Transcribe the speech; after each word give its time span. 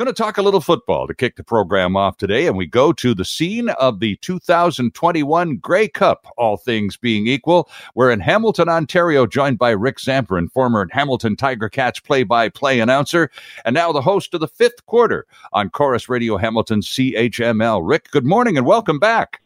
Going 0.00 0.06
to 0.06 0.14
talk 0.14 0.38
a 0.38 0.42
little 0.42 0.62
football 0.62 1.06
to 1.06 1.12
kick 1.12 1.36
the 1.36 1.44
program 1.44 1.94
off 1.94 2.16
today, 2.16 2.46
and 2.46 2.56
we 2.56 2.64
go 2.64 2.90
to 2.90 3.14
the 3.14 3.22
scene 3.22 3.68
of 3.68 4.00
the 4.00 4.16
2021 4.22 5.56
Grey 5.56 5.88
Cup, 5.88 6.26
all 6.38 6.56
things 6.56 6.96
being 6.96 7.26
equal. 7.26 7.68
We're 7.94 8.10
in 8.10 8.20
Hamilton, 8.20 8.70
Ontario, 8.70 9.26
joined 9.26 9.58
by 9.58 9.72
Rick 9.72 9.98
Zamperin, 9.98 10.50
former 10.52 10.88
Hamilton 10.90 11.36
Tiger 11.36 11.68
Cats 11.68 12.00
play 12.00 12.22
by 12.22 12.48
play 12.48 12.80
announcer, 12.80 13.30
and 13.66 13.74
now 13.74 13.92
the 13.92 14.00
host 14.00 14.32
of 14.32 14.40
the 14.40 14.48
fifth 14.48 14.86
quarter 14.86 15.26
on 15.52 15.68
Corus 15.68 16.08
Radio 16.08 16.38
Hamilton 16.38 16.80
CHML. 16.80 17.86
Rick, 17.86 18.10
good 18.10 18.24
morning 18.24 18.56
and 18.56 18.64
welcome 18.64 18.98
back. 18.98 19.42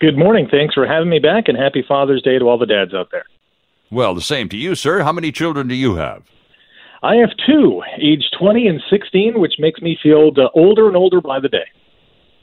Good 0.00 0.18
morning. 0.18 0.48
Thanks 0.50 0.74
for 0.74 0.86
having 0.86 1.08
me 1.08 1.18
back, 1.18 1.48
and 1.48 1.56
happy 1.56 1.82
Father's 1.88 2.20
Day 2.20 2.38
to 2.38 2.44
all 2.44 2.58
the 2.58 2.66
dads 2.66 2.92
out 2.92 3.08
there. 3.10 3.24
Well, 3.90 4.14
the 4.14 4.20
same 4.20 4.50
to 4.50 4.56
you, 4.58 4.74
sir. 4.74 5.02
How 5.02 5.12
many 5.12 5.32
children 5.32 5.66
do 5.66 5.74
you 5.74 5.94
have? 5.94 6.24
I 7.02 7.16
have 7.16 7.30
two, 7.46 7.82
age 8.00 8.24
20 8.38 8.66
and 8.66 8.82
16, 8.90 9.38
which 9.38 9.54
makes 9.58 9.80
me 9.80 9.96
feel 10.02 10.32
uh, 10.36 10.48
older 10.54 10.88
and 10.88 10.96
older 10.96 11.20
by 11.20 11.38
the 11.38 11.48
day. 11.48 11.66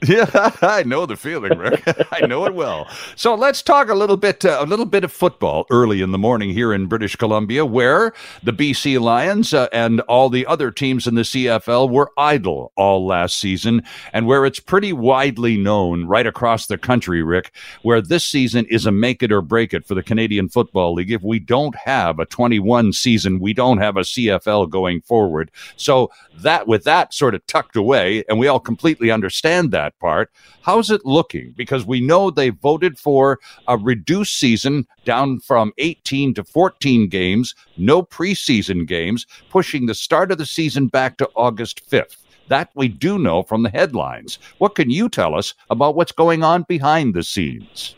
Yeah, 0.06 0.50
I 0.60 0.82
know 0.82 1.06
the 1.06 1.16
feeling, 1.16 1.58
Rick. 1.58 1.82
I 2.12 2.26
know 2.26 2.44
it 2.44 2.54
well. 2.54 2.86
So 3.16 3.34
let's 3.34 3.62
talk 3.62 3.88
a 3.88 3.94
little 3.94 4.18
bit, 4.18 4.44
uh, 4.44 4.58
a 4.60 4.66
little 4.66 4.84
bit 4.84 5.04
of 5.04 5.10
football 5.10 5.66
early 5.70 6.02
in 6.02 6.12
the 6.12 6.18
morning 6.18 6.50
here 6.50 6.72
in 6.72 6.86
British 6.86 7.16
Columbia, 7.16 7.64
where 7.64 8.12
the 8.42 8.52
BC 8.52 9.00
Lions 9.00 9.54
uh, 9.54 9.68
and 9.72 10.00
all 10.02 10.28
the 10.28 10.46
other 10.46 10.70
teams 10.70 11.06
in 11.06 11.14
the 11.14 11.22
CFL 11.22 11.90
were 11.90 12.12
idle 12.18 12.72
all 12.76 13.06
last 13.06 13.40
season, 13.40 13.82
and 14.12 14.26
where 14.26 14.44
it's 14.44 14.60
pretty 14.60 14.92
widely 14.92 15.56
known 15.56 16.04
right 16.04 16.26
across 16.26 16.66
the 16.66 16.78
country, 16.78 17.22
Rick, 17.22 17.50
where 17.82 18.02
this 18.02 18.28
season 18.28 18.66
is 18.66 18.84
a 18.84 18.92
make 18.92 19.22
it 19.22 19.32
or 19.32 19.40
break 19.40 19.72
it 19.72 19.86
for 19.86 19.94
the 19.94 20.02
Canadian 20.02 20.50
Football 20.50 20.94
League. 20.94 21.10
If 21.10 21.22
we 21.22 21.38
don't 21.38 21.74
have 21.74 22.18
a 22.18 22.26
21 22.26 22.92
season, 22.92 23.40
we 23.40 23.54
don't 23.54 23.78
have 23.78 23.96
a 23.96 24.00
CFL 24.00 24.68
going 24.68 25.00
forward. 25.00 25.50
So 25.76 26.10
that, 26.42 26.68
with 26.68 26.84
that 26.84 27.14
sort 27.14 27.34
of 27.34 27.46
tucked 27.46 27.76
away, 27.76 28.24
and 28.28 28.38
we 28.38 28.46
all 28.46 28.60
completely 28.60 29.10
understand 29.10 29.70
that 29.72 29.85
that 29.86 29.98
part. 30.00 30.30
How's 30.62 30.90
it 30.90 31.06
looking? 31.06 31.54
Because 31.56 31.86
we 31.86 32.00
know 32.00 32.30
they 32.30 32.50
voted 32.50 32.98
for 32.98 33.38
a 33.68 33.76
reduced 33.78 34.38
season 34.38 34.86
down 35.04 35.38
from 35.38 35.72
18 35.78 36.34
to 36.34 36.44
14 36.44 37.08
games, 37.08 37.54
no 37.76 38.02
preseason 38.02 38.86
games, 38.86 39.26
pushing 39.48 39.86
the 39.86 39.94
start 39.94 40.32
of 40.32 40.38
the 40.38 40.46
season 40.46 40.88
back 40.88 41.16
to 41.18 41.30
August 41.36 41.88
5th. 41.88 42.16
That 42.48 42.70
we 42.74 42.88
do 42.88 43.18
know 43.18 43.42
from 43.42 43.62
the 43.62 43.70
headlines. 43.70 44.38
What 44.58 44.74
can 44.74 44.90
you 44.90 45.08
tell 45.08 45.34
us 45.34 45.54
about 45.70 45.94
what's 45.94 46.12
going 46.12 46.42
on 46.42 46.64
behind 46.68 47.14
the 47.14 47.22
scenes? 47.22 47.94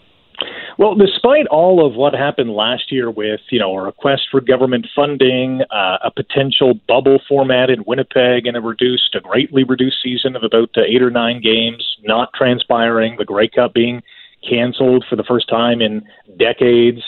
Well, 0.78 0.94
despite 0.94 1.48
all 1.48 1.84
of 1.84 1.94
what 1.94 2.14
happened 2.14 2.54
last 2.54 2.92
year 2.92 3.10
with, 3.10 3.40
you 3.50 3.58
know, 3.58 3.76
a 3.76 3.82
request 3.82 4.28
for 4.30 4.40
government 4.40 4.86
funding, 4.94 5.62
uh, 5.72 5.98
a 6.04 6.10
potential 6.14 6.74
bubble 6.86 7.18
format 7.28 7.68
in 7.68 7.82
Winnipeg, 7.84 8.46
and 8.46 8.56
a 8.56 8.60
reduced, 8.60 9.12
a 9.16 9.20
greatly 9.20 9.64
reduced 9.64 9.96
season 10.00 10.36
of 10.36 10.44
about 10.44 10.70
uh, 10.76 10.82
eight 10.82 11.02
or 11.02 11.10
nine 11.10 11.40
games 11.42 11.96
not 12.04 12.32
transpiring, 12.32 13.16
the 13.18 13.24
Grey 13.24 13.48
Cup 13.48 13.74
being 13.74 14.02
canceled 14.48 15.04
for 15.10 15.16
the 15.16 15.24
first 15.24 15.48
time 15.48 15.80
in 15.80 16.06
decades. 16.38 17.02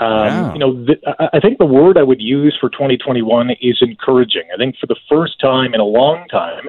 Um, 0.00 0.26
yeah. 0.26 0.52
You 0.52 0.58
know, 0.58 0.86
th- 0.86 1.02
I 1.32 1.40
think 1.40 1.56
the 1.56 1.64
word 1.64 1.96
I 1.96 2.02
would 2.02 2.20
use 2.20 2.54
for 2.60 2.68
2021 2.68 3.52
is 3.62 3.78
encouraging. 3.80 4.44
I 4.52 4.58
think 4.58 4.76
for 4.78 4.86
the 4.86 5.00
first 5.08 5.40
time 5.40 5.72
in 5.72 5.80
a 5.80 5.84
long 5.84 6.26
time, 6.28 6.68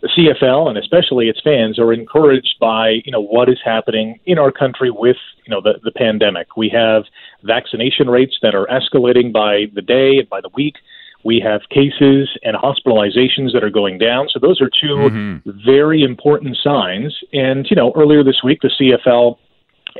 the 0.00 0.08
CFL 0.08 0.68
and 0.68 0.78
especially 0.78 1.28
its 1.28 1.40
fans 1.42 1.78
are 1.78 1.92
encouraged 1.92 2.56
by 2.60 3.00
you 3.04 3.12
know 3.12 3.20
what 3.20 3.48
is 3.48 3.58
happening 3.64 4.20
in 4.26 4.38
our 4.38 4.52
country 4.52 4.90
with 4.90 5.16
you 5.44 5.50
know 5.50 5.60
the 5.60 5.80
the 5.82 5.90
pandemic. 5.90 6.56
We 6.56 6.68
have 6.70 7.04
vaccination 7.42 8.08
rates 8.08 8.38
that 8.42 8.54
are 8.54 8.66
escalating 8.66 9.32
by 9.32 9.66
the 9.74 9.82
day 9.82 10.18
and 10.18 10.28
by 10.28 10.40
the 10.40 10.50
week. 10.54 10.76
We 11.24 11.40
have 11.40 11.62
cases 11.70 12.28
and 12.44 12.56
hospitalizations 12.56 13.52
that 13.52 13.64
are 13.64 13.70
going 13.70 13.98
down. 13.98 14.28
So 14.32 14.38
those 14.38 14.60
are 14.60 14.70
2 14.70 14.86
mm-hmm. 14.86 15.50
very 15.66 16.02
important 16.04 16.56
signs. 16.62 17.18
And 17.32 17.66
you 17.68 17.76
know 17.76 17.92
earlier 17.96 18.22
this 18.22 18.42
week 18.44 18.60
the 18.62 18.70
CFL 18.80 19.36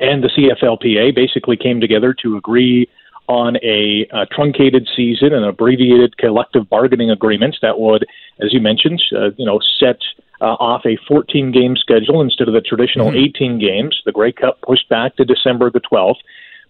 and 0.01 0.23
the 0.23 0.29
CFLPA 0.29 1.15
basically 1.15 1.57
came 1.57 1.81
together 1.81 2.15
to 2.23 2.37
agree 2.37 2.89
on 3.29 3.57
a, 3.57 4.07
a 4.13 4.27
truncated 4.27 4.89
season 4.97 5.35
and 5.35 5.45
abbreviated 5.45 6.17
collective 6.17 6.69
bargaining 6.69 7.11
agreements 7.11 7.59
that 7.61 7.79
would, 7.79 8.07
as 8.41 8.53
you 8.53 8.61
mentioned, 8.61 9.03
uh, 9.15 9.31
you 9.37 9.45
know, 9.45 9.61
set 9.79 9.99
uh, 10.41 10.57
off 10.61 10.83
a 10.87 10.97
14 11.07 11.53
game 11.53 11.77
schedule 11.77 12.23
instead 12.23 12.49
of 12.49 12.55
the 12.55 12.61
traditional 12.61 13.09
mm-hmm. 13.09 13.37
18 13.37 13.59
games. 13.59 14.01
The 14.07 14.13
Grey 14.13 14.33
Cup 14.33 14.61
pushed 14.63 14.89
back 14.89 15.17
to 15.17 15.25
December 15.25 15.71
the 15.71 15.81
12th. 15.81 16.17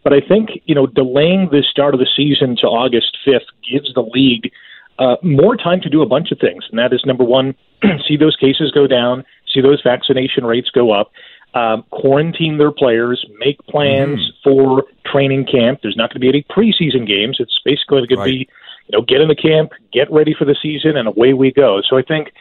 But 0.02 0.12
I 0.12 0.20
think, 0.20 0.50
you 0.64 0.74
know, 0.74 0.86
delaying 0.86 1.48
the 1.50 1.62
start 1.68 1.94
of 1.94 2.00
the 2.00 2.08
season 2.16 2.56
to 2.60 2.66
August 2.66 3.16
5th 3.26 3.46
gives 3.70 3.92
the 3.94 4.02
league 4.02 4.50
uh, 4.98 5.16
more 5.22 5.56
time 5.56 5.80
to 5.82 5.88
do 5.88 6.02
a 6.02 6.06
bunch 6.06 6.32
of 6.32 6.38
things. 6.38 6.64
And 6.70 6.78
that 6.78 6.92
is 6.92 7.02
number 7.04 7.24
one, 7.24 7.54
see 8.08 8.16
those 8.16 8.36
cases 8.36 8.72
go 8.72 8.86
down, 8.86 9.24
see 9.52 9.60
those 9.60 9.80
vaccination 9.82 10.44
rates 10.44 10.70
go 10.70 10.90
up, 10.92 11.10
um, 11.54 11.84
quarantine 11.90 12.58
their 12.58 12.72
players, 12.72 13.24
make 13.38 13.58
plans 13.66 14.20
mm-hmm. 14.20 14.42
for 14.44 14.84
training 15.06 15.46
camp. 15.46 15.80
There's 15.82 15.96
not 15.96 16.10
going 16.10 16.20
to 16.20 16.20
be 16.20 16.28
any 16.28 16.44
preseason 16.50 17.06
games. 17.06 17.38
It's 17.40 17.58
basically 17.64 18.06
going 18.06 18.20
right. 18.20 18.26
to 18.26 18.32
be, 18.32 18.48
you 18.88 18.98
know, 18.98 19.02
get 19.02 19.20
in 19.20 19.28
the 19.28 19.34
camp, 19.34 19.72
get 19.92 20.10
ready 20.12 20.34
for 20.38 20.44
the 20.44 20.56
season, 20.60 20.96
and 20.96 21.08
away 21.08 21.32
we 21.32 21.52
go. 21.52 21.80
So 21.88 21.96
I 21.96 22.02
think, 22.02 22.32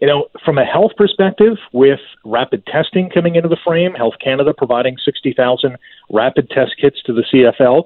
you 0.00 0.06
know, 0.06 0.28
from 0.44 0.58
a 0.58 0.64
health 0.64 0.92
perspective, 0.96 1.58
with 1.72 2.00
rapid 2.24 2.66
testing 2.66 3.10
coming 3.10 3.34
into 3.34 3.48
the 3.48 3.58
frame, 3.64 3.94
Health 3.94 4.14
Canada 4.22 4.54
providing 4.56 4.96
60,000 5.04 5.76
rapid 6.10 6.50
test 6.50 6.72
kits 6.80 7.02
to 7.04 7.12
the 7.12 7.22
CFL, 7.32 7.84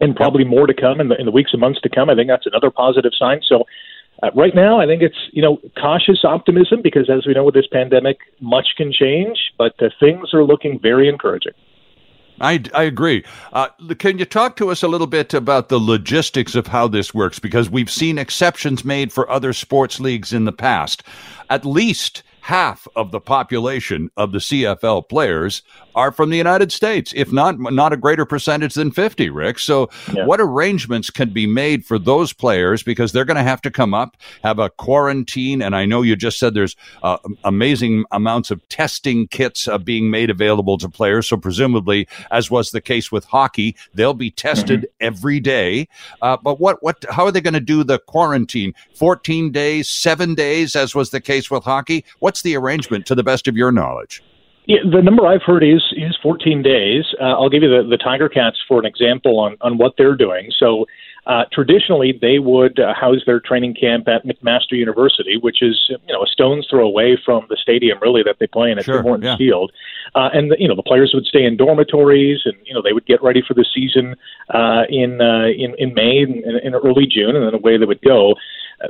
and 0.00 0.16
probably 0.16 0.44
more 0.44 0.66
to 0.66 0.74
come 0.74 1.00
in 1.00 1.08
the, 1.08 1.18
in 1.18 1.26
the 1.26 1.32
weeks 1.32 1.52
and 1.52 1.60
months 1.60 1.80
to 1.82 1.88
come. 1.88 2.10
I 2.10 2.14
think 2.14 2.28
that's 2.28 2.46
another 2.46 2.70
positive 2.70 3.12
sign. 3.18 3.40
So 3.46 3.64
uh, 4.22 4.30
right 4.34 4.54
now, 4.54 4.80
I 4.80 4.86
think 4.86 5.02
it's 5.02 5.16
you 5.32 5.42
know 5.42 5.58
cautious 5.80 6.24
optimism 6.24 6.80
because, 6.82 7.10
as 7.10 7.26
we 7.26 7.34
know, 7.34 7.44
with 7.44 7.54
this 7.54 7.66
pandemic, 7.66 8.18
much 8.40 8.68
can 8.76 8.92
change, 8.92 9.38
but 9.58 9.74
uh, 9.82 9.88
things 10.00 10.32
are 10.32 10.44
looking 10.44 10.78
very 10.80 11.08
encouraging. 11.08 11.52
I, 12.40 12.62
I 12.74 12.82
agree. 12.82 13.24
Uh, 13.52 13.68
can 13.98 14.18
you 14.18 14.24
talk 14.24 14.56
to 14.56 14.70
us 14.70 14.82
a 14.82 14.88
little 14.88 15.06
bit 15.06 15.34
about 15.34 15.68
the 15.68 15.78
logistics 15.78 16.56
of 16.56 16.66
how 16.66 16.88
this 16.88 17.14
works? 17.14 17.38
Because 17.38 17.70
we've 17.70 17.90
seen 17.90 18.18
exceptions 18.18 18.84
made 18.84 19.12
for 19.12 19.30
other 19.30 19.52
sports 19.52 20.00
leagues 20.00 20.32
in 20.32 20.44
the 20.44 20.52
past. 20.52 21.04
At 21.48 21.64
least 21.64 22.24
half 22.44 22.86
of 22.94 23.10
the 23.10 23.20
population 23.20 24.10
of 24.18 24.32
the 24.32 24.38
CFL 24.38 25.08
players 25.08 25.62
are 25.94 26.12
from 26.12 26.28
the 26.28 26.36
United 26.36 26.70
States, 26.70 27.10
if 27.16 27.32
not 27.32 27.58
not 27.58 27.94
a 27.94 27.96
greater 27.96 28.26
percentage 28.26 28.74
than 28.74 28.90
50, 28.90 29.30
Rick. 29.30 29.58
So 29.58 29.88
yeah. 30.12 30.26
what 30.26 30.42
arrangements 30.42 31.08
can 31.08 31.30
be 31.30 31.46
made 31.46 31.86
for 31.86 31.98
those 31.98 32.34
players 32.34 32.82
because 32.82 33.12
they're 33.12 33.24
going 33.24 33.38
to 33.38 33.42
have 33.42 33.62
to 33.62 33.70
come 33.70 33.94
up, 33.94 34.18
have 34.42 34.58
a 34.58 34.68
quarantine 34.68 35.62
and 35.62 35.74
I 35.74 35.86
know 35.86 36.02
you 36.02 36.16
just 36.16 36.38
said 36.38 36.52
there's 36.52 36.76
uh, 37.02 37.16
amazing 37.44 38.04
amounts 38.12 38.50
of 38.50 38.68
testing 38.68 39.26
kits 39.28 39.66
uh, 39.66 39.78
being 39.78 40.10
made 40.10 40.28
available 40.28 40.76
to 40.78 40.88
players, 40.88 41.26
so 41.26 41.38
presumably 41.38 42.06
as 42.30 42.50
was 42.50 42.72
the 42.72 42.82
case 42.82 43.10
with 43.10 43.24
hockey, 43.24 43.74
they'll 43.94 44.12
be 44.12 44.30
tested 44.30 44.80
mm-hmm. 44.80 45.06
every 45.06 45.40
day. 45.40 45.88
Uh, 46.20 46.36
but 46.36 46.60
what 46.60 46.82
what 46.82 47.06
how 47.08 47.24
are 47.24 47.32
they 47.32 47.40
going 47.40 47.54
to 47.54 47.60
do 47.60 47.84
the 47.84 47.98
quarantine? 48.00 48.74
14 48.96 49.50
days, 49.50 49.88
7 49.88 50.34
days 50.34 50.76
as 50.76 50.94
was 50.94 51.08
the 51.08 51.22
case 51.22 51.50
with 51.50 51.64
hockey? 51.64 52.04
What 52.18 52.33
What's 52.34 52.42
the 52.42 52.56
arrangement 52.56 53.06
to 53.06 53.14
the 53.14 53.22
best 53.22 53.46
of 53.46 53.56
your 53.56 53.70
knowledge? 53.70 54.20
Yeah, 54.66 54.80
the 54.90 55.00
number 55.00 55.24
I've 55.24 55.44
heard 55.46 55.62
is 55.62 55.84
is 55.96 56.18
14 56.20 56.64
days. 56.64 57.04
Uh, 57.20 57.26
I'll 57.26 57.48
give 57.48 57.62
you 57.62 57.70
the, 57.70 57.88
the 57.88 57.96
Tiger 57.96 58.28
Cats 58.28 58.56
for 58.66 58.80
an 58.80 58.84
example 58.84 59.38
on, 59.38 59.56
on 59.60 59.78
what 59.78 59.92
they're 59.96 60.16
doing. 60.16 60.50
So 60.58 60.86
uh, 61.28 61.44
traditionally, 61.52 62.18
they 62.20 62.40
would 62.40 62.80
uh, 62.80 62.92
house 62.92 63.20
their 63.24 63.38
training 63.38 63.76
camp 63.80 64.08
at 64.08 64.26
McMaster 64.26 64.72
University, 64.72 65.36
which 65.36 65.62
is 65.62 65.78
you 65.88 66.12
know 66.12 66.24
a 66.24 66.26
stone's 66.26 66.66
throw 66.68 66.84
away 66.84 67.16
from 67.24 67.46
the 67.50 67.56
stadium 67.56 67.98
really 68.02 68.24
that 68.24 68.38
they 68.40 68.48
play 68.48 68.72
in 68.72 68.80
at 68.80 68.84
sure, 68.84 68.96
Tim 68.96 69.04
Hortons 69.04 69.24
yeah. 69.26 69.36
Field. 69.36 69.70
Uh, 70.16 70.30
and 70.34 70.50
the, 70.50 70.56
you 70.58 70.66
know 70.66 70.74
the 70.74 70.82
players 70.82 71.12
would 71.14 71.26
stay 71.26 71.44
in 71.44 71.56
dormitories, 71.56 72.40
and 72.46 72.56
you 72.66 72.74
know 72.74 72.82
they 72.82 72.92
would 72.92 73.06
get 73.06 73.22
ready 73.22 73.44
for 73.46 73.54
the 73.54 73.64
season 73.72 74.16
uh, 74.52 74.82
in 74.88 75.20
uh, 75.20 75.46
in 75.56 75.76
in 75.78 75.94
May 75.94 76.22
and, 76.22 76.42
in 76.64 76.74
early 76.74 77.06
June, 77.06 77.36
and 77.36 77.46
then 77.46 77.54
away 77.54 77.78
they 77.78 77.86
would 77.86 78.02
go 78.02 78.34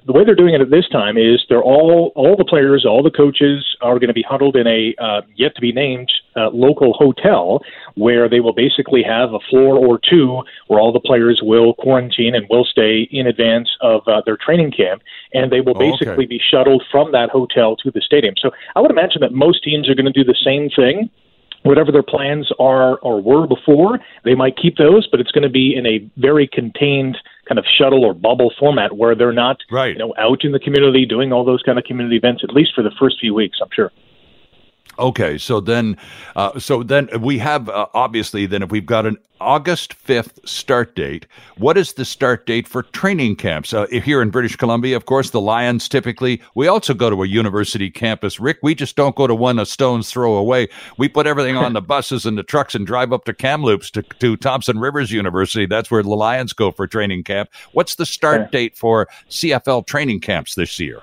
the 0.06 0.12
way 0.12 0.24
they're 0.24 0.34
doing 0.34 0.54
it 0.54 0.60
at 0.60 0.70
this 0.70 0.88
time 0.88 1.16
is 1.16 1.44
they're 1.48 1.62
all 1.62 2.12
all 2.14 2.36
the 2.36 2.44
players, 2.44 2.84
all 2.86 3.02
the 3.02 3.10
coaches 3.10 3.76
are 3.80 3.98
going 3.98 4.08
to 4.08 4.14
be 4.14 4.24
huddled 4.28 4.56
in 4.56 4.66
a 4.66 4.94
uh, 4.98 5.22
yet 5.36 5.54
to 5.54 5.60
be 5.60 5.72
named 5.72 6.10
uh, 6.36 6.48
local 6.50 6.92
hotel 6.94 7.60
where 7.94 8.28
they 8.28 8.40
will 8.40 8.52
basically 8.52 9.02
have 9.02 9.32
a 9.32 9.38
floor 9.50 9.76
or 9.76 9.98
two 9.98 10.42
where 10.66 10.80
all 10.80 10.92
the 10.92 11.00
players 11.00 11.40
will 11.42 11.74
quarantine 11.74 12.34
and 12.34 12.46
will 12.50 12.64
stay 12.64 13.08
in 13.10 13.26
advance 13.26 13.68
of 13.80 14.06
uh, 14.08 14.22
their 14.26 14.36
training 14.36 14.72
camp, 14.72 15.02
and 15.32 15.52
they 15.52 15.60
will 15.60 15.74
basically 15.74 16.08
oh, 16.08 16.12
okay. 16.14 16.26
be 16.26 16.40
shuttled 16.50 16.82
from 16.90 17.12
that 17.12 17.30
hotel 17.30 17.76
to 17.76 17.90
the 17.90 18.00
stadium. 18.00 18.34
So 18.38 18.50
I 18.74 18.80
would 18.80 18.90
imagine 18.90 19.20
that 19.20 19.32
most 19.32 19.62
teams 19.62 19.88
are 19.88 19.94
going 19.94 20.10
to 20.10 20.12
do 20.12 20.24
the 20.24 20.36
same 20.44 20.70
thing 20.70 21.10
whatever 21.64 21.90
their 21.90 22.02
plans 22.02 22.52
are 22.58 22.98
or 22.98 23.20
were 23.20 23.46
before, 23.46 23.98
they 24.22 24.34
might 24.34 24.54
keep 24.56 24.76
those, 24.76 25.08
but 25.10 25.18
it's 25.18 25.32
going 25.32 25.42
to 25.42 25.48
be 25.48 25.74
in 25.74 25.86
a 25.86 26.06
very 26.18 26.46
contained 26.46 27.16
kind 27.48 27.58
of 27.58 27.64
shuttle 27.78 28.04
or 28.04 28.14
bubble 28.14 28.52
format 28.58 28.96
where 28.96 29.14
they're 29.14 29.32
not 29.32 29.58
right. 29.70 29.92
you 29.92 29.98
know 29.98 30.14
out 30.18 30.44
in 30.44 30.52
the 30.52 30.58
community 30.60 31.06
doing 31.06 31.32
all 31.32 31.44
those 31.44 31.62
kind 31.62 31.78
of 31.78 31.84
community 31.84 32.16
events 32.16 32.42
at 32.42 32.54
least 32.54 32.72
for 32.74 32.82
the 32.82 32.92
first 32.98 33.16
few 33.20 33.34
weeks 33.34 33.58
i'm 33.62 33.68
sure 33.72 33.92
Okay, 34.98 35.38
so 35.38 35.60
then, 35.60 35.96
uh, 36.36 36.58
so 36.58 36.82
then 36.82 37.08
we 37.20 37.38
have 37.38 37.68
uh, 37.68 37.86
obviously 37.94 38.46
then 38.46 38.62
if 38.62 38.70
we've 38.70 38.86
got 38.86 39.06
an 39.06 39.18
August 39.40 39.94
fifth 39.94 40.38
start 40.48 40.94
date, 40.94 41.26
what 41.58 41.76
is 41.76 41.94
the 41.94 42.04
start 42.04 42.46
date 42.46 42.68
for 42.68 42.82
training 42.82 43.36
camps 43.36 43.74
uh, 43.74 43.86
here 43.86 44.22
in 44.22 44.30
British 44.30 44.56
Columbia? 44.56 44.96
Of 44.96 45.06
course, 45.06 45.30
the 45.30 45.40
Lions 45.40 45.88
typically. 45.88 46.40
We 46.54 46.68
also 46.68 46.94
go 46.94 47.10
to 47.10 47.22
a 47.22 47.26
university 47.26 47.90
campus. 47.90 48.38
Rick, 48.38 48.58
we 48.62 48.74
just 48.74 48.96
don't 48.96 49.16
go 49.16 49.26
to 49.26 49.34
one 49.34 49.58
a 49.58 49.66
stone's 49.66 50.10
throw 50.10 50.34
away. 50.36 50.68
We 50.96 51.08
put 51.08 51.26
everything 51.26 51.56
on 51.56 51.72
the 51.72 51.80
buses 51.82 52.24
and 52.24 52.38
the 52.38 52.42
trucks 52.42 52.74
and 52.74 52.86
drive 52.86 53.12
up 53.12 53.24
to 53.24 53.34
Kamloops 53.34 53.90
to, 53.92 54.02
to 54.02 54.36
Thompson 54.36 54.78
Rivers 54.78 55.10
University. 55.10 55.66
That's 55.66 55.90
where 55.90 56.02
the 56.02 56.10
Lions 56.10 56.52
go 56.52 56.70
for 56.70 56.86
training 56.86 57.24
camp. 57.24 57.50
What's 57.72 57.96
the 57.96 58.06
start 58.06 58.50
date 58.52 58.76
for 58.76 59.08
CFL 59.28 59.86
training 59.86 60.20
camps 60.20 60.54
this 60.54 60.78
year? 60.78 61.02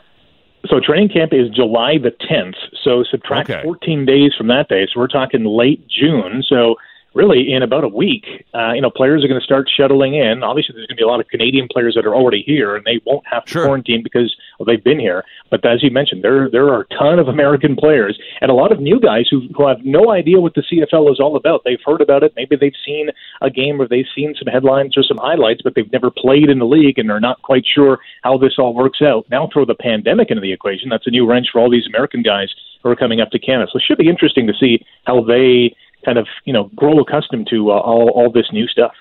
So 0.67 0.79
training 0.79 1.09
camp 1.09 1.33
is 1.33 1.49
July 1.49 1.97
the 1.97 2.11
10th. 2.11 2.55
So 2.83 3.03
subtract 3.03 3.49
okay. 3.49 3.63
14 3.63 4.05
days 4.05 4.33
from 4.37 4.47
that 4.47 4.69
day. 4.69 4.87
So 4.91 4.99
we're 4.99 5.07
talking 5.07 5.43
late 5.45 5.87
June. 5.87 6.43
So 6.47 6.75
really 7.13 7.51
in 7.51 7.61
about 7.61 7.83
a 7.83 7.87
week, 7.87 8.45
uh, 8.53 8.71
you 8.73 8.81
know, 8.81 8.89
players 8.89 9.23
are 9.23 9.27
going 9.27 9.39
to 9.39 9.43
start 9.43 9.69
shuttling 9.69 10.15
in. 10.15 10.43
Obviously, 10.43 10.73
there's 10.73 10.87
going 10.87 10.95
to 10.95 11.01
be 11.01 11.03
a 11.03 11.07
lot 11.07 11.19
of 11.19 11.27
Canadian 11.27 11.67
players 11.69 11.95
that 11.95 12.05
are 12.05 12.15
already 12.15 12.41
here, 12.41 12.75
and 12.75 12.85
they 12.85 13.01
won't 13.05 13.25
have 13.27 13.45
to 13.45 13.51
sure. 13.51 13.65
quarantine 13.65 14.01
because 14.03 14.35
well, 14.57 14.65
they've 14.65 14.83
been 14.83 14.99
here. 14.99 15.23
But 15.49 15.65
as 15.65 15.83
you 15.83 15.91
mentioned, 15.91 16.23
there 16.23 16.49
there 16.49 16.67
are 16.69 16.81
a 16.81 16.87
ton 16.87 17.19
of 17.19 17.27
American 17.27 17.75
players 17.75 18.17
and 18.39 18.49
a 18.49 18.53
lot 18.53 18.71
of 18.71 18.79
new 18.79 18.99
guys 18.99 19.27
who 19.29 19.41
who 19.55 19.67
have 19.67 19.83
no 19.83 20.11
idea 20.11 20.39
what 20.39 20.53
the 20.53 20.61
CFL 20.61 21.11
is 21.11 21.19
all 21.19 21.35
about. 21.35 21.61
They've 21.65 21.81
heard 21.85 22.01
about 22.01 22.23
it, 22.23 22.33
maybe 22.35 22.55
they've 22.55 22.71
seen 22.85 23.09
a 23.41 23.49
game 23.49 23.81
or 23.81 23.87
they've 23.87 24.05
seen 24.15 24.35
some 24.37 24.51
headlines 24.51 24.97
or 24.97 25.03
some 25.03 25.17
highlights, 25.17 25.61
but 25.61 25.75
they've 25.75 25.91
never 25.91 26.11
played 26.11 26.49
in 26.49 26.59
the 26.59 26.65
league 26.65 26.97
and 26.97 27.09
they're 27.09 27.19
not 27.19 27.41
quite 27.41 27.65
sure 27.65 27.99
how 28.23 28.37
this 28.37 28.53
all 28.57 28.73
works 28.73 29.01
out. 29.01 29.25
Now 29.29 29.49
throw 29.51 29.65
the 29.65 29.75
pandemic 29.75 30.29
into 30.29 30.41
the 30.41 30.53
equation. 30.53 30.89
That's 30.89 31.07
a 31.07 31.11
new 31.11 31.27
wrench 31.27 31.47
for 31.51 31.59
all 31.59 31.69
these 31.69 31.87
American 31.87 32.21
guys 32.21 32.53
who 32.83 32.89
are 32.89 32.95
coming 32.95 33.21
up 33.21 33.29
to 33.31 33.39
Canada. 33.39 33.69
So 33.71 33.77
it 33.77 33.83
should 33.87 33.97
be 33.97 34.09
interesting 34.09 34.47
to 34.47 34.53
see 34.53 34.85
how 35.05 35.23
they 35.23 35.75
kind 36.05 36.17
of 36.17 36.27
you 36.45 36.53
know 36.53 36.69
grow 36.75 36.99
accustomed 36.99 37.47
to 37.51 37.71
uh, 37.71 37.75
all 37.75 38.09
all 38.09 38.31
this 38.31 38.51
new 38.51 38.67
stuff. 38.67 38.93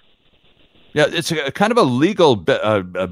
Yeah, 0.93 1.07
it's 1.09 1.31
a, 1.31 1.53
kind 1.53 1.71
of 1.71 1.79
a 1.79 1.85
legal 1.85 2.45
uh, 2.49 2.83
uh, 2.97 3.07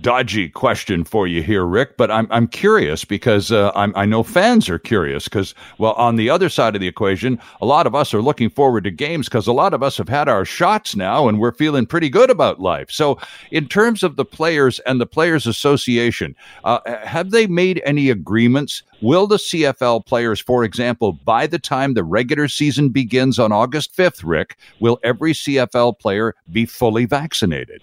dodgy 0.00 0.48
question 0.48 1.04
for 1.04 1.26
you 1.26 1.42
here, 1.42 1.66
Rick. 1.66 1.98
But 1.98 2.10
I'm 2.10 2.26
I'm 2.30 2.46
curious 2.46 3.04
because 3.04 3.52
uh, 3.52 3.72
I'm, 3.74 3.92
I 3.94 4.06
know 4.06 4.22
fans 4.22 4.70
are 4.70 4.78
curious 4.78 5.24
because 5.24 5.54
well, 5.76 5.92
on 5.92 6.16
the 6.16 6.30
other 6.30 6.48
side 6.48 6.74
of 6.74 6.80
the 6.80 6.88
equation, 6.88 7.38
a 7.60 7.66
lot 7.66 7.86
of 7.86 7.94
us 7.94 8.14
are 8.14 8.22
looking 8.22 8.48
forward 8.48 8.84
to 8.84 8.90
games 8.90 9.28
because 9.28 9.46
a 9.46 9.52
lot 9.52 9.74
of 9.74 9.82
us 9.82 9.98
have 9.98 10.08
had 10.08 10.28
our 10.28 10.46
shots 10.46 10.96
now 10.96 11.28
and 11.28 11.38
we're 11.38 11.52
feeling 11.52 11.84
pretty 11.84 12.08
good 12.08 12.30
about 12.30 12.58
life. 12.58 12.90
So, 12.90 13.18
in 13.50 13.68
terms 13.68 14.02
of 14.02 14.16
the 14.16 14.24
players 14.24 14.78
and 14.80 14.98
the 14.98 15.06
players' 15.06 15.46
association, 15.46 16.34
uh, 16.64 16.80
have 17.04 17.32
they 17.32 17.46
made 17.46 17.82
any 17.84 18.08
agreements 18.08 18.82
Will 19.02 19.26
the 19.26 19.36
CFL 19.36 20.04
players, 20.04 20.40
for 20.40 20.62
example, 20.62 21.12
by 21.12 21.46
the 21.46 21.58
time 21.58 21.94
the 21.94 22.04
regular 22.04 22.48
season 22.48 22.90
begins 22.90 23.38
on 23.38 23.50
August 23.50 23.96
5th, 23.96 24.22
Rick, 24.22 24.58
will 24.78 24.98
every 25.02 25.32
CFL 25.32 25.98
player 25.98 26.34
be 26.52 26.66
fully 26.66 27.06
vaccinated? 27.06 27.80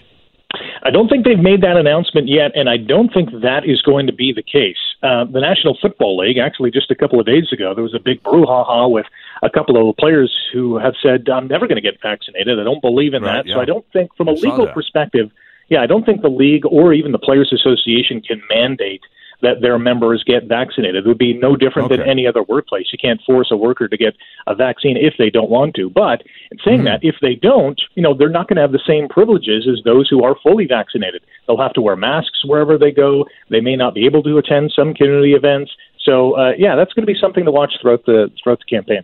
I 0.84 0.92
don't 0.92 1.10
think 1.10 1.26
they've 1.26 1.40
made 1.40 1.62
that 1.62 1.76
announcement 1.76 2.28
yet, 2.28 2.52
and 2.56 2.70
I 2.70 2.78
don't 2.78 3.12
think 3.14 3.30
that 3.42 3.66
is 3.66 3.82
going 3.82 4.08
to 4.08 4.14
be 4.14 4.32
the 4.32 4.44
case. 4.44 4.78
Uh, 5.04 5.26
the 5.26 5.42
National 5.42 5.78
Football 5.82 6.18
League, 6.18 6.38
actually, 6.38 6.72
just 6.72 6.92
a 6.92 6.96
couple 6.96 7.20
of 7.20 7.26
days 7.26 7.52
ago, 7.52 7.74
there 7.74 7.84
was 7.84 7.96
a 7.96 8.00
big 8.00 8.22
brouhaha 8.24 8.90
with 8.90 9.06
a 9.44 9.50
couple 9.50 9.90
of 9.90 9.98
players 9.98 10.34
who 10.54 10.78
have 10.78 10.94
said, 11.02 11.28
I'm 11.30 11.48
never 11.48 11.68
going 11.68 11.76
to 11.76 11.82
get 11.82 12.00
vaccinated. 12.02 12.60
I 12.60 12.64
don't 12.64 12.82
believe 12.82 13.14
in 13.14 13.24
right, 13.24 13.38
that. 13.38 13.48
Yeah. 13.48 13.56
So 13.56 13.62
I 13.62 13.66
don't 13.66 13.86
think, 13.92 14.16
from 14.16 14.28
a 14.28 14.34
legal 14.34 14.68
perspective, 14.68 15.32
yeah, 15.70 15.82
I 15.82 15.88
don't 15.88 16.06
think 16.06 16.22
the 16.22 16.30
league 16.30 16.66
or 16.66 16.94
even 16.94 17.12
the 17.12 17.20
Players 17.20 17.52
Association 17.52 18.22
can 18.22 18.42
mandate 18.50 19.02
that 19.42 19.62
their 19.62 19.78
members 19.78 20.24
get 20.24 20.46
vaccinated. 20.46 21.06
It 21.06 21.08
would 21.08 21.18
be 21.18 21.34
no 21.34 21.56
different 21.56 21.92
okay. 21.92 21.98
than 21.98 22.10
any 22.10 22.26
other 22.26 22.44
workplace. 22.44 22.88
You 22.92 22.98
can't 22.98 23.22
force 23.26 23.50
a 23.52 23.58
worker 23.58 23.88
to 23.88 23.98
get 23.98 24.16
a 24.48 24.56
vaccine 24.56 24.98
if 24.98 25.14
they 25.18 25.30
don't 25.30 25.50
want 25.50 25.76
to. 25.76 25.90
But 25.90 26.24
in 26.52 26.58
saying 26.66 26.80
mm-hmm. 26.80 26.86
that, 26.86 27.00
if 27.04 27.16
they 27.22 27.36
don't, 27.36 27.80
you 27.96 28.02
know, 28.02 28.14
they're 28.14 28.30
not 28.30 28.48
going 28.48 28.56
to 28.56 28.62
have 28.62 28.72
the 28.72 28.82
same 28.86 29.08
privileges 29.08 29.68
as 29.68 29.84
those 29.84 30.10
who 30.10 30.24
are 30.24 30.36
fully 30.42 30.66
vaccinated. 30.66 31.24
They'll 31.46 31.62
have 31.62 31.74
to 31.74 31.82
wear 31.82 31.96
masks 31.96 32.44
wherever 32.46 32.78
they 32.78 32.92
go. 32.92 33.26
They 33.50 33.62
may 33.62 33.76
not 33.76 33.94
be 33.94 34.06
able 34.06 34.24
to 34.24 34.38
attend 34.38 34.74
some 34.76 34.94
community 34.94 35.34
events. 35.34 35.72
So, 36.04 36.34
uh, 36.34 36.54
yeah, 36.58 36.76
that's 36.76 36.94
going 36.94 37.06
to 37.06 37.12
be 37.12 37.20
something 37.20 37.46
to 37.46 37.52
watch 37.52 37.74
throughout 37.82 38.06
the 38.06 38.32
throughout 38.42 38.60
the 38.60 38.76
campaign. 38.76 39.04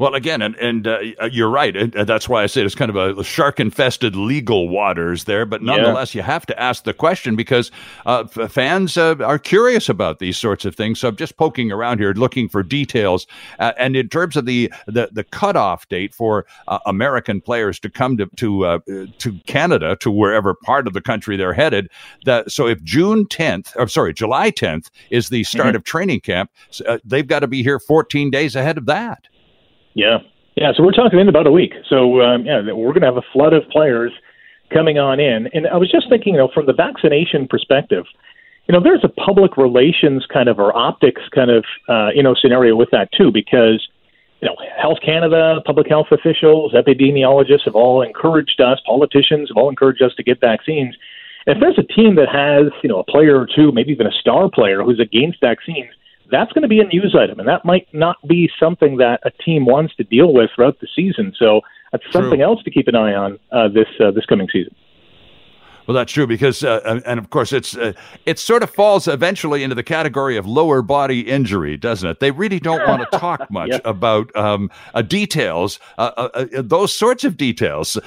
Well, 0.00 0.14
again, 0.14 0.40
and 0.40 0.56
and 0.56 0.88
uh, 0.88 0.98
you're 1.30 1.50
right. 1.50 1.76
And 1.76 1.92
that's 1.92 2.26
why 2.26 2.42
I 2.42 2.46
say 2.46 2.62
it's 2.62 2.74
kind 2.74 2.90
of 2.90 3.18
a 3.18 3.22
shark-infested 3.22 4.16
legal 4.16 4.70
waters 4.70 5.24
there. 5.24 5.44
But 5.44 5.62
nonetheless, 5.62 6.14
yeah. 6.14 6.20
you 6.20 6.22
have 6.24 6.46
to 6.46 6.58
ask 6.58 6.84
the 6.84 6.94
question 6.94 7.36
because 7.36 7.70
uh, 8.06 8.24
fans 8.24 8.96
uh, 8.96 9.16
are 9.16 9.38
curious 9.38 9.90
about 9.90 10.18
these 10.18 10.38
sorts 10.38 10.64
of 10.64 10.74
things. 10.74 11.00
So 11.00 11.08
I'm 11.08 11.16
just 11.16 11.36
poking 11.36 11.70
around 11.70 11.98
here, 11.98 12.14
looking 12.14 12.48
for 12.48 12.62
details. 12.62 13.26
Uh, 13.58 13.72
and 13.76 13.94
in 13.94 14.08
terms 14.08 14.36
of 14.36 14.46
the 14.46 14.72
the, 14.86 15.10
the 15.12 15.22
cutoff 15.22 15.86
date 15.90 16.14
for 16.14 16.46
uh, 16.66 16.78
American 16.86 17.42
players 17.42 17.78
to 17.80 17.90
come 17.90 18.16
to 18.16 18.24
to 18.36 18.64
uh, 18.64 18.78
to 19.18 19.38
Canada, 19.46 19.96
to 19.96 20.10
wherever 20.10 20.54
part 20.54 20.86
of 20.86 20.94
the 20.94 21.02
country 21.02 21.36
they're 21.36 21.52
headed, 21.52 21.90
that 22.24 22.50
so 22.50 22.66
if 22.66 22.82
June 22.82 23.26
10th, 23.26 23.76
or 23.76 23.86
sorry, 23.86 24.14
July 24.14 24.50
10th 24.50 24.88
is 25.10 25.28
the 25.28 25.44
start 25.44 25.66
mm-hmm. 25.66 25.76
of 25.76 25.84
training 25.84 26.20
camp, 26.20 26.50
they've 27.04 27.26
got 27.26 27.40
to 27.40 27.46
be 27.46 27.62
here 27.62 27.78
14 27.78 28.30
days 28.30 28.56
ahead 28.56 28.78
of 28.78 28.86
that. 28.86 29.26
Yeah, 29.94 30.18
yeah. 30.56 30.72
So 30.76 30.82
we're 30.82 30.92
talking 30.92 31.18
in 31.18 31.28
about 31.28 31.46
a 31.46 31.52
week. 31.52 31.74
So 31.88 32.20
um, 32.20 32.44
yeah, 32.44 32.60
we're 32.60 32.92
going 32.92 33.02
to 33.02 33.06
have 33.06 33.16
a 33.16 33.26
flood 33.32 33.52
of 33.52 33.68
players 33.70 34.12
coming 34.72 34.98
on 34.98 35.20
in. 35.20 35.48
And 35.52 35.66
I 35.66 35.76
was 35.76 35.90
just 35.90 36.08
thinking, 36.08 36.34
you 36.34 36.38
know, 36.38 36.50
from 36.52 36.66
the 36.66 36.72
vaccination 36.72 37.48
perspective, 37.48 38.04
you 38.68 38.72
know, 38.72 38.80
there's 38.82 39.02
a 39.02 39.08
public 39.08 39.56
relations 39.56 40.26
kind 40.32 40.48
of 40.48 40.58
or 40.58 40.76
optics 40.76 41.22
kind 41.34 41.50
of 41.50 41.64
uh, 41.88 42.10
you 42.14 42.22
know 42.22 42.34
scenario 42.34 42.76
with 42.76 42.90
that 42.92 43.10
too, 43.12 43.30
because 43.32 43.86
you 44.40 44.48
know, 44.48 44.56
Health 44.80 44.98
Canada, 45.04 45.60
public 45.66 45.88
health 45.88 46.06
officials, 46.10 46.72
epidemiologists 46.72 47.64
have 47.66 47.74
all 47.74 48.02
encouraged 48.02 48.60
us, 48.60 48.80
politicians 48.86 49.50
have 49.50 49.56
all 49.56 49.68
encouraged 49.68 50.02
us 50.02 50.14
to 50.16 50.22
get 50.22 50.40
vaccines. 50.40 50.96
If 51.46 51.58
there's 51.60 51.78
a 51.78 51.82
team 51.82 52.16
that 52.16 52.28
has, 52.28 52.72
you 52.82 52.88
know, 52.88 53.00
a 53.00 53.04
player 53.04 53.38
or 53.38 53.46
two, 53.46 53.72
maybe 53.72 53.92
even 53.92 54.06
a 54.06 54.12
star 54.12 54.48
player 54.48 54.82
who's 54.82 55.00
against 55.00 55.40
vaccines, 55.40 55.90
that's 56.30 56.52
going 56.52 56.62
to 56.62 56.68
be 56.68 56.80
a 56.80 56.84
news 56.84 57.16
item, 57.18 57.38
and 57.38 57.48
that 57.48 57.64
might 57.64 57.86
not 57.92 58.16
be 58.26 58.50
something 58.58 58.96
that 58.98 59.20
a 59.24 59.30
team 59.30 59.64
wants 59.66 59.94
to 59.96 60.04
deal 60.04 60.32
with 60.32 60.50
throughout 60.54 60.80
the 60.80 60.88
season. 60.94 61.32
So 61.38 61.60
that's 61.92 62.04
True. 62.04 62.12
something 62.12 62.40
else 62.40 62.62
to 62.64 62.70
keep 62.70 62.88
an 62.88 62.94
eye 62.94 63.14
on 63.14 63.38
uh, 63.52 63.68
this 63.68 63.88
uh, 64.00 64.10
this 64.10 64.26
coming 64.26 64.48
season. 64.52 64.74
Well, 65.90 65.96
that's 65.96 66.12
true 66.12 66.28
because, 66.28 66.62
uh, 66.62 67.00
and 67.04 67.18
of 67.18 67.30
course, 67.30 67.52
it's 67.52 67.76
uh, 67.76 67.94
it 68.24 68.38
sort 68.38 68.62
of 68.62 68.70
falls 68.70 69.08
eventually 69.08 69.64
into 69.64 69.74
the 69.74 69.82
category 69.82 70.36
of 70.36 70.46
lower 70.46 70.82
body 70.82 71.22
injury, 71.22 71.76
doesn't 71.76 72.08
it? 72.08 72.20
They 72.20 72.30
really 72.30 72.60
don't 72.60 72.86
want 72.86 73.10
to 73.10 73.18
talk 73.18 73.50
much 73.50 73.70
yeah. 73.70 73.80
about 73.84 74.34
um, 74.36 74.70
uh, 74.94 75.02
details, 75.02 75.80
uh, 75.98 76.12
uh, 76.16 76.28
uh, 76.34 76.62
those 76.62 76.96
sorts 76.96 77.24
of 77.24 77.36
details. 77.36 77.98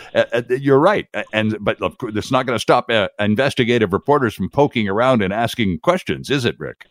you're 0.49 0.79
right, 0.79 1.09
and 1.33 1.57
but 1.59 1.81
look, 1.81 1.97
it's 2.03 2.31
not 2.31 2.45
going 2.45 2.55
to 2.55 2.61
stop 2.61 2.89
investigative 3.19 3.91
reporters 3.91 4.33
from 4.33 4.49
poking 4.49 4.87
around 4.87 5.21
and 5.21 5.33
asking 5.33 5.79
questions, 5.79 6.29
is 6.29 6.45
it, 6.45 6.57
Rick? 6.59 6.85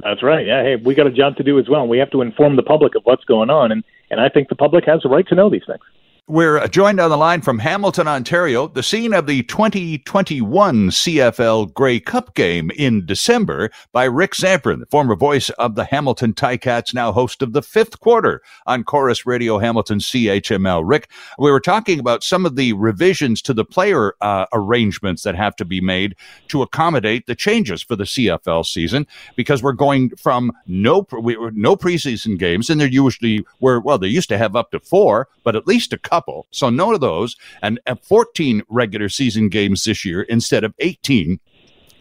That's 0.00 0.22
right. 0.22 0.46
Yeah. 0.46 0.62
Hey, 0.62 0.76
we 0.76 0.94
got 0.94 1.06
a 1.06 1.12
job 1.12 1.36
to 1.36 1.42
do 1.42 1.58
as 1.58 1.68
well. 1.68 1.86
We 1.86 1.98
have 1.98 2.10
to 2.10 2.22
inform 2.22 2.56
the 2.56 2.62
public 2.62 2.94
of 2.94 3.02
what's 3.04 3.24
going 3.24 3.50
on, 3.50 3.72
and 3.72 3.84
and 4.10 4.20
I 4.20 4.28
think 4.28 4.48
the 4.48 4.56
public 4.56 4.84
has 4.86 5.04
a 5.04 5.08
right 5.08 5.26
to 5.28 5.34
know 5.34 5.48
these 5.48 5.64
things. 5.66 5.82
We're 6.28 6.68
joined 6.68 7.00
on 7.00 7.10
the 7.10 7.16
line 7.16 7.40
from 7.40 7.58
Hamilton, 7.58 8.06
Ontario, 8.06 8.68
the 8.68 8.84
scene 8.84 9.12
of 9.12 9.26
the 9.26 9.42
2021 9.42 10.90
CFL 10.90 11.74
Grey 11.74 11.98
Cup 11.98 12.36
game 12.36 12.70
in 12.76 13.04
December, 13.04 13.72
by 13.90 14.04
Rick 14.04 14.34
Zamperin, 14.34 14.78
the 14.78 14.86
former 14.86 15.16
voice 15.16 15.50
of 15.50 15.74
the 15.74 15.84
Hamilton 15.84 16.32
Ticats, 16.32 16.94
now 16.94 17.10
host 17.10 17.42
of 17.42 17.54
the 17.54 17.60
fifth 17.60 17.98
quarter 17.98 18.40
on 18.66 18.84
Corus 18.84 19.26
Radio 19.26 19.58
Hamilton 19.58 19.98
CHML. 19.98 20.82
Rick, 20.84 21.10
we 21.40 21.50
were 21.50 21.58
talking 21.58 21.98
about 21.98 22.22
some 22.22 22.46
of 22.46 22.54
the 22.54 22.72
revisions 22.74 23.42
to 23.42 23.52
the 23.52 23.64
player 23.64 24.14
uh, 24.20 24.46
arrangements 24.52 25.24
that 25.24 25.34
have 25.34 25.56
to 25.56 25.64
be 25.64 25.80
made 25.80 26.14
to 26.46 26.62
accommodate 26.62 27.26
the 27.26 27.34
changes 27.34 27.82
for 27.82 27.96
the 27.96 28.04
CFL 28.04 28.64
season, 28.64 29.08
because 29.34 29.60
we're 29.60 29.72
going 29.72 30.10
from 30.10 30.52
no 30.68 31.04
we, 31.20 31.36
no 31.52 31.74
preseason 31.74 32.38
games, 32.38 32.70
and 32.70 32.80
they're 32.80 32.86
usually 32.86 33.44
were 33.58 33.80
well, 33.80 33.98
they 33.98 34.06
used 34.06 34.28
to 34.28 34.38
have 34.38 34.54
up 34.54 34.70
to 34.70 34.78
four, 34.78 35.26
but 35.42 35.56
at 35.56 35.66
least 35.66 35.92
a 35.92 36.11
couple. 36.12 36.46
So 36.50 36.68
none 36.68 36.92
of 36.92 37.00
those, 37.00 37.36
and 37.62 37.80
14 38.02 38.62
regular 38.68 39.08
season 39.08 39.48
games 39.48 39.84
this 39.84 40.04
year 40.04 40.22
instead 40.22 40.62
of 40.62 40.74
18. 40.78 41.40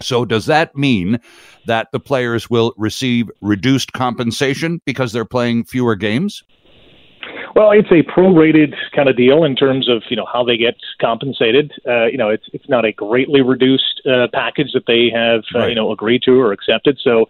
So 0.01 0.25
does 0.25 0.48
that 0.48 0.75
mean 0.75 1.20
that 1.65 1.88
the 1.94 2.00
players 2.00 2.50
will 2.50 2.74
receive 2.75 3.30
reduced 3.39 3.94
compensation 3.94 4.82
because 4.86 5.13
they're 5.13 5.25
playing 5.25 5.63
fewer 5.65 5.96
games? 5.96 6.44
Well, 7.56 7.72
it's 7.72 7.91
a 7.91 8.03
prorated 8.03 8.74
kind 8.96 9.08
of 9.08 9.15
deal 9.15 9.44
in 9.44 9.56
terms 9.56 9.88
of 9.88 10.01
you 10.10 10.18
know 10.18 10.25
how 10.32 10.44
they 10.44 10.58
get 10.58 10.75
compensated. 11.00 11.72
Uh, 11.88 12.06
you 12.06 12.18
know, 12.18 12.30
it's 12.30 12.46
it's 12.51 12.68
not 12.68 12.84
a 12.84 12.91
greatly 12.91 13.41
reduced 13.41 14.01
uh, 14.06 14.27
package 14.34 14.72
that 14.74 14.86
they 14.88 15.12
have 15.13 15.44
uh, 15.53 15.68
you 15.68 15.75
know 15.75 15.91
agreed 15.91 16.24
to 16.24 16.32
or 16.32 16.51
accepted. 16.51 16.98
So, 17.03 17.27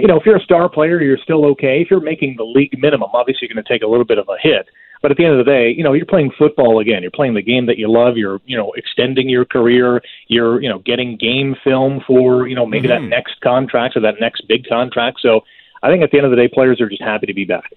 you 0.00 0.08
know, 0.08 0.16
if 0.16 0.26
you're 0.26 0.36
a 0.36 0.42
star 0.42 0.68
player, 0.68 1.00
you're 1.00 1.18
still 1.22 1.44
okay. 1.52 1.82
If 1.82 1.90
you're 1.90 2.00
making 2.00 2.36
the 2.36 2.44
league 2.44 2.76
minimum, 2.78 3.10
obviously 3.12 3.46
you're 3.46 3.54
going 3.54 3.64
to 3.64 3.72
take 3.72 3.82
a 3.82 3.86
little 3.86 4.06
bit 4.06 4.18
of 4.18 4.28
a 4.28 4.36
hit. 4.42 4.66
But 5.02 5.10
at 5.10 5.16
the 5.16 5.24
end 5.24 5.38
of 5.38 5.44
the 5.44 5.50
day, 5.50 5.72
you 5.74 5.82
know, 5.82 5.94
you're 5.94 6.06
playing 6.06 6.30
football 6.36 6.78
again. 6.78 7.02
You're 7.02 7.10
playing 7.10 7.34
the 7.34 7.42
game 7.42 7.66
that 7.66 7.78
you 7.78 7.90
love. 7.90 8.16
You're, 8.16 8.40
you 8.44 8.56
know, 8.56 8.72
extending 8.76 9.28
your 9.28 9.44
career. 9.44 10.02
You're, 10.28 10.60
you 10.60 10.68
know, 10.68 10.78
getting 10.80 11.16
game 11.16 11.56
film 11.64 12.02
for, 12.06 12.46
you 12.46 12.54
know, 12.54 12.66
maybe 12.66 12.88
mm-hmm. 12.88 13.04
that 13.04 13.08
next 13.08 13.40
contract 13.40 13.96
or 13.96 14.00
that 14.00 14.16
next 14.20 14.46
big 14.46 14.66
contract. 14.68 15.20
So 15.22 15.40
I 15.82 15.88
think 15.88 16.02
at 16.02 16.10
the 16.10 16.18
end 16.18 16.26
of 16.26 16.30
the 16.30 16.36
day, 16.36 16.48
players 16.48 16.80
are 16.80 16.88
just 16.88 17.02
happy 17.02 17.26
to 17.26 17.34
be 17.34 17.44
back. 17.44 17.72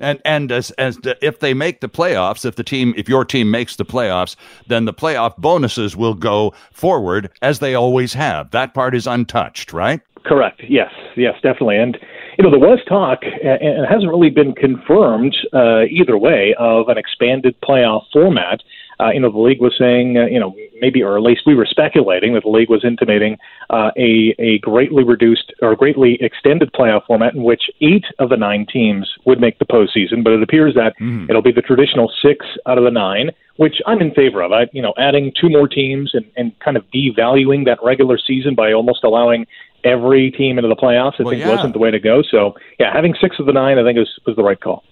And 0.00 0.20
and 0.24 0.52
as 0.52 0.70
as 0.72 0.96
the, 0.98 1.18
if 1.26 1.40
they 1.40 1.54
make 1.54 1.80
the 1.80 1.88
playoffs, 1.88 2.44
if 2.44 2.54
the 2.54 2.62
team 2.62 2.94
if 2.96 3.08
your 3.08 3.24
team 3.24 3.50
makes 3.50 3.74
the 3.74 3.84
playoffs, 3.84 4.36
then 4.68 4.84
the 4.84 4.94
playoff 4.94 5.36
bonuses 5.38 5.96
will 5.96 6.14
go 6.14 6.54
forward 6.70 7.30
as 7.42 7.58
they 7.58 7.74
always 7.74 8.14
have. 8.14 8.52
That 8.52 8.74
part 8.74 8.94
is 8.94 9.08
untouched, 9.08 9.72
right? 9.72 10.00
Correct. 10.24 10.62
Yes. 10.68 10.92
Yes, 11.16 11.34
definitely. 11.42 11.78
And 11.78 11.98
you 12.38 12.44
know, 12.44 12.50
there 12.50 12.60
was 12.60 12.78
talk, 12.88 13.24
and 13.24 13.82
it 13.82 13.88
hasn't 13.88 14.08
really 14.08 14.30
been 14.30 14.54
confirmed 14.54 15.36
uh, 15.52 15.82
either 15.90 16.16
way, 16.16 16.54
of 16.56 16.88
an 16.88 16.96
expanded 16.96 17.60
playoff 17.60 18.04
format. 18.12 18.62
Uh, 19.00 19.10
you 19.10 19.18
know, 19.18 19.30
the 19.30 19.38
league 19.38 19.60
was 19.60 19.74
saying, 19.76 20.16
uh, 20.16 20.26
you 20.26 20.38
know, 20.38 20.54
maybe, 20.80 21.02
or 21.02 21.16
at 21.16 21.22
least 21.22 21.42
we 21.46 21.54
were 21.54 21.66
speculating 21.66 22.34
that 22.34 22.42
the 22.42 22.48
league 22.48 22.70
was 22.70 22.84
intimating 22.84 23.36
uh, 23.70 23.90
a 23.96 24.34
a 24.38 24.58
greatly 24.58 25.04
reduced 25.04 25.52
or 25.62 25.74
greatly 25.76 26.18
extended 26.20 26.72
playoff 26.72 27.06
format 27.06 27.34
in 27.34 27.42
which 27.42 27.70
eight 27.80 28.04
of 28.18 28.28
the 28.30 28.36
nine 28.36 28.66
teams 28.72 29.08
would 29.24 29.40
make 29.40 29.58
the 29.58 29.64
postseason. 29.64 30.24
But 30.24 30.34
it 30.34 30.42
appears 30.42 30.74
that 30.74 30.94
mm. 31.00 31.28
it'll 31.28 31.42
be 31.42 31.52
the 31.52 31.62
traditional 31.62 32.12
six 32.22 32.46
out 32.66 32.78
of 32.78 32.84
the 32.84 32.90
nine, 32.90 33.30
which 33.56 33.76
I'm 33.86 34.00
in 34.00 34.12
favor 34.14 34.42
of. 34.42 34.52
I, 34.52 34.68
you 34.72 34.82
know, 34.82 34.94
adding 34.98 35.32
two 35.38 35.48
more 35.48 35.68
teams 35.68 36.12
and, 36.14 36.24
and 36.36 36.58
kind 36.60 36.76
of 36.76 36.84
devaluing 36.94 37.64
that 37.66 37.78
regular 37.82 38.18
season 38.18 38.54
by 38.54 38.72
almost 38.72 39.04
allowing 39.04 39.46
every 39.84 40.30
team 40.30 40.58
into 40.58 40.68
the 40.68 40.76
playoffs, 40.76 41.14
I 41.18 41.22
well, 41.22 41.32
think 41.32 41.44
yeah. 41.44 41.50
wasn't 41.50 41.72
the 41.72 41.78
way 41.78 41.90
to 41.90 42.00
go. 42.00 42.22
So, 42.22 42.54
yeah, 42.78 42.92
having 42.92 43.14
six 43.20 43.38
of 43.38 43.46
the 43.46 43.52
nine, 43.52 43.78
I 43.78 43.84
think 43.84 43.98
was 43.98 44.18
was 44.26 44.36
the 44.36 44.42
right 44.42 44.60
call. 44.60 44.84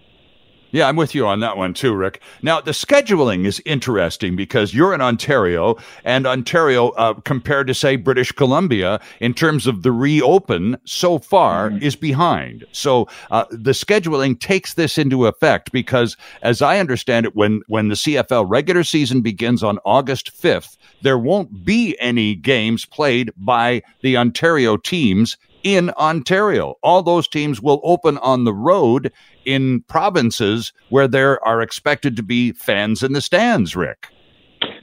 Yeah, 0.72 0.88
I'm 0.88 0.96
with 0.96 1.14
you 1.14 1.26
on 1.26 1.40
that 1.40 1.56
one 1.56 1.74
too, 1.74 1.94
Rick. 1.94 2.20
Now, 2.42 2.60
the 2.60 2.72
scheduling 2.72 3.46
is 3.46 3.62
interesting 3.64 4.34
because 4.36 4.74
you're 4.74 4.92
in 4.94 5.00
Ontario, 5.00 5.76
and 6.04 6.26
Ontario, 6.26 6.88
uh, 6.90 7.14
compared 7.14 7.68
to, 7.68 7.74
say, 7.74 7.96
British 7.96 8.32
Columbia, 8.32 9.00
in 9.20 9.32
terms 9.32 9.66
of 9.66 9.82
the 9.82 9.92
reopen 9.92 10.76
so 10.84 11.18
far, 11.18 11.70
mm-hmm. 11.70 11.84
is 11.84 11.94
behind. 11.94 12.64
So 12.72 13.08
uh, 13.30 13.44
the 13.50 13.70
scheduling 13.72 14.38
takes 14.38 14.74
this 14.74 14.98
into 14.98 15.26
effect 15.26 15.70
because, 15.72 16.16
as 16.42 16.60
I 16.62 16.78
understand 16.78 17.26
it, 17.26 17.36
when, 17.36 17.62
when 17.68 17.88
the 17.88 17.94
CFL 17.94 18.46
regular 18.48 18.82
season 18.82 19.20
begins 19.20 19.62
on 19.62 19.78
August 19.84 20.30
5th, 20.40 20.76
there 21.02 21.18
won't 21.18 21.64
be 21.64 21.96
any 22.00 22.34
games 22.34 22.84
played 22.84 23.30
by 23.36 23.82
the 24.02 24.16
Ontario 24.16 24.76
teams 24.76 25.36
in 25.66 25.90
Ontario. 25.98 26.76
All 26.84 27.02
those 27.02 27.26
teams 27.26 27.60
will 27.60 27.80
open 27.82 28.18
on 28.18 28.44
the 28.44 28.54
road 28.54 29.12
in 29.44 29.80
provinces 29.88 30.72
where 30.90 31.08
there 31.08 31.44
are 31.44 31.60
expected 31.60 32.14
to 32.16 32.22
be 32.22 32.52
fans 32.52 33.02
in 33.02 33.14
the 33.14 33.20
stands, 33.20 33.74
Rick. 33.74 34.06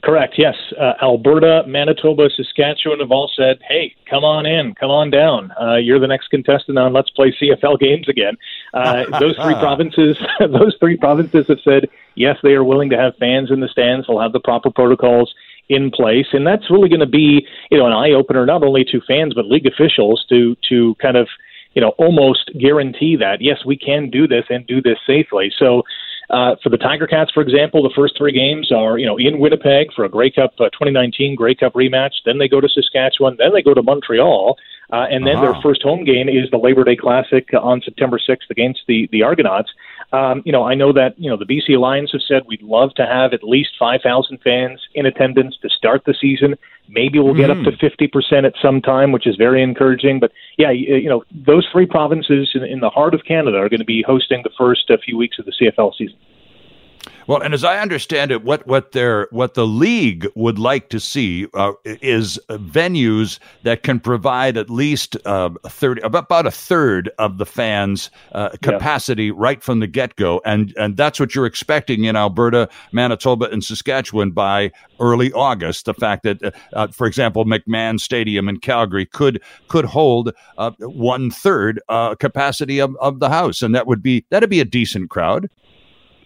Correct. 0.02 0.34
Yes, 0.36 0.54
uh, 0.78 0.92
Alberta, 1.00 1.64
Manitoba, 1.66 2.28
Saskatchewan 2.28 3.00
have 3.00 3.10
all 3.10 3.30
said, 3.34 3.58
"Hey, 3.66 3.94
come 4.04 4.24
on 4.24 4.44
in, 4.44 4.74
come 4.74 4.90
on 4.90 5.08
down. 5.08 5.50
Uh, 5.58 5.76
you're 5.76 5.98
the 5.98 6.06
next 6.06 6.28
contestant 6.28 6.76
on 6.78 6.92
Let's 6.92 7.08
Play 7.08 7.34
CFL 7.40 7.78
games 7.80 8.06
again." 8.06 8.36
Uh, 8.74 9.06
those 9.18 9.36
three 9.36 9.54
provinces, 9.54 10.18
those 10.40 10.76
three 10.78 10.98
provinces 10.98 11.46
have 11.48 11.60
said, 11.64 11.88
yes, 12.14 12.36
they 12.42 12.52
are 12.52 12.64
willing 12.64 12.90
to 12.90 12.98
have 12.98 13.16
fans 13.16 13.50
in 13.50 13.60
the 13.60 13.68
stands. 13.68 14.06
They'll 14.06 14.20
have 14.20 14.32
the 14.32 14.40
proper 14.40 14.70
protocols 14.70 15.34
in 15.68 15.90
place, 15.90 16.26
and 16.32 16.46
that's 16.46 16.70
really 16.70 16.88
going 16.88 17.00
to 17.00 17.06
be, 17.06 17.46
you 17.70 17.78
know, 17.78 17.86
an 17.86 17.92
eye 17.92 18.12
opener 18.12 18.44
not 18.44 18.62
only 18.62 18.84
to 18.84 19.00
fans 19.06 19.34
but 19.34 19.46
league 19.46 19.66
officials 19.66 20.24
to 20.28 20.56
to 20.68 20.94
kind 21.00 21.16
of 21.16 21.28
you 21.74 21.80
know, 21.80 21.90
almost 21.98 22.50
guarantee 22.58 23.16
that 23.16 23.38
yes, 23.40 23.58
we 23.66 23.76
can 23.76 24.08
do 24.08 24.26
this 24.26 24.44
and 24.48 24.66
do 24.66 24.80
this 24.80 24.98
safely. 25.06 25.52
So. 25.58 25.82
Uh, 26.30 26.56
for 26.62 26.70
the 26.70 26.78
Tiger 26.78 27.06
Cats, 27.06 27.30
for 27.34 27.42
example, 27.42 27.82
the 27.82 27.92
first 27.94 28.16
three 28.16 28.32
games 28.32 28.72
are 28.72 28.96
you 28.96 29.04
know 29.04 29.18
in 29.18 29.38
Winnipeg 29.38 29.92
for 29.94 30.06
a 30.06 30.08
Grey 30.08 30.30
Cup 30.30 30.54
uh, 30.58 30.70
2019 30.72 31.34
Grey 31.34 31.54
Cup 31.54 31.74
rematch. 31.74 32.14
Then 32.24 32.38
they 32.38 32.48
go 32.48 32.62
to 32.62 32.68
Saskatchewan. 32.68 33.36
Then 33.38 33.52
they 33.52 33.60
go 33.60 33.74
to 33.74 33.82
Montreal, 33.82 34.56
uh, 34.90 35.04
and 35.10 35.26
then 35.26 35.36
uh-huh. 35.36 35.52
their 35.52 35.62
first 35.62 35.82
home 35.82 36.02
game 36.02 36.30
is 36.30 36.50
the 36.50 36.56
Labor 36.56 36.82
Day 36.82 36.96
Classic 36.96 37.46
on 37.52 37.82
September 37.82 38.18
6th 38.18 38.48
against 38.50 38.80
the 38.88 39.06
the 39.12 39.22
Argonauts. 39.22 39.68
Um, 40.12 40.42
you 40.44 40.52
know, 40.52 40.64
I 40.64 40.74
know 40.74 40.92
that 40.92 41.18
you 41.18 41.30
know 41.30 41.36
the 41.36 41.44
BC 41.44 41.78
Lions 41.78 42.12
have 42.12 42.22
said 42.22 42.42
we'd 42.46 42.62
love 42.62 42.94
to 42.94 43.06
have 43.06 43.32
at 43.32 43.42
least 43.42 43.70
5,000 43.78 44.38
fans 44.42 44.80
in 44.94 45.06
attendance 45.06 45.56
to 45.62 45.68
start 45.68 46.04
the 46.04 46.14
season. 46.20 46.56
Maybe 46.88 47.18
we'll 47.18 47.34
get 47.34 47.50
mm-hmm. 47.50 47.66
up 47.66 47.74
to 47.78 47.90
50% 47.90 48.44
at 48.44 48.52
some 48.60 48.82
time, 48.82 49.10
which 49.10 49.26
is 49.26 49.36
very 49.36 49.62
encouraging. 49.62 50.20
But 50.20 50.32
yeah, 50.58 50.70
you, 50.70 50.96
you 50.96 51.08
know, 51.08 51.24
those 51.32 51.66
three 51.72 51.86
provinces 51.86 52.50
in, 52.54 52.62
in 52.62 52.80
the 52.80 52.90
heart 52.90 53.14
of 53.14 53.24
Canada 53.24 53.56
are 53.56 53.70
going 53.70 53.80
to 53.80 53.86
be 53.86 54.04
hosting 54.06 54.42
the 54.42 54.50
first 54.56 54.90
uh, 54.90 54.98
few 55.02 55.16
weeks 55.16 55.38
of 55.38 55.46
the 55.46 55.52
CFL 55.52 55.96
season. 55.96 56.16
Well, 57.26 57.40
and 57.40 57.54
as 57.54 57.64
I 57.64 57.78
understand 57.78 58.30
it, 58.30 58.44
what 58.44 58.66
what 58.66 58.92
their 58.92 59.28
what 59.30 59.54
the 59.54 59.66
league 59.66 60.26
would 60.34 60.58
like 60.58 60.90
to 60.90 61.00
see 61.00 61.46
uh, 61.54 61.72
is 61.84 62.38
venues 62.50 63.38
that 63.62 63.82
can 63.82 63.98
provide 63.98 64.58
at 64.58 64.68
least 64.68 65.16
uh, 65.24 65.50
thirty, 65.66 66.02
about 66.02 66.46
a 66.46 66.50
third 66.50 67.10
of 67.18 67.38
the 67.38 67.46
fans' 67.46 68.10
uh, 68.32 68.50
capacity 68.62 69.26
yeah. 69.26 69.32
right 69.36 69.62
from 69.62 69.80
the 69.80 69.86
get 69.86 70.16
go, 70.16 70.42
and 70.44 70.74
and 70.76 70.98
that's 70.98 71.18
what 71.18 71.34
you're 71.34 71.46
expecting 71.46 72.04
in 72.04 72.14
Alberta, 72.14 72.68
Manitoba, 72.92 73.46
and 73.46 73.64
Saskatchewan 73.64 74.32
by 74.32 74.70
early 75.00 75.32
August. 75.32 75.86
The 75.86 75.94
fact 75.94 76.24
that, 76.24 76.42
uh, 76.42 76.50
uh, 76.74 76.88
for 76.88 77.06
example, 77.06 77.46
McMahon 77.46 77.98
Stadium 77.98 78.50
in 78.50 78.58
Calgary 78.58 79.06
could 79.06 79.40
could 79.68 79.86
hold 79.86 80.32
uh, 80.58 80.72
one 80.80 81.30
third 81.30 81.80
capacity 82.20 82.80
of, 82.80 82.94
of 82.96 83.20
the 83.20 83.30
house, 83.30 83.62
and 83.62 83.74
that 83.74 83.86
would 83.86 84.02
be 84.02 84.26
that'd 84.28 84.50
be 84.50 84.60
a 84.60 84.66
decent 84.66 85.08
crowd. 85.08 85.48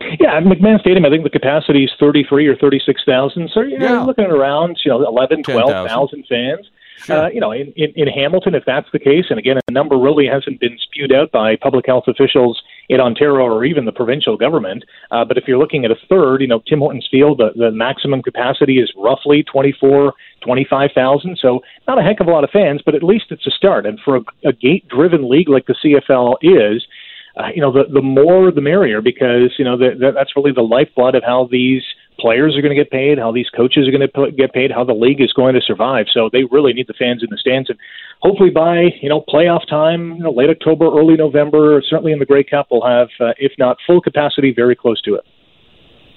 Yeah, 0.01 0.41
McMahon 0.41 0.81
Stadium, 0.81 1.05
I 1.05 1.11
think 1.11 1.25
the 1.25 1.31
capacity 1.31 1.85
is 1.85 1.91
33 1.99 2.47
or 2.47 2.57
36,000. 2.57 3.51
So 3.53 3.61
you're 3.61 3.81
yeah. 3.81 4.03
looking 4.03 4.25
at 4.25 4.31
around, 4.31 4.79
you 4.85 4.91
know, 4.91 5.07
11, 5.07 5.43
12,000 5.43 6.25
fans. 6.29 6.67
Sure. 7.05 7.25
Uh, 7.25 7.29
you 7.29 7.41
know, 7.41 7.53
in, 7.53 7.73
in, 7.77 7.93
in 7.95 8.09
Hamilton, 8.09 8.55
if 8.55 8.65
that's 8.67 8.89
the 8.93 8.99
case, 8.99 9.27
and 9.31 9.39
again, 9.39 9.59
a 9.69 9.73
number 9.73 9.97
really 9.97 10.27
hasn't 10.27 10.59
been 10.61 10.77
spewed 10.79 11.13
out 11.13 11.31
by 11.31 11.55
public 11.57 11.87
health 11.87 12.05
officials 12.09 12.61
in 12.89 13.01
Ontario 13.01 13.45
or 13.45 13.65
even 13.65 13.85
the 13.85 13.93
provincial 13.93 14.37
government. 14.37 14.85
Uh, 15.11 15.25
but 15.25 15.39
if 15.39 15.45
you're 15.47 15.59
looking 15.59 15.85
at 15.85 15.91
a 15.91 15.97
third, 16.09 16.41
you 16.41 16.49
know, 16.49 16.61
Tim 16.67 16.81
Hortons 16.81 17.07
Field, 17.11 17.39
the, 17.39 17.51
the 17.55 17.71
maximum 17.71 18.23
capacity 18.23 18.79
is 18.79 18.93
roughly 18.97 19.45
24, 19.45 20.15
25,000. 20.43 21.39
So 21.41 21.61
not 21.87 21.99
a 21.99 22.03
heck 22.03 22.21
of 22.21 22.27
a 22.27 22.31
lot 22.31 22.45
of 22.45 22.51
fans, 22.51 22.83
but 22.85 22.95
at 22.95 23.03
least 23.03 23.27
it's 23.31 23.47
a 23.47 23.51
start. 23.51 23.87
And 23.87 24.01
for 24.05 24.17
a, 24.17 24.21
a 24.45 24.53
gate 24.53 24.89
driven 24.89 25.29
league 25.29 25.49
like 25.49 25.67
the 25.67 25.77
CFL 25.85 26.37
is, 26.43 26.85
uh, 27.39 27.49
you 27.55 27.61
know, 27.61 27.73
the 27.73 27.85
the 27.93 28.03
more 28.03 28.51
the 28.51 28.61
merrier 28.61 29.01
because 29.01 29.55
you 29.59 29.65
know 29.65 29.77
the, 29.77 29.91
the, 29.99 30.13
that's 30.13 30.35
really 30.35 30.53
the 30.53 30.63
lifeblood 30.63 31.15
of 31.15 31.23
how 31.25 31.49
these 31.51 31.83
players 32.19 32.57
are 32.57 32.63
going 32.63 32.77
to 32.77 32.83
get 32.83 32.91
paid, 32.91 33.17
how 33.17 33.31
these 33.31 33.49
coaches 33.51 33.87
are 33.87 33.93
going 33.93 34.09
to 34.09 34.33
get 34.33 34.53
paid, 34.53 34.73
how 34.73 34.83
the 34.83 34.93
league 34.93 35.21
is 35.21 35.33
going 35.33 35.55
to 35.55 35.61
survive. 35.61 36.07
So 36.13 36.29
they 36.33 36.43
really 36.51 36.73
need 36.73 36.89
the 36.89 36.95
fans 36.99 37.23
in 37.23 37.29
the 37.31 37.37
stands, 37.37 37.71
and 37.71 37.79
hopefully 38.23 38.51
by 38.51 38.89
you 39.01 39.09
know 39.09 39.23
playoff 39.29 39.69
time, 39.69 40.15
you 40.15 40.25
know, 40.25 40.33
late 40.33 40.51
October, 40.51 40.87
early 40.87 41.15
November, 41.15 41.81
certainly 41.89 42.13
in 42.13 42.19
the 42.19 42.27
Grey 42.27 42.43
Cup, 42.43 42.69
we'll 42.71 42.87
have, 42.87 43.09
uh, 43.21 43.33
if 43.39 43.53
not 43.57 43.77
full 43.87 44.01
capacity, 44.01 44.53
very 44.53 44.75
close 44.75 45.01
to 45.03 45.15
it. 45.15 45.25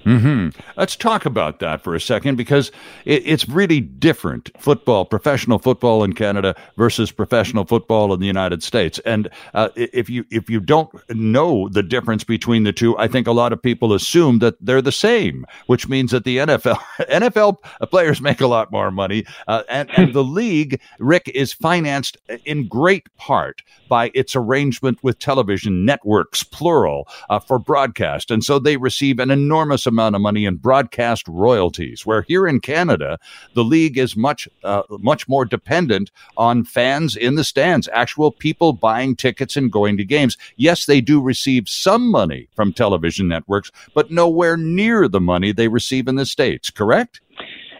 Hmm. 0.03 0.49
Let's 0.77 0.95
talk 0.95 1.25
about 1.25 1.59
that 1.59 1.83
for 1.83 1.93
a 1.93 2.01
second 2.01 2.35
because 2.35 2.71
it, 3.05 3.21
it's 3.25 3.47
really 3.47 3.79
different 3.79 4.49
football, 4.57 5.05
professional 5.05 5.59
football 5.59 6.03
in 6.03 6.13
Canada 6.13 6.55
versus 6.75 7.11
professional 7.11 7.65
football 7.65 8.11
in 8.13 8.19
the 8.19 8.25
United 8.25 8.63
States. 8.63 8.99
And 9.05 9.29
uh, 9.53 9.69
if 9.75 10.09
you 10.09 10.25
if 10.31 10.49
you 10.49 10.59
don't 10.59 10.89
know 11.09 11.69
the 11.69 11.83
difference 11.83 12.23
between 12.23 12.63
the 12.63 12.73
two, 12.73 12.97
I 12.97 13.07
think 13.07 13.27
a 13.27 13.31
lot 13.31 13.53
of 13.53 13.61
people 13.61 13.93
assume 13.93 14.39
that 14.39 14.55
they're 14.59 14.81
the 14.81 14.91
same, 14.91 15.45
which 15.67 15.87
means 15.87 16.11
that 16.11 16.23
the 16.23 16.37
NFL 16.37 16.77
NFL 16.99 17.57
players 17.89 18.21
make 18.21 18.41
a 18.41 18.47
lot 18.47 18.71
more 18.71 18.89
money, 18.89 19.25
uh, 19.47 19.63
and, 19.69 19.89
and 19.97 20.13
the 20.13 20.23
league, 20.23 20.81
Rick, 20.99 21.29
is 21.35 21.53
financed 21.53 22.17
in 22.45 22.67
great 22.67 23.15
part 23.17 23.61
by 23.87 24.09
its 24.13 24.35
arrangement 24.35 24.97
with 25.03 25.19
television 25.19 25.85
networks, 25.85 26.43
plural, 26.43 27.07
uh, 27.29 27.39
for 27.39 27.59
broadcast, 27.59 28.31
and 28.31 28.43
so 28.43 28.57
they 28.57 28.77
receive 28.77 29.19
an 29.19 29.29
enormous 29.29 29.85
amount 29.91 30.15
of 30.15 30.21
money 30.21 30.45
in 30.45 30.55
broadcast 30.55 31.27
royalties. 31.27 32.05
Where 32.05 32.23
here 32.23 32.47
in 32.47 32.59
Canada, 32.59 33.19
the 33.53 33.63
league 33.63 33.97
is 33.97 34.15
much 34.15 34.47
uh, 34.63 34.83
much 34.89 35.27
more 35.27 35.45
dependent 35.45 36.11
on 36.37 36.63
fans 36.63 37.15
in 37.15 37.35
the 37.35 37.43
stands, 37.43 37.87
actual 37.93 38.31
people 38.31 38.73
buying 38.73 39.15
tickets 39.15 39.55
and 39.55 39.71
going 39.71 39.97
to 39.97 40.05
games. 40.05 40.37
Yes, 40.55 40.85
they 40.85 41.01
do 41.01 41.21
receive 41.21 41.69
some 41.69 42.09
money 42.09 42.47
from 42.55 42.73
television 42.73 43.27
networks, 43.27 43.71
but 43.93 44.11
nowhere 44.11 44.57
near 44.57 45.07
the 45.07 45.21
money 45.21 45.51
they 45.51 45.67
receive 45.67 46.07
in 46.07 46.15
the 46.15 46.25
states. 46.25 46.69
Correct? 46.69 47.21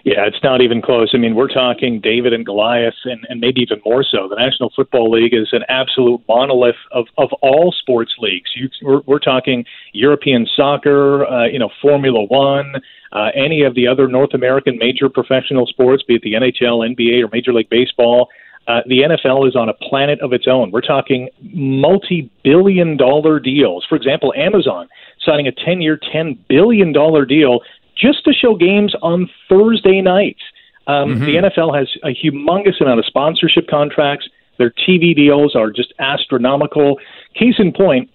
Yeah, 0.03 0.25
it's 0.25 0.43
not 0.43 0.61
even 0.61 0.81
close. 0.81 1.11
I 1.13 1.17
mean, 1.17 1.35
we're 1.35 1.47
talking 1.47 1.99
David 2.01 2.33
and 2.33 2.43
Goliath, 2.43 2.95
and, 3.05 3.23
and 3.29 3.39
maybe 3.39 3.61
even 3.61 3.79
more 3.85 4.03
so. 4.03 4.27
The 4.27 4.35
National 4.35 4.71
Football 4.75 5.11
League 5.11 5.33
is 5.33 5.49
an 5.51 5.61
absolute 5.69 6.21
monolith 6.27 6.75
of, 6.91 7.05
of 7.19 7.29
all 7.41 7.71
sports 7.71 8.15
leagues. 8.17 8.49
You, 8.55 8.69
we're, 8.81 9.01
we're 9.05 9.19
talking 9.19 9.63
European 9.93 10.47
soccer, 10.55 11.25
uh, 11.27 11.45
you 11.45 11.59
know, 11.59 11.69
Formula 11.81 12.23
One, 12.23 12.73
uh, 13.11 13.27
any 13.35 13.61
of 13.61 13.75
the 13.75 13.87
other 13.87 14.07
North 14.07 14.33
American 14.33 14.77
major 14.79 15.07
professional 15.07 15.67
sports, 15.67 16.03
be 16.07 16.15
it 16.15 16.23
the 16.23 16.33
NHL, 16.33 16.95
NBA, 16.95 17.23
or 17.23 17.29
Major 17.31 17.53
League 17.53 17.69
Baseball. 17.69 18.29
Uh, 18.67 18.81
the 18.87 18.99
NFL 18.99 19.47
is 19.47 19.55
on 19.55 19.69
a 19.69 19.73
planet 19.73 20.19
of 20.21 20.33
its 20.33 20.47
own. 20.47 20.71
We're 20.71 20.81
talking 20.81 21.29
multi 21.41 22.29
billion 22.43 22.95
dollar 22.95 23.39
deals. 23.39 23.85
For 23.87 23.95
example, 23.95 24.33
Amazon 24.35 24.87
signing 25.25 25.47
a 25.47 25.51
10 25.51 25.81
year, 25.81 25.99
$10 26.13 26.37
billion 26.47 26.93
deal 26.93 27.59
just 27.95 28.23
to 28.25 28.33
show 28.33 28.55
games 28.55 28.95
on 29.01 29.29
Thursday 29.49 30.01
nights. 30.01 30.41
Um, 30.87 31.15
mm-hmm. 31.15 31.25
The 31.25 31.49
NFL 31.49 31.77
has 31.77 31.89
a 32.03 32.09
humongous 32.09 32.81
amount 32.81 32.99
of 32.99 33.05
sponsorship 33.05 33.67
contracts. 33.67 34.27
Their 34.57 34.71
TV 34.71 35.15
deals 35.15 35.55
are 35.55 35.71
just 35.71 35.93
astronomical. 35.99 36.99
Case 37.35 37.55
in 37.59 37.71
point, 37.71 38.09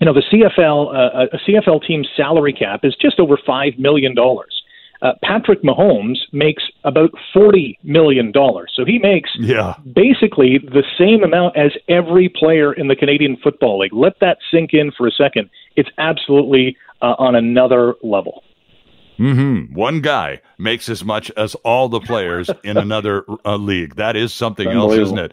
you 0.00 0.06
know, 0.06 0.12
the 0.12 0.22
CFL, 0.22 0.94
uh, 0.94 1.26
a 1.32 1.38
CFL 1.38 1.86
team's 1.86 2.08
salary 2.16 2.52
cap 2.52 2.80
is 2.84 2.96
just 3.00 3.18
over 3.20 3.36
$5 3.36 3.78
million. 3.78 4.14
Uh, 5.02 5.12
Patrick 5.22 5.62
Mahomes 5.62 6.18
makes 6.32 6.62
about 6.84 7.10
$40 7.34 7.76
million. 7.82 8.32
So 8.32 8.84
he 8.86 8.98
makes 8.98 9.30
yeah. 9.38 9.74
basically 9.92 10.58
the 10.58 10.82
same 10.98 11.22
amount 11.22 11.56
as 11.56 11.72
every 11.88 12.28
player 12.28 12.72
in 12.72 12.88
the 12.88 12.96
Canadian 12.96 13.36
Football 13.36 13.80
League. 13.80 13.92
Let 13.92 14.18
that 14.20 14.38
sink 14.50 14.70
in 14.72 14.92
for 14.92 15.06
a 15.06 15.10
second. 15.10 15.50
It's 15.76 15.90
absolutely 15.98 16.76
uh, 17.02 17.16
on 17.18 17.34
another 17.34 17.94
level. 18.02 18.43
Mm-hmm. 19.18 19.74
One 19.74 20.00
guy 20.00 20.40
makes 20.58 20.88
as 20.88 21.04
much 21.04 21.30
as 21.36 21.54
all 21.56 21.88
the 21.88 22.00
players 22.00 22.50
in 22.64 22.76
another 22.76 23.24
uh, 23.44 23.56
league. 23.56 23.96
That 23.96 24.16
is 24.16 24.32
something 24.32 24.68
else, 24.68 24.94
isn't 24.94 25.18
it? 25.18 25.32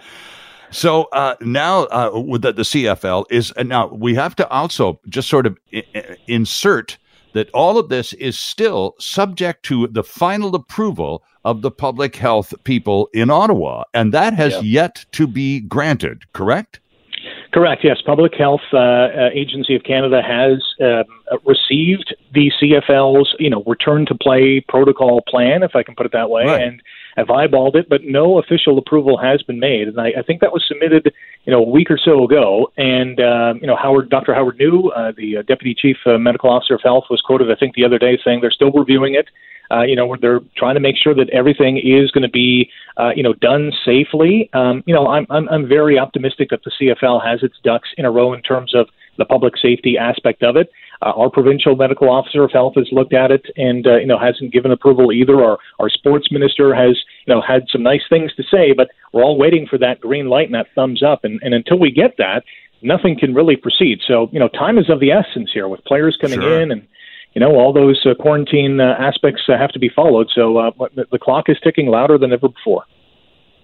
So 0.72 1.04
uh, 1.12 1.36
now 1.42 1.84
uh, 1.86 2.12
with 2.14 2.44
the, 2.44 2.54
the, 2.54 2.62
CFL 2.62 3.26
is 3.30 3.52
uh, 3.58 3.64
now 3.64 3.88
we 3.88 4.16
have 4.16 4.36
to 4.38 4.48
also 4.50 5.02
just 5.10 5.28
sort 5.28 5.46
of 5.46 5.58
I- 5.74 6.16
insert 6.28 6.98
that 7.34 7.50
all 7.54 7.78
of 7.78 7.90
this 7.90 8.14
is 8.14 8.38
still 8.38 8.96
subject 9.00 9.64
to 9.64 9.88
the 9.88 10.04
final 10.04 10.56
approval 10.56 11.24
of 11.44 11.62
the 11.62 11.72
public 11.72 12.16
health 12.16 12.54
people 12.64 13.10
in 13.14 13.30
Ottawa, 13.30 13.84
and 13.94 14.14
that 14.14 14.34
has 14.34 14.54
yeah. 14.56 14.62
yet 14.62 15.06
to 15.14 15.28
be 15.28 15.62
granted. 15.62 16.24
Correct? 16.34 16.81
Correct. 17.54 17.84
Yes, 17.84 18.02
Public 18.06 18.34
Health 18.36 18.62
uh, 18.74 18.78
uh, 18.78 19.30
Agency 19.34 19.76
of 19.76 19.84
Canada 19.84 20.22
has 20.22 20.64
um, 20.82 21.04
received 21.46 22.16
the 22.34 22.52
CFL's, 22.62 23.36
you 23.40 23.50
know, 23.50 23.62
return 23.68 24.06
to 24.06 24.16
play 24.16 24.64
protocol 24.70 25.22
plan, 25.28 25.62
if 25.62 25.76
I 25.76 25.84
can 25.84 25.96
put 25.96 26.06
it 26.06 26.14
that 26.14 26.30
way, 26.30 26.46
right. 26.46 26.62
and 26.62 26.82
have 27.18 27.28
eyeballed 27.28 27.76
it, 27.76 27.90
but 27.90 28.02
no 28.04 28.40
official 28.40 28.78
approval 28.78 29.18
has 29.18 29.42
been 29.44 29.60
made. 29.60 29.88
And 29.88 30.00
I, 30.00 30.14
I 30.20 30.22
think 30.22 30.42
that 30.42 30.52
was 30.52 30.64
submitted, 30.68 31.14
you 31.46 31.52
know, 31.52 31.60
a 31.60 31.70
week 31.70 31.92
or 31.92 31.98
so 31.98 32.24
ago. 32.24 32.72
And 32.78 33.20
um, 33.20 33.60
you 33.62 33.68
know, 33.68 33.76
Howard, 33.76 34.10
Dr. 34.10 34.34
Howard 34.34 34.58
Njoo, 34.60 34.92
uh, 34.96 35.12
the 35.16 35.38
uh, 35.38 35.42
Deputy 35.44 35.76
Chief 35.78 35.98
uh, 36.06 36.18
Medical 36.18 36.50
Officer 36.50 36.76
of 36.76 36.82
Health, 36.84 37.06
was 37.10 37.22
quoted, 37.22 37.52
I 37.52 37.56
think, 37.56 37.76
the 37.76 37.86
other 37.86 37.98
day 38.00 38.20
saying 38.24 38.42
they're 38.42 38.52
still 38.52 38.72
reviewing 38.72 39.16
it 39.16 39.28
uh, 39.72 39.84
you 39.84 39.96
know, 39.96 40.16
they're 40.20 40.42
trying 40.58 40.76
to 40.76 40.82
make 40.82 40.96
sure 40.98 41.16
that 41.16 41.30
everything 41.30 41.78
is 41.78 42.12
going 42.12 42.24
to 42.24 42.30
be, 42.30 42.70
uh, 42.98 43.12
you 43.16 43.24
know, 43.24 43.34
done 43.34 43.72
safely. 43.86 44.50
Um, 44.54 44.84
you 44.86 44.94
know, 44.94 45.08
I'm, 45.08 45.26
I'm 45.30 45.48
I'm 45.50 45.68
very 45.68 45.98
optimistic 45.98 46.50
that 46.50 46.62
the 46.64 46.72
CFL 46.80 47.26
has 47.26 47.42
its 47.42 47.56
ducks 47.64 47.90
in 47.98 48.06
a 48.06 48.12
row 48.12 48.34
in 48.34 48.42
terms 48.42 48.76
of 48.76 48.90
the 49.18 49.26
public 49.26 49.54
safety 49.58 49.98
aspect 49.98 50.44
of 50.44 50.56
it. 50.58 50.70
Uh, 51.02 51.14
our 51.16 51.30
provincial 51.30 51.76
medical 51.76 52.10
officer 52.10 52.44
of 52.44 52.52
health 52.52 52.74
has 52.76 52.88
looked 52.92 53.14
at 53.14 53.32
it 53.32 53.46
and 53.58 53.88
uh, 53.88 53.98
you 53.98 54.06
know 54.06 54.20
hasn't 54.20 54.54
given 54.54 54.72
approval 54.72 55.12
either. 55.12 55.44
Our 55.44 55.58
our 55.80 55.90
sports 55.90 56.32
minister 56.32 56.76
has 56.76 56.98
you 57.26 57.34
know 57.34 57.42
had 57.42 57.64
some 57.72 57.84
nice 57.84 58.04
things 58.10 58.34
to 58.36 58.44
say, 58.44 58.74
but 58.74 58.90
we're 59.12 59.24
all 59.24 59.38
waiting 59.38 59.68
for 59.68 59.78
that 59.80 60.00
green 60.00 60.28
light 60.28 60.46
and 60.46 60.56
that 60.56 60.68
thumbs 60.76 61.02
up. 61.02 61.24
And, 61.24 61.40
and 61.44 61.54
until 61.54 61.80
we 61.80 61.92
get 61.92 62.18
that, 62.18 62.44
nothing 62.82 63.18
can 63.18 63.34
really 63.34 63.56
proceed. 63.56 64.00
So 64.08 64.30
you 64.32 64.40
know, 64.40 64.48
time 64.50 64.78
is 64.78 64.90
of 64.90 65.00
the 65.00 65.12
essence 65.12 65.50
here 65.54 65.68
with 65.68 65.84
players 65.86 66.18
coming 66.22 66.42
sure. 66.42 66.62
in 66.62 66.72
and 66.72 66.88
you 67.34 67.40
know, 67.40 67.56
all 67.56 67.72
those 67.72 68.06
uh, 68.06 68.14
quarantine 68.14 68.80
uh, 68.80 68.96
aspects 69.00 69.44
uh, 69.48 69.58
have 69.58 69.72
to 69.72 69.80
be 69.80 69.90
followed. 69.90 70.28
So 70.36 70.58
uh, 70.58 70.72
the 71.12 71.20
clock 71.20 71.46
is 71.48 71.58
ticking 71.64 71.88
louder 71.88 72.18
than 72.18 72.34
ever 72.34 72.50
before. 72.50 72.84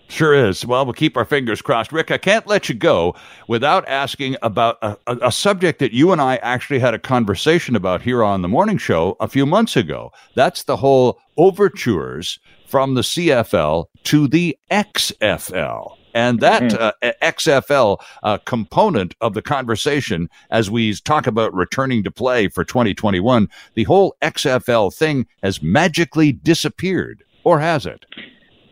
Sure 0.10 0.34
is. 0.34 0.66
Well, 0.66 0.86
we'll 0.86 0.94
keep 0.94 1.18
our 1.18 1.26
fingers 1.26 1.62
crossed. 1.62 1.92
Rick, 1.92 2.12
I 2.12 2.18
can't 2.18 2.48
let 2.48 2.70
you 2.70 2.76
go 2.76 3.16
without 3.48 3.88
asking 3.88 4.38
about 4.42 4.78
a, 4.82 4.98
a, 5.06 5.18
a, 5.24 5.32
subject 5.32 5.80
that 5.80 5.92
you 5.92 6.12
and 6.14 6.22
I 6.22 6.38
actually 6.38 6.80
had 6.80 6.94
a 6.94 7.00
conversation 7.00 7.76
about 7.76 8.02
here 8.02 8.24
on 8.24 8.42
the 8.42 8.48
morning 8.48 8.78
show 8.78 9.18
a 9.20 9.28
few 9.28 9.46
months 9.46 9.76
ago. 9.76 10.12
That's 10.34 10.64
the 10.64 10.78
whole 10.78 11.20
overtures 11.36 12.40
from 12.68 12.94
the 12.94 13.02
CFL 13.02 13.88
to 14.06 14.28
the 14.28 14.58
XFL. 14.72 15.98
And 16.14 16.40
that 16.40 16.64
mm-hmm. 16.64 16.84
uh, 17.04 17.12
XFL 17.22 18.02
uh, 18.24 18.38
component 18.40 19.14
of 19.22 19.34
the 19.34 19.42
conversation, 19.42 20.30
as 20.50 20.72
we 20.72 20.96
talk 20.96 21.28
about 21.28 21.54
returning 21.54 22.04
to 22.06 22.12
play 22.12 22.48
for 22.48 22.64
2021, 22.64 23.48
the 23.76 23.84
whole 23.84 24.16
XFL 24.24 24.92
thing 24.92 25.28
has 25.44 25.62
magically 25.62 26.32
disappeared, 26.32 27.24
or 27.44 27.60
has 27.60 27.86
it? 27.86 28.06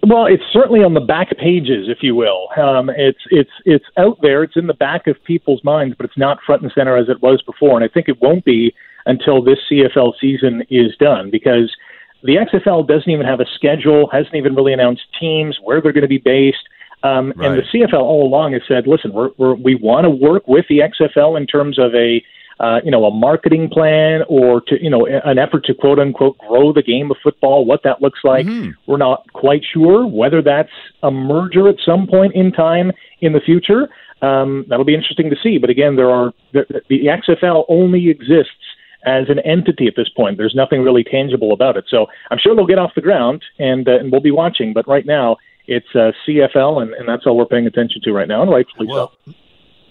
Well, 0.08 0.28
it's 0.28 0.44
certainly 0.54 0.84
on 0.84 0.94
the 0.94 1.02
back 1.02 1.36
pages, 1.38 1.88
if 1.90 2.00
you 2.04 2.14
will. 2.14 2.50
Um, 2.58 2.92
it's 2.92 3.22
it's 3.32 3.50
it's 3.66 3.86
out 3.98 4.20
there. 4.22 4.44
It's 4.44 4.56
in 4.56 4.68
the 4.68 4.74
back 4.74 5.08
of 5.08 5.16
people's 5.24 5.64
minds, 5.64 5.96
but 5.98 6.06
it's 6.06 6.18
not 6.18 6.38
front 6.46 6.62
and 6.62 6.72
center 6.76 6.96
as 6.96 7.10
it 7.10 7.24
was 7.24 7.42
before. 7.42 7.76
And 7.76 7.84
I 7.84 7.92
think 7.92 8.08
it 8.08 8.22
won't 8.22 8.46
be 8.46 8.74
until 9.08 9.42
this 9.42 9.58
CFL 9.70 10.14
season 10.22 10.64
is 10.70 10.96
done, 11.00 11.32
because 11.32 11.76
the 12.24 12.36
XFL 12.36 12.88
doesn't 12.88 13.10
even 13.10 13.26
have 13.26 13.40
a 13.40 13.46
schedule, 13.56 14.08
hasn't 14.12 14.36
even 14.36 14.54
really 14.54 14.74
announced 14.74 15.04
teams, 15.20 15.58
where 15.64 15.82
they're 15.82 15.92
going 15.92 16.04
to 16.04 16.08
be 16.08 16.20
based. 16.20 16.68
Um, 17.02 17.34
right. 17.36 17.50
And 17.50 17.58
the 17.58 17.64
CFL 17.64 18.02
all 18.02 18.28
along 18.28 18.54
has 18.54 18.62
said, 18.68 18.88
listen, 18.88 19.12
we're, 19.12 19.30
we're, 19.38 19.56
we 19.56 19.76
want 19.76 20.06
to 20.06 20.10
work 20.10 20.48
with 20.48 20.66
the 20.70 20.80
XFL 20.80 21.38
in 21.38 21.46
terms 21.46 21.78
of 21.78 21.94
a 21.96 22.24
uh, 22.60 22.80
you 22.84 22.92
know, 22.92 23.06
a 23.06 23.12
marketing 23.12 23.70
plan 23.70 24.22
or 24.30 24.62
to, 24.62 24.82
you 24.82 24.90
know, 24.90 25.06
an 25.06 25.38
effort 25.38 25.66
to 25.66 25.74
quote 25.74 26.00
unquote 26.00 26.38
grow 26.38 26.72
the 26.72 26.82
game 26.82 27.12
of 27.12 27.18
football, 27.22 27.66
what 27.66 27.84
that 27.84 28.02
looks 28.02 28.20
like. 28.24 28.46
Mm-hmm. 28.46 28.72
We're 28.90 28.98
not 28.98 29.32
quite 29.34 29.62
sure 29.74 30.08
whether 30.08 30.42
that's 30.42 30.72
a 31.04 31.12
merger 31.12 31.68
at 31.68 31.76
some 31.86 32.08
point 32.08 32.34
in 32.34 32.52
time 32.52 32.92
in 33.22 33.34
the 33.34 33.42
future. 33.42 33.90
Um, 34.22 34.66
that'll 34.70 34.86
be 34.86 34.96
interesting 34.96 35.30
to 35.30 35.36
see. 35.42 35.58
But 35.58 35.70
again, 35.70 35.98
there 35.98 36.10
are 36.10 36.34
the, 36.54 36.82
the 36.90 37.06
XFL 37.06 37.66
only 37.68 38.10
exists 38.10 38.54
as 39.06 39.30
an 39.30 39.40
entity 39.40 39.88
at 39.88 39.96
this 39.96 40.10
point. 40.10 40.38
There's 40.38 40.56
nothing 40.56 40.82
really 40.82 41.04
tangible 41.04 41.52
about 41.54 41.78
it. 41.78 41.86
So 41.90 42.08
I'm 42.32 42.40
sure 42.40 42.56
they'll 42.56 42.66
get 42.66 42.80
off 42.80 42.96
the 42.96 43.02
ground, 43.02 43.44
and 43.60 43.88
uh, 43.88 44.00
and 44.00 44.12
we'll 44.12 44.22
be 44.22 44.32
watching. 44.32 44.74
But 44.74 44.88
right 44.88 45.06
now, 45.06 45.38
it's 45.68 45.88
uh, 45.94 46.12
CFL, 46.26 46.82
and, 46.82 46.94
and 46.94 47.08
that's 47.08 47.26
all 47.26 47.38
we're 47.38 47.46
paying 47.46 47.68
attention 47.68 48.02
to 48.04 48.12
right 48.14 48.28
now, 48.28 48.42
and 48.42 48.52
rightfully 48.52 48.88
well, 48.88 49.14
so. 49.26 49.34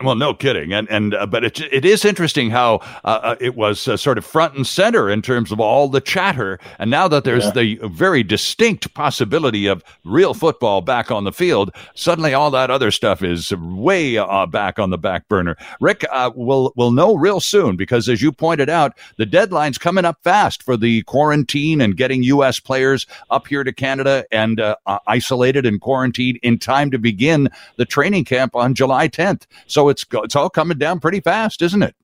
Well, 0.04 0.14
no 0.14 0.34
kidding, 0.34 0.72
and 0.72 0.88
and 0.90 1.14
uh, 1.14 1.26
but 1.26 1.44
it 1.44 1.60
it 1.72 1.84
is 1.84 2.04
interesting 2.04 2.50
how 2.50 2.76
uh, 3.04 3.20
uh, 3.22 3.36
it 3.40 3.56
was 3.56 3.88
uh, 3.88 3.96
sort 3.96 4.18
of 4.18 4.24
front 4.24 4.54
and 4.54 4.66
center 4.66 5.08
in 5.08 5.22
terms 5.22 5.50
of 5.50 5.60
all 5.60 5.88
the 5.88 6.00
chatter, 6.00 6.58
and 6.78 6.90
now 6.90 7.08
that 7.08 7.24
there's 7.24 7.46
yeah. 7.46 7.50
the 7.50 7.78
very 7.88 8.22
distinct 8.22 8.92
possibility 8.94 9.66
of 9.66 9.82
real 10.04 10.34
football 10.34 10.82
back 10.82 11.10
on 11.10 11.24
the 11.24 11.32
field, 11.32 11.70
suddenly 11.94 12.34
all 12.34 12.50
that 12.50 12.70
other 12.70 12.90
stuff 12.90 13.22
is 13.22 13.52
way 13.56 14.18
uh, 14.18 14.46
back 14.46 14.78
on 14.78 14.90
the 14.90 14.98
back 14.98 15.26
burner. 15.28 15.56
Rick, 15.80 16.04
uh, 16.12 16.30
we'll 16.34 16.72
we'll 16.76 16.92
know 16.92 17.14
real 17.14 17.40
soon 17.40 17.76
because, 17.76 18.08
as 18.08 18.20
you 18.20 18.30
pointed 18.30 18.68
out, 18.68 18.92
the 19.16 19.26
deadline's 19.26 19.78
coming 19.78 20.04
up 20.04 20.18
fast 20.22 20.62
for 20.62 20.76
the 20.76 21.02
quarantine 21.04 21.80
and 21.80 21.96
getting 21.96 22.22
U.S. 22.24 22.60
players 22.60 23.06
up 23.30 23.46
here 23.46 23.64
to 23.64 23.72
Canada 23.72 24.24
and 24.30 24.60
isolated 25.06 25.64
and 25.64 25.80
quarantined 25.80 26.38
in 26.42 26.58
time 26.58 26.90
to 26.90 26.98
begin 26.98 27.48
the 27.76 27.84
training 27.84 28.24
camp 28.24 28.54
on 28.54 28.74
July 28.74 29.08
10th. 29.08 29.46
So 29.66 29.88
it's 29.94 30.04
it's 30.12 30.36
all 30.36 30.50
coming 30.50 30.78
down 30.78 31.00
pretty 31.00 31.20
fast, 31.20 31.62
isn't 31.62 31.82
it? 31.82 31.94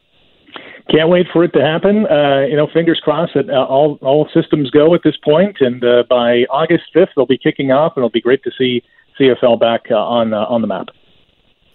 Can't 0.90 1.08
wait 1.08 1.26
for 1.32 1.44
it 1.44 1.52
to 1.52 1.60
happen. 1.60 2.06
Uh, 2.06 2.46
you 2.48 2.56
know, 2.56 2.66
fingers 2.72 3.00
crossed 3.02 3.34
that 3.34 3.48
uh, 3.50 3.64
all 3.64 3.98
all 4.02 4.28
systems 4.32 4.70
go 4.70 4.94
at 4.94 5.02
this 5.04 5.16
point, 5.24 5.56
and 5.60 5.84
uh, 5.84 6.04
by 6.08 6.46
August 6.50 6.84
fifth 6.92 7.10
they'll 7.14 7.26
be 7.26 7.38
kicking 7.38 7.70
off, 7.70 7.92
and 7.96 8.02
it'll 8.02 8.10
be 8.10 8.20
great 8.20 8.42
to 8.44 8.50
see 8.56 8.82
CFL 9.18 9.60
back 9.60 9.82
uh, 9.90 9.94
on 9.94 10.32
uh, 10.32 10.46
on 10.46 10.62
the 10.62 10.66
map. 10.66 10.88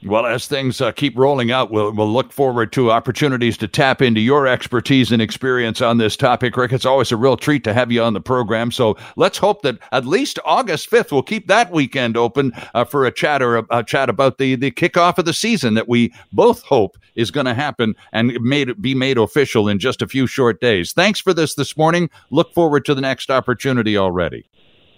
Well, 0.05 0.27
as 0.27 0.45
things 0.45 0.81
uh, 0.81 0.91
keep 0.91 1.17
rolling 1.17 1.51
out, 1.51 1.71
we'll, 1.71 1.91
we'll 1.91 2.11
look 2.11 2.31
forward 2.31 2.71
to 2.73 2.91
opportunities 2.91 3.57
to 3.57 3.67
tap 3.67 4.03
into 4.03 4.21
your 4.21 4.45
expertise 4.45 5.11
and 5.11 5.19
experience 5.19 5.81
on 5.81 5.97
this 5.97 6.15
topic, 6.15 6.55
Rick. 6.55 6.73
It's 6.73 6.85
always 6.85 7.11
a 7.11 7.17
real 7.17 7.35
treat 7.35 7.63
to 7.63 7.73
have 7.73 7.91
you 7.91 8.03
on 8.03 8.13
the 8.13 8.21
program. 8.21 8.69
So 8.69 8.97
let's 9.15 9.39
hope 9.39 9.63
that 9.63 9.79
at 9.91 10.05
least 10.05 10.37
August 10.45 10.91
5th, 10.91 11.11
we'll 11.11 11.23
keep 11.23 11.47
that 11.47 11.71
weekend 11.71 12.17
open 12.17 12.51
uh, 12.75 12.85
for 12.85 13.05
a 13.05 13.11
chat 13.11 13.41
or 13.41 13.57
a, 13.57 13.65
a, 13.71 13.83
chat 13.83 14.07
about 14.07 14.37
the, 14.37 14.53
the 14.53 14.69
kickoff 14.69 15.17
of 15.17 15.25
the 15.25 15.33
season 15.33 15.73
that 15.73 15.89
we 15.89 16.13
both 16.31 16.61
hope 16.61 16.97
is 17.15 17.31
going 17.31 17.47
to 17.47 17.55
happen 17.55 17.95
and 18.11 18.39
made 18.41 18.79
be 18.79 18.93
made 18.93 19.17
official 19.17 19.67
in 19.67 19.79
just 19.79 20.03
a 20.03 20.07
few 20.07 20.27
short 20.27 20.61
days. 20.61 20.93
Thanks 20.93 21.19
for 21.19 21.33
this 21.33 21.55
this 21.55 21.75
morning. 21.75 22.11
Look 22.29 22.53
forward 22.53 22.85
to 22.85 22.93
the 22.93 23.01
next 23.01 23.31
opportunity 23.31 23.97
already. 23.97 24.47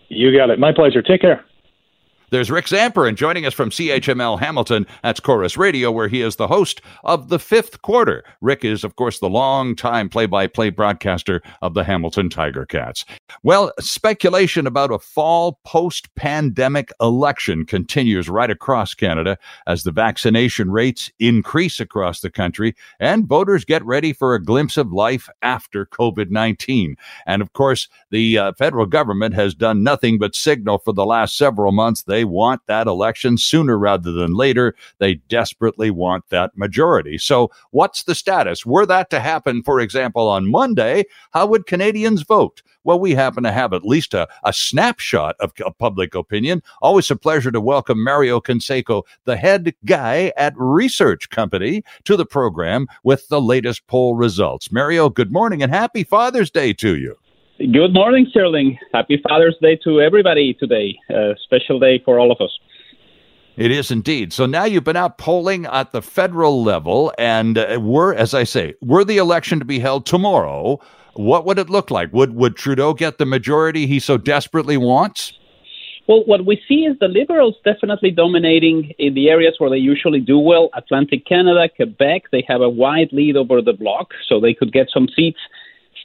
You 0.10 0.36
got 0.36 0.50
it. 0.50 0.60
My 0.60 0.74
pleasure. 0.74 1.02
Take 1.02 1.22
care. 1.22 1.46
There's 2.30 2.52
Rick 2.52 2.66
Zamperin 2.66 3.16
joining 3.16 3.46
us 3.46 3.54
from 3.54 3.70
CHML 3.70 4.38
Hamilton. 4.38 4.86
That's 5.02 5.22
Corus 5.22 5.56
Radio, 5.56 5.94
where 5.94 6.10
he 6.10 6.22
is 6.22 6.36
the 6.36 6.48
host 6.48 6.82
of 7.06 7.30
the 7.30 7.40
fifth 7.40 7.82
quarter. 7.84 8.22
Rick 8.42 8.66
is, 8.66 8.84
of 8.84 8.98
course, 8.98 9.20
the 9.20 9.30
long-time 9.30 10.10
play-by-play 10.10 10.72
broadcaster 10.72 11.42
of 11.62 11.74
the 11.74 11.86
Hamilton 11.86 12.30
Tiger 12.30 12.66
Cats. 12.66 13.06
Well, 13.44 13.72
speculation 13.80 14.68
about 14.68 14.92
a 14.92 15.00
fall 15.00 15.62
post-pandemic 15.64 16.92
election 17.00 17.66
continues 17.66 18.28
right 18.28 18.52
across 18.52 18.94
Canada 18.94 19.38
as 19.66 19.84
the 19.84 19.92
vaccination 19.94 20.70
rates 20.70 21.10
increase 21.20 21.80
across 21.80 22.20
the 22.20 22.30
country 22.30 22.76
and 23.00 23.26
voters 23.26 23.64
get 23.64 23.86
ready 23.86 24.12
for 24.12 24.36
a 24.36 24.44
glimpse 24.44 24.76
of 24.76 24.92
life 24.92 25.30
after 25.44 25.86
COVID-19. 25.86 26.96
And 27.26 27.42
of 27.42 27.54
course, 27.54 27.88
the 28.12 28.38
uh, 28.38 28.52
federal 28.58 28.86
government 28.86 29.34
has 29.36 29.56
done 29.56 29.82
nothing 29.82 30.20
but 30.20 30.36
signal 30.36 30.80
for 30.80 30.92
the 30.92 31.06
last 31.06 31.38
several 31.38 31.72
months 31.72 32.04
They 32.04 32.17
want 32.24 32.62
that 32.68 32.88
election 32.88 33.38
sooner 33.38 33.78
rather 33.78 34.12
than 34.12 34.34
later. 34.34 34.76
They 35.00 35.16
desperately 35.16 35.92
want 35.92 36.30
that 36.30 36.58
majority. 36.58 37.18
So, 37.18 37.52
what's 37.72 38.04
the 38.04 38.16
status? 38.16 38.66
Were 38.66 38.86
that 38.86 39.10
to 39.12 39.20
happen, 39.20 39.64
for 39.64 39.80
example, 39.80 40.28
on 40.28 40.50
Monday, 40.50 41.06
how 41.32 41.46
would 41.48 41.66
Canadians 41.66 42.24
vote? 42.24 42.62
Well, 42.84 43.00
we 43.00 43.16
happen 43.16 43.44
to 43.44 43.52
have 43.52 43.74
at 43.74 43.84
least 43.84 44.14
a, 44.14 44.30
a 44.46 44.54
snapshot 44.54 45.36
of, 45.42 45.52
of 45.66 45.78
public 45.78 46.16
opinion. 46.16 46.64
Always 46.82 47.12
a 47.12 47.18
pleasure 47.18 47.52
to 47.52 47.60
welcome 47.60 48.02
Mario 48.02 48.40
Canseco, 48.40 49.04
the 49.26 49.36
head 49.36 49.76
guy 49.84 50.32
at 50.38 50.54
Research 50.56 51.30
Company, 51.30 51.84
to 52.06 52.16
the 52.16 52.26
program 52.26 52.88
with 53.04 53.28
the 53.28 53.42
latest 53.42 53.86
poll 53.88 54.16
results. 54.16 54.72
Mario, 54.72 55.10
good 55.10 55.34
morning 55.34 55.62
and 55.62 55.74
happy 55.74 56.06
Father's 56.06 56.50
Day 56.50 56.72
to 56.74 56.96
you. 56.96 57.18
Good 57.58 57.92
morning, 57.92 58.28
Sterling. 58.30 58.78
Happy 58.94 59.20
Father's 59.28 59.56
Day 59.60 59.80
to 59.84 60.00
everybody 60.00 60.54
today. 60.54 60.96
A 61.10 61.34
special 61.44 61.80
day 61.80 62.00
for 62.06 62.20
all 62.20 62.32
of 62.32 62.40
us. 62.40 62.52
It 63.56 63.72
is 63.72 63.90
indeed. 63.90 64.32
So 64.32 64.46
now 64.46 64.66
you've 64.66 64.84
been 64.84 64.96
out 64.96 65.18
polling 65.18 65.66
at 65.66 65.92
the 65.92 66.04
federal 66.04 66.64
level, 66.64 67.12
and 67.18 67.58
uh, 67.58 67.80
were, 67.82 68.14
as 68.14 68.36
I 68.36 68.44
say, 68.44 68.76
were 68.82 69.04
the 69.04 69.18
election 69.18 69.58
to 69.58 69.66
be 69.66 69.80
held 69.80 70.06
tomorrow, 70.06 70.80
what 71.16 71.46
would 71.46 71.58
it 71.58 71.68
look 71.68 71.90
like? 71.90 72.14
Would 72.14 72.36
would 72.36 72.58
Trudeau 72.58 72.94
get 72.94 73.18
the 73.18 73.26
majority 73.26 73.88
he 73.88 74.00
so 74.00 74.18
desperately 74.18 74.78
wants? 74.78 75.34
Well, 76.08 76.24
what 76.26 76.46
we 76.46 76.62
see 76.68 76.86
is 76.86 76.96
the 77.00 77.08
Liberals 77.08 77.56
definitely 77.66 78.12
dominating 78.12 78.94
in 79.00 79.16
the 79.16 79.30
areas 79.30 79.56
where 79.58 79.72
they 79.72 79.78
usually 79.78 80.20
do 80.20 80.38
well 80.38 80.70
Atlantic 80.76 81.26
Canada, 81.26 81.68
Quebec. 81.76 82.26
They 82.32 82.46
have 82.48 82.62
a 82.62 82.70
wide 82.70 83.10
lead 83.12 83.36
over 83.36 83.64
the 83.64 83.74
bloc, 83.74 84.12
so 84.30 84.40
they 84.40 84.54
could 84.54 84.72
get 84.72 84.90
some 84.94 85.08
seats 85.16 85.40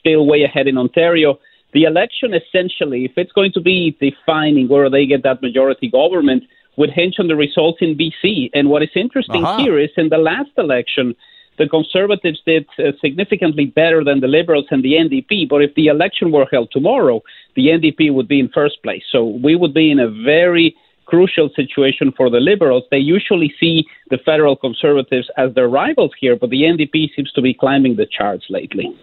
still 0.03 0.25
way 0.25 0.43
ahead 0.43 0.67
in 0.67 0.77
Ontario. 0.77 1.39
The 1.73 1.83
election, 1.83 2.33
essentially, 2.33 3.05
if 3.05 3.13
it's 3.15 3.31
going 3.31 3.53
to 3.53 3.61
be 3.61 3.97
defining 3.99 4.67
where 4.67 4.89
they 4.89 5.05
get 5.05 5.23
that 5.23 5.41
majority 5.41 5.89
government, 5.89 6.43
would 6.77 6.89
hinge 6.89 7.15
on 7.19 7.27
the 7.27 7.35
results 7.35 7.79
in 7.81 7.95
BC. 7.95 8.49
And 8.53 8.69
what 8.69 8.83
is 8.83 8.89
interesting 8.95 9.43
uh-huh. 9.43 9.63
here 9.63 9.79
is 9.79 9.91
in 9.95 10.09
the 10.09 10.17
last 10.17 10.49
election, 10.57 11.15
the 11.57 11.67
Conservatives 11.67 12.41
did 12.45 12.65
uh, 12.79 12.91
significantly 12.99 13.65
better 13.65 14.03
than 14.03 14.21
the 14.21 14.27
Liberals 14.27 14.65
and 14.71 14.83
the 14.83 14.93
NDP. 14.93 15.47
But 15.47 15.61
if 15.61 15.75
the 15.75 15.87
election 15.87 16.31
were 16.31 16.47
held 16.51 16.69
tomorrow, 16.71 17.21
the 17.55 17.67
NDP 17.67 18.13
would 18.13 18.27
be 18.27 18.39
in 18.39 18.49
first 18.49 18.81
place. 18.83 19.03
So 19.11 19.23
we 19.23 19.55
would 19.55 19.73
be 19.73 19.91
in 19.91 19.99
a 19.99 20.09
very 20.09 20.75
crucial 21.05 21.49
situation 21.55 22.11
for 22.15 22.29
the 22.29 22.39
Liberals. 22.39 22.85
They 22.89 22.97
usually 22.97 23.53
see 23.59 23.85
the 24.09 24.17
federal 24.25 24.55
Conservatives 24.55 25.29
as 25.37 25.53
their 25.53 25.67
rivals 25.67 26.11
here, 26.19 26.35
but 26.35 26.49
the 26.49 26.63
NDP 26.63 27.09
seems 27.15 27.31
to 27.33 27.41
be 27.41 27.53
climbing 27.53 27.97
the 27.97 28.07
charts 28.07 28.45
lately. 28.49 28.95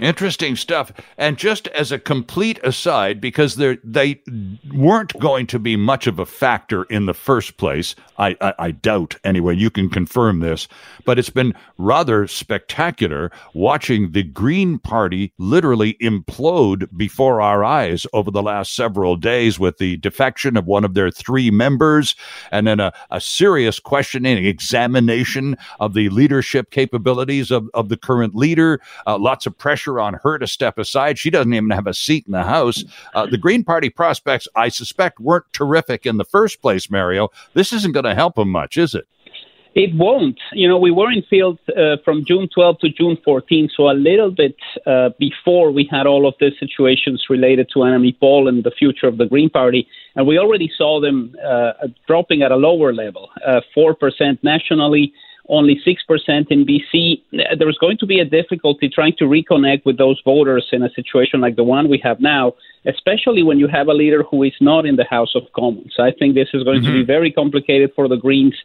Interesting 0.00 0.56
stuff. 0.56 0.90
And 1.18 1.36
just 1.36 1.68
as 1.68 1.92
a 1.92 1.98
complete 1.98 2.58
aside, 2.64 3.20
because 3.20 3.56
they 3.56 4.20
weren't 4.72 5.18
going 5.20 5.46
to 5.48 5.58
be 5.58 5.76
much 5.76 6.06
of 6.06 6.18
a 6.18 6.26
factor 6.26 6.84
in 6.84 7.06
the 7.06 7.14
first 7.14 7.56
place, 7.56 7.94
I, 8.18 8.36
I, 8.40 8.54
I, 8.58 8.70
doubt 8.70 9.16
anyway, 9.22 9.54
you 9.54 9.70
can 9.70 9.88
confirm 9.88 10.40
this, 10.40 10.66
but 11.04 11.18
it's 11.18 11.30
been 11.30 11.54
rather 11.78 12.26
spectacular 12.26 13.30
watching 13.54 14.12
the 14.12 14.22
Green 14.22 14.78
Party 14.78 15.32
literally 15.38 15.94
implode 15.94 16.88
before 16.96 17.40
our 17.40 17.62
eyes 17.62 18.06
over 18.12 18.30
the 18.30 18.42
last 18.42 18.74
several 18.74 19.16
days 19.16 19.58
with 19.58 19.78
the 19.78 19.96
defection 19.98 20.56
of 20.56 20.66
one 20.66 20.84
of 20.84 20.94
their 20.94 21.10
three 21.10 21.50
members 21.50 22.14
and 22.50 22.66
then 22.66 22.80
a, 22.80 22.92
a 23.10 23.20
serious 23.20 23.78
questioning, 23.78 24.44
examination 24.44 25.56
of 25.80 25.94
the 25.94 26.08
leadership 26.08 26.70
capabilities 26.70 27.50
of, 27.50 27.68
of 27.74 27.88
the 27.88 27.96
current 27.96 28.34
leader, 28.34 28.80
uh, 29.06 29.18
lots 29.18 29.46
of 29.46 29.56
pressure 29.56 29.81
pressure 29.82 30.00
on 30.00 30.14
her 30.22 30.38
to 30.38 30.46
step 30.46 30.78
aside. 30.78 31.18
She 31.18 31.30
doesn't 31.30 31.52
even 31.52 31.70
have 31.70 31.86
a 31.86 31.94
seat 31.94 32.26
in 32.26 32.32
the 32.32 32.42
House. 32.44 32.84
Uh, 33.14 33.26
the 33.26 33.38
Green 33.38 33.64
Party 33.64 33.90
prospects, 33.90 34.48
I 34.54 34.68
suspect, 34.68 35.20
weren't 35.20 35.44
terrific 35.52 36.06
in 36.06 36.16
the 36.16 36.24
first 36.24 36.60
place, 36.60 36.90
Mario. 36.90 37.30
This 37.54 37.72
isn't 37.72 37.92
going 37.92 38.04
to 38.04 38.14
help 38.14 38.36
them 38.36 38.50
much, 38.50 38.76
is 38.76 38.94
it? 38.94 39.06
It 39.74 39.94
won't. 39.94 40.38
You 40.52 40.68
know, 40.68 40.78
we 40.78 40.90
were 40.90 41.10
in 41.10 41.22
field 41.30 41.58
uh, 41.70 41.96
from 42.04 42.26
June 42.26 42.46
12 42.52 42.78
to 42.80 42.88
June 42.90 43.16
14, 43.24 43.70
so 43.74 43.88
a 43.88 43.96
little 43.96 44.30
bit 44.30 44.56
uh, 44.86 45.10
before 45.18 45.70
we 45.70 45.88
had 45.90 46.06
all 46.06 46.28
of 46.28 46.34
these 46.40 46.52
situations 46.60 47.24
related 47.30 47.70
to 47.72 47.78
Annamie 47.78 48.18
Paul 48.20 48.48
and 48.48 48.64
the 48.64 48.70
future 48.70 49.06
of 49.06 49.16
the 49.16 49.24
Green 49.24 49.48
Party, 49.48 49.88
and 50.14 50.26
we 50.26 50.38
already 50.38 50.70
saw 50.76 51.00
them 51.00 51.34
uh, 51.42 51.72
dropping 52.06 52.42
at 52.42 52.52
a 52.52 52.56
lower 52.56 52.92
level, 52.92 53.30
uh, 53.46 53.62
four 53.74 53.94
percent 53.94 54.44
nationally, 54.44 55.14
only 55.52 55.80
6% 55.86 56.50
in 56.50 56.66
BC, 56.66 57.22
there's 57.58 57.78
going 57.78 57.98
to 57.98 58.06
be 58.06 58.18
a 58.18 58.24
difficulty 58.24 58.88
trying 58.88 59.14
to 59.18 59.24
reconnect 59.24 59.84
with 59.84 59.98
those 59.98 60.20
voters 60.24 60.66
in 60.72 60.82
a 60.82 60.90
situation 60.90 61.40
like 61.40 61.56
the 61.56 61.62
one 61.62 61.88
we 61.88 62.00
have 62.02 62.18
now, 62.20 62.54
especially 62.86 63.42
when 63.42 63.58
you 63.58 63.68
have 63.68 63.86
a 63.88 63.92
leader 63.92 64.22
who 64.22 64.42
is 64.42 64.54
not 64.60 64.86
in 64.86 64.96
the 64.96 65.04
House 65.04 65.34
of 65.34 65.42
Commons. 65.54 65.94
I 65.98 66.10
think 66.10 66.34
this 66.34 66.48
is 66.54 66.64
going 66.64 66.80
mm-hmm. 66.80 66.86
to 66.86 66.92
be 66.92 66.98
mm-hmm. 67.00 67.06
very 67.06 67.30
complicated 67.30 67.92
for 67.94 68.08
the 68.08 68.16
Greens. 68.16 68.56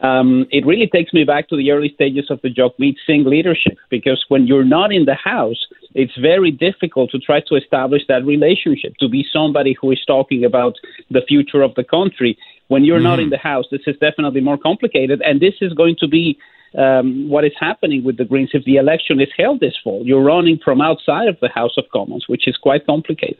Um, 0.00 0.46
it 0.50 0.66
really 0.66 0.88
takes 0.88 1.12
me 1.12 1.22
back 1.24 1.48
to 1.50 1.56
the 1.56 1.70
early 1.70 1.92
stages 1.94 2.26
of 2.28 2.40
the 2.42 2.48
Jagmeet 2.48 2.96
Singh 3.06 3.24
leadership 3.24 3.78
because 3.88 4.24
when 4.28 4.46
you're 4.48 4.64
not 4.64 4.92
in 4.92 5.04
the 5.04 5.14
House, 5.14 5.66
it's 5.94 6.16
very 6.16 6.50
difficult 6.50 7.10
to 7.10 7.18
try 7.18 7.40
to 7.48 7.54
establish 7.54 8.02
that 8.08 8.24
relationship, 8.24 8.94
to 8.98 9.08
be 9.08 9.24
somebody 9.32 9.76
who 9.80 9.92
is 9.92 10.02
talking 10.06 10.44
about 10.44 10.74
the 11.10 11.22
future 11.28 11.62
of 11.62 11.74
the 11.76 11.84
country. 11.84 12.36
When 12.72 12.84
you're 12.84 12.96
mm-hmm. 12.96 13.04
not 13.04 13.20
in 13.20 13.28
the 13.28 13.36
House, 13.36 13.66
this 13.70 13.82
is 13.86 13.96
definitely 14.00 14.40
more 14.40 14.56
complicated, 14.56 15.20
and 15.20 15.40
this 15.40 15.56
is 15.60 15.74
going 15.74 15.96
to 16.00 16.08
be 16.08 16.38
um, 16.76 17.28
what 17.28 17.44
is 17.44 17.52
happening 17.60 18.02
with 18.02 18.16
the 18.16 18.24
Greens 18.24 18.52
if 18.54 18.64
the 18.64 18.76
election 18.76 19.20
is 19.20 19.28
held 19.36 19.60
this 19.60 19.76
fall. 19.84 20.00
You're 20.06 20.22
running 20.22 20.58
from 20.64 20.80
outside 20.80 21.28
of 21.28 21.36
the 21.42 21.50
House 21.50 21.76
of 21.76 21.84
Commons, 21.92 22.24
which 22.28 22.48
is 22.48 22.56
quite 22.56 22.86
complicated. 22.86 23.36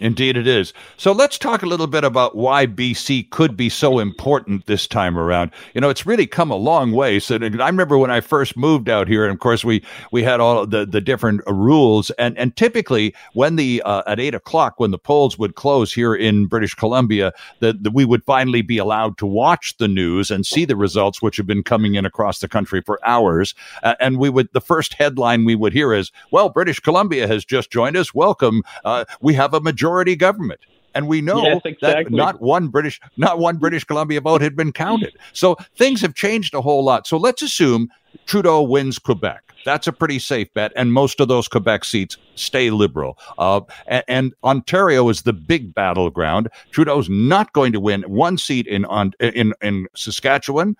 Indeed, 0.00 0.36
it 0.36 0.46
is. 0.46 0.72
So 0.96 1.10
let's 1.10 1.38
talk 1.38 1.62
a 1.62 1.66
little 1.66 1.88
bit 1.88 2.04
about 2.04 2.36
why 2.36 2.66
BC 2.66 3.30
could 3.30 3.56
be 3.56 3.68
so 3.68 3.98
important 3.98 4.66
this 4.66 4.86
time 4.86 5.18
around. 5.18 5.50
You 5.74 5.80
know, 5.80 5.88
it's 5.88 6.06
really 6.06 6.26
come 6.26 6.50
a 6.50 6.56
long 6.56 6.92
way. 6.92 7.18
So 7.18 7.36
I 7.36 7.66
remember 7.66 7.98
when 7.98 8.10
I 8.10 8.20
first 8.20 8.56
moved 8.56 8.88
out 8.88 9.08
here, 9.08 9.24
and 9.24 9.32
of 9.32 9.40
course 9.40 9.64
we 9.64 9.82
we 10.12 10.22
had 10.22 10.38
all 10.40 10.66
the 10.66 10.86
the 10.86 11.00
different 11.00 11.40
rules, 11.48 12.10
and 12.12 12.38
and 12.38 12.54
typically 12.54 13.14
when 13.32 13.56
the 13.56 13.82
uh, 13.84 14.02
at 14.06 14.20
eight 14.20 14.34
o'clock 14.34 14.78
when 14.78 14.92
the 14.92 14.98
polls 14.98 15.36
would 15.38 15.56
close 15.56 15.92
here 15.92 16.14
in 16.14 16.46
British 16.46 16.74
Columbia, 16.74 17.32
that 17.58 17.92
we 17.92 18.04
would 18.04 18.22
finally 18.24 18.62
be 18.62 18.78
allowed 18.78 19.18
to 19.18 19.26
watch 19.26 19.76
the 19.78 19.88
news 19.88 20.30
and 20.30 20.46
see 20.46 20.64
the 20.64 20.76
results, 20.76 21.20
which 21.20 21.36
have 21.36 21.46
been 21.46 21.64
coming 21.64 21.96
in 21.96 22.06
across 22.06 22.38
the 22.38 22.48
country 22.48 22.82
for 22.82 23.00
hours. 23.04 23.54
Uh, 23.82 23.94
and 23.98 24.18
we 24.18 24.30
would 24.30 24.48
the 24.52 24.60
first 24.60 24.94
headline 24.94 25.44
we 25.44 25.56
would 25.56 25.72
hear 25.72 25.92
is, 25.92 26.12
"Well, 26.30 26.50
British 26.50 26.78
Columbia 26.78 27.26
has 27.26 27.44
just 27.44 27.70
joined 27.70 27.96
us. 27.96 28.14
Welcome. 28.14 28.62
Uh, 28.84 29.04
we 29.20 29.34
have 29.34 29.54
a 29.54 29.60
majority." 29.60 29.87
Majority 29.88 30.16
government 30.16 30.60
and 30.94 31.06
we 31.06 31.20
know 31.20 31.42
yes, 31.42 31.60
exactly. 31.64 32.04
that 32.04 32.10
not 32.10 32.40
one 32.40 32.68
British 32.68 33.00
not 33.16 33.38
one 33.38 33.56
British 33.56 33.84
Columbia 33.84 34.20
vote 34.20 34.40
had 34.40 34.56
been 34.56 34.72
counted. 34.72 35.16
So 35.32 35.56
things 35.76 36.00
have 36.00 36.14
changed 36.14 36.54
a 36.54 36.60
whole 36.60 36.82
lot. 36.82 37.06
So 37.06 37.16
let's 37.16 37.42
assume 37.42 37.88
Trudeau 38.26 38.62
wins 38.62 38.98
Quebec. 38.98 39.42
That's 39.64 39.86
a 39.86 39.92
pretty 39.92 40.18
safe 40.18 40.52
bet, 40.54 40.72
and 40.76 40.92
most 40.92 41.20
of 41.20 41.28
those 41.28 41.46
Quebec 41.46 41.84
seats 41.84 42.16
stay 42.36 42.70
Liberal. 42.70 43.18
Uh, 43.38 43.60
and, 43.86 44.04
and, 44.08 44.34
Ontario 44.42 45.08
is 45.08 45.22
the 45.22 45.32
big 45.32 45.74
battleground. 45.74 46.48
Trudeau's 46.70 47.08
not 47.10 47.52
going 47.52 47.72
to 47.72 47.80
win 47.80 48.02
one 48.02 48.38
seat 48.38 48.66
in 48.66 48.86
in 49.20 49.52
in 49.60 49.86
Saskatchewan 49.94 50.76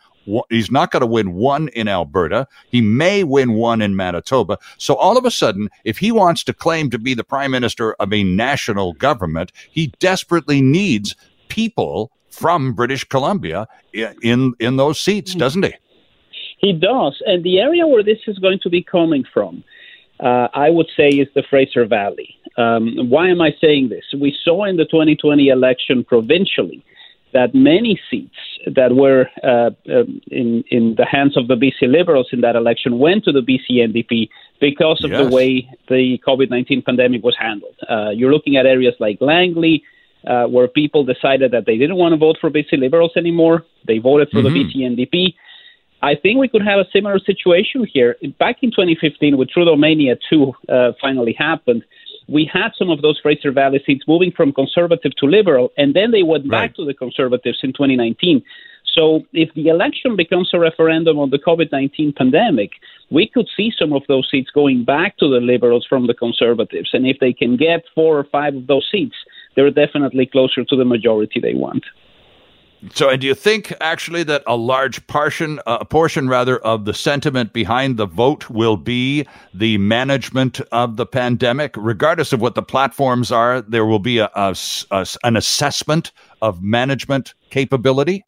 He's 0.51 0.71
not 0.71 0.91
going 0.91 1.01
to 1.01 1.07
win 1.07 1.33
one 1.33 1.69
in 1.69 1.89
Alberta. 1.89 2.47
He 2.71 2.81
may 2.81 3.25
win 3.25 3.55
one 3.55 3.81
in 3.81 3.97
Manitoba. 3.97 4.59
So 4.77 4.95
all 4.95 5.17
of 5.17 5.25
a 5.25 5.31
sudden, 5.31 5.69
if 5.85 5.99
he 5.99 6.13
wants 6.13 6.45
to 6.45 6.53
claim 6.53 6.91
to 6.91 6.99
be 6.99 7.15
the 7.15 7.25
prime 7.25 7.51
minister 7.51 7.95
of 7.95 8.13
a 8.13 8.23
national 8.25 8.93
government, 8.95 9.53
he 9.71 9.89
desperately 9.99 10.61
needs 10.61 11.15
people 11.49 12.11
from 12.31 12.73
British 12.73 13.05
Columbia 13.05 13.67
in 13.93 14.55
in 14.59 14.77
those 14.77 15.01
seats, 15.01 15.33
hmm. 15.33 15.39
doesn't 15.39 15.65
he? 15.65 15.75
He 16.59 16.73
does, 16.73 17.23
and 17.25 17.45
the 17.45 17.61
area 17.61 17.87
where 17.87 18.03
this 18.03 18.19
is 18.27 18.39
going 18.39 18.59
to 18.65 18.71
be 18.71 18.83
coming 18.83 19.25
from, 19.33 19.63
uh, 20.19 20.49
I 20.53 20.71
would 20.71 20.89
say, 20.97 21.09
is 21.09 21.29
the 21.35 21.45
Fraser 21.49 21.87
Valley. 21.87 22.35
Um, 22.57 23.09
why 23.09 23.29
am 23.29 23.41
I 23.41 23.55
saying 23.61 23.91
this? 23.91 24.05
We 24.21 24.37
saw 24.45 24.65
in 24.65 24.77
the 24.77 24.85
2020 24.85 25.49
election 25.49 26.03
provincially 26.03 26.85
that 27.33 27.55
many 27.55 28.01
seats 28.11 28.37
that 28.67 28.95
were 28.95 29.27
uh, 29.43 29.71
um, 29.93 30.21
in 30.31 30.65
in 30.71 30.95
the 30.97 31.07
hands 31.07 31.37
of 31.37 31.49
the 31.49 31.55
BC 31.55 31.91
Liberals 31.91 32.29
in 32.33 32.41
that 32.41 32.57
election 32.57 32.99
went 32.99 33.25
to 33.25 33.33
the 33.33 33.41
BC 33.41 33.77
NDP 33.89 34.29
because 34.61 35.03
of 35.05 35.11
yes. 35.11 35.23
the 35.23 35.35
way 35.35 35.69
the 35.89 36.19
COVID 36.27 36.51
nineteen 36.51 36.83
pandemic 36.83 37.23
was 37.23 37.37
handled. 37.39 37.77
Uh, 37.89 38.11
you're 38.11 38.33
looking 38.33 38.57
at 38.57 38.67
areas 38.67 38.95
like 39.01 39.19
Langley. 39.21 39.83
Uh, 40.27 40.47
where 40.47 40.67
people 40.67 41.05
decided 41.05 41.53
that 41.53 41.65
they 41.65 41.79
didn't 41.79 41.95
want 41.95 42.13
to 42.13 42.17
vote 42.17 42.37
for 42.41 42.51
BC 42.51 42.73
Liberals 42.73 43.13
anymore. 43.17 43.65
They 43.87 43.99
voted 43.99 44.29
for 44.31 44.43
mm-hmm. 44.43 44.53
the 44.53 44.89
BC 44.91 45.13
NDP. 45.15 45.35
I 46.03 46.17
think 46.17 46.39
we 46.39 46.49
could 46.49 46.63
have 46.63 46.81
a 46.81 46.87
similar 46.93 47.19
situation 47.19 47.87
here. 47.91 48.17
Back 48.39 48.57
in 48.63 48.71
2015, 48.71 49.37
with 49.37 49.49
Trudeau 49.49 49.77
Mania 49.77 50.17
2 50.29 50.53
uh, 50.69 50.93
finally 51.01 51.35
happened, 51.39 51.85
we 52.29 52.49
had 52.51 52.71
some 52.79 52.91
of 52.91 53.03
those 53.03 53.19
Fraser 53.21 53.51
Valley 53.53 53.83
seats 53.85 54.05
moving 54.07 54.33
from 54.33 54.53
conservative 54.53 55.13
to 55.17 55.27
liberal, 55.27 55.71
and 55.77 55.95
then 55.95 56.11
they 56.11 56.23
went 56.23 56.45
right. 56.45 56.69
back 56.69 56.77
to 56.77 56.85
the 56.85 56.95
conservatives 56.95 57.59
in 57.63 57.73
2019. 57.73 58.43
So 58.95 59.23
if 59.33 59.53
the 59.55 59.69
election 59.69 60.17
becomes 60.17 60.51
a 60.53 60.59
referendum 60.59 61.19
on 61.19 61.31
the 61.31 61.39
COVID 61.39 61.71
19 61.73 62.15
pandemic, 62.17 62.71
we 63.11 63.29
could 63.33 63.49
see 63.57 63.73
some 63.79 63.93
of 63.93 64.03
those 64.09 64.29
seats 64.31 64.51
going 64.51 64.85
back 64.85 65.17
to 65.19 65.29
the 65.29 65.41
liberals 65.41 65.87
from 65.89 66.07
the 66.07 66.15
conservatives. 66.15 66.91
And 66.93 67.07
if 67.07 67.19
they 67.21 67.33
can 67.33 67.57
get 67.57 67.85
four 67.95 68.19
or 68.19 68.25
five 68.25 68.55
of 68.57 68.67
those 68.67 68.87
seats, 68.91 69.17
they're 69.57 69.71
definitely 69.71 70.27
closer 70.27 70.65
to 70.65 70.77
the 70.77 70.85
majority 70.85 71.41
they 71.41 71.55
want. 71.55 71.85
So, 72.95 73.09
and 73.09 73.21
do 73.21 73.27
you 73.27 73.35
think 73.35 73.73
actually 73.81 74.23
that 74.25 74.43
a 74.47 74.57
large 74.57 75.05
portion, 75.09 75.59
a 75.67 75.85
portion 75.85 76.29
rather, 76.29 76.59
of 76.59 76.85
the 76.85 76.95
sentiment 76.95 77.53
behind 77.53 77.97
the 77.97 78.07
vote 78.07 78.49
will 78.49 78.77
be 78.77 79.27
the 79.53 79.79
management 79.79 80.61
of 80.71 80.97
the 80.97 81.05
pandemic, 81.05 81.75
regardless 81.77 82.33
of 82.33 82.41
what 82.41 82.55
the 82.55 82.63
platforms 82.63 83.33
are? 83.33 83.61
There 83.61 83.85
will 83.85 83.99
be 83.99 84.19
a, 84.19 84.31
a, 84.35 84.55
a 84.93 85.07
an 85.25 85.37
assessment 85.37 86.13
of 86.41 86.63
management 86.63 87.35
capability. 87.51 88.25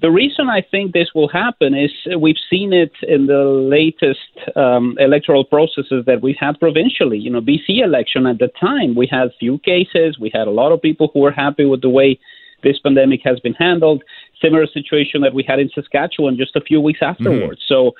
The 0.00 0.10
reason 0.10 0.48
I 0.48 0.62
think 0.68 0.92
this 0.92 1.10
will 1.14 1.28
happen 1.28 1.74
is 1.74 1.92
we've 2.18 2.42
seen 2.50 2.72
it 2.72 2.90
in 3.06 3.26
the 3.26 3.44
latest 3.44 4.56
um, 4.56 4.96
electoral 4.98 5.44
processes 5.44 6.04
that 6.06 6.20
we've 6.20 6.36
had 6.40 6.58
provincially. 6.58 7.18
You 7.18 7.30
know, 7.30 7.40
BC 7.40 7.84
election 7.84 8.26
at 8.26 8.40
the 8.40 8.48
time, 8.60 8.96
we 8.96 9.06
had 9.08 9.30
few 9.38 9.58
cases. 9.58 10.18
We 10.18 10.32
had 10.34 10.48
a 10.48 10.50
lot 10.50 10.72
of 10.72 10.82
people 10.82 11.12
who 11.14 11.20
were 11.20 11.30
happy 11.30 11.64
with 11.64 11.82
the 11.82 11.88
way 11.88 12.18
this 12.62 12.78
pandemic 12.78 13.20
has 13.24 13.40
been 13.40 13.54
handled. 13.54 14.02
Similar 14.40 14.66
situation 14.66 15.20
that 15.22 15.34
we 15.34 15.44
had 15.46 15.58
in 15.58 15.70
Saskatchewan 15.74 16.36
just 16.36 16.56
a 16.56 16.60
few 16.60 16.80
weeks 16.80 17.00
afterwards. 17.02 17.60
Mm-hmm. 17.62 17.74
So 17.74 17.94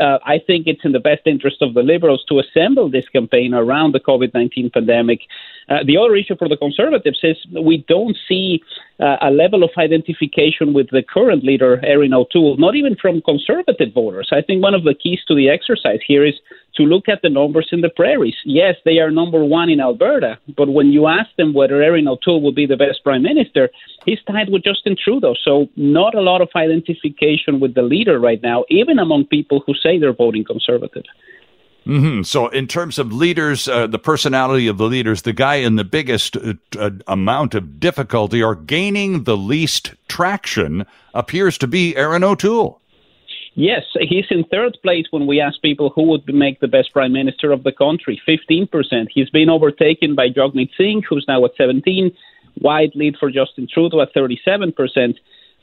uh, 0.00 0.18
I 0.24 0.38
think 0.46 0.66
it's 0.66 0.84
in 0.84 0.92
the 0.92 1.00
best 1.00 1.22
interest 1.26 1.62
of 1.62 1.74
the 1.74 1.82
Liberals 1.82 2.24
to 2.28 2.40
assemble 2.40 2.90
this 2.90 3.08
campaign 3.08 3.54
around 3.54 3.94
the 3.94 4.00
COVID 4.00 4.34
19 4.34 4.70
pandemic. 4.70 5.20
Uh, 5.68 5.78
the 5.84 5.96
other 5.96 6.14
issue 6.14 6.36
for 6.36 6.48
the 6.48 6.56
Conservatives 6.56 7.20
is 7.22 7.36
we 7.62 7.84
don't 7.88 8.16
see 8.28 8.62
uh, 9.00 9.16
a 9.22 9.30
level 9.30 9.62
of 9.62 9.70
identification 9.78 10.72
with 10.72 10.88
the 10.90 11.02
current 11.02 11.44
leader, 11.44 11.80
Erin 11.84 12.12
O'Toole, 12.12 12.56
not 12.56 12.74
even 12.74 12.96
from 12.96 13.22
Conservative 13.22 13.94
voters. 13.94 14.30
I 14.32 14.42
think 14.42 14.62
one 14.62 14.74
of 14.74 14.84
the 14.84 14.94
keys 14.94 15.20
to 15.28 15.34
the 15.34 15.48
exercise 15.48 16.00
here 16.06 16.24
is 16.26 16.34
to 16.74 16.82
look 16.82 17.08
at 17.08 17.22
the 17.22 17.28
numbers 17.28 17.68
in 17.72 17.80
the 17.80 17.90
prairies. 17.90 18.34
Yes, 18.44 18.74
they 18.84 18.98
are 18.98 19.10
number 19.10 19.44
one 19.44 19.70
in 19.70 19.80
Alberta, 19.80 20.38
but 20.56 20.68
when 20.68 20.88
you 20.88 21.06
ask 21.06 21.30
them 21.36 21.54
whether 21.54 21.82
Erin 21.82 22.08
O'Toole 22.08 22.42
will 22.42 22.52
be 22.52 22.66
the 22.66 22.76
best 22.76 23.04
prime 23.04 23.22
minister, 23.22 23.68
he's 24.04 24.18
tied 24.26 24.50
with 24.50 24.64
Justin 24.64 24.96
Trudeau. 25.02 25.34
So, 25.44 25.68
not 25.76 26.14
a 26.14 26.20
lot 26.20 26.40
of 26.40 26.48
identification 26.56 27.60
with 27.60 27.74
the 27.74 27.82
leader 27.82 28.18
right 28.18 28.42
now, 28.42 28.64
even 28.68 28.98
among 28.98 29.26
people 29.26 29.62
who 29.66 29.74
say 29.74 29.98
they're 29.98 30.12
voting 30.12 30.44
conservative. 30.44 31.04
Mm-hmm. 31.88 32.22
So, 32.22 32.48
in 32.48 32.66
terms 32.66 32.98
of 32.98 33.14
leaders, 33.14 33.66
uh, 33.66 33.86
the 33.86 33.98
personality 33.98 34.68
of 34.68 34.76
the 34.76 34.84
leaders, 34.84 35.22
the 35.22 35.32
guy 35.32 35.54
in 35.54 35.76
the 35.76 35.84
biggest 35.84 36.36
uh, 36.36 36.52
uh, 36.78 36.90
amount 37.06 37.54
of 37.54 37.80
difficulty 37.80 38.42
or 38.42 38.54
gaining 38.54 39.24
the 39.24 39.38
least 39.38 39.94
traction 40.06 40.84
appears 41.14 41.56
to 41.56 41.66
be 41.66 41.96
Erin 41.96 42.24
O'Toole. 42.24 42.78
Yes, 43.54 43.84
he's 44.00 44.26
in 44.30 44.44
third 44.44 44.76
place 44.82 45.06
when 45.10 45.26
we 45.26 45.40
ask 45.40 45.62
people 45.62 45.88
who 45.88 46.02
would 46.04 46.32
make 46.32 46.60
the 46.60 46.68
best 46.68 46.92
prime 46.92 47.12
minister 47.12 47.50
of 47.50 47.64
the 47.64 47.72
country. 47.72 48.20
15%. 48.28 49.08
He's 49.10 49.30
been 49.30 49.48
overtaken 49.48 50.14
by 50.14 50.28
Jagmeet 50.28 50.70
Singh, 50.76 51.02
who's 51.08 51.24
now 51.26 51.44
at 51.46 51.56
17. 51.56 52.14
Wide 52.60 52.92
lead 52.94 53.16
for 53.18 53.30
Justin 53.30 53.66
Trudeau 53.66 54.02
at 54.02 54.14
37%. 54.14 55.16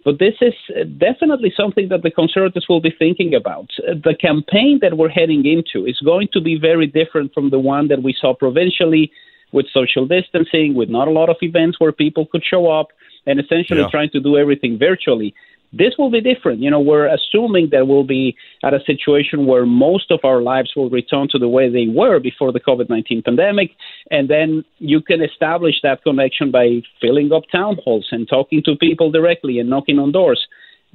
But 0.06 0.20
this 0.20 0.36
is 0.40 0.54
uh, 0.70 0.84
definitely 0.84 1.52
something 1.58 1.90
that 1.90 2.04
the 2.04 2.12
Conservatives 2.12 2.68
will 2.70 2.80
be 2.80 2.94
thinking 2.98 3.34
about. 3.34 3.72
Uh, 3.80 3.96
the 3.96 4.16
campaign 4.16 4.78
that 4.84 4.98
we're 4.98 5.10
heading 5.10 5.44
into 5.46 5.86
is 5.88 6.00
going 6.00 6.30
to 6.34 6.40
be 6.40 6.58
very 6.58 6.86
different 6.86 7.34
from 7.34 7.50
the 7.50 7.60
one 7.60 7.88
that 7.88 8.04
we 8.04 8.16
saw 8.18 8.36
provincially 8.36 9.12
with 9.52 9.66
social 9.74 10.06
distancing, 10.06 10.76
with 10.76 10.90
not 10.90 11.08
a 11.08 11.12
lot 11.12 11.30
of 11.30 11.38
events 11.42 11.80
where 11.80 11.92
people 11.92 12.28
could 12.32 12.44
show 12.44 12.72
up, 12.72 12.90
and 13.26 13.40
essentially 13.40 13.82
yeah. 13.82 13.90
trying 13.90 14.12
to 14.12 14.20
do 14.20 14.38
everything 14.38 14.78
virtually. 14.78 15.34
This 15.78 15.96
will 15.98 16.10
be 16.10 16.22
different. 16.22 16.62
You 16.62 16.72
know, 16.72 16.80
we're 16.80 17.14
assuming 17.14 17.70
that 17.72 17.86
we'll 17.86 18.06
be 18.06 18.38
at 18.64 18.74
a 18.74 18.80
situation 18.86 19.46
where 19.46 19.66
most 19.66 20.10
of 20.10 20.22
our 20.24 20.42
lives 20.42 20.72
will 20.74 20.90
return 20.90 21.28
to 21.32 21.38
the 21.38 21.50
way 21.50 21.70
they 21.70 21.88
were 21.88 22.20
before 22.20 22.54
the 22.54 22.62
COVID 22.62 22.90
19 22.90 23.24
pandemic. 23.24 23.72
And 24.10 24.30
then 24.30 24.64
you 24.78 25.02
can 25.02 25.22
establish 25.22 25.76
that 25.84 26.02
connection 26.04 26.50
by 26.50 26.82
filling 27.02 27.34
up 27.34 27.44
town 27.52 27.78
halls 27.84 28.08
and 28.12 28.28
talking 28.28 28.64
to 28.64 28.78
people 28.78 29.12
directly 29.12 29.60
and 29.60 29.70
knocking 29.70 30.00
on 30.00 30.14
doors. 30.14 30.48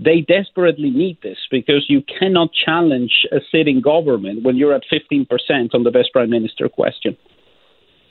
They 0.03 0.23
desperately 0.23 0.89
need 0.89 1.19
this 1.23 1.37
because 1.51 1.85
you 1.91 2.03
cannot 2.19 2.49
challenge 2.55 3.27
a 3.33 3.41
sitting 3.53 3.83
government 3.83 4.45
when 4.45 4.57
you're 4.57 4.75
at 4.75 4.85
15% 4.91 5.27
on 5.75 5.83
the 5.83 5.91
best 5.91 6.09
prime 6.15 6.31
minister 6.31 6.71
question. 6.71 7.19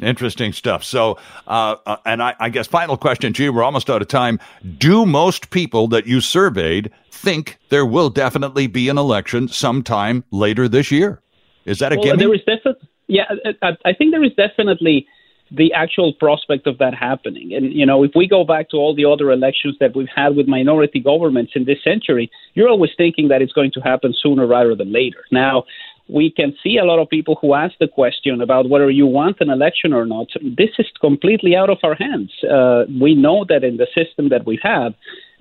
Interesting 0.02 0.54
stuff. 0.54 0.84
So, 0.84 1.18
uh, 1.48 1.76
uh, 1.86 1.98
and 2.06 2.24
I, 2.24 2.36
I, 2.40 2.50
guess 2.50 2.68
final 2.68 2.98
question, 2.98 3.34
Gee, 3.34 3.50
we're 3.50 3.64
almost 3.64 3.90
out 3.90 4.02
of 4.02 4.08
time. 4.08 4.40
Do 4.78 5.06
most 5.06 5.50
people 5.50 5.88
that 5.90 6.08
you 6.08 6.22
surveyed 6.22 6.92
think 7.12 7.58
there 7.70 7.86
will 7.86 8.10
definitely 8.10 8.68
be 8.68 8.90
an 8.90 8.98
election 8.98 9.48
sometime 9.48 10.24
later 10.32 10.68
this 10.68 10.92
year? 10.92 11.22
Is 11.66 11.80
that 11.80 11.92
a 11.92 11.96
well, 11.96 12.06
gimme? 12.06 12.18
There 12.18 12.34
is 12.34 12.42
definitely, 12.46 12.88
yeah, 13.08 13.26
I, 13.62 13.78
I 13.86 13.94
think 13.94 14.12
there 14.12 14.24
is 14.24 14.34
definitely 14.36 15.06
the 15.52 15.74
actual 15.74 16.14
prospect 16.14 16.68
of 16.68 16.78
that 16.78 16.94
happening. 16.94 17.54
And, 17.54 17.74
you 17.74 17.86
know, 17.86 18.04
if 18.04 18.12
we 18.16 18.28
go 18.28 18.44
back 18.44 18.70
to 18.70 18.78
all 18.78 18.96
the 18.96 19.06
other 19.06 19.32
elections 19.32 19.76
that 19.80 19.96
we've 19.96 20.10
had 20.14 20.36
with 20.36 20.48
minority 20.48 21.00
governments 21.00 21.54
in 21.56 21.66
this 21.66 21.84
century, 21.84 22.30
you're 22.54 22.70
always 22.70 22.92
thinking 22.96 23.30
that 23.30 23.42
it's 23.42 23.54
going 23.54 23.72
to 23.72 23.80
happen 23.82 24.14
sooner 24.22 24.46
rather 24.46 24.76
than 24.76 24.94
later. 24.94 25.24
Now, 25.32 25.66
we 26.10 26.32
can 26.32 26.56
see 26.64 26.78
a 26.78 26.84
lot 26.84 27.00
of 27.00 27.08
people 27.10 27.38
who 27.40 27.54
ask 27.54 27.76
the 27.80 27.88
question 27.88 28.42
about 28.42 28.70
whether 28.70 28.90
you 28.90 29.06
want 29.06 29.38
an 29.40 29.50
election 29.50 29.94
or 29.94 30.06
not. 30.06 30.28
This 30.42 30.72
is 30.80 30.88
completely 31.00 31.56
out 31.56 31.70
of 31.70 31.78
our 31.84 31.96
hands. 31.96 32.32
Uh, 32.44 32.86
we 33.00 33.14
know 33.16 33.46
that 33.48 33.64
in 33.64 33.78
the 33.78 33.88
system 33.94 34.30
that 34.30 34.46
we 34.46 34.60
have, 34.64 34.94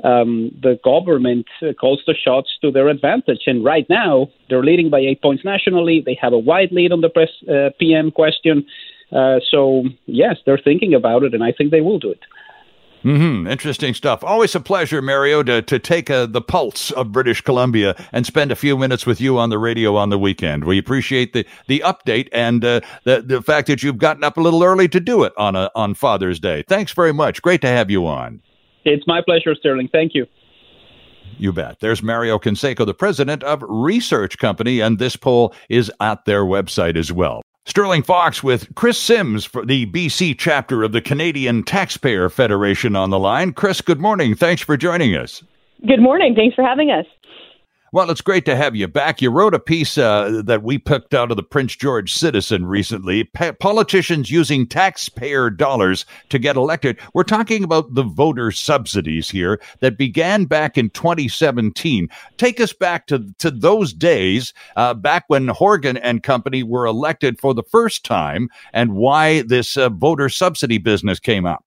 um, 0.04 0.54
the 0.62 0.78
government 0.85 1.46
calls 1.81 2.02
the 2.07 2.14
shots 2.14 2.50
to 2.61 2.70
their 2.70 2.88
advantage. 2.88 3.42
And 3.46 3.64
right 3.64 3.88
now, 3.88 4.28
they're 4.48 4.62
leading 4.62 4.90
by 4.90 5.00
eight 5.00 5.22
points 5.22 5.44
nationally. 5.44 6.02
They 6.04 6.18
have 6.20 6.33
a 6.33 6.38
wide 6.38 6.70
lead 6.70 6.92
on 6.92 7.00
the 7.00 7.09
press, 7.09 7.31
uh, 7.48 7.70
PM 7.78 8.11
question. 8.11 8.66
Uh, 9.11 9.40
so, 9.50 9.85
yes, 10.07 10.37
they're 10.44 10.61
thinking 10.62 10.92
about 10.94 11.22
it, 11.22 11.33
and 11.35 11.42
I 11.42 11.52
think 11.52 11.70
they 11.70 11.81
will 11.81 11.98
do 11.98 12.11
it. 12.11 12.20
Mm-hmm. 13.04 13.46
Interesting 13.46 13.94
stuff. 13.94 14.24
Always 14.24 14.54
a 14.54 14.61
pleasure, 14.61 15.00
Mario, 15.00 15.42
to, 15.44 15.62
to 15.62 15.78
take 15.78 16.11
uh, 16.11 16.26
the 16.26 16.40
pulse 16.40 16.90
of 16.90 17.12
British 17.12 17.40
Columbia 17.40 17.94
and 18.12 18.26
spend 18.26 18.50
a 18.50 18.56
few 18.56 18.76
minutes 18.76 19.06
with 19.06 19.20
you 19.20 19.38
on 19.38 19.50
the 19.50 19.58
radio 19.58 19.94
on 19.96 20.11
the 20.11 20.18
weekend. 20.18 20.64
We 20.64 20.78
appreciate 20.78 21.32
the, 21.32 21.46
the 21.68 21.80
update 21.84 22.28
and 22.32 22.64
uh, 22.64 22.80
the, 23.04 23.22
the 23.22 23.40
fact 23.40 23.68
that 23.68 23.82
you've 23.82 23.98
gotten 23.98 24.24
up 24.24 24.37
a 24.37 24.40
little 24.40 24.64
early 24.64 24.88
to 24.88 25.00
do 25.00 25.22
it 25.22 25.32
on, 25.37 25.54
a, 25.54 25.70
on 25.76 25.94
Father's 25.94 26.40
Day. 26.40 26.64
Thanks 26.68 26.92
very 26.92 27.12
much. 27.12 27.40
Great 27.40 27.61
to 27.61 27.68
have 27.68 27.88
you 27.88 28.06
on. 28.06 28.42
It's 28.84 29.06
my 29.06 29.20
pleasure, 29.24 29.54
Sterling. 29.54 29.88
Thank 29.92 30.14
you. 30.14 30.26
You 31.38 31.52
bet. 31.52 31.78
There's 31.80 32.02
Mario 32.02 32.38
Canseco, 32.38 32.84
the 32.84 32.94
president 32.94 33.44
of 33.44 33.62
Research 33.68 34.38
Company, 34.38 34.80
and 34.80 34.98
this 34.98 35.14
poll 35.14 35.54
is 35.68 35.90
at 36.00 36.24
their 36.24 36.42
website 36.42 36.96
as 36.96 37.12
well. 37.12 37.42
Sterling 37.68 38.02
Fox 38.02 38.42
with 38.42 38.74
Chris 38.76 38.98
Sims 38.98 39.44
for 39.44 39.62
the 39.62 39.85
BC 39.85 40.38
chapter 40.38 40.83
of 40.83 40.92
the 40.92 41.02
Canadian 41.02 41.62
Taxpayer 41.62 42.31
Federation 42.31 42.96
on 42.96 43.11
the 43.11 43.18
line. 43.18 43.52
Chris, 43.52 43.83
good 43.83 44.00
morning. 44.00 44.35
Thanks 44.35 44.62
for 44.62 44.78
joining 44.78 45.14
us. 45.14 45.44
Good 45.87 46.00
morning. 46.00 46.35
Thanks 46.35 46.54
for 46.54 46.64
having 46.64 46.90
us. 46.90 47.04
Well, 47.90 48.11
it's 48.11 48.20
great 48.20 48.44
to 48.44 48.55
have 48.55 48.77
you 48.77 48.87
back. 48.87 49.22
You 49.22 49.31
wrote 49.31 49.55
a 49.55 49.59
piece 49.59 49.96
uh, 49.96 50.42
that 50.44 50.62
we 50.62 50.77
picked 50.77 51.14
out 51.14 51.31
of 51.31 51.38
the 51.38 51.42
Prince 51.42 51.74
George 51.74 52.12
Citizen 52.12 52.66
recently. 52.66 53.24
Pa- 53.24 53.53
politicians 53.53 54.31
using 54.31 54.66
taxpayer 54.66 55.48
dollars 55.48 56.05
to 56.29 56.38
get 56.38 56.57
elected. 56.57 56.98
We're 57.14 57.22
talking 57.22 57.64
about 57.64 57.94
the 57.94 58.03
voter 58.03 58.51
subsidies 58.51 59.31
here 59.31 59.59
that 59.81 59.96
began 59.96 60.44
back 60.44 60.77
in 60.77 60.90
2017. 60.90 62.09
Take 62.37 62.61
us 62.61 62.74
back 62.74 63.07
to, 63.07 63.24
to 63.38 63.51
those 63.51 63.94
days, 63.94 64.53
uh, 64.77 64.92
back 64.92 65.24
when 65.29 65.48
Horgan 65.48 65.96
and 65.96 66.22
company 66.22 66.62
were 66.62 66.85
elected 66.85 67.40
for 67.40 67.55
the 67.55 67.62
first 67.62 68.05
time, 68.05 68.51
and 68.74 68.96
why 68.96 69.42
this 69.42 69.79
uh, 69.79 69.88
voter 69.88 70.29
subsidy 70.29 70.77
business 70.77 71.18
came 71.18 71.46
up. 71.46 71.64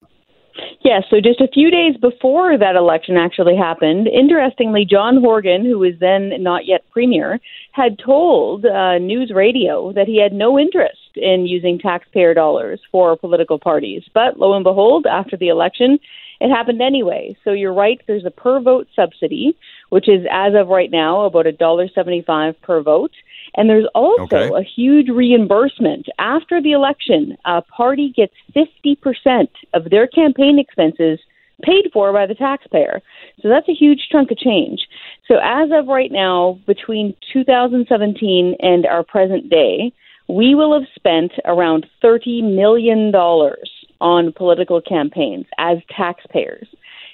Yes, 0.84 1.04
so 1.12 1.22
just 1.22 1.40
a 1.42 1.48
few 1.48 1.70
days 1.70 1.96
before 2.02 2.58
that 2.58 2.76
election 2.76 3.16
actually 3.16 3.56
happened, 3.56 4.08
interestingly, 4.08 4.84
John 4.84 5.22
Horgan, 5.22 5.64
who 5.64 5.78
was 5.78 5.94
then 6.00 6.32
not 6.42 6.66
yet 6.66 6.90
premier, 6.90 7.40
had 7.72 8.00
told 8.04 8.66
uh, 8.66 8.98
News 8.98 9.32
Radio 9.34 9.94
that 9.94 10.08
he 10.08 10.20
had 10.20 10.34
no 10.34 10.58
interest 10.58 10.98
in 11.16 11.46
using 11.46 11.78
taxpayer 11.78 12.34
dollars 12.34 12.80
for 12.92 13.16
political 13.16 13.60
parties. 13.60 14.02
But 14.12 14.40
lo 14.40 14.56
and 14.56 14.64
behold, 14.64 15.06
after 15.06 15.38
the 15.38 15.50
election, 15.50 16.00
it 16.40 16.50
happened 16.50 16.82
anyway. 16.82 17.38
So 17.44 17.52
you're 17.52 17.74
right, 17.76 18.02
there's 18.08 18.26
a 18.26 18.32
per 18.32 18.60
vote 18.60 18.88
subsidy, 18.96 19.56
which 19.90 20.10
is 20.10 20.26
as 20.32 20.54
of 20.56 20.70
right 20.70 20.90
now 20.90 21.26
about 21.26 21.46
a 21.46 21.52
dollar 21.52 21.90
seventy-five 21.94 22.60
per 22.64 22.82
vote. 22.82 23.12
And 23.56 23.70
there's 23.70 23.88
also 23.94 24.36
okay. 24.36 24.50
a 24.56 24.64
huge 24.64 25.10
reimbursement. 25.10 26.08
After 26.20 26.62
the 26.62 26.72
election, 26.72 27.38
a 27.46 27.62
party 27.62 28.14
gets 28.16 28.34
50% 28.56 29.48
of 29.74 29.90
their 29.90 30.08
campaign 30.08 30.58
expenses 30.58 31.20
paid 31.62 31.90
for 31.94 32.12
by 32.14 32.26
the 32.26 32.36
taxpayer. 32.36 33.02
So 33.42 33.50
that's 33.50 33.70
a 33.70 33.74
huge 33.74 34.08
chunk 34.12 34.32
of 34.32 34.38
change. 34.38 34.88
So 35.28 35.36
as 35.44 35.70
of 35.72 35.88
right 35.88 36.12
now, 36.12 36.60
between 36.66 37.16
2017 37.34 38.56
and 38.60 38.86
our 38.86 39.04
present 39.04 39.50
day, 39.50 39.94
we 40.28 40.56
will 40.56 40.74
have 40.74 40.88
spent 40.96 41.34
around 41.46 41.86
$30 42.04 42.56
million 42.56 43.14
on 43.14 44.34
political 44.34 44.82
campaigns 44.82 45.46
as 45.58 45.78
taxpayers. 45.96 46.68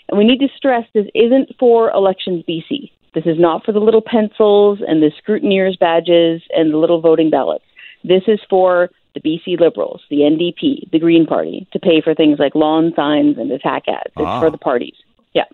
And 0.10 0.18
we 0.18 0.24
need 0.24 0.40
to 0.40 0.48
stress 0.56 0.86
this 0.94 1.08
isn't 1.14 1.56
for 1.60 1.92
Elections 1.92 2.44
BC. 2.48 2.92
This 3.18 3.26
is 3.34 3.40
not 3.40 3.66
for 3.66 3.72
the 3.72 3.80
little 3.80 4.04
pencils 4.04 4.78
and 4.88 5.02
the 5.02 5.10
scrutineers' 5.20 5.76
badges 5.80 6.44
and 6.56 6.72
the 6.72 6.78
little 6.78 7.02
voting 7.02 7.32
ballots. 7.32 7.66
This 8.04 8.22
is 8.28 8.40
for 8.48 8.92
the 9.16 9.20
BC 9.20 9.60
Liberals, 9.60 10.04
the 10.12 10.18
NDP, 10.18 10.92
the 10.92 11.00
Green 11.00 11.26
Party, 11.26 11.68
to 11.74 11.80
pay 11.80 12.00
for 12.00 12.14
things 12.14 12.38
like 12.38 12.54
lawn 12.54 12.94
signs 12.96 13.40
and 13.40 13.52
attack 13.52 13.88
ads. 13.88 14.14
It's 14.16 14.24
Ah. 14.24 14.40
for 14.40 14.52
the 14.52 14.60
parties. 14.60 14.94
Yeah. 15.34 15.46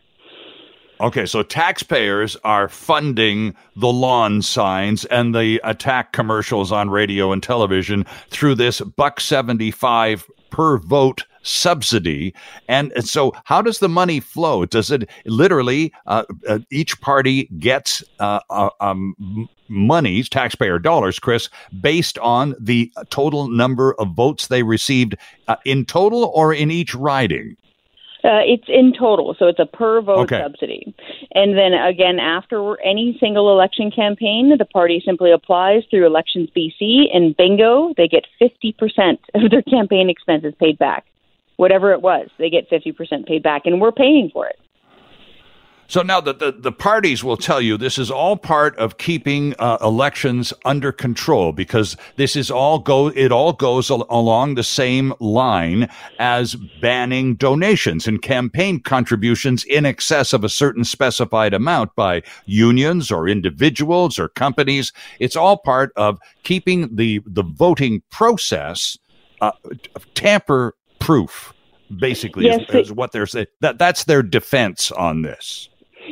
Okay, 1.00 1.26
so 1.26 1.42
taxpayers 1.42 2.36
are 2.44 2.68
funding 2.68 3.56
the 3.78 3.88
lawn 3.94 4.42
signs 4.42 5.06
and 5.06 5.34
the 5.34 5.62
attack 5.64 6.12
commercials 6.12 6.70
on 6.70 6.90
radio 6.90 7.32
and 7.32 7.42
television 7.42 8.04
through 8.28 8.56
this 8.56 8.82
buck 8.82 9.22
75 9.22 10.30
per 10.50 10.80
vote 10.80 11.24
subsidy. 11.44 12.34
And 12.68 12.92
and 12.94 13.08
so 13.08 13.34
how 13.46 13.62
does 13.62 13.80
the 13.80 13.90
money 13.90 14.20
flow? 14.20 14.66
Does 14.66 14.90
it 14.92 15.10
literally 15.26 15.94
uh, 16.08 16.24
uh, 16.48 16.60
each 16.72 17.00
party 17.02 17.50
gets 17.60 18.04
uh, 18.20 18.40
uh, 18.50 18.70
um, 18.80 19.48
monies, 19.68 20.30
taxpayer 20.30 20.80
dollars, 20.80 21.20
Chris, 21.20 21.50
based 21.82 22.18
on 22.20 22.56
the 22.60 22.92
total 23.10 23.48
number 23.48 23.94
of 24.00 24.10
votes 24.16 24.48
they 24.48 24.64
received 24.64 25.16
uh, 25.48 25.56
in 25.66 25.86
total 25.86 26.32
or 26.34 26.54
in 26.54 26.72
each 26.72 26.96
riding? 26.96 27.56
Uh, 28.24 28.40
it's 28.46 28.70
in 28.70 28.94
total, 28.98 29.36
so 29.38 29.48
it's 29.48 29.60
a 29.60 29.66
per 29.66 30.02
vote 30.02 30.32
Okay. 30.32 30.40
subsidy. 30.42 30.96
And 31.36 31.58
then 31.58 31.74
again, 31.74 32.20
after 32.20 32.80
any 32.80 33.18
single 33.20 33.52
election 33.52 33.92
campaign, 33.92 34.56
the 34.58 34.64
party 34.64 35.02
simply 35.06 35.30
applies 35.32 35.84
through 35.90 36.06
Elections 36.06 36.50
BC, 36.56 37.14
and 37.14 37.36
bingo, 37.36 37.94
they 37.98 38.08
get 38.08 38.26
50% 38.42 39.20
of 39.34 39.52
their 39.52 39.62
campaign 39.64 40.10
expenses 40.10 40.54
paid 40.58 40.78
back. 40.78 41.04
Whatever 41.58 41.92
it 41.94 42.02
was, 42.02 42.30
they 42.38 42.50
get 42.50 42.70
50% 42.70 43.28
paid 43.28 43.44
back, 43.44 43.64
and 43.66 43.80
we're 43.80 43.92
paying 43.92 44.30
for 44.34 44.48
it. 44.48 44.60
So 45.88 46.02
now 46.02 46.22
the, 46.22 46.34
the, 46.34 46.52
the 46.52 46.72
parties 46.72 47.24
will 47.24 47.38
tell 47.38 47.62
you 47.62 47.78
this 47.78 47.98
is 47.98 48.10
all 48.10 48.38
part 48.38 48.76
of 48.78 48.98
keeping 48.98 49.54
uh, 49.60 49.78
elections 49.82 50.52
under 50.66 50.92
control 50.92 51.52
because 51.52 51.98
this 52.16 52.36
is 52.36 52.50
all 52.50 52.80
go 52.80 53.10
it 53.10 53.32
all 53.32 53.54
goes 53.54 53.92
al- 53.92 54.08
along 54.10 54.56
the 54.56 54.64
same 54.64 55.14
line 55.20 55.90
as 56.20 56.56
banning 56.82 57.36
donations 57.36 58.08
and 58.08 58.22
campaign 58.22 58.80
contributions 58.80 59.66
in 59.66 59.86
excess 59.86 60.34
of 60.34 60.44
a 60.44 60.50
certain 60.50 60.84
specified 60.84 61.54
amount 61.54 61.94
by 61.96 62.24
unions 62.46 63.12
or 63.12 63.28
individuals 63.28 64.18
or 64.18 64.30
companies. 64.30 64.94
It's 65.20 65.36
all 65.36 65.58
part 65.58 65.92
of 65.96 66.18
keeping 66.44 66.96
the 66.96 67.22
the 67.26 67.44
voting 67.44 68.02
process 68.10 68.98
uh, 69.42 69.52
tamper 70.16 70.74
proof. 71.04 71.54
Basically, 72.00 72.46
Yes, 72.46 72.62
is, 72.62 72.76
it- 72.76 72.82
is 72.82 72.92
what 72.92 73.12
they're 73.12 73.28
saying. 73.28 73.48
That 73.60 73.78
that's 73.78 74.06
their 74.06 74.24
defense 74.24 74.92
on 74.92 75.22
this. 75.22 75.70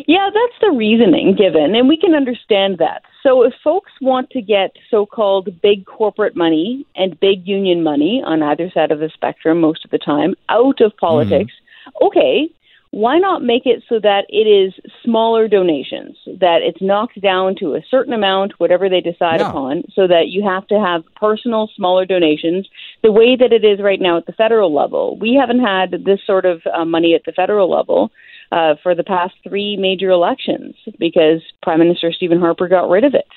Yeah, 0.07 0.29
that's 0.33 0.53
the 0.61 0.71
reasoning 0.71 1.35
given, 1.35 1.75
and 1.75 1.89
we 1.89 1.97
can 1.97 2.13
understand 2.13 2.77
that. 2.77 3.03
So, 3.23 3.43
if 3.43 3.53
folks 3.63 3.91
want 3.99 4.29
to 4.29 4.41
get 4.41 4.71
so 4.89 5.05
called 5.05 5.49
big 5.61 5.85
corporate 5.85 6.35
money 6.35 6.85
and 6.95 7.19
big 7.19 7.45
union 7.45 7.83
money 7.83 8.21
on 8.25 8.41
either 8.41 8.71
side 8.71 8.91
of 8.91 8.99
the 8.99 9.09
spectrum 9.13 9.59
most 9.59 9.83
of 9.83 9.91
the 9.91 9.97
time 9.97 10.35
out 10.49 10.79
of 10.79 10.91
mm-hmm. 10.91 11.05
politics, 11.05 11.53
okay, 12.01 12.49
why 12.91 13.17
not 13.17 13.41
make 13.41 13.65
it 13.65 13.83
so 13.87 13.99
that 13.99 14.25
it 14.27 14.47
is 14.47 14.73
smaller 15.03 15.47
donations, 15.47 16.17
that 16.25 16.59
it's 16.61 16.81
knocked 16.81 17.19
down 17.21 17.55
to 17.55 17.75
a 17.75 17.81
certain 17.89 18.13
amount, 18.13 18.59
whatever 18.59 18.89
they 18.89 18.99
decide 18.99 19.39
Yeah. 19.39 19.49
upon, 19.49 19.83
so 19.93 20.07
that 20.07 20.27
you 20.27 20.43
have 20.43 20.67
to 20.67 20.79
have 20.79 21.03
personal, 21.15 21.69
smaller 21.75 22.05
donations 22.05 22.67
the 23.01 23.11
way 23.11 23.37
that 23.37 23.53
it 23.53 23.63
is 23.63 23.79
right 23.79 24.01
now 24.01 24.17
at 24.17 24.25
the 24.25 24.33
federal 24.33 24.73
level. 24.73 25.17
We 25.17 25.33
haven't 25.35 25.61
had 25.61 26.03
this 26.03 26.19
sort 26.25 26.45
of 26.45 26.61
uh, 26.67 26.83
money 26.83 27.15
at 27.15 27.23
the 27.23 27.31
federal 27.31 27.69
level 27.69 28.11
uh, 28.51 28.75
for 28.83 28.95
the 28.95 29.03
past 29.03 29.33
three 29.47 29.77
major 29.77 30.09
elections 30.09 30.75
because 30.99 31.41
Prime 31.61 31.79
Minister 31.79 32.11
Stephen 32.11 32.39
Harper 32.39 32.67
got 32.67 32.89
rid 32.89 33.03
of 33.03 33.13
it. 33.13 33.27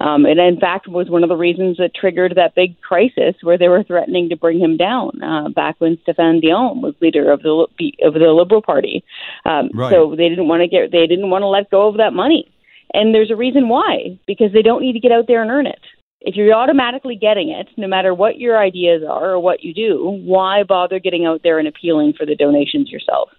Um, 0.00 0.24
and 0.24 0.38
in 0.38 0.58
fact, 0.58 0.88
was 0.88 1.10
one 1.10 1.22
of 1.22 1.28
the 1.28 1.36
reasons 1.36 1.76
that 1.78 1.94
triggered 1.94 2.34
that 2.36 2.54
big 2.54 2.80
crisis 2.80 3.34
where 3.42 3.58
they 3.58 3.68
were 3.68 3.82
threatening 3.82 4.28
to 4.28 4.36
bring 4.36 4.60
him 4.60 4.76
down 4.76 5.22
uh, 5.22 5.48
back 5.48 5.76
when 5.78 5.98
Stéphane 6.06 6.40
Dion 6.40 6.80
was 6.80 6.94
leader 7.00 7.30
of 7.30 7.42
the 7.42 7.66
of 8.02 8.14
the 8.14 8.32
Liberal 8.32 8.62
Party. 8.62 9.04
Um, 9.44 9.70
Right. 9.74 9.92
So 9.92 10.14
they 10.16 10.28
didn't 10.28 10.48
want 10.48 10.62
to 10.62 10.68
get 10.68 10.90
they 10.90 11.06
didn't 11.06 11.30
want 11.30 11.42
to 11.42 11.46
let 11.46 11.70
go 11.70 11.88
of 11.88 11.96
that 11.96 12.12
money, 12.12 12.50
and 12.92 13.14
there's 13.14 13.30
a 13.30 13.36
reason 13.36 13.68
why 13.68 14.18
because 14.26 14.52
they 14.52 14.62
don't 14.62 14.82
need 14.82 14.92
to 14.92 15.00
get 15.00 15.12
out 15.12 15.26
there 15.26 15.42
and 15.42 15.50
earn 15.50 15.66
it. 15.66 15.80
If 16.20 16.36
you're 16.36 16.52
automatically 16.52 17.16
getting 17.16 17.48
it, 17.48 17.68
no 17.78 17.88
matter 17.88 18.12
what 18.12 18.38
your 18.38 18.58
ideas 18.58 19.02
are 19.08 19.30
or 19.30 19.40
what 19.40 19.64
you 19.64 19.72
do, 19.72 20.20
why 20.22 20.64
bother 20.64 20.98
getting 20.98 21.24
out 21.24 21.40
there 21.42 21.58
and 21.58 21.66
appealing 21.66 22.12
for 22.12 22.26
the 22.26 22.36
donations 22.36 22.90
yourself? 22.90 23.30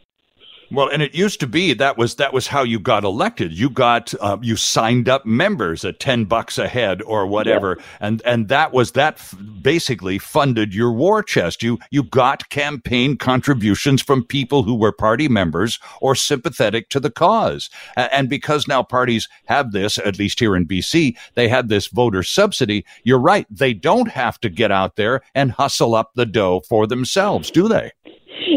Well, 0.74 0.88
and 0.88 1.02
it 1.02 1.14
used 1.14 1.42
to 1.42 1.48
be 1.48 1.74
that 1.74 1.98
was 1.98 2.16
that 2.16 2.32
was 2.32 2.48
how 2.48 2.64
you 2.64 2.80
got 2.80 3.04
elected. 3.04 3.52
You 3.52 3.70
got 3.70 4.14
uh, 4.22 4.38
you 4.42 4.56
signed 4.56 5.10
up 5.10 5.26
members 5.26 5.84
at 5.84 6.00
ten 6.00 6.24
bucks 6.24 6.58
a 6.58 6.68
head 6.70 7.02
or 7.02 7.28
whatever, 7.28 7.78
and 8.00 8.22
and 8.26 8.48
that 8.48 8.72
was 8.72 8.94
that 8.94 9.16
f- 9.16 9.36
basically 9.62 10.18
funded 10.18 10.74
your 10.74 10.94
war 10.94 11.24
chest. 11.24 11.62
You 11.62 11.78
you 11.92 12.04
got 12.04 12.48
campaign 12.50 13.18
contributions 13.18 14.02
from 14.02 14.24
people 14.24 14.64
who 14.64 14.76
were 14.76 14.94
party 14.94 15.28
members 15.28 15.78
or 16.00 16.16
sympathetic 16.16 16.88
to 16.90 17.02
the 17.02 17.12
cause. 17.12 17.70
A- 17.98 18.14
And 18.16 18.30
because 18.30 18.66
now 18.66 18.82
parties 18.82 19.28
have 19.48 19.74
this, 19.74 19.98
at 19.98 20.20
least 20.20 20.40
here 20.40 20.56
in 20.56 20.66
BC, 20.66 21.18
they 21.36 21.50
had 21.50 21.68
this 21.68 21.88
voter 21.88 22.24
subsidy. 22.24 22.86
You're 23.04 23.20
right; 23.20 23.46
they 23.50 23.74
don't 23.74 24.08
have 24.12 24.40
to 24.40 24.50
get 24.50 24.72
out 24.72 24.96
there 24.96 25.22
and 25.36 25.52
hustle 25.52 25.96
up 25.96 26.12
the 26.16 26.26
dough 26.26 26.62
for 26.70 26.88
themselves, 26.88 27.52
do 27.52 27.68
they? 27.68 27.92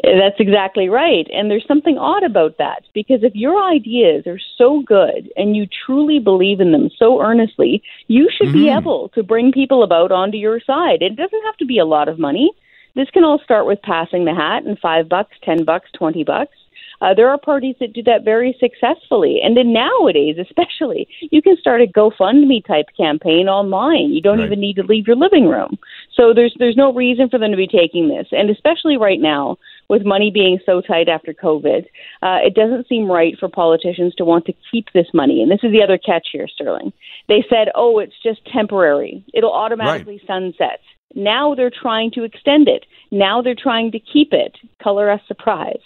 That's 0.02 0.40
exactly 0.40 0.88
right. 0.88 1.26
And 1.32 1.50
there's 1.50 1.66
something 1.66 1.98
odd 1.98 2.22
about 2.22 2.58
that 2.58 2.82
because 2.94 3.22
if 3.22 3.34
your 3.34 3.62
ideas 3.62 4.26
are 4.26 4.40
so 4.58 4.82
good 4.86 5.30
and 5.36 5.56
you 5.56 5.66
truly 5.86 6.18
believe 6.18 6.60
in 6.60 6.72
them 6.72 6.90
so 6.98 7.20
earnestly, 7.22 7.82
you 8.08 8.28
should 8.30 8.52
be 8.52 8.64
Mhm. 8.66 8.78
able 8.78 9.08
to 9.10 9.22
bring 9.22 9.52
people 9.52 9.82
about 9.82 10.10
onto 10.12 10.38
your 10.38 10.60
side. 10.60 11.02
It 11.02 11.16
doesn't 11.16 11.44
have 11.44 11.56
to 11.58 11.64
be 11.64 11.78
a 11.78 11.84
lot 11.84 12.08
of 12.08 12.18
money. 12.18 12.50
This 12.94 13.10
can 13.10 13.24
all 13.24 13.38
start 13.38 13.66
with 13.66 13.82
passing 13.82 14.24
the 14.24 14.34
hat 14.34 14.64
and 14.64 14.78
five 14.78 15.08
bucks, 15.08 15.36
ten 15.42 15.64
bucks, 15.64 15.90
twenty 15.92 16.24
bucks. 16.24 16.56
Uh, 17.00 17.12
there 17.12 17.28
are 17.28 17.36
parties 17.36 17.74
that 17.80 17.92
do 17.92 18.02
that 18.04 18.22
very 18.24 18.56
successfully, 18.60 19.40
and 19.42 19.56
then 19.56 19.72
nowadays, 19.72 20.38
especially, 20.38 21.08
you 21.32 21.42
can 21.42 21.56
start 21.56 21.82
a 21.82 21.86
GoFundMe 21.86 22.64
type 22.64 22.86
campaign 22.96 23.48
online. 23.48 24.12
You 24.12 24.20
don't 24.22 24.38
Right. 24.38 24.46
even 24.46 24.60
need 24.60 24.76
to 24.76 24.84
leave 24.84 25.06
your 25.06 25.16
living 25.16 25.46
room. 25.48 25.76
So 26.12 26.32
there's 26.32 26.54
there's 26.58 26.76
no 26.76 26.92
reason 26.92 27.28
for 27.28 27.36
them 27.38 27.50
to 27.50 27.56
be 27.56 27.66
taking 27.66 28.08
this, 28.08 28.28
and 28.30 28.48
especially 28.48 28.96
right 28.96 29.20
now 29.20 29.58
with 29.94 30.04
money 30.04 30.30
being 30.32 30.58
so 30.66 30.80
tight 30.80 31.08
after 31.08 31.32
COVID, 31.32 31.82
uh, 32.22 32.38
it 32.48 32.54
doesn't 32.54 32.88
seem 32.88 33.08
right 33.10 33.34
for 33.38 33.48
politicians 33.48 34.12
to 34.16 34.24
want 34.24 34.44
to 34.46 34.54
keep 34.70 34.86
this 34.92 35.06
money. 35.14 35.40
And 35.40 35.50
this 35.52 35.60
is 35.62 35.70
the 35.70 35.82
other 35.82 35.98
catch 35.98 36.26
here, 36.32 36.48
Sterling. 36.48 36.92
They 37.28 37.44
said, 37.48 37.68
"Oh, 37.76 38.00
it's 38.00 38.18
just 38.22 38.40
temporary; 38.58 39.24
it'll 39.32 39.52
automatically 39.52 40.20
sunset." 40.26 40.80
Now 41.14 41.54
they're 41.54 41.70
trying 41.70 42.10
to 42.16 42.24
extend 42.24 42.66
it. 42.66 42.86
Now 43.12 43.40
they're 43.40 43.62
trying 43.68 43.92
to 43.92 44.00
keep 44.00 44.32
it. 44.32 44.52
Color 44.82 45.10
us 45.10 45.20
surprised. 45.28 45.78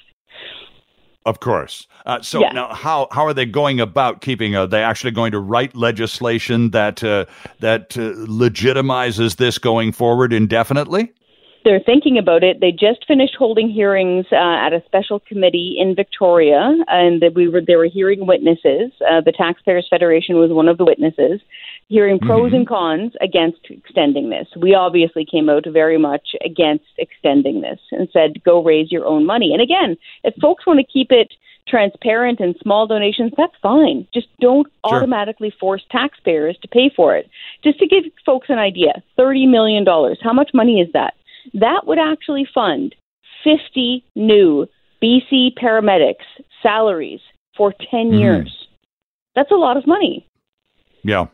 Of 1.26 1.40
course. 1.40 1.86
Uh, 2.06 2.22
so 2.22 2.40
Yeah. 2.40 2.52
now, 2.54 2.68
how 2.72 3.08
how 3.10 3.26
are 3.26 3.34
they 3.34 3.44
going 3.44 3.78
about 3.80 4.22
keeping? 4.22 4.56
Are 4.56 4.66
they 4.66 4.82
actually 4.82 5.10
going 5.10 5.32
to 5.32 5.38
write 5.38 5.76
legislation 5.76 6.70
that 6.70 7.04
uh, 7.04 7.26
that 7.60 7.98
uh, 7.98 8.14
legitimizes 8.26 9.36
this 9.36 9.58
going 9.58 9.92
forward 9.92 10.32
indefinitely? 10.32 11.12
They're 11.64 11.80
thinking 11.80 12.18
about 12.18 12.42
it. 12.44 12.60
They 12.60 12.70
just 12.70 13.06
finished 13.06 13.34
holding 13.38 13.68
hearings 13.68 14.26
uh, 14.32 14.36
at 14.36 14.72
a 14.72 14.82
special 14.86 15.20
committee 15.20 15.76
in 15.78 15.94
Victoria, 15.94 16.72
and 16.86 17.22
we 17.34 17.48
were 17.48 17.60
they 17.60 17.76
were 17.76 17.86
hearing 17.88 18.26
witnesses. 18.26 18.92
Uh, 19.00 19.20
the 19.20 19.32
Taxpayers 19.36 19.86
Federation 19.90 20.36
was 20.36 20.50
one 20.50 20.68
of 20.68 20.78
the 20.78 20.84
witnesses, 20.84 21.40
hearing 21.88 22.18
pros 22.18 22.52
and 22.52 22.66
cons 22.66 23.12
against 23.20 23.58
extending 23.68 24.30
this. 24.30 24.46
We 24.56 24.74
obviously 24.74 25.24
came 25.24 25.48
out 25.48 25.64
very 25.66 25.98
much 25.98 26.28
against 26.44 26.86
extending 26.96 27.60
this 27.60 27.80
and 27.90 28.08
said, 28.12 28.42
"Go 28.44 28.62
raise 28.62 28.90
your 28.90 29.04
own 29.04 29.26
money." 29.26 29.52
And 29.52 29.60
again, 29.60 29.96
if 30.24 30.34
folks 30.40 30.66
want 30.66 30.78
to 30.80 30.86
keep 30.86 31.10
it 31.10 31.32
transparent 31.68 32.40
and 32.40 32.54
small 32.62 32.86
donations, 32.86 33.32
that's 33.36 33.54
fine. 33.62 34.06
Just 34.12 34.28
don't 34.40 34.66
Sure. 34.86 34.96
automatically 34.96 35.50
force 35.50 35.82
taxpayers 35.90 36.56
to 36.62 36.68
pay 36.68 36.88
for 36.88 37.16
it. 37.16 37.28
Just 37.62 37.78
to 37.80 37.86
give 37.86 38.04
folks 38.24 38.48
an 38.48 38.58
idea, 38.58 39.02
$30 39.18 39.46
million. 39.48 39.84
How 40.22 40.32
much 40.32 40.50
money 40.54 40.80
is 40.80 40.90
that? 40.92 41.14
That 41.54 41.86
would 41.86 41.98
actually 41.98 42.46
fund 42.52 42.94
50 43.44 44.04
new 44.14 44.66
BC 45.02 45.54
paramedics' 45.54 46.16
salaries 46.62 47.20
for 47.56 47.72
10 47.90 48.10
Mhm. 48.12 48.18
years. 48.18 48.68
That's 49.34 49.50
a 49.50 49.56
lot 49.56 49.76
of 49.76 49.86
money. 49.86 50.26
Yeah. 51.04 51.26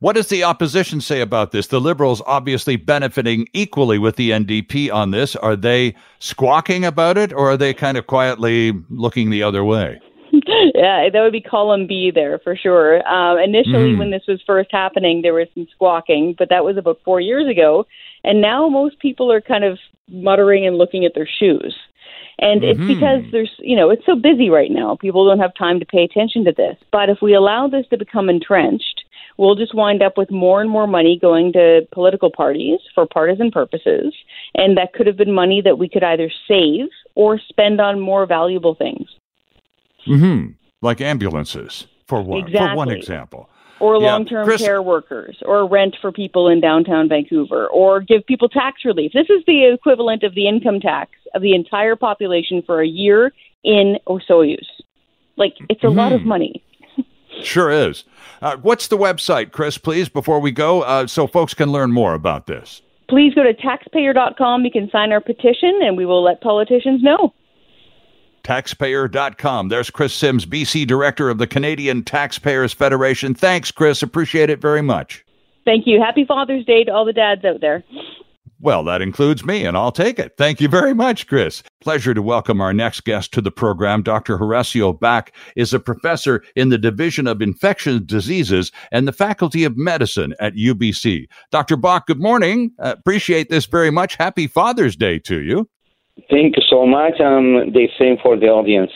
What 0.00 0.14
does 0.14 0.28
the 0.28 0.44
opposition 0.44 1.00
say 1.00 1.20
about 1.20 1.50
this? 1.50 1.66
The 1.66 1.80
Liberals 1.80 2.22
obviously 2.26 2.76
benefiting 2.76 3.48
equally 3.52 3.98
with 3.98 4.14
the 4.14 4.32
NDP 4.32 4.90
on 4.90 5.10
this. 5.10 5.34
Are 5.34 5.56
they 5.56 5.94
squawking 6.20 6.84
about 6.84 7.18
it, 7.18 7.32
or 7.32 7.50
are 7.50 7.56
they 7.56 7.74
kind 7.74 7.96
of 7.96 8.06
quietly 8.06 8.72
looking 8.90 9.30
the 9.30 9.42
other 9.42 9.64
way? 9.64 10.00
yeah, 10.74 11.08
that 11.10 11.20
would 11.22 11.32
be 11.32 11.40
column 11.40 11.86
B 11.86 12.10
there 12.14 12.38
for 12.38 12.56
sure. 12.56 13.06
Uh, 13.06 13.36
initially, 13.42 13.92
Mhm. 13.92 13.98
when 13.98 14.10
this 14.10 14.26
was 14.26 14.40
first 14.42 14.70
happening, 14.70 15.22
there 15.22 15.34
was 15.34 15.48
some 15.54 15.66
squawking, 15.72 16.34
but 16.38 16.48
that 16.50 16.64
was 16.64 16.76
about 16.76 17.00
four 17.04 17.20
years 17.20 17.48
ago. 17.48 17.86
And 18.24 18.40
now 18.40 18.68
most 18.68 18.98
people 18.98 19.30
are 19.32 19.40
kind 19.40 19.64
of 19.64 19.78
muttering 20.10 20.66
and 20.66 20.78
looking 20.78 21.04
at 21.04 21.14
their 21.14 21.26
shoes. 21.26 21.76
And 22.40 22.62
Mhm. 22.62 22.70
it's 22.70 22.86
because 22.86 23.24
there's, 23.32 23.54
you 23.58 23.76
know, 23.76 23.90
it's 23.90 24.06
so 24.06 24.14
busy 24.14 24.48
right 24.50 24.70
now. 24.70 24.96
People 24.96 25.26
don't 25.26 25.40
have 25.40 25.54
time 25.54 25.80
to 25.80 25.86
pay 25.86 26.04
attention 26.04 26.44
to 26.44 26.52
this. 26.52 26.76
But 26.92 27.08
if 27.08 27.20
we 27.20 27.34
allow 27.34 27.66
this 27.66 27.86
to 27.88 27.96
become 27.96 28.28
entrenched, 28.28 29.04
we'll 29.38 29.54
just 29.54 29.74
wind 29.74 30.02
up 30.02 30.16
with 30.16 30.30
more 30.30 30.60
and 30.60 30.70
more 30.70 30.86
money 30.86 31.18
going 31.18 31.52
to 31.52 31.86
political 31.92 32.30
parties 32.30 32.80
for 32.94 33.06
partisan 33.06 33.50
purposes. 33.50 34.14
And 34.54 34.76
that 34.76 34.92
could 34.92 35.06
have 35.06 35.16
been 35.16 35.32
money 35.32 35.60
that 35.62 35.78
we 35.78 35.88
could 35.88 36.04
either 36.04 36.30
save 36.46 36.88
or 37.14 37.38
spend 37.38 37.80
on 37.80 37.98
more 37.98 38.26
valuable 38.26 38.74
things. 38.74 39.08
Hmm. 40.16 40.46
Like 40.80 41.00
ambulances, 41.00 41.86
for 42.06 42.22
one, 42.22 42.40
exactly. 42.40 42.68
for 42.68 42.76
one 42.76 42.90
example 42.90 43.50
or 43.80 43.98
long 43.98 44.24
term 44.24 44.48
yeah. 44.50 44.56
care 44.56 44.82
workers, 44.82 45.36
or 45.42 45.66
rent 45.66 45.96
for 46.00 46.12
people 46.12 46.48
in 46.48 46.60
downtown 46.60 47.08
Vancouver, 47.08 47.66
or 47.68 48.00
give 48.00 48.26
people 48.26 48.48
tax 48.48 48.84
relief. 48.84 49.12
This 49.12 49.30
is 49.30 49.42
the 49.46 49.72
equivalent 49.72 50.22
of 50.22 50.34
the 50.34 50.48
income 50.48 50.80
tax 50.80 51.12
of 51.34 51.42
the 51.42 51.54
entire 51.54 51.96
population 51.96 52.62
for 52.64 52.80
a 52.80 52.86
year 52.86 53.32
in 53.64 53.98
Osoyoos. 54.06 54.66
Like, 55.36 55.54
it's 55.68 55.82
a 55.82 55.86
mm-hmm. 55.86 55.98
lot 55.98 56.12
of 56.12 56.22
hmm. 56.22 56.28
money. 56.28 56.64
sure 57.42 57.70
is. 57.70 58.04
Uh, 58.42 58.56
what's 58.56 58.88
the 58.88 58.98
website, 58.98 59.52
Chris, 59.52 59.78
please, 59.78 60.08
before 60.08 60.40
we 60.40 60.50
go, 60.50 60.82
uh, 60.82 61.06
so 61.06 61.26
folks 61.26 61.54
can 61.54 61.70
learn 61.70 61.92
more 61.92 62.14
about 62.14 62.46
this? 62.46 62.82
Please 63.08 63.34
go 63.34 63.42
to 63.42 63.54
taxpayer.com. 63.54 64.64
You 64.64 64.70
can 64.70 64.90
sign 64.90 65.12
our 65.12 65.20
petition, 65.20 65.78
and 65.82 65.96
we 65.96 66.04
will 66.04 66.22
let 66.22 66.40
politicians 66.40 67.02
know 67.02 67.32
taxpayer.com. 68.48 69.68
There's 69.68 69.90
Chris 69.90 70.14
Sims, 70.14 70.46
BC 70.46 70.86
Director 70.86 71.28
of 71.28 71.36
the 71.36 71.46
Canadian 71.46 72.02
Taxpayers 72.02 72.72
Federation. 72.72 73.34
Thanks, 73.34 73.70
Chris. 73.70 74.02
Appreciate 74.02 74.48
it 74.48 74.58
very 74.58 74.80
much. 74.80 75.22
Thank 75.66 75.86
you. 75.86 76.00
Happy 76.00 76.24
Father's 76.24 76.64
Day 76.64 76.82
to 76.84 76.90
all 76.90 77.04
the 77.04 77.12
dads 77.12 77.44
out 77.44 77.60
there. 77.60 77.84
Well, 78.60 78.82
that 78.84 79.02
includes 79.02 79.44
me, 79.44 79.66
and 79.66 79.76
I'll 79.76 79.92
take 79.92 80.18
it. 80.18 80.32
Thank 80.38 80.62
you 80.62 80.68
very 80.68 80.94
much, 80.94 81.26
Chris. 81.26 81.62
Pleasure 81.80 82.14
to 82.14 82.22
welcome 82.22 82.60
our 82.60 82.72
next 82.72 83.04
guest 83.04 83.32
to 83.34 83.42
the 83.42 83.52
program. 83.52 84.02
Dr. 84.02 84.38
Horacio 84.38 84.98
Bach 84.98 85.30
is 85.54 85.74
a 85.74 85.78
professor 85.78 86.42
in 86.56 86.70
the 86.70 86.78
Division 86.78 87.26
of 87.26 87.42
Infectious 87.42 88.00
Diseases 88.00 88.72
and 88.90 89.06
the 89.06 89.12
Faculty 89.12 89.62
of 89.62 89.76
Medicine 89.76 90.34
at 90.40 90.54
UBC. 90.54 91.28
Dr. 91.52 91.76
Bach, 91.76 92.06
good 92.06 92.20
morning. 92.20 92.72
Uh, 92.80 92.94
appreciate 92.98 93.50
this 93.50 93.66
very 93.66 93.90
much. 93.90 94.16
Happy 94.16 94.46
Father's 94.46 94.96
Day 94.96 95.18
to 95.20 95.40
you. 95.40 95.68
Thank 96.30 96.56
you 96.56 96.62
so 96.68 96.86
much. 96.86 97.20
Um, 97.20 97.72
the 97.72 97.88
same 97.98 98.16
for 98.22 98.36
the 98.36 98.46
audience. 98.46 98.90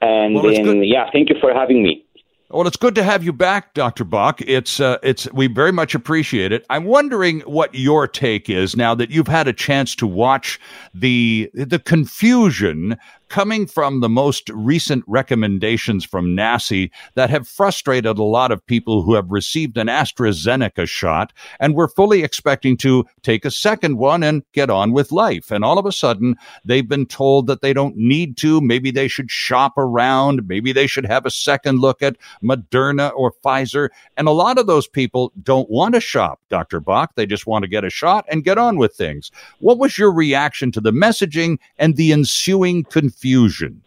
And 0.00 0.34
well, 0.34 0.44
then, 0.44 0.82
yeah, 0.84 1.08
thank 1.12 1.28
you 1.28 1.36
for 1.40 1.52
having 1.52 1.82
me. 1.82 2.04
Well, 2.52 2.66
it's 2.66 2.76
good 2.76 2.96
to 2.96 3.04
have 3.04 3.22
you 3.22 3.32
back, 3.32 3.74
Dr. 3.74 4.02
Bach. 4.02 4.40
It's 4.40 4.80
uh, 4.80 4.98
it's 5.04 5.32
we 5.32 5.46
very 5.46 5.70
much 5.70 5.94
appreciate 5.94 6.50
it. 6.50 6.66
I'm 6.68 6.84
wondering 6.84 7.40
what 7.40 7.72
your 7.74 8.08
take 8.08 8.50
is 8.50 8.74
now 8.74 8.92
that 8.96 9.10
you've 9.10 9.28
had 9.28 9.46
a 9.46 9.52
chance 9.52 9.94
to 9.96 10.06
watch 10.06 10.58
the 10.92 11.48
the 11.54 11.78
confusion 11.78 12.98
coming 13.30 13.64
from 13.66 14.00
the 14.00 14.08
most 14.08 14.50
recent 14.50 15.04
recommendations 15.06 16.04
from 16.04 16.36
NACI 16.36 16.90
that 17.14 17.30
have 17.30 17.48
frustrated 17.48 18.18
a 18.18 18.22
lot 18.22 18.50
of 18.50 18.66
people 18.66 19.02
who 19.02 19.14
have 19.14 19.30
received 19.30 19.78
an 19.78 19.86
AstraZeneca 19.86 20.86
shot 20.86 21.32
and 21.60 21.74
were 21.74 21.88
fully 21.88 22.22
expecting 22.22 22.76
to 22.76 23.06
take 23.22 23.44
a 23.44 23.50
second 23.50 23.96
one 23.96 24.22
and 24.22 24.42
get 24.52 24.68
on 24.68 24.92
with 24.92 25.12
life. 25.12 25.50
And 25.50 25.64
all 25.64 25.78
of 25.78 25.86
a 25.86 25.92
sudden, 25.92 26.36
they've 26.64 26.88
been 26.88 27.06
told 27.06 27.46
that 27.46 27.62
they 27.62 27.72
don't 27.72 27.96
need 27.96 28.36
to. 28.38 28.60
Maybe 28.60 28.90
they 28.90 29.08
should 29.08 29.30
shop 29.30 29.78
around. 29.78 30.46
Maybe 30.48 30.72
they 30.72 30.88
should 30.88 31.06
have 31.06 31.24
a 31.24 31.30
second 31.30 31.78
look 31.78 32.02
at 32.02 32.16
Moderna 32.42 33.12
or 33.14 33.32
Pfizer. 33.44 33.90
And 34.16 34.26
a 34.26 34.32
lot 34.32 34.58
of 34.58 34.66
those 34.66 34.88
people 34.88 35.32
don't 35.42 35.70
want 35.70 35.94
to 35.94 36.00
shop, 36.00 36.40
Dr. 36.50 36.80
Bach. 36.80 37.14
They 37.14 37.26
just 37.26 37.46
want 37.46 37.62
to 37.62 37.68
get 37.68 37.84
a 37.84 37.90
shot 37.90 38.24
and 38.28 38.42
get 38.42 38.58
on 38.58 38.76
with 38.76 38.94
things. 38.94 39.30
What 39.60 39.78
was 39.78 39.96
your 39.96 40.12
reaction 40.12 40.72
to 40.72 40.80
the 40.80 40.92
messaging 40.92 41.58
and 41.78 41.96
the 41.96 42.12
ensuing 42.12 42.82
confusion? 42.82 43.19
Confusion. 43.20 43.82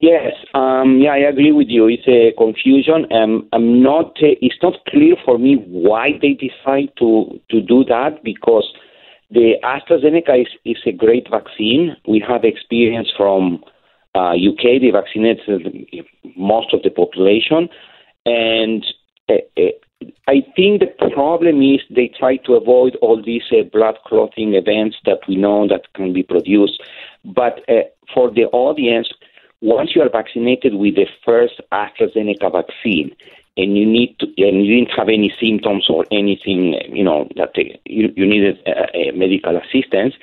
Yes, 0.00 0.34
um, 0.54 1.00
yeah, 1.00 1.12
I 1.12 1.18
agree 1.18 1.52
with 1.52 1.68
you. 1.68 1.88
It's 1.88 2.06
a 2.06 2.34
confusion. 2.36 3.10
Um, 3.12 3.48
I'm 3.52 3.82
not. 3.82 4.16
Uh, 4.22 4.36
it's 4.42 4.58
not 4.62 4.74
clear 4.88 5.14
for 5.24 5.38
me 5.38 5.56
why 5.66 6.10
they 6.20 6.34
decide 6.34 6.90
to 6.98 7.40
to 7.50 7.60
do 7.60 7.84
that 7.84 8.22
because 8.22 8.66
the 9.30 9.54
AstraZeneca 9.64 10.42
is, 10.42 10.48
is 10.64 10.76
a 10.86 10.92
great 10.92 11.28
vaccine. 11.30 11.96
We 12.06 12.22
have 12.28 12.44
experience 12.44 13.08
from 13.16 13.64
uh, 14.14 14.32
UK. 14.34 14.82
They 14.82 14.90
vaccinated 14.92 16.06
most 16.36 16.74
of 16.74 16.82
the 16.82 16.90
population, 16.90 17.68
and 18.26 18.84
uh, 19.30 19.34
uh, 19.56 19.72
I 20.26 20.44
think 20.56 20.80
the 20.80 21.10
problem 21.12 21.62
is 21.62 21.80
they 21.90 22.08
try 22.08 22.36
to 22.38 22.54
avoid 22.54 22.96
all 22.96 23.22
these 23.22 23.44
uh, 23.52 23.64
blood 23.72 23.96
clotting 24.06 24.54
events 24.54 24.96
that 25.04 25.20
we 25.28 25.36
know 25.36 25.68
that 25.68 25.92
can 25.94 26.12
be 26.12 26.22
produced. 26.22 26.82
But 27.24 27.68
uh, 27.68 27.82
for 28.12 28.30
the 28.30 28.44
audience, 28.46 29.08
once 29.60 29.94
you 29.94 30.02
are 30.02 30.10
vaccinated 30.10 30.74
with 30.74 30.96
the 30.96 31.06
first 31.24 31.60
AstraZeneca 31.72 32.52
vaccine, 32.52 33.14
and 33.56 33.78
you 33.78 33.86
need 33.86 34.18
to, 34.18 34.26
and 34.36 34.66
you 34.66 34.76
didn't 34.76 34.96
have 34.96 35.08
any 35.08 35.32
symptoms 35.40 35.86
or 35.88 36.04
anything, 36.10 36.74
you 36.88 37.04
know, 37.04 37.28
that 37.36 37.56
you, 37.56 38.12
you 38.16 38.26
needed 38.26 38.58
uh, 38.66 39.12
medical 39.14 39.56
assistance, 39.56 40.14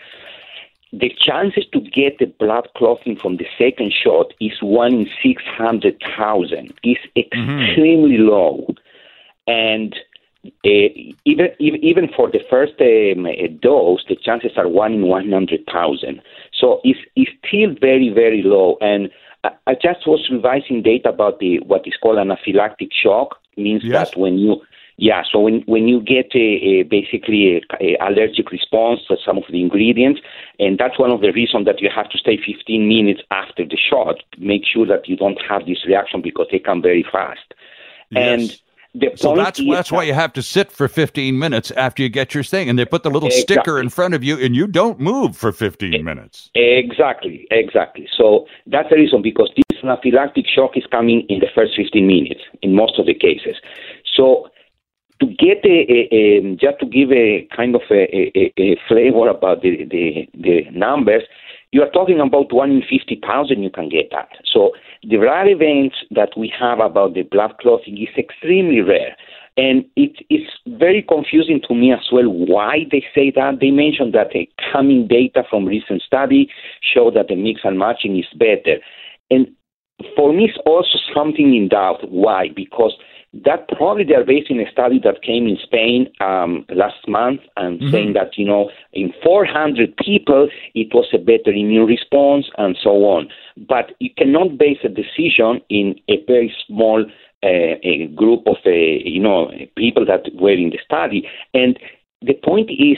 the 0.94 1.10
chances 1.18 1.66
to 1.72 1.80
get 1.80 2.20
the 2.20 2.26
blood 2.26 2.68
clotting 2.76 3.16
from 3.16 3.38
the 3.38 3.48
second 3.58 3.94
shot 3.94 4.34
is 4.42 4.62
one 4.62 4.94
in 4.94 5.10
600,000. 5.24 6.74
It's 6.84 7.00
mm-hmm. 7.16 7.60
extremely 7.60 8.18
mm-hmm. 8.18 8.28
low. 8.28 8.76
And 9.52 9.95
uh, 10.45 10.89
even, 11.26 11.49
even 11.60 12.10
for 12.16 12.30
the 12.32 12.41
first 12.49 12.74
um, 12.82 13.28
dose, 13.60 14.04
the 14.08 14.16
chances 14.16 14.52
are 14.58 14.68
one 14.68 14.93
in 14.93 15.08
100,000. 15.08 16.22
So 16.60 16.82
it's, 16.84 16.99
it's 17.16 17.32
still 17.45 17.76
very, 17.80 18.10
very 18.10 18.41
low. 18.43 18.78
And 18.82 19.10
I, 19.43 19.52
I 19.68 19.74
just 19.74 20.08
was 20.08 20.28
revising 20.32 20.84
data 20.84 21.10
about 21.10 21.39
the 21.39 21.60
what 21.60 21.88
is 21.88 21.93
called 22.02 22.18
anaphylactic 22.18 22.89
shock. 22.91 23.38
It 23.58 23.62
means 23.62 23.84
yes. 23.84 24.12
that 24.12 24.20
when 24.20 24.38
you 24.38 24.62
yeah, 24.97 25.24
so 25.32 25.39
when 25.39 25.62
when 25.62 25.88
you 25.88 25.99
get 25.99 26.30
a, 26.36 26.38
a 26.38 26.84
basically 26.84 27.58
a, 27.58 27.62
a, 27.82 27.97
allergic 28.08 28.52
response 28.52 28.99
to 29.08 29.18
some 29.26 29.38
of 29.38 29.45
the 29.49 29.60
ingredients, 29.60 30.22
and 30.60 30.78
that's 30.78 30.99
one 30.99 31.10
of 31.10 31.22
the 31.22 31.32
reasons 31.32 31.66
that 31.66 31.82
you 31.82 31.89
have 31.89 32.10
to 32.10 32.20
stay 32.20 32.38
15 32.38 32.88
minutes 32.88 33.22
after 33.32 33.66
the 33.66 33.78
shot, 33.78 34.18
make 34.38 34.64
sure 34.64 34.86
that 34.86 35.08
you 35.08 35.16
don't 35.16 35.41
have 35.49 35.66
this 35.66 35.86
reaction 35.88 36.22
because 36.22 36.47
they 36.52 36.60
come 36.60 36.84
very 36.84 37.04
fast. 37.12 37.54
Yes. 38.12 38.41
And 38.41 38.62
so 39.16 39.36
that's 39.36 39.62
that's 39.70 39.92
why 39.92 40.04
you 40.04 40.14
have 40.14 40.34
to 40.34 40.42
sit 40.42 40.72
for 40.72 40.88
15 40.88 41.38
minutes 41.38 41.72
after 41.72 42.04
you 42.04 42.10
get 42.10 42.34
your 42.34 42.44
thing, 42.44 42.70
and 42.70 42.78
they 42.78 42.86
put 42.86 43.04
the 43.04 43.10
little 43.10 43.30
exactly. 43.30 43.56
sticker 43.56 43.80
in 43.80 43.89
front 43.89 44.14
of 44.14 44.24
you, 44.24 44.38
and 44.38 44.56
you 44.56 44.68
don't 44.68 45.00
move 45.00 45.38
for 45.38 45.52
15 45.52 46.04
minutes. 46.04 46.50
Exactly, 46.56 47.48
exactly. 47.52 48.08
So 48.18 48.48
that's 48.68 48.89
the 48.89 48.98
reason 48.98 49.22
because 49.22 49.50
this 49.56 49.80
anaphylactic 49.82 50.46
shock 50.48 50.76
is 50.76 50.84
coming 50.92 51.26
in 51.30 51.39
the 51.39 51.48
first 51.56 51.74
15 51.76 52.06
minutes 52.06 52.42
in 52.62 52.76
most 52.76 53.00
of 53.00 53.06
the 53.06 53.14
cases. 53.14 53.56
So 54.16 54.50
to 55.22 55.28
get 55.28 55.64
a, 55.64 55.86
a, 55.89 56.10
a 56.12 56.56
just 56.56 56.80
to 56.80 56.86
give 56.86 57.12
a 57.12 57.48
kind 57.56 57.76
of 57.76 57.82
a, 57.92 58.32
a 58.60 58.78
flavor 58.88 59.30
about 59.30 59.62
the, 59.62 59.86
the 59.86 60.28
the 60.34 60.70
numbers, 60.72 61.24
you 61.72 61.82
are 61.82 61.90
talking 61.90 62.20
about 62.20 62.54
one 62.54 62.72
in 62.72 62.82
50,000 62.82 63.64
you 63.64 63.70
can 63.70 63.90
get 63.90 64.10
that. 64.12 64.30
So 64.52 64.72
the 65.04 65.18
rare 65.18 65.48
events 65.48 65.96
that 66.12 66.32
we 66.38 66.52
have 66.60 66.80
about 66.80 67.14
the 67.14 67.24
blood 67.24 67.56
clotting 67.60 67.98
is 67.98 68.10
extremely 68.18 68.82
rare. 68.82 69.16
And 69.58 69.86
it 69.96 70.26
is 70.30 70.48
very 70.66 71.02
confusing 71.02 71.62
to 71.68 71.76
me 71.76 71.92
as 71.92 72.08
well 72.12 72.30
why 72.30 72.86
they 72.90 73.04
say 73.14 73.32
that. 73.36 73.60
They 73.60 73.72
mentioned 73.72 74.14
that 74.14 74.32
the 74.34 74.50
coming 74.72 75.08
data 75.08 75.44
from 75.50 75.66
recent 75.66 76.02
study 76.02 76.50
show 76.82 77.12
that 77.12 77.28
the 77.28 77.36
mix 77.36 77.62
and 77.64 77.78
matching 77.78 78.18
is 78.18 78.28
better. 78.38 78.80
And 79.30 79.48
for 80.16 80.34
me, 80.34 80.46
it's 80.46 80.58
also 80.66 80.98
something 81.14 81.56
in 81.56 81.70
doubt. 81.70 82.10
Why? 82.10 82.50
Because 82.56 82.94
that 83.34 83.68
probably 83.70 84.04
they're 84.04 84.26
basing 84.26 84.60
a 84.60 84.70
study 84.70 85.00
that 85.04 85.24
came 85.24 85.48
in 85.48 85.58
Spain 85.64 86.08
um, 86.20 86.66
last 86.70 87.08
month 87.08 87.42
and 87.56 87.80
mm-hmm. 87.80 87.92
saying 87.92 88.14
that 88.14 88.38
you 88.38 88.46
know 88.46 88.70
in 88.92 89.14
400 89.24 89.96
people 89.98 90.50
it 90.76 90.94
was 90.94 91.08
a 91.14 91.18
better 91.18 91.52
immune 91.52 91.88
response 91.88 92.48
and 92.58 92.78
so 92.82 92.90
on. 93.06 93.30
But 93.56 93.94
you 94.00 94.10
cannot 94.18 94.58
base 94.58 94.80
a 94.84 94.90
decision 94.90 95.62
in 95.70 95.96
a 96.10 96.24
very 96.28 96.54
small 96.68 97.06
uh, 97.44 97.76
a 97.84 98.08
group 98.16 98.48
of 98.48 98.58
uh, 98.66 98.70
you 98.70 99.22
know 99.22 99.50
people 99.78 100.06
that 100.06 100.24
were 100.34 100.52
in 100.52 100.72
the 100.72 100.80
study. 100.84 101.28
And 101.54 101.80
the 102.22 102.34
point 102.34 102.70
is 102.70 102.98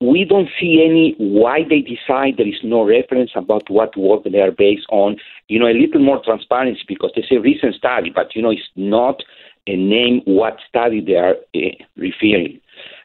we 0.00 0.24
don't 0.24 0.48
see 0.60 0.84
any 0.84 1.14
why 1.18 1.60
they 1.68 1.80
decide 1.80 2.34
there 2.36 2.48
is 2.48 2.60
no 2.62 2.84
reference 2.84 3.30
about 3.34 3.70
what 3.70 3.96
work 3.96 4.22
they 4.24 4.40
are 4.40 4.52
based 4.52 4.86
on. 4.90 5.16
You 5.48 5.58
know, 5.58 5.66
a 5.66 5.74
little 5.74 6.00
more 6.00 6.22
transparency 6.24 6.82
because 6.86 7.12
there's 7.14 7.32
a 7.32 7.40
recent 7.40 7.74
study, 7.74 8.10
but 8.14 8.34
you 8.34 8.42
know, 8.42 8.50
it's 8.50 8.70
not 8.76 9.22
and 9.66 9.88
name 9.88 10.22
what 10.24 10.58
study 10.68 11.00
they 11.00 11.14
are 11.14 11.36
uh, 11.54 11.84
referring. 11.96 12.60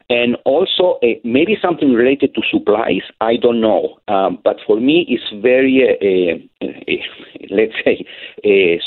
And 0.10 0.38
also, 0.43 0.97
uh, 1.03 1.20
maybe 1.24 1.55
something 1.62 1.93
related 1.93 2.34
to 2.34 2.41
supplies, 2.49 3.03
I 3.22 3.36
don't 3.38 3.62
know. 3.62 3.99
Um, 4.07 4.39
but 4.43 4.57
for 4.66 4.80
me, 4.80 5.05
it's 5.07 5.41
very, 5.41 5.86
uh, 5.86 6.66
let's 7.51 7.74
say, 7.86 8.05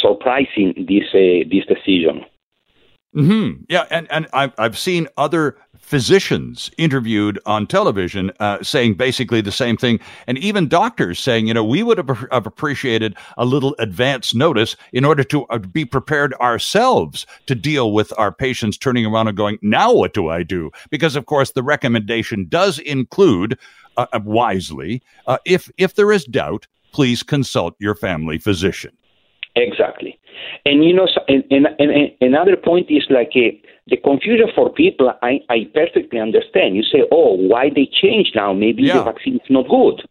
surprising, 0.03 0.75
this, 0.89 1.05
this 1.13 1.65
decision. 1.67 2.25
Hmm 3.15 3.51
Yeah, 3.69 3.85
and, 3.91 4.11
and 4.11 4.27
I've, 4.33 4.53
I've 4.59 4.79
seen 4.79 5.07
other 5.17 5.57
physicians 5.79 6.71
interviewed 6.79 7.39
on 7.45 7.67
television 7.67 8.33
uh, 8.41 8.63
saying 8.63 8.95
basically 8.95 9.43
the 9.43 9.53
same 9.53 9.77
thing, 9.77 10.01
and 10.27 10.39
even 10.39 10.69
doctors 10.69 11.19
saying, 11.19 11.47
you 11.47 11.53
know, 11.53 11.65
we 11.65 11.83
would 11.83 11.99
have, 11.99 12.27
have 12.31 12.47
appreciated 12.47 13.15
a 13.37 13.45
little 13.45 13.75
advance 13.79 14.35
notice 14.35 14.77
in 14.93 15.05
order 15.05 15.23
to 15.25 15.45
uh, 15.47 15.59
be 15.59 15.85
prepared 15.85 16.33
ourselves 16.35 17.27
to 17.47 17.55
deal 17.55 17.93
with 17.93 18.13
our 18.17 18.33
patients 18.33 18.79
turning 18.79 19.05
around 19.05 19.29
and 19.29 19.37
going, 19.37 19.59
now 19.61 19.93
what 19.93 20.15
do 20.15 20.29
I 20.29 20.43
do? 20.43 20.71
Because 20.91 21.15
of 21.15 21.27
course 21.27 21.53
the 21.53 21.63
recommendation 21.63 22.47
does 22.49 22.79
include 22.79 23.59
uh, 23.99 24.07
uh 24.15 24.21
wisely, 24.25 25.03
uh, 25.27 25.37
if 25.45 25.71
if 25.77 25.97
there 25.97 26.11
is 26.11 26.25
doubt, 26.25 26.67
please 26.93 27.23
consult 27.23 27.75
your 27.79 27.95
family 27.95 28.39
physician. 28.39 28.97
Exactly. 29.55 30.12
And 30.65 30.85
you 30.85 30.95
know, 30.95 31.09
and, 31.29 31.45
and, 31.51 31.67
and 31.79 32.11
another 32.21 32.57
point 32.57 32.91
is 32.91 33.05
like 33.11 33.33
a, 33.37 33.49
uh, 33.49 33.69
the 33.89 33.97
confusion 33.97 34.47
for 34.55 34.71
people. 34.71 35.13
I, 35.23 35.41
I 35.49 35.69
perfectly 35.75 36.21
understand. 36.21 36.77
You 36.77 36.83
say, 36.83 37.03
"Oh, 37.11 37.35
why 37.35 37.71
they 37.71 37.89
change 38.01 38.33
now? 38.35 38.53
Maybe 38.53 38.85
yeah. 38.85 38.99
the 38.99 39.05
vaccine 39.05 39.37
is 39.37 39.51
not 39.51 39.69
good." 39.69 40.07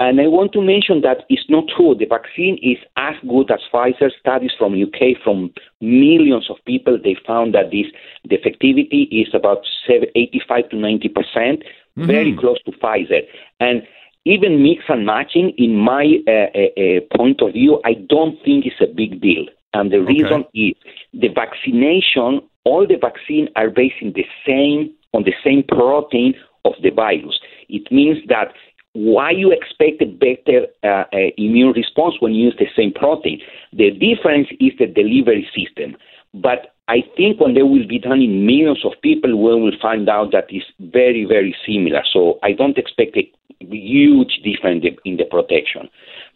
And 0.00 0.20
I 0.20 0.28
want 0.28 0.52
to 0.52 0.62
mention 0.62 1.00
that 1.00 1.24
it's 1.28 1.48
not 1.48 1.64
true. 1.76 1.96
The 1.98 2.06
vaccine 2.06 2.56
is 2.62 2.78
as 2.96 3.14
good 3.28 3.50
as 3.50 3.58
Pfizer. 3.72 4.10
Studies 4.20 4.52
from 4.56 4.80
UK, 4.80 5.18
from 5.24 5.52
millions 5.80 6.48
of 6.48 6.56
people, 6.66 6.98
they 7.02 7.16
found 7.26 7.54
that 7.54 7.72
this 7.72 7.86
the 8.28 8.38
effectivity 8.38 9.08
is 9.10 9.28
about 9.34 9.58
85 9.88 10.68
to 10.70 10.76
90 10.76 11.08
percent, 11.08 11.62
mm-hmm. 11.62 12.06
very 12.06 12.36
close 12.36 12.62
to 12.64 12.72
Pfizer. 12.72 13.22
And 13.58 13.82
even 14.24 14.62
mix 14.62 14.84
and 14.88 15.06
matching, 15.06 15.52
in 15.56 15.74
my 15.74 16.18
uh, 16.28 16.58
uh, 16.58 17.00
point 17.16 17.40
of 17.42 17.54
view, 17.54 17.80
I 17.84 17.94
don't 17.94 18.36
think 18.44 18.66
it's 18.66 18.80
a 18.80 18.92
big 18.92 19.20
deal. 19.20 19.46
And 19.74 19.92
the 19.92 20.00
reason 20.00 20.44
okay. 20.48 20.58
is 20.58 20.74
the 21.12 21.28
vaccination, 21.28 22.40
all 22.64 22.86
the 22.86 22.96
vaccines 23.00 23.48
are 23.56 23.70
based 23.70 23.96
in 24.00 24.12
the 24.12 24.24
same 24.46 24.94
on 25.14 25.24
the 25.24 25.34
same 25.42 25.62
protein 25.66 26.34
of 26.64 26.74
the 26.82 26.90
virus. 26.90 27.38
It 27.68 27.90
means 27.90 28.18
that 28.28 28.52
why 28.92 29.30
you 29.30 29.52
expect 29.52 30.02
a 30.02 30.06
better 30.06 30.66
uh, 30.82 31.04
uh, 31.12 31.30
immune 31.36 31.72
response 31.72 32.16
when 32.20 32.34
you 32.34 32.46
use 32.46 32.56
the 32.58 32.68
same 32.76 32.92
protein. 32.92 33.40
The 33.72 33.90
difference 33.90 34.48
is 34.60 34.72
the 34.78 34.86
delivery 34.86 35.48
system. 35.56 35.96
But 36.34 36.74
I 36.88 37.02
think 37.16 37.40
when 37.40 37.54
they 37.54 37.62
will 37.62 37.86
be 37.86 37.98
done 37.98 38.20
in 38.20 38.46
millions 38.46 38.84
of 38.84 38.92
people, 39.02 39.30
we 39.30 39.60
will 39.60 39.78
find 39.80 40.08
out 40.08 40.32
that 40.32 40.46
it's 40.48 40.66
very, 40.80 41.24
very 41.24 41.54
similar. 41.66 42.02
So 42.12 42.38
I 42.42 42.52
don't 42.52 42.76
expect 42.76 43.16
a 43.16 43.30
huge 43.60 44.40
difference 44.42 44.84
in 44.84 44.94
the, 44.94 45.10
in 45.10 45.16
the 45.16 45.24
protection. 45.24 45.88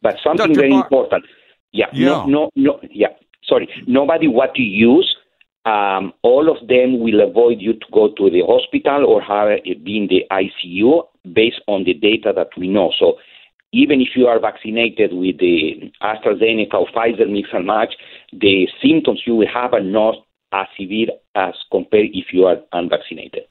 But 0.03 0.17
something 0.23 0.53
Dr. 0.53 0.61
very 0.61 0.71
Bar- 0.71 0.83
important. 0.85 1.25
Yeah, 1.73 1.87
yeah. 1.93 2.07
No, 2.07 2.27
no, 2.27 2.51
no, 2.57 2.81
yeah. 2.91 3.09
Sorry. 3.45 3.69
Nobody 3.87 4.29
what 4.29 4.55
to 4.55 4.63
use. 4.63 5.17
Um, 5.65 6.13
all 6.23 6.51
of 6.51 6.67
them 6.67 6.99
will 7.01 7.21
avoid 7.21 7.61
you 7.61 7.75
to 7.75 7.87
go 7.93 8.09
to 8.17 8.31
the 8.31 8.43
hospital 8.47 9.07
or 9.07 9.23
have 9.23 9.63
be 9.85 9.97
in 9.97 10.09
the 10.09 10.25
ICU 10.31 11.03
based 11.33 11.61
on 11.69 11.85
the 11.85 11.95
data 11.95 12.33
that 12.35 12.49
we 12.57 12.69
know. 12.69 12.93
So 12.99 13.19
even 13.73 14.01
if 14.01 14.09
you 14.17 14.27
are 14.27 14.41
vaccinated 14.41 15.13
with 15.13 15.39
the 15.39 15.93
AstraZeneca 16.03 16.75
or 16.75 16.89
Pfizer 16.89 17.31
mix 17.31 17.49
and 17.53 17.67
match, 17.67 17.95
the 18.33 18.69
symptoms 18.83 19.23
you 19.25 19.37
will 19.37 19.49
have 19.53 19.73
are 19.73 19.83
not 19.83 20.17
as 20.53 20.67
severe 20.79 21.09
as 21.35 21.55
compared 21.71 22.09
if 22.13 22.27
you 22.33 22.45
are 22.45 22.57
unvaccinated. 22.73 23.43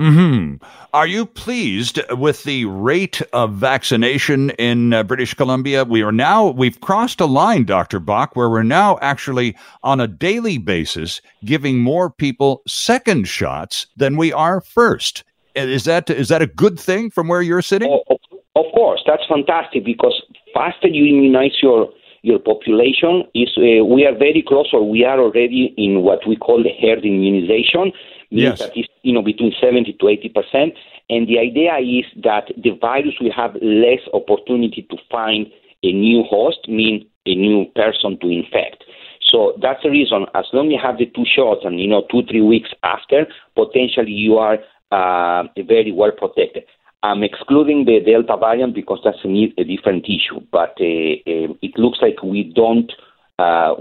Hmm. 0.00 0.54
Are 0.94 1.06
you 1.06 1.26
pleased 1.26 2.00
with 2.12 2.44
the 2.44 2.64
rate 2.64 3.20
of 3.34 3.52
vaccination 3.52 4.48
in 4.52 4.94
uh, 4.94 5.02
British 5.02 5.34
Columbia? 5.34 5.84
We 5.84 6.00
are 6.00 6.10
now 6.10 6.48
we've 6.48 6.80
crossed 6.80 7.20
a 7.20 7.26
line, 7.26 7.64
Doctor 7.64 8.00
Bach, 8.00 8.34
where 8.34 8.48
we're 8.48 8.62
now 8.62 8.98
actually 9.02 9.54
on 9.82 10.00
a 10.00 10.08
daily 10.08 10.56
basis 10.56 11.20
giving 11.44 11.80
more 11.80 12.08
people 12.08 12.62
second 12.66 13.28
shots 13.28 13.88
than 13.94 14.16
we 14.16 14.32
are 14.32 14.62
first. 14.62 15.22
Is 15.54 15.84
that 15.84 16.08
is 16.08 16.28
that 16.28 16.40
a 16.40 16.46
good 16.46 16.80
thing 16.80 17.10
from 17.10 17.28
where 17.28 17.42
you're 17.42 17.60
sitting? 17.60 17.90
Oh, 17.90 18.16
of 18.56 18.72
course, 18.72 19.02
that's 19.06 19.26
fantastic 19.28 19.84
because 19.84 20.18
faster 20.54 20.88
you 20.88 21.14
immunize 21.14 21.58
your 21.62 21.90
your 22.22 22.38
population 22.38 23.24
is 23.34 23.50
uh, 23.58 23.84
we 23.84 24.06
are 24.06 24.16
very 24.16 24.42
close 24.48 24.70
or 24.72 24.88
we 24.88 25.04
are 25.04 25.20
already 25.20 25.74
in 25.76 26.00
what 26.00 26.20
we 26.26 26.36
call 26.36 26.62
the 26.62 26.72
herd 26.80 27.04
immunization 27.04 27.92
means 28.30 28.58
yes. 28.58 28.58
that 28.58 28.76
it's 28.76 28.88
you 29.02 29.12
know 29.12 29.22
between 29.22 29.52
70 29.60 29.92
to 29.94 30.08
80 30.08 30.28
percent. 30.30 30.74
And 31.08 31.26
the 31.26 31.38
idea 31.38 31.74
is 31.78 32.06
that 32.22 32.52
the 32.56 32.70
virus 32.80 33.14
will 33.20 33.32
have 33.32 33.54
less 33.60 34.00
opportunity 34.14 34.86
to 34.90 34.96
find 35.10 35.46
a 35.82 35.92
new 35.92 36.22
host, 36.22 36.68
mean 36.68 37.06
a 37.26 37.34
new 37.34 37.66
person 37.74 38.18
to 38.20 38.28
infect. 38.28 38.84
So 39.30 39.54
that's 39.60 39.82
the 39.82 39.90
reason. 39.90 40.26
As 40.34 40.46
long 40.52 40.68
as 40.68 40.72
you 40.72 40.78
have 40.82 40.98
the 40.98 41.06
two 41.06 41.24
shots, 41.24 41.60
and 41.64 41.80
you 41.80 41.88
know 41.88 42.06
two 42.10 42.22
three 42.28 42.42
weeks 42.42 42.70
after, 42.82 43.26
potentially 43.54 44.12
you 44.12 44.38
are 44.38 44.58
uh, 44.90 45.44
very 45.56 45.92
well 45.92 46.10
protected. 46.10 46.64
I'm 47.02 47.22
excluding 47.22 47.86
the 47.86 48.00
Delta 48.00 48.36
variant 48.38 48.74
because 48.74 49.00
that's 49.04 49.24
a, 49.24 49.28
a 49.28 49.64
different 49.64 50.04
issue, 50.04 50.40
but 50.52 50.76
uh, 50.80 51.16
uh, 51.24 51.54
it 51.62 51.78
looks 51.78 51.98
like 52.02 52.22
we 52.22 52.52
don't. 52.54 52.92
Uh, 53.38 53.74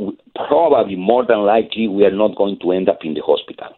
probably 0.47 0.95
more 0.95 1.25
than 1.25 1.39
likely, 1.39 1.89
we 1.89 2.05
are 2.05 2.15
not 2.15 2.33
going 2.37 2.57
to 2.61 2.71
end 2.71 2.87
up 2.87 2.99
in 3.03 3.13
the 3.13 3.21
hospital. 3.21 3.75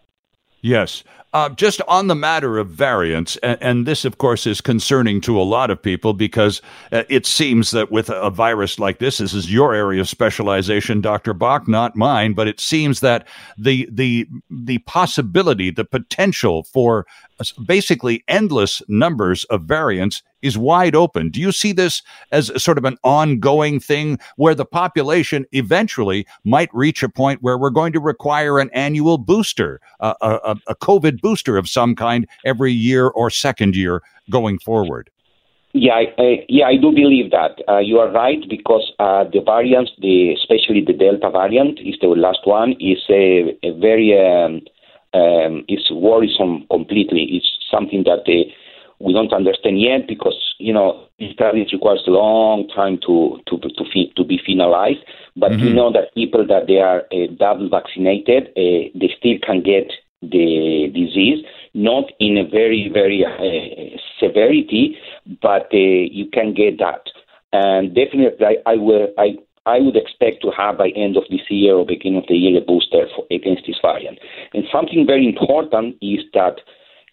Yes. 0.62 1.04
Uh, 1.34 1.48
just 1.48 1.82
on 1.88 2.08
the 2.08 2.16
matter 2.16 2.58
of 2.58 2.68
variants, 2.68 3.38
and, 3.38 3.58
and, 3.62 3.88
this, 3.88 4.04
of 4.04 4.18
course, 4.18 4.46
is 4.46 4.60
concerning 4.60 5.22
to 5.22 5.40
a 5.40 5.44
lot 5.44 5.72
of 5.72 5.82
people 5.82 6.14
because 6.14 6.62
uh, 6.92 7.04
it 7.08 7.26
seems 7.26 7.72
that 7.72 7.90
with 7.90 8.10
a 8.10 8.30
virus 8.30 8.80
like 8.80 9.00
this, 9.00 9.20
this 9.20 9.34
is 9.34 9.52
your 9.52 9.74
area 9.74 10.02
of 10.02 10.10
specialization, 10.10 11.00
Dr. 11.00 11.34
Bach, 11.34 11.70
not 11.70 11.96
mine, 11.96 12.34
but 12.34 12.50
it 12.50 12.60
seems 12.60 13.00
that 13.00 13.26
the 13.58 13.88
the 13.90 14.28
the 14.50 14.80
possibility, 14.80 15.72
the 15.72 15.86
potential 15.86 16.64
for 16.64 17.08
basically 17.66 18.24
endless 18.28 18.82
numbers 18.88 19.44
of 19.46 19.64
variants 19.64 20.24
is 20.42 20.58
wide 20.58 20.96
open. 20.96 21.30
Do 21.30 21.40
you 21.40 21.52
see 21.52 21.72
this 21.72 22.02
as 22.32 22.52
sort 22.62 22.78
of 22.78 22.86
an 22.86 22.98
ongoing 23.04 23.80
thing 23.80 24.20
where 24.38 24.56
the 24.56 24.66
population 24.66 25.46
eventually 25.52 26.26
might 26.44 26.70
reach 26.74 27.04
a 27.04 27.10
point 27.10 27.42
where 27.42 27.58
we're 27.58 27.70
going 27.70 27.94
to 27.94 28.00
require 28.00 28.60
an 28.60 28.70
annual 28.74 29.18
booster, 29.18 29.80
a, 30.00 30.16
a, 30.68 30.76
COVID 30.76 31.22
booster 31.22 31.58
of 31.58 31.70
some 31.70 31.96
kind 31.96 32.28
every 32.44 32.72
year 32.72 33.08
or 33.08 33.30
second 33.30 33.76
year 33.76 34.02
going 34.30 34.58
forward? 34.60 35.10
Yeah, 35.74 35.94
I, 35.94 36.14
I, 36.18 36.46
yeah, 36.50 36.66
I 36.66 36.76
do 36.76 36.92
believe 36.92 37.32
that. 37.32 37.62
Uh, 37.68 37.78
you 37.78 38.00
are 38.00 38.12
right 38.12 38.44
because 38.50 38.92
uh, 39.00 39.24
the 39.32 39.40
variants, 39.40 39.92
the 40.00 40.34
especially 40.34 40.84
the 40.86 40.92
Delta 40.92 41.30
variant, 41.32 41.80
is 41.80 41.96
the 42.02 42.08
last 42.08 42.40
one, 42.44 42.74
is 42.74 43.00
a, 43.10 43.58
a 43.64 43.72
very 43.80 44.12
um, 44.20 44.62
um, 45.14 45.66
is 45.68 45.90
worrisome 45.92 46.66
completely. 46.70 47.28
It's 47.32 47.58
something 47.70 48.04
that 48.04 48.24
they, 48.26 48.54
we 49.00 49.14
don't 49.14 49.34
understand 49.34 49.82
yet 49.82 50.08
because 50.08 50.38
you 50.60 50.74
know 50.74 51.08
studies 51.34 51.74
requires 51.74 52.04
a 52.08 52.12
long 52.12 52.68
time 52.70 53.00
to 53.08 53.40
to 53.48 53.58
to, 53.60 53.84
fi- 53.92 54.12
to 54.16 54.24
be 54.24 54.40
finalized. 54.48 55.04
But 55.36 55.52
mm-hmm. 55.52 55.66
we 55.66 55.74
know 55.74 55.92
that 55.92 56.14
people 56.16 56.46
that 56.48 56.68
they 56.68 56.78
are 56.78 57.02
uh, 57.12 57.28
double 57.38 57.70
vaccinated, 57.70 58.50
uh, 58.50 58.92
they 58.96 59.10
still 59.18 59.38
can 59.44 59.62
get 59.64 59.92
the 60.22 60.92
disease, 60.94 61.44
not 61.74 62.06
in 62.20 62.38
a 62.38 62.48
very 62.48 62.90
very 62.94 63.26
uh, 63.26 63.98
severity, 64.20 64.98
but 65.42 65.68
uh, 65.74 65.78
you 65.78 66.28
can 66.32 66.54
get 66.54 66.78
that. 66.80 67.10
And 67.54 67.94
definitely, 67.94 68.46
I, 68.46 68.72
I 68.72 68.76
will 68.76 69.08
I 69.18 69.38
I 69.66 69.80
would 69.80 69.96
expect 69.96 70.42
to 70.42 70.52
have 70.58 70.78
by 70.78 70.90
end 70.90 71.18
of 71.18 71.24
this 71.30 71.46
year 71.50 71.76
or 71.76 71.86
beginning 71.86 72.18
of 72.18 72.28
the 72.28 72.36
year 72.36 72.58
a 72.58 72.66
booster 72.66 73.06
for, 73.16 73.26
against 73.30 73.64
this 73.68 73.78
variant. 73.82 74.20
And 74.54 74.64
something 74.72 75.06
very 75.06 75.28
important 75.28 75.98
is 76.02 76.22
that 76.34 76.58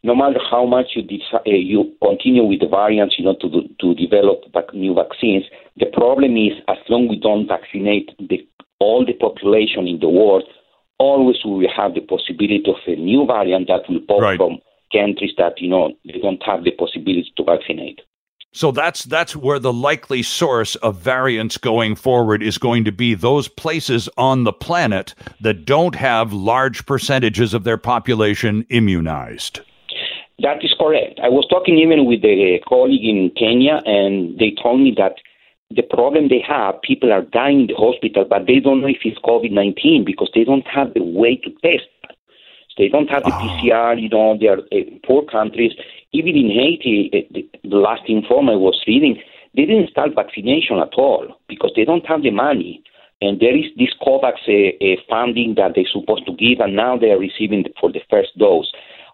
no 0.03 0.15
matter 0.15 0.39
how 0.51 0.65
much 0.65 0.95
you 0.95 1.03
uh, 1.35 1.41
you 1.45 1.93
continue 2.03 2.45
with 2.45 2.61
the 2.61 2.69
variants, 2.69 3.17
you 3.19 3.25
know, 3.25 3.37
to 3.41 3.69
to 3.81 3.95
develop 3.95 4.45
new 4.73 4.95
vaccines, 4.95 5.45
the 5.77 5.87
problem 5.87 6.37
is 6.37 6.53
as 6.69 6.79
long 6.89 7.09
we 7.09 7.19
don't 7.19 7.49
vaccinate 7.49 8.11
the, 8.19 8.47
all 8.79 9.05
the 9.05 9.15
population 9.15 9.87
in 9.87 9.99
the 10.01 10.09
world, 10.09 10.45
always 10.99 11.37
we 11.45 11.51
will 11.51 11.75
have 11.77 11.95
the 11.95 12.01
possibility 12.01 12.65
of 12.67 12.77
a 12.87 12.97
new 12.97 13.27
variant 13.27 13.67
that 13.69 13.83
will 13.89 14.01
pop 14.07 14.23
right. 14.23 14.39
from 14.39 14.59
countries 14.93 15.33
that 15.37 15.61
you 15.61 15.69
know 15.69 15.93
they 16.07 16.19
don't 16.19 16.43
have 16.45 16.65
the 16.65 16.71
possibility 16.71 17.33
to 17.37 17.45
vaccinate. 17.45 18.01
So 18.53 18.73
that's 18.73 19.05
that's 19.05 19.37
where 19.37 19.59
the 19.59 19.73
likely 19.73 20.23
source 20.23 20.75
of 20.77 20.99
variants 20.99 21.59
going 21.59 21.97
forward 21.97 22.43
is 22.43 22.57
going 22.57 22.85
to 22.85 22.93
be 22.93 23.15
those 23.15 23.47
places 23.47 24.09
on 24.17 24.45
the 24.45 24.53
planet 24.53 25.15
that 25.41 25.65
don't 25.65 25.95
have 25.95 26.33
large 26.33 26.87
percentages 26.87 27.53
of 27.53 27.65
their 27.65 27.77
population 27.77 28.65
immunized. 28.71 29.61
That 30.41 30.65
is 30.65 30.75
correct. 30.79 31.21
I 31.23 31.29
was 31.29 31.47
talking 31.51 31.79
even 31.79 32.07
with 32.07 32.25
a 32.25 32.61
colleague 32.67 33.05
in 33.05 33.31
Kenya, 33.37 33.83
and 33.85 34.39
they 34.39 34.55
told 34.63 34.81
me 34.81 34.95
that 34.97 35.17
the 35.71 35.83
problem 35.83 36.29
they 36.29 36.43
have, 36.47 36.81
people 36.83 37.13
are 37.13 37.23
dying 37.23 37.63
in 37.63 37.67
the 37.67 37.75
hospital, 37.75 38.25
but 38.25 38.47
they 38.47 38.61
don't 38.61 38.81
know 38.81 38.87
if 38.87 38.99
it's 39.05 39.19
COVID 39.19 39.51
19 39.51 40.05
because 40.05 40.31
they 40.35 40.45
don't 40.45 40.67
have 40.67 40.95
the 40.95 41.03
way 41.03 41.37
to 41.37 41.51
test. 41.61 41.85
They 42.79 42.89
don't 42.89 43.11
have 43.11 43.25
the 43.25 43.35
oh. 43.35 43.39
PCR, 43.39 44.01
you 44.01 44.09
know, 44.09 44.39
they 44.39 44.47
are 44.47 44.59
uh, 44.59 44.99
poor 45.05 45.25
countries. 45.25 45.73
Even 46.13 46.37
in 46.37 46.51
Haiti, 46.51 47.11
uh, 47.13 47.41
the, 47.65 47.77
last 47.77 48.03
inform 48.09 48.49
I 48.49 48.57
was 48.57 48.83
reading, 48.87 49.21
they 49.55 49.67
didn't 49.67 49.91
start 49.91 50.15
vaccination 50.15 50.79
at 50.79 50.95
all 50.97 51.41
because 51.49 51.73
they 51.77 51.85
don't 51.85 52.07
have 52.07 52.23
the 52.23 52.31
money. 52.31 52.83
And 53.21 53.41
there 53.41 53.57
is 53.57 53.67
this 53.77 53.91
COVAX 54.01 54.47
uh, 54.47 54.85
uh, 54.85 54.97
funding 55.09 55.55
that 55.57 55.73
they're 55.75 55.85
supposed 55.91 56.27
to 56.27 56.33
give, 56.33 56.61
and 56.61 56.77
now 56.77 56.97
they 56.97 57.11
are 57.11 57.19
receiving 57.19 57.65
for 57.81 57.91
the 57.91 58.01
first 58.09 58.37
dose. 58.39 58.71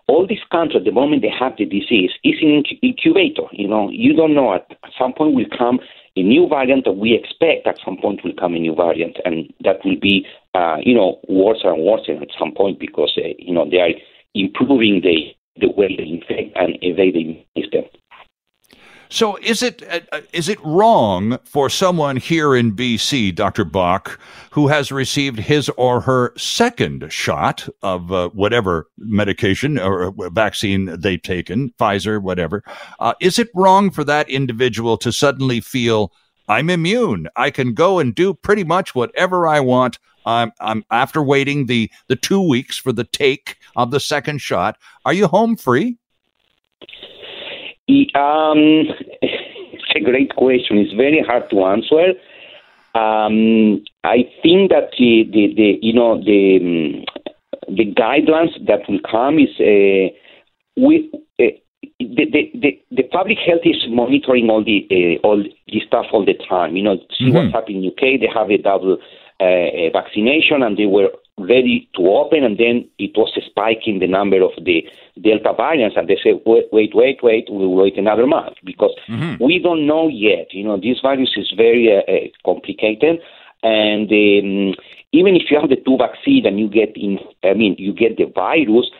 All 0.06 0.26
these 0.26 0.44
countries, 0.52 0.84
the 0.84 0.92
moment 0.92 1.22
they 1.22 1.32
have 1.32 1.56
the 1.56 1.64
disease, 1.64 2.10
is 2.22 2.34
in 2.42 2.62
incubator. 2.82 3.48
You 3.52 3.68
know, 3.68 3.88
you 3.90 4.14
don't 4.14 4.34
know 4.34 4.54
at 4.54 4.66
some 4.98 5.14
point 5.14 5.34
will 5.34 5.46
come 5.56 5.80
a 6.16 6.22
new 6.22 6.46
variant 6.48 6.84
that 6.84 6.92
we 6.92 7.14
expect 7.14 7.66
at 7.66 7.78
some 7.84 7.96
point 7.96 8.22
will 8.22 8.34
come 8.38 8.54
a 8.54 8.58
new 8.58 8.74
variant, 8.74 9.18
and 9.24 9.52
that 9.64 9.84
will 9.84 9.98
be, 10.00 10.26
uh, 10.54 10.76
you 10.80 10.94
know, 10.94 11.18
worse 11.28 11.60
and 11.64 11.82
worse 11.82 12.08
at 12.08 12.28
some 12.38 12.52
point 12.52 12.78
because, 12.78 13.12
you 13.38 13.52
know, 13.52 13.68
they 13.68 13.78
are 13.78 13.90
improving 14.34 15.00
the, 15.02 15.34
the 15.56 15.70
way 15.70 15.96
they 15.96 16.04
infect 16.04 16.56
and 16.56 16.78
evade 16.82 17.14
the 17.14 17.60
system. 17.60 17.84
So 19.10 19.36
is 19.36 19.62
it 19.62 19.82
uh, 19.88 20.00
uh, 20.10 20.22
is 20.32 20.48
it 20.48 20.58
wrong 20.64 21.38
for 21.44 21.70
someone 21.70 22.16
here 22.16 22.56
in 22.56 22.74
BC, 22.74 23.34
Dr. 23.34 23.64
Bach, 23.64 24.18
who 24.50 24.66
has 24.68 24.90
received 24.90 25.38
his 25.38 25.68
or 25.76 26.00
her 26.00 26.32
second 26.36 27.12
shot 27.12 27.68
of 27.82 28.10
uh, 28.10 28.30
whatever 28.30 28.88
medication 28.98 29.78
or 29.78 30.08
uh, 30.08 30.30
vaccine 30.30 30.86
they've 30.98 31.22
taken, 31.22 31.70
Pfizer, 31.78 32.20
whatever, 32.20 32.64
uh, 32.98 33.14
is 33.20 33.38
it 33.38 33.50
wrong 33.54 33.90
for 33.90 34.02
that 34.04 34.28
individual 34.28 34.96
to 34.96 35.12
suddenly 35.12 35.60
feel 35.60 36.10
I'm 36.48 36.68
immune. 36.68 37.28
I 37.36 37.50
can 37.50 37.72
go 37.72 37.98
and 37.98 38.14
do 38.14 38.34
pretty 38.34 38.64
much 38.64 38.94
whatever 38.94 39.46
I 39.46 39.60
want. 39.60 39.98
I'm, 40.24 40.52
I'm 40.60 40.84
after 40.90 41.22
waiting 41.22 41.66
the 41.66 41.90
the 42.08 42.16
two 42.16 42.40
weeks 42.40 42.76
for 42.78 42.92
the 42.92 43.04
take 43.04 43.56
of 43.76 43.90
the 43.90 44.00
second 44.00 44.40
shot. 44.40 44.76
Are 45.04 45.12
you 45.12 45.26
home 45.26 45.56
free? 45.56 45.98
Um, 48.14 48.88
it's 49.20 49.92
a 49.94 50.00
great 50.00 50.34
question. 50.34 50.78
It's 50.78 50.92
very 50.94 51.22
hard 51.26 51.50
to 51.50 51.64
answer. 51.64 52.14
Um, 52.94 53.84
I 54.04 54.24
think 54.42 54.70
that 54.70 54.90
the, 54.98 55.28
the, 55.32 55.54
the 55.54 55.78
you 55.82 55.92
know 55.92 56.22
the 56.22 56.58
um, 56.60 57.04
the 57.68 57.92
guidelines 57.92 58.54
that 58.66 58.88
will 58.88 59.00
come 59.10 59.38
is 59.38 59.50
uh, 59.60 60.14
we. 60.76 61.10
Uh, 61.38 61.58
the, 62.00 62.24
the, 62.32 62.50
the, 62.54 62.82
the 62.90 63.02
public 63.04 63.38
health 63.38 63.60
is 63.64 63.76
monitoring 63.88 64.48
all 64.48 64.64
the 64.64 64.86
uh, 64.90 65.26
all 65.26 65.42
the 65.42 65.80
stuff 65.86 66.06
all 66.12 66.24
the 66.24 66.34
time. 66.48 66.76
You 66.76 66.82
know, 66.82 66.96
see 67.18 67.26
mm-hmm. 67.26 67.34
what's 67.34 67.52
happening 67.52 67.84
in 67.84 67.90
UK. 67.90 68.20
They 68.20 68.28
have 68.32 68.50
a 68.50 68.58
double 68.58 68.98
uh, 69.44 69.90
vaccination, 69.92 70.62
and 70.62 70.76
they 70.76 70.86
were 70.86 71.10
ready 71.38 71.88
to 71.96 72.02
open, 72.06 72.44
and 72.44 72.58
then 72.58 72.88
it 72.98 73.12
was 73.16 73.32
a 73.36 73.44
spike 73.44 73.82
in 73.86 73.98
the 73.98 74.06
number 74.06 74.40
of 74.42 74.52
the 74.64 74.86
Delta 75.20 75.52
variants, 75.56 75.96
and 75.96 76.08
they 76.08 76.18
said, 76.22 76.40
wait, 76.46 76.66
wait, 76.72 76.94
wait, 76.94 77.18
wait 77.22 77.46
we'll 77.50 77.74
wait 77.74 77.98
another 77.98 78.26
month 78.26 78.56
because 78.64 78.94
mm-hmm. 79.08 79.42
we 79.44 79.58
don't 79.58 79.86
know 79.86 80.08
yet. 80.08 80.52
You 80.52 80.64
know, 80.64 80.76
this 80.76 81.00
virus 81.02 81.32
is 81.36 81.52
very 81.56 81.90
uh, 81.90 82.10
uh, 82.10 82.28
complicated, 82.44 83.20
and 83.62 84.10
um, 84.10 84.74
even 85.12 85.36
if 85.36 85.50
you 85.50 85.58
have 85.58 85.70
the 85.70 85.76
two 85.76 85.96
vaccines 85.96 86.46
and 86.46 86.58
you 86.58 86.68
get 86.68 86.92
in, 86.96 87.18
I 87.42 87.54
mean, 87.54 87.76
you 87.78 87.92
get 87.92 88.16
the 88.16 88.26
virus. 88.26 88.90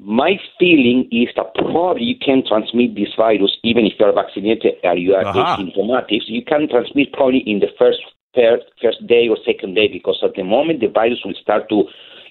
My 0.00 0.38
feeling 0.58 1.08
is 1.10 1.28
that 1.36 1.54
probably 1.54 2.04
you 2.04 2.18
can 2.18 2.44
transmit 2.46 2.94
this 2.94 3.14
virus 3.16 3.56
even 3.64 3.84
if 3.84 3.94
you 3.98 4.06
are 4.06 4.12
vaccinated 4.12 4.74
or 4.84 4.96
you 4.96 5.14
are 5.14 5.26
uh-huh. 5.26 5.56
asymptomatic. 5.56 6.22
You 6.26 6.44
can 6.44 6.68
transmit 6.68 7.12
probably 7.12 7.40
in 7.40 7.58
the 7.58 7.68
first 7.78 7.98
first, 8.38 8.64
first 8.80 9.06
day 9.06 9.26
or 9.28 9.36
second 9.44 9.74
day 9.74 9.88
because 9.88 10.18
at 10.22 10.34
the 10.34 10.44
moment 10.44 10.80
the 10.80 10.86
virus 10.86 11.18
will 11.24 11.34
start 11.42 11.68
to, 11.68 11.84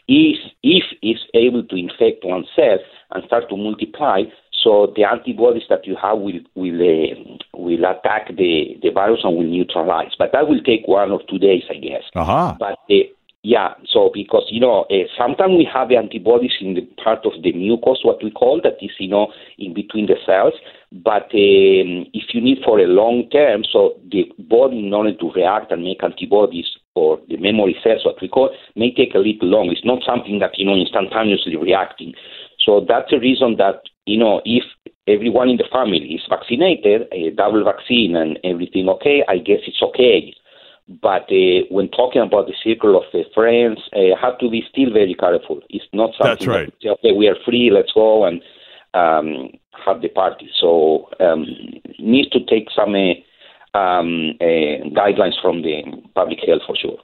if, 0.08 0.38
if 0.64 0.84
it's 1.01 1.26
able 1.34 1.64
to 1.64 1.76
infect 1.76 2.24
one 2.24 2.45
cell 2.55 2.80
and 3.12 3.24
start 3.26 3.49
to 3.49 3.58
multiply, 3.58 4.24
so 4.64 4.91
the 4.95 5.03
antibodies 5.03 5.64
that 5.70 5.86
you 5.86 5.95
have 6.01 6.18
will 6.18 6.39
will 6.55 6.82
uh, 6.82 7.38
will 7.53 7.86
attack 7.86 8.28
the, 8.36 8.78
the 8.82 8.89
virus 8.89 9.22
and 9.24 9.38
will 9.38 9.43
neutralize. 9.43 10.12
But 10.18 10.32
that 10.34 10.47
will 10.47 10.62
take 10.62 10.88
one 10.88 11.12
or 11.12 11.22
two 11.30 11.38
days, 11.38 11.64
I 11.70 11.76
guess. 11.76 12.03
Uh-huh. 12.16 12.55
But 12.60 12.80
uh, 12.89 13.08
yeah, 13.44 13.76
so 13.86 14.10
because 14.14 14.46
you 14.50 14.60
know 14.60 14.86
uh, 14.90 15.08
sometimes 15.18 15.54
we 15.58 15.70
have 15.72 15.90
the 15.90 15.96
antibodies 15.96 16.54
in 16.60 16.74
the 16.74 16.82
part 17.02 17.26
of 17.26 17.34
the 17.44 17.54
mucus, 17.54 18.00
what 18.04 18.24
we 18.24 18.32
call 18.32 18.60
that 18.64 18.78
is 18.82 18.92
you 19.00 19.10
know 19.10 19.32
in 19.60 19.74
between 19.74 20.08
the 20.08 20.16
cells. 20.26 20.54
But 20.92 21.30
um, 21.32 22.10
if 22.14 22.34
you 22.34 22.42
need 22.42 22.60
for 22.66 22.80
a 22.80 22.88
long 22.88 23.30
term, 23.32 23.64
so 23.72 24.00
the 24.12 24.26
body 24.40 24.80
in 24.80 24.94
order 24.94 25.16
to 25.16 25.32
react 25.32 25.72
and 25.72 25.84
make 25.84 26.04
antibodies 26.04 26.66
or 26.96 27.20
the 27.30 27.38
memory 27.38 27.78
cells, 27.84 28.02
what 28.06 28.22
we 28.22 28.28
call, 28.28 28.50
may 28.76 28.92
take 28.94 29.14
a 29.14 29.20
little 29.20 29.48
long. 29.50 29.70
It's 29.70 29.86
not 29.86 30.04
something 30.06 30.40
that 30.40 30.58
you 30.58 30.66
know 30.66 30.76
instantaneously 30.76 31.56
reacting. 31.56 32.14
So 32.66 32.84
that's 32.88 33.12
the 33.12 33.20
reason 33.20 33.56
that 33.58 33.84
you 34.06 34.18
know 34.18 34.42
if 34.46 34.64
everyone 35.08 35.50
in 35.50 35.58
the 35.58 35.70
family 35.72 36.00
is 36.00 36.26
vaccinated, 36.28 37.08
a 37.14 37.30
double 37.32 37.64
vaccine 37.64 38.16
and 38.16 38.40
everything 38.44 38.90
okay, 38.90 39.24
I 39.30 39.38
guess 39.38 39.62
it's 39.68 39.82
okay 39.82 40.34
but 40.88 41.24
uh, 41.32 41.68
when 41.70 41.90
talking 41.90 42.22
about 42.22 42.48
the 42.48 42.54
circle 42.64 42.98
of 42.98 43.04
uh, 43.14 43.24
friends, 43.34 43.80
uh, 43.94 44.16
have 44.20 44.38
to 44.40 44.50
be 44.50 44.64
still 44.70 44.92
very 44.92 45.14
careful. 45.16 45.60
It's 45.70 45.86
not 45.92 46.12
something 46.18 46.48
That's 46.48 46.48
right. 46.48 46.74
That, 46.82 46.92
okay, 47.00 47.12
we 47.12 47.28
are 47.28 47.36
free, 47.46 47.70
let's 47.74 47.92
go 47.94 48.26
and 48.26 48.42
um, 48.94 49.50
have 49.86 50.02
the 50.02 50.10
party. 50.10 50.50
So 50.60 51.10
um, 51.20 51.46
needs 52.00 52.30
to 52.30 52.40
take 52.46 52.68
some 52.74 52.96
uh, 52.96 53.78
um, 53.78 54.32
uh, 54.40 54.88
guidelines 54.96 55.40
from 55.42 55.62
the 55.62 55.84
public 56.16 56.40
health 56.46 56.62
for 56.66 56.76
sure. 56.76 56.98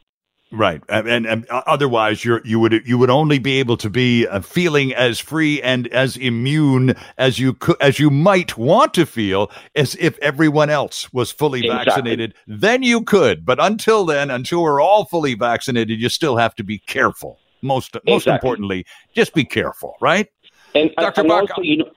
Right, 0.55 0.83
and, 0.87 1.25
and, 1.25 1.47
otherwise, 1.49 2.23
you 2.23 2.39
you 2.45 2.59
would 2.59 2.83
you 2.85 2.99
would 2.99 3.09
only 3.09 3.39
be 3.39 3.59
able 3.59 3.75
to 3.77 3.89
be 3.89 4.27
uh, 4.27 4.41
feeling 4.41 4.93
as 4.93 5.19
free 5.19 5.59
and 5.63 5.87
as 5.87 6.15
immune 6.15 6.95
as 7.17 7.39
you 7.39 7.55
could, 7.55 7.75
as 7.81 7.97
you 7.97 8.11
might 8.11 8.55
want 8.55 8.93
to 8.93 9.07
feel, 9.07 9.49
as 9.75 9.95
if 9.95 10.19
everyone 10.19 10.69
else 10.69 11.11
was 11.11 11.31
fully 11.31 11.61
exactly. 11.61 11.85
vaccinated. 11.85 12.35
Then 12.45 12.83
you 12.83 13.01
could, 13.01 13.47
but 13.47 13.59
until 13.59 14.05
then, 14.05 14.29
until 14.29 14.61
we're 14.61 14.79
all 14.79 15.05
fully 15.05 15.33
vaccinated, 15.33 15.99
you 15.99 16.07
still 16.07 16.37
have 16.37 16.53
to 16.57 16.63
be 16.63 16.77
careful. 16.77 17.39
Most 17.63 17.95
exactly. 17.95 18.13
most 18.13 18.27
importantly, 18.27 18.85
just 19.15 19.33
be 19.33 19.45
careful, 19.45 19.95
right? 20.01 20.29
And, 20.75 20.91
Dr. 20.97 21.21
And 21.21 21.31
also, 21.31 21.61
you 21.63 21.77
know, 21.77 21.91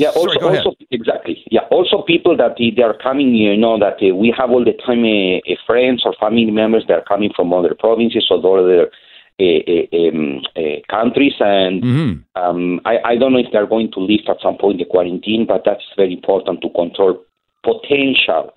yeah, 0.00 0.08
also, 0.16 0.40
Sorry, 0.40 0.58
also 0.58 0.76
exactly. 0.90 1.44
Yeah, 1.50 1.68
also 1.70 2.02
people 2.02 2.34
that 2.38 2.56
they 2.56 2.82
are 2.82 2.96
coming, 2.96 3.34
you 3.34 3.56
know, 3.56 3.78
that 3.78 4.00
uh, 4.00 4.14
we 4.16 4.32
have 4.36 4.50
all 4.50 4.64
the 4.64 4.72
time 4.72 5.04
uh, 5.04 5.54
friends 5.66 6.02
or 6.06 6.14
family 6.18 6.50
members 6.50 6.84
that 6.88 6.94
are 6.94 7.04
coming 7.04 7.30
from 7.36 7.52
other 7.52 7.74
provinces 7.78 8.26
or 8.30 8.40
other 8.58 8.90
uh, 9.38 9.96
um, 9.96 10.40
countries, 10.88 11.34
and 11.40 11.82
mm-hmm. 11.82 12.40
um, 12.40 12.80
I, 12.86 13.12
I 13.12 13.16
don't 13.16 13.34
know 13.34 13.40
if 13.40 13.52
they're 13.52 13.66
going 13.66 13.92
to 13.92 14.00
lift 14.00 14.28
at 14.28 14.40
some 14.42 14.56
point 14.56 14.78
the 14.78 14.86
quarantine, 14.86 15.44
but 15.46 15.62
that's 15.66 15.84
very 15.96 16.14
important 16.14 16.62
to 16.62 16.70
control 16.70 17.22
potential 17.62 18.52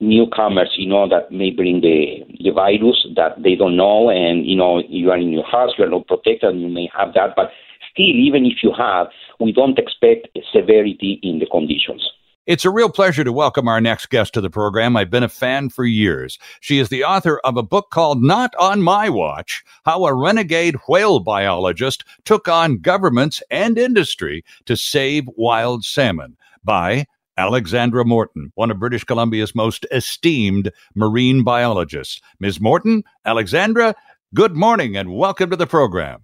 newcomers, 0.00 0.74
you 0.76 0.88
know, 0.88 1.08
that 1.08 1.30
may 1.30 1.50
bring 1.50 1.80
the 1.80 2.26
the 2.42 2.50
virus 2.50 3.06
that 3.14 3.40
they 3.42 3.54
don't 3.54 3.76
know, 3.76 4.10
and 4.10 4.46
you 4.46 4.56
know, 4.56 4.82
you 4.88 5.10
are 5.12 5.18
in 5.18 5.30
your 5.30 5.46
house, 5.46 5.70
you 5.78 5.84
are 5.84 5.90
not 5.90 6.08
protected, 6.08 6.50
and 6.50 6.60
you 6.60 6.68
may 6.68 6.88
have 6.96 7.14
that, 7.14 7.34
but 7.36 7.50
still, 7.98 8.16
even 8.16 8.46
if 8.46 8.62
you 8.62 8.72
have, 8.76 9.08
we 9.40 9.52
don't 9.52 9.78
expect 9.78 10.28
severity 10.52 11.18
in 11.22 11.38
the 11.38 11.46
conditions. 11.46 12.08
It's 12.46 12.64
a 12.64 12.70
real 12.70 12.88
pleasure 12.88 13.24
to 13.24 13.32
welcome 13.32 13.68
our 13.68 13.80
next 13.80 14.08
guest 14.08 14.32
to 14.32 14.40
the 14.40 14.48
program. 14.48 14.96
I've 14.96 15.10
been 15.10 15.22
a 15.22 15.28
fan 15.28 15.68
for 15.68 15.84
years. 15.84 16.38
She 16.60 16.78
is 16.78 16.88
the 16.88 17.04
author 17.04 17.40
of 17.44 17.58
a 17.58 17.62
book 17.62 17.90
called 17.90 18.22
Not 18.22 18.54
on 18.58 18.80
My 18.80 19.10
Watch 19.10 19.62
How 19.84 20.06
a 20.06 20.14
Renegade 20.14 20.76
Whale 20.88 21.20
Biologist 21.20 22.04
Took 22.24 22.48
on 22.48 22.78
Governments 22.78 23.42
and 23.50 23.76
Industry 23.76 24.44
to 24.64 24.76
Save 24.76 25.28
Wild 25.36 25.84
Salmon 25.84 26.38
by 26.64 27.04
Alexandra 27.36 28.04
Morton, 28.04 28.50
one 28.54 28.70
of 28.70 28.80
British 28.80 29.04
Columbia's 29.04 29.54
most 29.54 29.84
esteemed 29.92 30.72
marine 30.94 31.44
biologists. 31.44 32.20
Ms. 32.40 32.60
Morton, 32.60 33.04
Alexandra, 33.26 33.94
good 34.34 34.56
morning 34.56 34.96
and 34.96 35.14
welcome 35.14 35.50
to 35.50 35.56
the 35.56 35.66
program. 35.66 36.22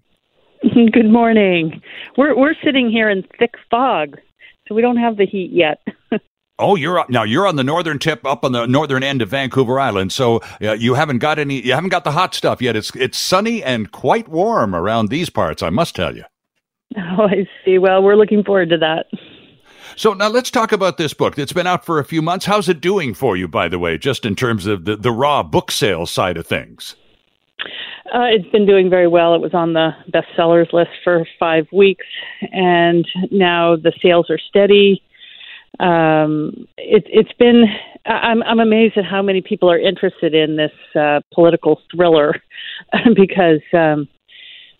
Good 0.92 1.10
morning. 1.10 1.82
We're 2.16 2.36
we're 2.36 2.54
sitting 2.64 2.90
here 2.90 3.10
in 3.10 3.24
thick 3.38 3.54
fog, 3.70 4.18
so 4.66 4.74
we 4.74 4.82
don't 4.82 4.96
have 4.96 5.16
the 5.16 5.26
heat 5.26 5.50
yet. 5.52 5.80
oh, 6.58 6.76
you're 6.76 6.98
up 6.98 7.10
now. 7.10 7.22
You're 7.22 7.46
on 7.46 7.56
the 7.56 7.64
northern 7.64 7.98
tip, 7.98 8.24
up 8.24 8.44
on 8.44 8.52
the 8.52 8.66
northern 8.66 9.02
end 9.02 9.20
of 9.20 9.28
Vancouver 9.28 9.78
Island. 9.78 10.12
So 10.12 10.40
uh, 10.62 10.72
you 10.72 10.94
haven't 10.94 11.18
got 11.18 11.38
any. 11.38 11.60
You 11.60 11.74
haven't 11.74 11.90
got 11.90 12.04
the 12.04 12.12
hot 12.12 12.34
stuff 12.34 12.62
yet. 12.62 12.76
It's 12.76 12.94
it's 12.96 13.18
sunny 13.18 13.62
and 13.62 13.92
quite 13.92 14.28
warm 14.28 14.74
around 14.74 15.08
these 15.08 15.28
parts. 15.28 15.62
I 15.62 15.70
must 15.70 15.94
tell 15.94 16.16
you. 16.16 16.24
Oh, 16.96 17.24
I 17.24 17.48
see. 17.64 17.78
Well, 17.78 18.04
we're 18.04 18.14
looking 18.14 18.44
forward 18.44 18.70
to 18.70 18.78
that. 18.78 19.06
So 19.96 20.12
now 20.12 20.28
let's 20.28 20.50
talk 20.50 20.70
about 20.70 20.96
this 20.96 21.12
book. 21.12 21.36
It's 21.36 21.52
been 21.52 21.66
out 21.66 21.84
for 21.84 21.98
a 21.98 22.04
few 22.04 22.22
months. 22.22 22.46
How's 22.46 22.68
it 22.68 22.80
doing 22.80 23.14
for 23.14 23.36
you, 23.36 23.48
by 23.48 23.66
the 23.66 23.80
way, 23.80 23.98
just 23.98 24.24
in 24.24 24.36
terms 24.36 24.66
of 24.66 24.84
the, 24.84 24.96
the 24.96 25.10
raw 25.10 25.42
book 25.42 25.72
sales 25.72 26.12
side 26.12 26.36
of 26.36 26.46
things? 26.46 26.94
Uh, 28.12 28.28
it's 28.30 28.48
been 28.50 28.66
doing 28.66 28.90
very 28.90 29.08
well. 29.08 29.34
It 29.34 29.40
was 29.40 29.54
on 29.54 29.72
the 29.72 29.90
bestsellers 30.10 30.72
list 30.72 30.90
for 31.02 31.26
five 31.38 31.66
weeks, 31.72 32.06
and 32.52 33.06
now 33.30 33.76
the 33.76 33.92
sales 34.02 34.30
are 34.30 34.38
steady. 34.38 35.02
Um, 35.80 36.68
it, 36.76 37.04
it's 37.06 37.32
been. 37.38 37.64
I'm, 38.06 38.42
I'm 38.42 38.60
amazed 38.60 38.98
at 38.98 39.04
how 39.04 39.22
many 39.22 39.40
people 39.40 39.70
are 39.70 39.78
interested 39.78 40.34
in 40.34 40.56
this 40.56 40.72
uh, 40.94 41.20
political 41.32 41.80
thriller, 41.90 42.34
because, 43.16 43.62
um, 43.72 44.06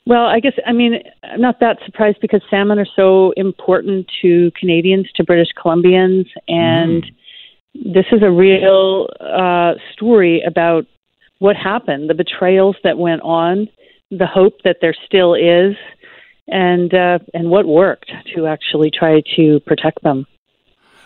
well, 0.06 0.26
I 0.26 0.38
guess 0.40 0.52
I 0.66 0.72
mean 0.72 1.02
I'm 1.22 1.40
not 1.40 1.60
that 1.60 1.78
surprised 1.86 2.18
because 2.20 2.42
salmon 2.50 2.78
are 2.78 2.86
so 2.94 3.32
important 3.36 4.10
to 4.22 4.52
Canadians, 4.60 5.08
to 5.16 5.24
British 5.24 5.48
Columbians, 5.56 6.26
and 6.46 7.02
mm. 7.02 7.94
this 7.94 8.06
is 8.12 8.22
a 8.22 8.30
real 8.30 9.08
uh, 9.18 9.72
story 9.94 10.42
about 10.46 10.84
what 11.38 11.56
happened, 11.56 12.08
the 12.08 12.14
betrayals 12.14 12.76
that 12.84 12.98
went 12.98 13.22
on, 13.22 13.68
the 14.10 14.26
hope 14.26 14.62
that 14.64 14.78
there 14.80 14.94
still 15.06 15.34
is, 15.34 15.74
and 16.48 16.92
uh, 16.94 17.18
and 17.32 17.50
what 17.50 17.66
worked 17.66 18.12
to 18.34 18.46
actually 18.46 18.90
try 18.90 19.22
to 19.36 19.60
protect 19.60 20.02
them. 20.02 20.26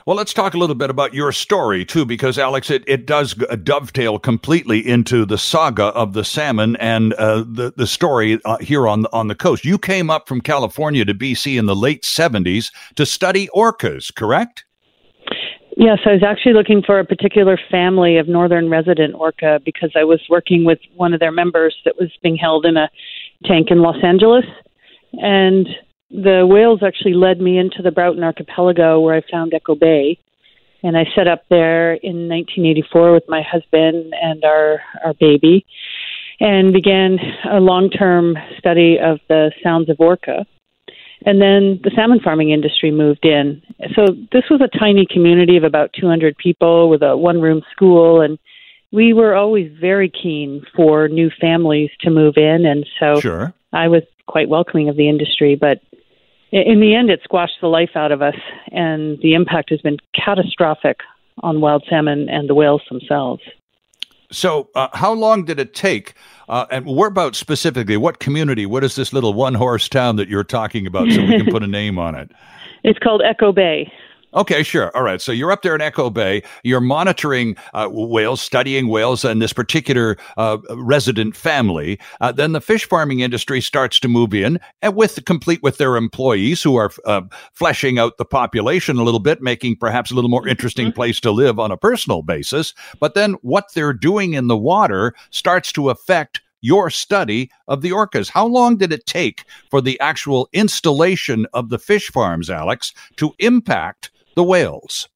Well, 0.08 0.16
let's 0.16 0.32
talk 0.32 0.54
a 0.54 0.56
little 0.56 0.74
bit 0.74 0.88
about 0.88 1.12
your 1.12 1.32
story 1.32 1.84
too, 1.84 2.06
because 2.06 2.38
Alex, 2.38 2.70
it, 2.70 2.82
it 2.86 3.04
does 3.04 3.34
dovetail 3.34 4.18
completely 4.18 4.78
into 4.78 5.26
the 5.26 5.36
saga 5.36 5.84
of 5.88 6.14
the 6.14 6.24
salmon 6.24 6.76
and 6.76 7.12
uh, 7.14 7.44
the 7.46 7.74
the 7.76 7.86
story 7.86 8.40
uh, 8.44 8.56
here 8.58 8.88
on 8.88 9.04
on 9.12 9.28
the 9.28 9.34
coast. 9.34 9.64
You 9.66 9.76
came 9.78 10.08
up 10.08 10.26
from 10.26 10.40
California 10.40 11.04
to 11.04 11.14
BC 11.14 11.58
in 11.58 11.66
the 11.66 11.76
late 11.76 12.06
seventies 12.06 12.72
to 12.96 13.04
study 13.04 13.48
orcas, 13.54 14.14
correct? 14.14 14.64
Yes, 15.80 16.00
I 16.04 16.14
was 16.14 16.24
actually 16.26 16.54
looking 16.54 16.82
for 16.84 16.98
a 16.98 17.04
particular 17.04 17.56
family 17.70 18.16
of 18.16 18.26
northern 18.26 18.68
resident 18.68 19.14
orca 19.14 19.60
because 19.64 19.92
I 19.94 20.02
was 20.02 20.20
working 20.28 20.64
with 20.64 20.80
one 20.96 21.14
of 21.14 21.20
their 21.20 21.30
members 21.30 21.72
that 21.84 21.94
was 21.96 22.10
being 22.20 22.34
held 22.34 22.66
in 22.66 22.76
a 22.76 22.90
tank 23.44 23.68
in 23.70 23.80
Los 23.80 24.02
Angeles, 24.02 24.44
and 25.12 25.68
the 26.10 26.44
whales 26.44 26.80
actually 26.84 27.14
led 27.14 27.40
me 27.40 27.58
into 27.58 27.80
the 27.80 27.92
Broughton 27.92 28.24
Archipelago 28.24 28.98
where 28.98 29.14
I 29.14 29.22
found 29.30 29.54
Echo 29.54 29.76
Bay. 29.76 30.18
And 30.82 30.96
I 30.96 31.04
set 31.14 31.28
up 31.28 31.44
there 31.48 31.94
in 31.94 32.28
1984 32.28 33.12
with 33.12 33.24
my 33.28 33.42
husband 33.42 34.12
and 34.20 34.42
our, 34.42 34.80
our 35.04 35.14
baby 35.14 35.64
and 36.40 36.72
began 36.72 37.18
a 37.52 37.60
long 37.60 37.88
term 37.88 38.36
study 38.58 38.98
of 38.98 39.20
the 39.28 39.52
sounds 39.62 39.88
of 39.88 40.00
orca. 40.00 40.44
And 41.26 41.40
then 41.40 41.80
the 41.82 41.90
salmon 41.94 42.20
farming 42.22 42.50
industry 42.50 42.90
moved 42.90 43.24
in. 43.24 43.62
So 43.94 44.06
this 44.32 44.44
was 44.50 44.60
a 44.60 44.78
tiny 44.78 45.06
community 45.10 45.56
of 45.56 45.64
about 45.64 45.90
200 45.98 46.36
people 46.36 46.88
with 46.88 47.02
a 47.02 47.16
one 47.16 47.40
room 47.40 47.62
school. 47.72 48.20
And 48.20 48.38
we 48.92 49.12
were 49.12 49.34
always 49.34 49.70
very 49.80 50.10
keen 50.10 50.64
for 50.76 51.08
new 51.08 51.30
families 51.40 51.90
to 52.00 52.10
move 52.10 52.34
in. 52.36 52.64
And 52.64 52.86
so 53.00 53.20
sure. 53.20 53.52
I 53.72 53.88
was 53.88 54.02
quite 54.26 54.48
welcoming 54.48 54.88
of 54.88 54.96
the 54.96 55.08
industry. 55.08 55.56
But 55.56 55.80
in 56.50 56.80
the 56.80 56.94
end, 56.94 57.10
it 57.10 57.20
squashed 57.24 57.60
the 57.60 57.68
life 57.68 57.90
out 57.94 58.12
of 58.12 58.22
us, 58.22 58.36
and 58.72 59.18
the 59.20 59.34
impact 59.34 59.70
has 59.70 59.80
been 59.82 59.98
catastrophic 60.14 60.98
on 61.42 61.60
wild 61.60 61.84
salmon 61.88 62.28
and 62.28 62.48
the 62.48 62.54
whales 62.54 62.82
themselves. 62.90 63.42
So, 64.30 64.68
uh, 64.74 64.88
how 64.92 65.12
long 65.12 65.44
did 65.44 65.58
it 65.58 65.74
take? 65.74 66.14
Uh, 66.48 66.66
and 66.70 66.86
whereabouts 66.86 67.38
specifically? 67.38 67.96
What 67.96 68.18
community? 68.18 68.66
What 68.66 68.84
is 68.84 68.94
this 68.94 69.12
little 69.12 69.34
one 69.34 69.54
horse 69.54 69.88
town 69.88 70.16
that 70.16 70.28
you're 70.28 70.44
talking 70.44 70.86
about 70.86 71.10
so 71.10 71.22
we 71.22 71.36
can 71.38 71.46
put 71.46 71.62
a 71.62 71.66
name 71.80 71.98
on 71.98 72.14
it? 72.14 72.30
It's 72.84 72.98
called 72.98 73.22
Echo 73.24 73.52
Bay. 73.52 73.90
Okay, 74.34 74.62
sure. 74.62 74.94
All 74.94 75.02
right. 75.02 75.22
So 75.22 75.32
you're 75.32 75.50
up 75.50 75.62
there 75.62 75.74
in 75.74 75.80
Echo 75.80 76.10
Bay. 76.10 76.42
You're 76.62 76.82
monitoring 76.82 77.56
uh, 77.72 77.88
whales, 77.90 78.42
studying 78.42 78.88
whales 78.88 79.24
and 79.24 79.40
this 79.40 79.54
particular 79.54 80.18
uh, 80.36 80.58
resident 80.76 81.34
family. 81.34 81.98
Uh, 82.20 82.30
then 82.32 82.52
the 82.52 82.60
fish 82.60 82.86
farming 82.86 83.20
industry 83.20 83.62
starts 83.62 83.98
to 84.00 84.08
move 84.08 84.34
in, 84.34 84.60
and 84.82 84.94
with 84.94 85.24
complete 85.24 85.62
with 85.62 85.78
their 85.78 85.96
employees 85.96 86.62
who 86.62 86.76
are 86.76 86.90
uh, 87.06 87.22
fleshing 87.54 87.98
out 87.98 88.18
the 88.18 88.24
population 88.24 88.98
a 88.98 89.02
little 89.02 89.20
bit, 89.20 89.40
making 89.40 89.76
perhaps 89.76 90.10
a 90.10 90.14
little 90.14 90.30
more 90.30 90.46
interesting 90.46 90.88
mm-hmm. 90.88 90.96
place 90.96 91.20
to 91.20 91.30
live 91.30 91.58
on 91.58 91.70
a 91.70 91.78
personal 91.78 92.22
basis. 92.22 92.74
But 93.00 93.14
then 93.14 93.32
what 93.40 93.72
they're 93.74 93.94
doing 93.94 94.34
in 94.34 94.48
the 94.48 94.58
water 94.58 95.14
starts 95.30 95.72
to 95.72 95.88
affect 95.88 96.42
your 96.60 96.90
study 96.90 97.50
of 97.68 97.80
the 97.80 97.90
orcas. 97.90 98.28
How 98.28 98.46
long 98.46 98.76
did 98.76 98.92
it 98.92 99.06
take 99.06 99.44
for 99.70 99.80
the 99.80 99.98
actual 100.00 100.48
installation 100.52 101.46
of 101.54 101.70
the 101.70 101.78
fish 101.78 102.08
farms, 102.08 102.50
Alex, 102.50 102.92
to 103.16 103.32
impact 103.38 104.10
the 104.38 104.44
whales? 104.44 105.08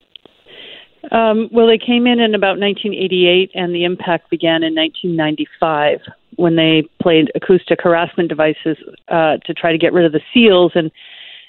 Um, 1.11 1.49
well, 1.51 1.67
they 1.67 1.79
came 1.79 2.07
in 2.07 2.21
in 2.21 2.35
about 2.35 2.59
1988, 2.59 3.51
and 3.55 3.75
the 3.75 3.85
impact 3.85 4.31
began 4.31 4.63
in 4.63 4.75
1995 4.75 6.01
when 6.37 6.57
they 6.57 6.89
played 7.01 7.31
acoustic 7.35 7.81
harassment 7.83 8.29
devices 8.29 8.77
uh, 9.09 9.39
to 9.45 9.55
try 9.55 9.73
to 9.73 9.79
get 9.79 9.93
rid 9.93 10.05
of 10.05 10.13
the 10.13 10.21
seals, 10.35 10.73
and 10.75 10.91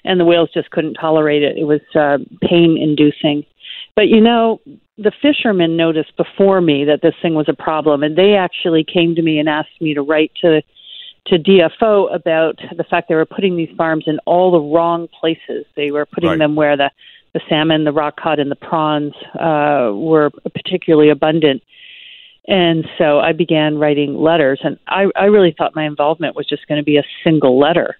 and 0.05 0.19
the 0.19 0.26
whales 0.26 0.49
just 0.53 0.69
couldn't 0.71 0.95
tolerate 0.95 1.43
it. 1.43 1.57
It 1.57 1.63
was 1.63 1.82
uh, 1.95 2.17
pain 2.41 2.78
inducing. 2.78 3.45
But 3.95 4.07
you 4.07 4.19
know, 4.19 4.59
the 4.97 5.13
fishermen 5.21 5.78
noticed 5.78 6.15
before 6.17 6.59
me 6.59 6.86
that 6.86 7.01
this 7.01 7.15
thing 7.21 7.36
was 7.36 7.47
a 7.47 7.53
problem, 7.53 8.03
and 8.03 8.17
they 8.17 8.36
actually 8.36 8.84
came 8.84 9.15
to 9.15 9.21
me 9.21 9.39
and 9.39 9.47
asked 9.47 9.82
me 9.82 9.93
to 9.93 10.01
write 10.01 10.32
to 10.41 10.61
to 11.28 11.39
DFO 11.39 12.13
about 12.13 12.59
the 12.76 12.84
fact 12.84 13.07
they 13.07 13.15
were 13.15 13.26
putting 13.26 13.55
these 13.55 13.74
farms 13.78 14.03
in 14.07 14.19
all 14.26 14.51
the 14.51 14.59
wrong 14.59 15.07
places. 15.19 15.65
They 15.76 15.91
were 15.91 16.05
putting 16.05 16.32
right. 16.32 16.39
them 16.39 16.55
where 16.55 16.76
the 16.76 16.91
the 17.34 17.41
salmon, 17.49 17.84
the 17.84 17.91
rock 17.91 18.19
cod, 18.19 18.39
and 18.39 18.51
the 18.51 18.55
prawns 18.55 19.13
uh, 19.39 19.91
were 19.93 20.31
particularly 20.53 21.09
abundant. 21.09 21.63
And 22.47 22.86
so 22.97 23.19
I 23.19 23.31
began 23.31 23.77
writing 23.77 24.15
letters, 24.15 24.59
and 24.63 24.77
I, 24.88 25.05
I 25.15 25.25
really 25.25 25.55
thought 25.57 25.75
my 25.75 25.86
involvement 25.86 26.36
was 26.36 26.47
just 26.47 26.67
going 26.67 26.79
to 26.79 26.84
be 26.84 26.97
a 26.97 27.03
single 27.23 27.57
letter. 27.57 27.97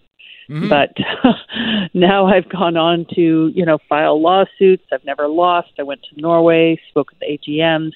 Mm-hmm. 0.49 0.69
But 0.69 0.95
now 1.93 2.27
I've 2.27 2.49
gone 2.49 2.75
on 2.75 3.05
to, 3.15 3.51
you 3.53 3.65
know, 3.65 3.77
file 3.88 4.21
lawsuits. 4.21 4.84
I've 4.91 5.05
never 5.05 5.27
lost. 5.27 5.69
I 5.79 5.84
went 5.84 6.01
to 6.03 6.21
Norway, 6.21 6.79
spoke 6.89 7.11
with 7.11 7.19
the 7.19 7.38
AGMs. 7.38 7.93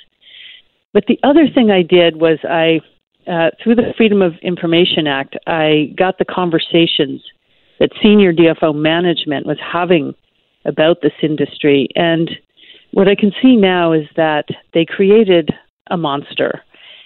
But 0.93 1.05
the 1.07 1.19
other 1.23 1.47
thing 1.53 1.69
I 1.69 1.81
did 1.81 2.15
was 2.15 2.39
I, 2.43 2.79
uh, 3.29 3.51
through 3.61 3.75
the 3.75 3.93
Freedom 3.97 4.21
of 4.21 4.33
Information 4.41 5.05
Act, 5.05 5.35
I 5.45 5.93
got 5.97 6.17
the 6.17 6.25
conversations 6.25 7.21
that 7.79 7.91
senior 8.01 8.33
DFO 8.33 8.73
management 8.73 9.45
was 9.45 9.57
having 9.61 10.15
about 10.68 10.97
this 11.01 11.13
industry. 11.24 11.88
And 11.95 12.30
what 12.91 13.07
I 13.07 13.15
can 13.15 13.32
see 13.41 13.55
now 13.55 13.93
is 13.93 14.05
that 14.15 14.45
they 14.74 14.86
created 14.86 15.51
a 15.89 15.97
monster. 15.97 16.61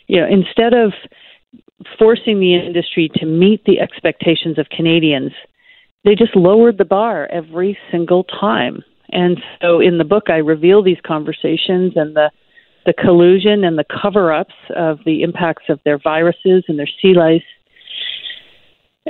You 0.07 0.21
know, 0.21 0.27
instead 0.27 0.73
of 0.73 0.93
forcing 1.97 2.39
the 2.39 2.55
industry 2.55 3.09
to 3.15 3.25
meet 3.25 3.63
the 3.65 3.79
expectations 3.79 4.57
of 4.59 4.67
Canadians, 4.69 5.31
they 6.03 6.15
just 6.15 6.35
lowered 6.35 6.77
the 6.77 6.85
bar 6.85 7.27
every 7.31 7.77
single 7.91 8.23
time. 8.23 8.83
And 9.11 9.39
so 9.61 9.79
in 9.79 9.97
the 9.97 10.03
book, 10.03 10.29
I 10.29 10.37
reveal 10.37 10.83
these 10.83 11.01
conversations 11.05 11.93
and 11.95 12.15
the 12.15 12.31
the 12.85 12.93
collusion 12.93 13.63
and 13.63 13.77
the 13.77 13.85
cover 14.01 14.33
ups 14.33 14.55
of 14.75 14.97
the 15.05 15.21
impacts 15.21 15.65
of 15.69 15.79
their 15.85 15.99
viruses 15.99 16.63
and 16.67 16.79
their 16.79 16.89
sea 16.99 17.13
lice. 17.13 17.41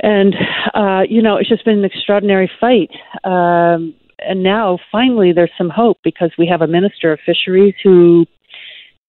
And, 0.02 0.34
uh, 0.74 1.02
you 1.08 1.22
know, 1.22 1.36
it's 1.36 1.48
just 1.48 1.64
been 1.64 1.78
an 1.78 1.84
extraordinary 1.84 2.50
fight. 2.60 2.90
Um, 3.24 3.94
and 4.26 4.42
now 4.42 4.78
finally 4.90 5.32
there's 5.32 5.50
some 5.56 5.70
hope 5.70 5.98
because 6.02 6.30
we 6.38 6.46
have 6.46 6.62
a 6.62 6.66
minister 6.66 7.12
of 7.12 7.20
fisheries 7.24 7.74
who 7.82 8.26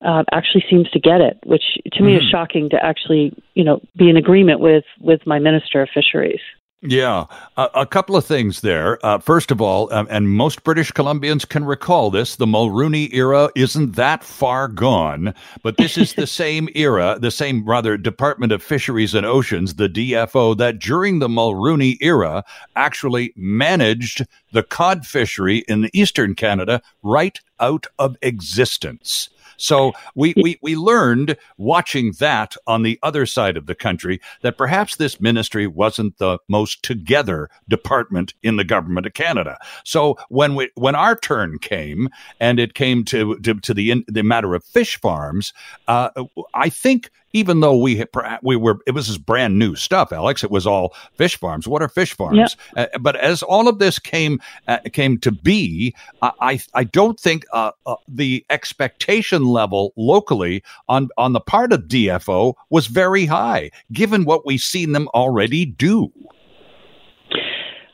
uh, 0.06 0.24
actually 0.32 0.64
seems 0.70 0.90
to 0.92 1.00
get 1.00 1.22
it, 1.22 1.38
which 1.46 1.64
to 1.94 2.04
me 2.04 2.14
mm. 2.14 2.18
is 2.18 2.24
mm-hmm. 2.24 2.32
shocking 2.32 2.70
to 2.70 2.84
actually, 2.84 3.34
you 3.54 3.64
know, 3.64 3.82
be 3.96 4.10
in 4.10 4.18
agreement 4.18 4.60
with 4.60 4.84
with 5.00 5.22
my 5.26 5.40
minister 5.40 5.82
of 5.82 5.90
fisheries. 5.94 6.42
Yeah, 6.86 7.28
a, 7.56 7.70
a 7.76 7.86
couple 7.86 8.18
of 8.18 8.26
things 8.26 8.60
there. 8.60 9.04
Uh, 9.06 9.18
first 9.18 9.52
of 9.52 9.62
all, 9.62 9.92
um, 9.94 10.06
and 10.10 10.30
most 10.30 10.66
British 10.66 10.92
Columbians 10.92 11.48
can 11.48 11.64
recall 11.64 12.12
this, 12.12 12.36
the 12.36 12.46
Mulroney 12.46 13.08
era 13.14 13.50
isn't 13.56 13.96
that 13.96 14.22
far 14.22 14.68
gone, 14.68 15.34
but 15.62 15.78
this 15.78 15.98
is 15.98 16.14
the 16.14 16.28
same 16.44 16.68
era, 16.76 17.18
the 17.22 17.32
same 17.32 17.64
rather 17.66 17.96
Department 17.96 18.52
of 18.52 18.62
Fisheries 18.62 19.14
and 19.16 19.26
Oceans, 19.26 19.76
the 19.76 19.88
DFO, 19.88 20.58
that 20.58 20.80
during 20.80 21.20
the 21.20 21.30
Mulroney 21.30 21.96
era 22.02 22.44
actually 22.76 23.32
managed 23.38 24.26
the 24.52 24.64
cod 24.64 25.06
fishery 25.06 25.60
in 25.70 25.90
eastern 25.94 26.36
Canada 26.36 26.82
right 27.02 27.40
out 27.62 27.88
of 27.98 28.18
existence. 28.22 29.30
So 29.58 29.94
we, 30.16 30.34
we, 30.42 30.60
we 30.62 30.76
learned 30.76 31.38
watching 31.58 32.14
that 32.20 32.56
on 32.68 32.84
the 32.84 33.00
other 33.04 33.26
side 33.26 33.58
of 33.58 33.66
the 33.66 33.76
country 33.76 34.20
that 34.42 34.58
perhaps 34.58 34.96
this 34.96 35.20
ministry 35.20 35.68
wasn't 35.68 36.18
the 36.18 36.40
most 36.48 36.84
together 36.84 37.50
department 37.68 38.34
in 38.44 38.58
the 38.58 38.64
government 38.64 39.06
of 39.06 39.14
Canada. 39.14 39.58
So 39.84 40.18
when 40.30 40.56
we 40.56 40.70
when 40.76 40.96
our 40.96 41.16
turn 41.16 41.60
came 41.60 42.10
and 42.40 42.60
it 42.60 42.74
came 42.74 43.04
to 43.06 43.38
to, 43.40 43.60
to 43.60 43.74
the 43.74 44.04
the 44.08 44.24
matter 44.24 44.56
of 44.56 44.64
fish 44.64 45.00
farms, 45.00 45.54
uh, 45.88 46.10
I 46.54 46.70
think 46.70 47.10
even 47.34 47.60
though 47.60 47.76
we 47.76 48.04
we 48.42 48.56
were 48.56 48.80
it 48.88 48.92
was 48.92 49.18
brand 49.18 49.60
new 49.60 49.76
stuff 49.76 50.12
alex. 50.12 50.44
It 50.44 50.52
was 50.52 50.66
all 50.66 50.96
fish 51.16 51.38
farms. 51.38 51.68
What 51.68 51.82
are 51.82 51.90
fish 51.90 52.14
farms? 52.14 52.56
Uh, 52.76 52.88
but 53.00 53.16
as 53.18 53.44
all 53.44 53.68
of 53.68 53.80
this 53.80 54.00
came 54.00 54.40
uh, 54.68 54.80
came 54.92 55.18
to 55.20 55.32
be 55.32 55.94
i 56.22 56.60
i 56.74 56.84
don't 56.84 57.20
think 57.20 57.46
uh, 57.54 57.72
uh, 57.86 57.96
the 58.08 58.46
expectation 58.50 59.46
level 59.46 59.94
locally 59.98 60.64
on 60.88 61.10
on 61.18 61.34
the 61.34 61.40
part 61.40 61.74
of 61.74 61.82
dfo 61.84 62.54
was 62.70 62.88
very 62.88 63.26
high 63.26 63.70
given 63.92 64.26
what 64.26 64.46
we've 64.46 64.62
seen 64.62 64.92
them 64.92 65.08
already 65.14 65.66
do. 65.66 66.12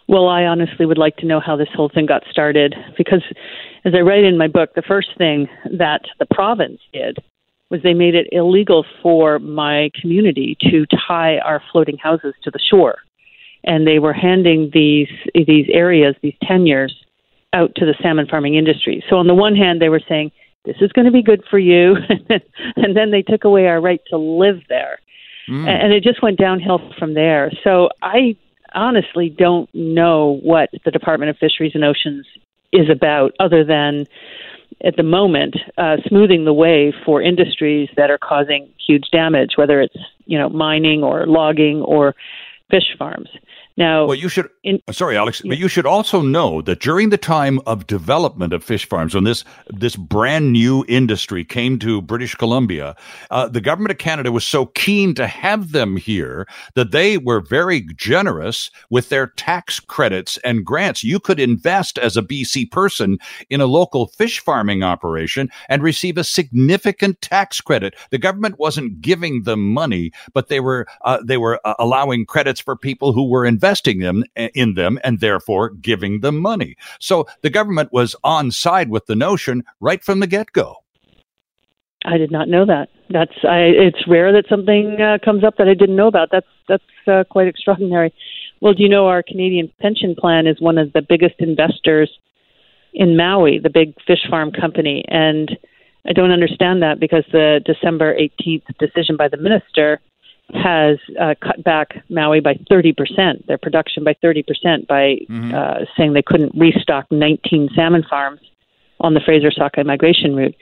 Well, 0.07 0.27
I 0.27 0.45
honestly 0.45 0.85
would 0.85 0.97
like 0.97 1.17
to 1.17 1.25
know 1.25 1.39
how 1.39 1.55
this 1.55 1.67
whole 1.73 1.89
thing 1.89 2.07
got 2.07 2.23
started 2.31 2.75
because, 2.97 3.21
as 3.85 3.93
I 3.95 3.99
write 3.99 4.23
in 4.23 4.37
my 4.37 4.47
book, 4.47 4.73
the 4.75 4.81
first 4.81 5.09
thing 5.17 5.47
that 5.77 6.01
the 6.17 6.25
province 6.25 6.79
did 6.91 7.19
was 7.69 7.81
they 7.83 7.93
made 7.93 8.15
it 8.15 8.27
illegal 8.31 8.85
for 9.01 9.39
my 9.39 9.91
community 9.99 10.57
to 10.61 10.85
tie 11.07 11.37
our 11.39 11.61
floating 11.71 11.97
houses 11.97 12.33
to 12.43 12.51
the 12.51 12.59
shore. 12.59 12.99
And 13.63 13.85
they 13.85 13.99
were 13.99 14.13
handing 14.13 14.71
these 14.73 15.09
these 15.35 15.67
areas, 15.71 16.15
these 16.21 16.35
tenures, 16.43 16.95
out 17.53 17.75
to 17.75 17.85
the 17.85 17.95
salmon 18.01 18.27
farming 18.27 18.55
industry. 18.55 19.03
So 19.09 19.17
on 19.17 19.27
the 19.27 19.35
one 19.35 19.55
hand, 19.55 19.81
they 19.81 19.89
were 19.89 20.01
saying 20.07 20.31
this 20.65 20.77
is 20.81 20.91
going 20.91 21.05
to 21.05 21.11
be 21.11 21.23
good 21.23 21.43
for 21.49 21.59
you, 21.59 21.95
and 22.75 22.95
then 22.95 23.11
they 23.11 23.21
took 23.21 23.43
away 23.43 23.67
our 23.67 23.81
right 23.81 24.01
to 24.09 24.17
live 24.17 24.61
there, 24.69 24.99
mm. 25.49 25.67
and 25.67 25.93
it 25.93 26.03
just 26.03 26.21
went 26.21 26.37
downhill 26.37 26.79
from 26.97 27.13
there. 27.13 27.51
So 27.63 27.89
I 28.01 28.35
honestly 28.73 29.29
don't 29.29 29.69
know 29.73 30.39
what 30.43 30.69
the 30.85 30.91
Department 30.91 31.29
of 31.29 31.37
Fisheries 31.37 31.71
and 31.75 31.83
Oceans 31.83 32.25
is 32.71 32.89
about, 32.89 33.33
other 33.39 33.63
than 33.63 34.05
at 34.83 34.95
the 34.95 35.03
moment 35.03 35.55
uh, 35.77 35.97
smoothing 36.07 36.45
the 36.45 36.53
way 36.53 36.93
for 37.05 37.21
industries 37.21 37.89
that 37.97 38.09
are 38.09 38.17
causing 38.17 38.69
huge 38.85 39.05
damage, 39.11 39.51
whether 39.55 39.81
it's 39.81 39.97
you 40.25 40.37
know 40.37 40.49
mining 40.49 41.03
or 41.03 41.25
logging 41.25 41.81
or 41.81 42.15
fish 42.69 42.95
farms. 42.97 43.29
Now, 43.79 44.07
well, 44.07 44.15
you 44.15 44.27
should. 44.27 44.49
In, 44.65 44.81
sorry, 44.91 45.15
Alex, 45.15 45.41
yeah. 45.41 45.51
but 45.51 45.57
you 45.57 45.69
should 45.69 45.85
also 45.85 46.21
know 46.21 46.61
that 46.63 46.81
during 46.81 47.11
the 47.11 47.17
time 47.17 47.61
of 47.65 47.87
development 47.87 48.51
of 48.51 48.61
fish 48.61 48.85
farms, 48.85 49.15
when 49.15 49.23
this 49.23 49.45
this 49.69 49.95
brand 49.95 50.51
new 50.51 50.83
industry 50.89 51.45
came 51.45 51.79
to 51.79 52.01
British 52.01 52.35
Columbia, 52.35 52.93
uh, 53.31 53.47
the 53.47 53.61
government 53.61 53.91
of 53.91 53.97
Canada 53.97 54.33
was 54.33 54.43
so 54.43 54.65
keen 54.65 55.15
to 55.15 55.27
have 55.27 55.71
them 55.71 55.95
here 55.95 56.45
that 56.75 56.91
they 56.91 57.17
were 57.17 57.39
very 57.39 57.87
generous 57.95 58.69
with 58.89 59.07
their 59.07 59.27
tax 59.27 59.79
credits 59.79 60.37
and 60.43 60.65
grants. 60.65 61.01
You 61.01 61.17
could 61.17 61.39
invest 61.39 61.97
as 61.97 62.17
a 62.17 62.21
BC 62.21 62.69
person 62.71 63.17
in 63.49 63.61
a 63.61 63.65
local 63.65 64.07
fish 64.07 64.41
farming 64.41 64.83
operation 64.83 65.49
and 65.69 65.81
receive 65.81 66.17
a 66.17 66.25
significant 66.25 67.21
tax 67.21 67.61
credit. 67.61 67.95
The 68.09 68.17
government 68.17 68.59
wasn't 68.59 68.99
giving 68.99 69.43
them 69.43 69.71
money, 69.71 70.11
but 70.33 70.49
they 70.49 70.59
were 70.59 70.85
uh, 71.05 71.19
they 71.23 71.37
were 71.37 71.61
uh, 71.63 71.75
allowing 71.79 72.25
credits 72.25 72.59
for 72.59 72.75
people 72.75 73.13
who 73.13 73.29
were 73.29 73.45
investing 73.45 73.68
investing 73.69 73.99
them 73.99 74.23
eh, 74.35 74.49
in 74.55 74.73
them 74.73 74.99
and 75.03 75.19
therefore 75.19 75.69
giving 75.69 76.21
them 76.21 76.37
money. 76.39 76.75
So 76.99 77.27
the 77.41 77.49
government 77.49 77.89
was 77.91 78.15
on 78.23 78.51
side 78.51 78.89
with 78.89 79.05
the 79.05 79.15
notion 79.15 79.63
right 79.79 80.03
from 80.03 80.19
the 80.19 80.27
get 80.27 80.51
go. 80.53 80.77
I 82.05 82.17
did 82.17 82.31
not 82.31 82.47
know 82.47 82.65
that. 82.65 82.87
That's 83.09 83.33
I, 83.43 83.59
it's 83.59 84.07
rare 84.07 84.31
that 84.31 84.45
something 84.49 84.97
uh, 85.01 85.17
comes 85.23 85.43
up 85.43 85.57
that 85.57 85.67
I 85.67 85.73
didn't 85.73 85.95
know 85.95 86.07
about. 86.07 86.29
That's 86.31 86.47
that's 86.67 86.83
uh, 87.07 87.23
quite 87.29 87.47
extraordinary. 87.47 88.13
Well, 88.61 88.73
do 88.73 88.83
you 88.83 88.89
know 88.89 89.07
our 89.07 89.21
Canadian 89.21 89.71
pension 89.79 90.15
plan 90.17 90.47
is 90.47 90.59
one 90.59 90.77
of 90.77 90.93
the 90.93 91.01
biggest 91.01 91.35
investors 91.39 92.09
in 92.93 93.09
Mowi, 93.09 93.61
the 93.61 93.69
big 93.69 93.93
fish 94.07 94.25
farm 94.29 94.51
company, 94.51 95.03
and 95.09 95.57
I 96.07 96.13
don't 96.13 96.31
understand 96.31 96.81
that 96.81 96.99
because 96.99 97.25
the 97.31 97.59
December 97.65 98.15
18th 98.15 98.63
decision 98.79 99.17
by 99.17 99.27
the 99.27 99.37
minister 99.37 99.99
has 100.53 100.97
uh, 101.19 101.35
cut 101.41 101.63
back 101.63 102.03
Mowi 102.09 102.43
by 102.43 102.55
30%, 102.71 103.45
their 103.47 103.57
production 103.57 104.03
by 104.03 104.15
30% 104.23 104.87
by 104.87 105.17
mm-hmm. 105.29 105.53
uh, 105.53 105.85
saying 105.97 106.13
they 106.13 106.21
couldn't 106.21 106.53
restock 106.55 107.05
19 107.11 107.69
salmon 107.75 108.03
farms 108.09 108.41
on 108.99 109.13
the 109.13 109.21
Fraser 109.23 109.51
Sockeye 109.51 109.83
migration 109.83 110.35
route. 110.35 110.55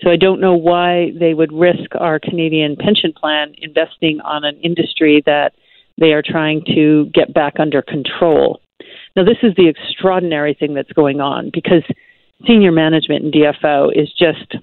So 0.00 0.10
I 0.10 0.16
don't 0.16 0.40
know 0.40 0.54
why 0.54 1.12
they 1.18 1.34
would 1.34 1.52
risk 1.52 1.94
our 1.98 2.18
Canadian 2.18 2.76
pension 2.76 3.12
plan 3.12 3.54
investing 3.58 4.20
on 4.20 4.44
an 4.44 4.58
industry 4.60 5.22
that 5.26 5.52
they 5.98 6.12
are 6.12 6.22
trying 6.24 6.62
to 6.74 7.06
get 7.12 7.34
back 7.34 7.54
under 7.58 7.82
control. 7.82 8.60
Now, 9.16 9.24
this 9.24 9.38
is 9.42 9.54
the 9.56 9.68
extraordinary 9.68 10.54
thing 10.54 10.74
that's 10.74 10.92
going 10.92 11.20
on 11.20 11.50
because 11.52 11.82
senior 12.46 12.72
management 12.72 13.24
in 13.24 13.30
DFO 13.32 13.90
is 13.94 14.08
just 14.12 14.54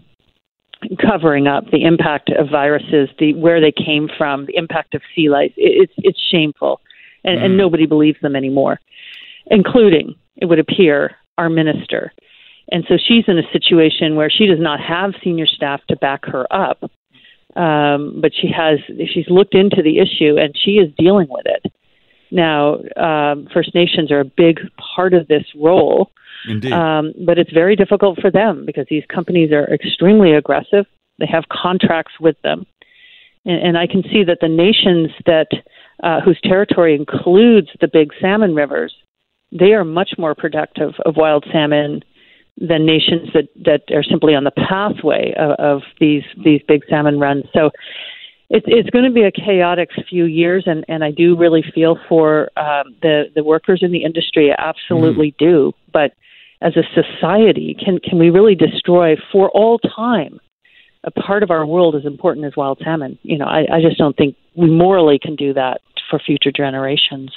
covering 1.02 1.48
up 1.48 1.70
the 1.72 1.84
impact 1.84 2.30
of 2.30 2.50
viruses, 2.50 3.10
the 3.20 3.34
where 3.34 3.62
they 3.62 3.72
came 3.72 4.10
from, 4.18 4.46
the 4.46 4.56
impact 4.56 4.96
of 4.96 5.02
sea 5.16 5.30
lice. 5.30 5.54
It's 5.58 5.94
it's 5.98 6.20
shameful, 6.32 6.82
and, 7.24 7.40
mm. 7.40 7.46
and 7.46 7.58
nobody 7.58 7.86
believes 7.86 8.20
them 8.22 8.36
anymore, 8.36 8.80
including 9.48 10.16
it 10.38 10.46
would 10.46 10.60
appear 10.60 11.16
our 11.38 11.50
minister. 11.50 12.14
And 12.72 12.84
so 12.88 12.98
she's 12.98 13.24
in 13.28 13.38
a 13.38 13.52
situation 13.52 14.16
where 14.16 14.30
she 14.30 14.46
does 14.46 14.60
not 14.60 14.80
have 14.82 15.14
senior 15.24 15.48
staff 15.48 15.82
to 15.88 15.96
back 15.96 16.26
her 16.26 16.46
up, 16.52 16.84
um, 17.56 18.20
but 18.22 18.34
she 18.34 18.50
has 18.52 18.80
she's 19.14 19.30
looked 19.30 19.56
into 19.56 19.82
the 19.82 20.00
issue 20.00 20.38
and 20.38 20.54
she 20.56 20.72
is 20.72 20.92
dealing 20.98 21.28
with 21.30 21.46
it. 21.46 21.72
Now, 22.30 22.80
um, 22.98 23.48
First 23.54 23.74
Nations 23.74 24.12
are 24.12 24.20
a 24.20 24.26
big 24.26 24.60
part 24.96 25.14
of 25.14 25.28
this 25.28 25.46
role. 25.56 26.12
Indeed. 26.48 26.72
Um, 26.72 27.14
but 27.26 27.38
it's 27.38 27.52
very 27.52 27.76
difficult 27.76 28.20
for 28.20 28.32
them 28.32 28.66
because 28.66 28.86
these 28.90 29.04
companies 29.14 29.52
are 29.52 29.66
extremely 29.74 30.34
aggressive. 30.34 30.86
They 31.20 31.28
have 31.28 31.46
contracts 31.50 32.14
with 32.20 32.36
them. 32.44 32.66
And, 33.46 33.70
and 33.70 33.78
I 33.78 33.88
can 33.88 34.04
see 34.04 34.24
that 34.24 34.40
the 34.42 34.48
nations 34.48 35.10
that 35.26 35.48
uh, 36.04 36.22
whose 36.22 36.40
territory 36.44 36.96
includes 36.96 37.70
the 37.82 37.88
big 37.88 38.12
salmon 38.22 38.54
rivers, 38.56 38.94
they 39.52 39.74
are 39.74 39.84
much 39.84 40.12
more 40.18 40.36
productive 40.36 40.94
of 41.06 41.16
wild 41.16 41.46
salmon 41.52 42.04
than 42.60 42.86
nations 42.86 43.30
that, 43.34 43.50
that 43.66 43.82
are 43.96 44.04
simply 44.04 44.34
on 44.34 44.44
the 44.44 44.52
pathway 44.52 45.34
of, 45.38 45.52
of 45.52 45.82
these 46.00 46.24
these 46.44 46.62
big 46.68 46.82
salmon 46.90 47.20
runs. 47.20 47.46
So 47.54 47.72
it's 48.50 48.66
it's 48.68 48.90
going 48.90 49.06
to 49.06 49.12
be 49.12 49.24
a 49.24 49.32
chaotic 49.32 49.90
few 50.10 50.26
years, 50.26 50.64
and 50.66 50.84
and 50.88 51.04
I 51.04 51.12
do 51.12 51.38
really 51.38 51.64
feel 51.74 51.98
for 52.10 52.50
um, 52.58 52.96
the 53.02 53.26
the 53.36 53.44
workers 53.44 53.80
in 53.84 53.92
the 53.92 54.04
industry. 54.04 54.52
I 54.52 54.70
absolutely 54.70 55.32
mm. 55.34 55.38
do, 55.38 55.74
but 55.92 56.14
as 56.62 56.76
a 56.76 56.84
society, 56.94 57.76
can 57.84 58.00
can 58.00 58.18
we 58.18 58.30
really 58.30 58.56
destroy 58.56 59.16
for 59.32 59.50
all 59.52 59.80
time 59.80 60.40
a 61.04 61.12
part 61.12 61.44
of 61.44 61.52
our 61.52 61.66
world 61.66 61.96
as 61.96 62.06
important 62.06 62.46
as 62.46 62.56
wild 62.56 62.80
salmon? 62.84 63.18
You 63.24 63.38
know, 63.38 63.46
I, 63.46 63.66
I 63.72 63.82
just 63.82 63.98
don't 63.98 64.18
think 64.18 64.36
we 64.56 64.70
morally 64.70 65.20
can 65.20 65.36
do 65.36 65.54
that 65.54 65.82
for 66.10 66.20
future 66.20 66.52
generations. 66.52 67.32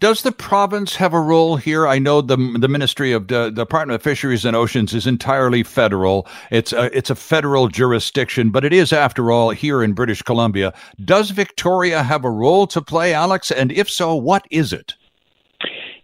Does 0.00 0.22
the 0.22 0.30
province 0.30 0.94
have 0.94 1.12
a 1.12 1.20
role 1.20 1.56
here? 1.56 1.88
I 1.88 1.98
know 1.98 2.20
the 2.20 2.36
the 2.36 2.68
Ministry 2.68 3.12
of 3.12 3.26
the, 3.26 3.44
the 3.44 3.64
Department 3.64 3.96
of 3.96 4.02
Fisheries 4.02 4.44
and 4.44 4.54
Oceans 4.54 4.94
is 4.94 5.06
entirely 5.08 5.64
federal. 5.64 6.26
It's 6.52 6.72
a, 6.72 6.96
it's 6.96 7.10
a 7.10 7.16
federal 7.16 7.66
jurisdiction, 7.66 8.50
but 8.50 8.64
it 8.64 8.72
is, 8.72 8.92
after 8.92 9.32
all, 9.32 9.50
here 9.50 9.82
in 9.82 9.94
British 9.94 10.22
Columbia. 10.22 10.72
Does 11.04 11.30
Victoria 11.30 12.04
have 12.04 12.24
a 12.24 12.30
role 12.30 12.68
to 12.68 12.80
play, 12.80 13.12
Alex? 13.12 13.50
And 13.50 13.72
if 13.72 13.90
so, 13.90 14.14
what 14.14 14.46
is 14.50 14.72
it? 14.72 14.94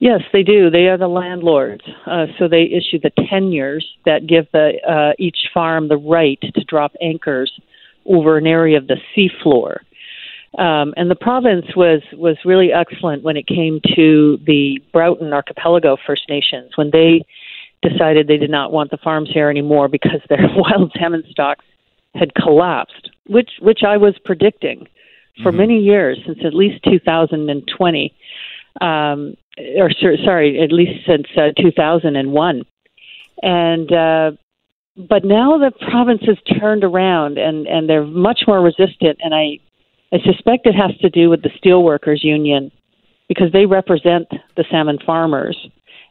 Yes, 0.05 0.21
they 0.35 0.43
do. 0.43 0.69
They 0.69 0.89
are 0.89 0.99
the 0.99 1.09
landlords, 1.09 1.83
uh, 2.07 2.27
so 2.39 2.47
they 2.47 2.65
issue 2.65 3.01
the 3.03 3.11
tenures 3.31 3.87
that 4.05 4.27
give 4.27 4.45
the 4.53 4.73
uh, 4.87 5.15
each 5.19 5.49
farm 5.55 5.89
the 5.89 5.97
right 5.97 6.39
to 6.43 6.65
drop 6.65 6.93
anchors 7.01 7.51
over 8.05 8.37
an 8.37 8.47
area 8.47 8.77
of 8.77 8.87
the 8.87 8.99
seafloor. 9.17 9.79
Um, 10.63 10.93
and 10.99 11.11
the 11.11 11.15
province 11.15 11.65
was 11.75 12.03
was 12.13 12.37
really 12.45 12.71
excellent 12.71 13.23
when 13.23 13.39
it 13.39 13.47
came 13.47 13.81
to 13.97 14.39
the 14.47 14.79
Broughton 14.93 15.33
Archipelago 15.33 15.97
First 16.07 16.29
Nations 16.29 16.73
when 16.75 16.91
they 16.91 17.25
decided 17.81 18.29
they 18.29 18.37
did 18.37 18.51
not 18.51 18.73
want 18.73 18.91
the 18.91 18.99
farms 18.99 19.31
here 19.33 19.49
anymore 19.49 19.89
because 19.89 20.21
their 20.29 20.47
wild 20.55 20.93
salmon 21.01 21.25
stocks 21.31 21.65
had 22.15 22.35
collapsed, 22.35 23.09
which 23.27 23.53
which 23.63 23.81
I 23.89 23.97
was 23.97 24.17
predicting 24.23 24.87
for 25.43 25.49
mm-hmm. 25.49 25.57
many 25.57 25.79
years 25.79 26.19
since 26.27 26.41
at 26.45 26.53
least 26.53 26.85
2020, 26.85 28.15
um, 28.81 29.35
or 29.77 29.91
sorry, 30.25 30.61
at 30.61 30.72
least 30.72 31.07
since 31.07 31.27
uh, 31.37 31.51
2001, 31.61 32.62
and. 33.43 33.93
Uh, 33.93 34.31
but 34.97 35.25
now 35.25 35.59
the 35.59 35.72
province 35.91 36.22
has 36.25 36.37
turned 36.61 36.85
around 36.85 37.37
and, 37.37 37.66
and 37.66 37.89
they're 37.89 38.05
much 38.05 38.43
more 38.47 38.61
resistant 38.61 39.18
and 39.25 39.35
I 39.35 39.59
I 40.12 40.18
suspect 40.25 40.66
it 40.66 40.77
has 40.77 40.97
to 40.99 41.11
do 41.11 41.29
with 41.29 41.43
the 41.43 41.51
steelworkers 41.51 42.22
union 42.22 42.70
because 43.29 43.51
they 43.53 43.66
represent 43.66 44.29
the 44.57 44.64
salmon 44.70 44.99
farmers 45.05 45.57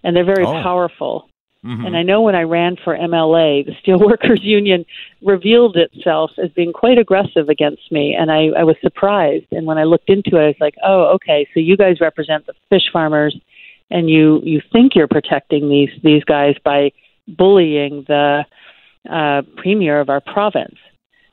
and 0.03 0.15
they're 0.15 0.25
very 0.25 0.45
oh. 0.45 0.61
powerful. 0.61 1.29
Mm-hmm. 1.65 1.85
And 1.85 1.95
I 1.95 2.03
know 2.03 2.21
when 2.21 2.35
I 2.35 2.41
ran 2.41 2.75
for 2.83 2.95
MLA, 2.95 3.65
the 3.65 3.71
steelworkers 3.85 4.39
union 4.43 4.85
revealed 5.21 5.77
itself 5.77 6.31
as 6.43 6.49
being 6.51 6.73
quite 6.73 6.97
aggressive 6.97 7.47
against 7.47 7.89
me, 7.89 8.15
and 8.19 8.29
I, 8.29 8.47
I 8.59 8.63
was 8.63 8.75
surprised. 8.81 9.45
And 9.51 9.65
when 9.65 9.77
I 9.77 9.85
looked 9.85 10.09
into 10.09 10.35
it, 10.37 10.43
I 10.43 10.47
was 10.47 10.55
like, 10.59 10.75
"Oh, 10.83 11.13
okay. 11.15 11.47
So 11.53 11.61
you 11.61 11.77
guys 11.77 12.01
represent 12.01 12.45
the 12.45 12.53
fish 12.69 12.91
farmers, 12.91 13.35
and 13.89 14.09
you 14.09 14.41
you 14.43 14.61
think 14.73 14.93
you're 14.93 15.07
protecting 15.07 15.69
these 15.69 15.89
these 16.03 16.23
guys 16.25 16.55
by 16.65 16.91
bullying 17.27 18.03
the 18.09 18.43
uh, 19.09 19.43
premier 19.55 20.01
of 20.01 20.09
our 20.09 20.21
province." 20.21 20.75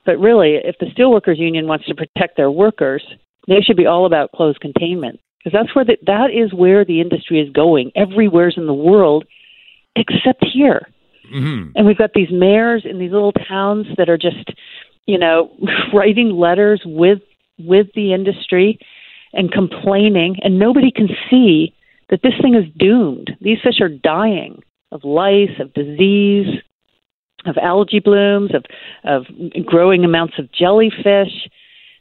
But 0.06 0.18
really, 0.18 0.54
if 0.62 0.76
the 0.78 0.86
steelworkers 0.86 1.38
union 1.38 1.66
wants 1.66 1.86
to 1.86 1.94
protect 1.94 2.36
their 2.36 2.52
workers, 2.52 3.02
they 3.48 3.60
should 3.62 3.76
be 3.76 3.86
all 3.86 4.06
about 4.06 4.30
closed 4.30 4.60
containment 4.60 5.18
because 5.42 5.58
that's 5.58 5.74
where 5.74 5.84
the, 5.84 5.96
that 6.06 6.30
is 6.30 6.54
where 6.54 6.84
the 6.84 7.00
industry 7.00 7.40
is 7.40 7.50
going 7.52 7.90
everywhere's 7.96 8.54
in 8.56 8.66
the 8.66 8.74
world 8.74 9.24
except 9.96 10.44
here. 10.44 10.88
Mm-hmm. 11.32 11.72
And 11.76 11.86
we've 11.86 11.98
got 11.98 12.12
these 12.14 12.30
mayors 12.30 12.84
in 12.84 12.98
these 12.98 13.12
little 13.12 13.32
towns 13.32 13.86
that 13.96 14.08
are 14.08 14.18
just, 14.18 14.52
you 15.06 15.18
know, 15.18 15.50
writing 15.94 16.30
letters 16.30 16.82
with 16.84 17.20
with 17.58 17.88
the 17.94 18.14
industry 18.14 18.78
and 19.32 19.52
complaining, 19.52 20.36
and 20.42 20.58
nobody 20.58 20.90
can 20.90 21.08
see 21.30 21.74
that 22.08 22.20
this 22.22 22.32
thing 22.42 22.54
is 22.54 22.64
doomed. 22.76 23.30
These 23.40 23.58
fish 23.62 23.80
are 23.80 23.88
dying 23.88 24.62
of 24.90 25.04
lice, 25.04 25.60
of 25.60 25.72
disease, 25.74 26.48
of 27.46 27.56
algae 27.62 28.00
blooms, 28.00 28.50
of 28.54 28.64
of 29.04 29.26
growing 29.64 30.04
amounts 30.04 30.34
of 30.38 30.50
jellyfish. 30.52 31.48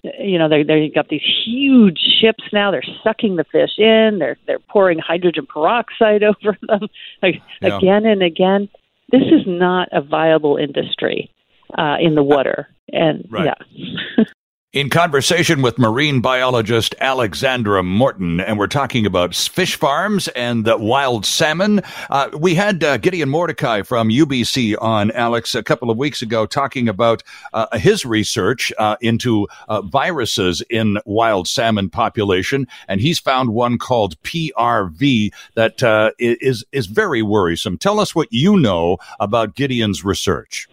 You 0.03 0.37
know, 0.37 0.47
they 0.47 0.63
they've 0.63 0.93
got 0.93 1.09
these 1.09 1.23
huge 1.45 1.99
ships 2.21 2.43
now. 2.53 2.71
They're 2.71 2.83
sucking 3.03 3.35
the 3.35 3.43
fish 3.43 3.77
in. 3.77 4.19
They're 4.19 4.37
they're 4.47 4.59
pouring 4.59 4.99
hydrogen 4.99 5.45
peroxide 5.45 6.23
over 6.29 6.57
them 6.61 6.87
like, 7.21 7.41
yeah. 7.61 7.77
again 7.77 8.05
and 8.05 8.23
again. 8.23 8.69
This 9.11 9.23
is 9.23 9.45
not 9.47 9.89
a 9.91 10.01
viable 10.01 10.57
industry 10.57 11.31
uh, 11.77 11.97
in 11.99 12.15
the 12.15 12.23
water. 12.23 12.69
And 12.91 13.27
right. 13.29 13.53
yeah. 13.77 14.23
In 14.71 14.91
conversation 14.91 15.63
with 15.63 15.79
marine 15.79 16.21
biologist 16.21 16.93
Alexandra 16.99 17.81
Morton, 17.81 18.39
and 18.39 18.59
we're 18.59 18.67
talking 18.67 19.07
about 19.07 19.33
fish 19.33 19.75
farms 19.75 20.27
and 20.27 20.63
the 20.63 20.77
wild 20.77 21.25
salmon. 21.25 21.81
Uh, 22.11 22.29
we 22.37 22.53
had 22.53 22.83
uh, 22.83 22.97
Gideon 22.97 23.29
Mordecai 23.29 23.81
from 23.81 24.09
UBC 24.09 24.75
on, 24.79 25.09
Alex, 25.09 25.55
a 25.55 25.63
couple 25.63 25.89
of 25.89 25.97
weeks 25.97 26.21
ago, 26.21 26.45
talking 26.45 26.87
about 26.87 27.23
uh, 27.51 27.79
his 27.79 28.05
research 28.05 28.71
uh, 28.77 28.95
into 29.01 29.47
uh, 29.69 29.81
viruses 29.81 30.61
in 30.69 30.99
wild 31.03 31.47
salmon 31.47 31.89
population, 31.89 32.67
and 32.87 33.01
he's 33.01 33.17
found 33.17 33.55
one 33.55 33.79
called 33.79 34.21
PRV 34.21 35.31
that 35.55 35.81
uh, 35.81 36.11
is 36.19 36.63
is 36.71 36.85
very 36.85 37.23
worrisome. 37.23 37.75
Tell 37.75 37.99
us 37.99 38.13
what 38.13 38.31
you 38.31 38.55
know 38.55 38.97
about 39.19 39.55
Gideon's 39.55 40.05
research. 40.05 40.69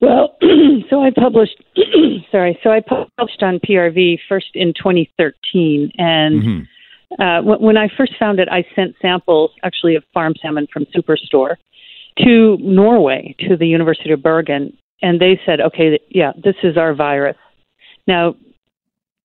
Well, 0.00 0.36
so 0.90 1.02
I 1.02 1.10
published, 1.10 1.62
sorry, 2.30 2.58
so 2.62 2.70
I 2.70 2.80
published 2.80 3.42
on 3.42 3.58
PRV 3.60 4.18
first 4.28 4.50
in 4.54 4.74
2013, 4.74 5.92
and 5.96 6.42
mm-hmm. 6.42 7.22
uh, 7.22 7.36
w- 7.36 7.64
when 7.64 7.76
I 7.76 7.88
first 7.96 8.12
found 8.18 8.38
it, 8.38 8.48
I 8.50 8.64
sent 8.74 8.94
samples 9.00 9.52
actually 9.62 9.96
of 9.96 10.04
farm 10.12 10.34
salmon 10.40 10.66
from 10.72 10.86
Superstore 10.86 11.56
to 12.24 12.56
Norway 12.58 13.34
to 13.40 13.56
the 13.56 13.66
University 13.66 14.12
of 14.12 14.22
Bergen, 14.22 14.76
and 15.02 15.20
they 15.20 15.40
said, 15.46 15.60
okay, 15.60 15.98
yeah, 16.10 16.32
this 16.42 16.56
is 16.62 16.76
our 16.76 16.94
virus. 16.94 17.36
Now, 18.06 18.36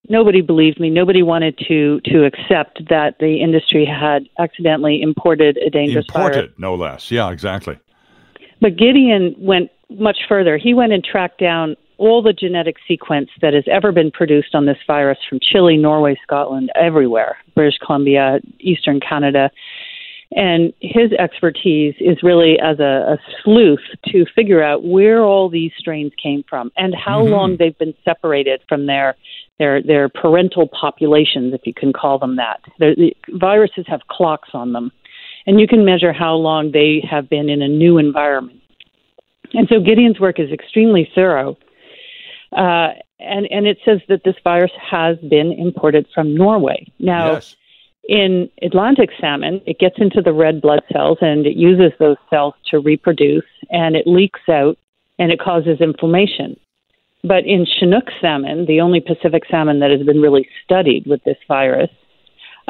nobody 0.09 0.41
believed 0.41 0.80
me. 0.80 0.89
Nobody 0.89 1.24
wanted 1.24 1.57
to 1.67 2.01
to 2.05 2.26
accept 2.26 2.82
that 2.89 3.15
the 3.19 3.41
industry 3.41 3.86
had 3.86 4.28
accidentally 4.39 5.01
imported 5.01 5.57
a 5.57 5.69
dangerous 5.69 6.05
imported, 6.07 6.36
virus. 6.36 6.53
no 6.57 6.76
less. 6.76 7.11
Yeah, 7.11 7.32
exactly. 7.32 7.78
But 8.59 8.78
Gideon 8.78 9.36
went 9.38 9.72
much 9.99 10.19
further. 10.27 10.57
He 10.57 10.73
went 10.73 10.93
and 10.93 11.03
tracked 11.03 11.39
down 11.39 11.75
all 11.97 12.23
the 12.23 12.33
genetic 12.33 12.77
sequence 12.87 13.29
that 13.41 13.53
has 13.53 13.63
ever 13.71 13.91
been 13.91 14.09
produced 14.09 14.55
on 14.55 14.65
this 14.65 14.77
virus 14.87 15.19
from 15.29 15.39
Chile, 15.39 15.77
Norway, 15.77 16.19
Scotland, 16.23 16.71
everywhere, 16.75 17.37
British 17.53 17.77
Columbia, 17.77 18.39
Eastern 18.59 18.99
Canada. 18.99 19.51
And 20.31 20.73
his 20.79 21.11
expertise 21.19 21.93
is 21.99 22.23
really 22.23 22.57
as 22.59 22.79
a, 22.79 23.13
a 23.13 23.17
sleuth 23.43 23.81
to 24.07 24.25
figure 24.33 24.63
out 24.63 24.83
where 24.83 25.23
all 25.23 25.49
these 25.49 25.73
strains 25.77 26.13
came 26.21 26.43
from 26.49 26.71
and 26.77 26.95
how 26.95 27.21
mm-hmm. 27.21 27.33
long 27.33 27.55
they've 27.59 27.77
been 27.77 27.93
separated 28.05 28.61
from 28.67 28.87
their 28.87 29.15
their 29.59 29.83
their 29.83 30.09
parental 30.09 30.69
populations, 30.69 31.53
if 31.53 31.61
you 31.65 31.73
can 31.73 31.91
call 31.93 32.17
them 32.17 32.37
that. 32.37 32.61
The, 32.79 32.95
the 32.97 33.37
viruses 33.37 33.85
have 33.87 34.01
clocks 34.09 34.49
on 34.53 34.71
them, 34.71 34.91
and 35.45 35.59
you 35.59 35.67
can 35.67 35.83
measure 35.83 36.13
how 36.13 36.33
long 36.35 36.71
they 36.71 37.03
have 37.07 37.29
been 37.29 37.49
in 37.49 37.61
a 37.61 37.67
new 37.67 37.97
environment. 37.97 38.61
And 39.54 39.68
so 39.70 39.80
Gideon's 39.80 40.20
work 40.20 40.39
is 40.39 40.52
extremely 40.52 41.10
thorough. 41.14 41.58
Uh, 42.52 42.89
and, 43.20 43.47
and 43.52 43.68
it 43.68 43.78
says 43.86 43.99
that 44.10 44.24
this 44.24 44.36
virus 44.43 44.72
has 44.80 45.18
been 45.30 45.52
imported 45.52 46.08
from 46.14 46.36
Norway. 46.36 46.91
Now, 46.99 47.34
yes. 47.34 47.56
in 48.10 48.49
Atlantic 48.62 49.10
salmon, 49.20 49.62
it 49.66 49.80
gets 49.80 49.95
into 49.99 50.22
the 50.22 50.34
red 50.34 50.62
blood 50.62 50.82
cells 50.91 51.20
and 51.22 51.45
it 51.45 51.56
uses 51.56 51.91
those 51.99 52.18
cells 52.30 52.56
to 52.72 52.80
reproduce 52.80 53.45
and 53.70 53.95
it 53.95 54.08
leaks 54.08 54.41
out 54.49 54.78
and 55.20 55.32
it 55.32 55.39
causes 55.39 55.80
inflammation. 55.82 56.58
But 57.24 57.45
in 57.45 57.66
Chinook 57.66 58.06
salmon, 58.20 58.66
the 58.66 58.82
only 58.82 58.99
Pacific 58.99 59.43
salmon 59.49 59.80
that 59.80 59.91
has 59.91 60.02
been 60.02 60.22
really 60.22 60.47
studied 60.64 61.06
with 61.06 61.24
this 61.24 61.38
virus, 61.47 61.91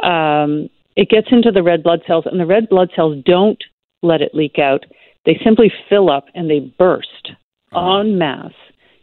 um, 0.02 0.68
it 0.94 1.08
gets 1.08 1.28
into 1.30 1.50
the 1.50 1.62
red 1.62 1.82
blood 1.82 2.02
cells 2.06 2.24
and 2.26 2.38
the 2.38 2.46
red 2.46 2.68
blood 2.68 2.90
cells 2.94 3.22
don't 3.24 3.62
let 4.02 4.20
it 4.20 4.34
leak 4.34 4.58
out. 4.58 4.84
They 5.24 5.40
simply 5.44 5.72
fill 5.88 6.10
up 6.10 6.26
and 6.34 6.50
they 6.50 6.60
burst 6.78 7.32
oh. 7.72 8.00
en 8.00 8.18
masse, 8.18 8.52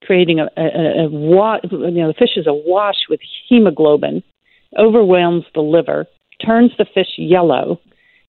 creating 0.02 0.40
a, 0.40 0.50
a, 0.58 1.06
a, 1.06 1.10
wa- 1.10 1.60
you 1.64 1.92
know, 1.92 2.08
the 2.08 2.16
fish 2.18 2.36
is 2.36 2.48
awash 2.48 3.08
with 3.10 3.20
hemoglobin, 3.48 4.24
overwhelms 4.78 5.46
the 5.54 5.62
liver, 5.62 6.06
turns 6.46 6.72
the 6.78 6.86
fish 6.94 7.14
yellow, 7.18 7.80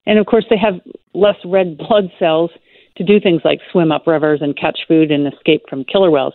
and 0.06 0.18
of 0.18 0.26
course 0.26 0.44
they 0.50 0.58
have 0.58 0.80
less 1.14 1.36
red 1.44 1.78
blood 1.88 2.10
cells 2.18 2.50
to 2.96 3.04
do 3.04 3.20
things 3.20 3.42
like 3.44 3.60
swim 3.72 3.92
up 3.92 4.06
rivers 4.06 4.40
and 4.42 4.58
catch 4.58 4.80
food 4.86 5.10
and 5.10 5.32
escape 5.32 5.62
from 5.68 5.84
killer 5.84 6.10
whales. 6.10 6.34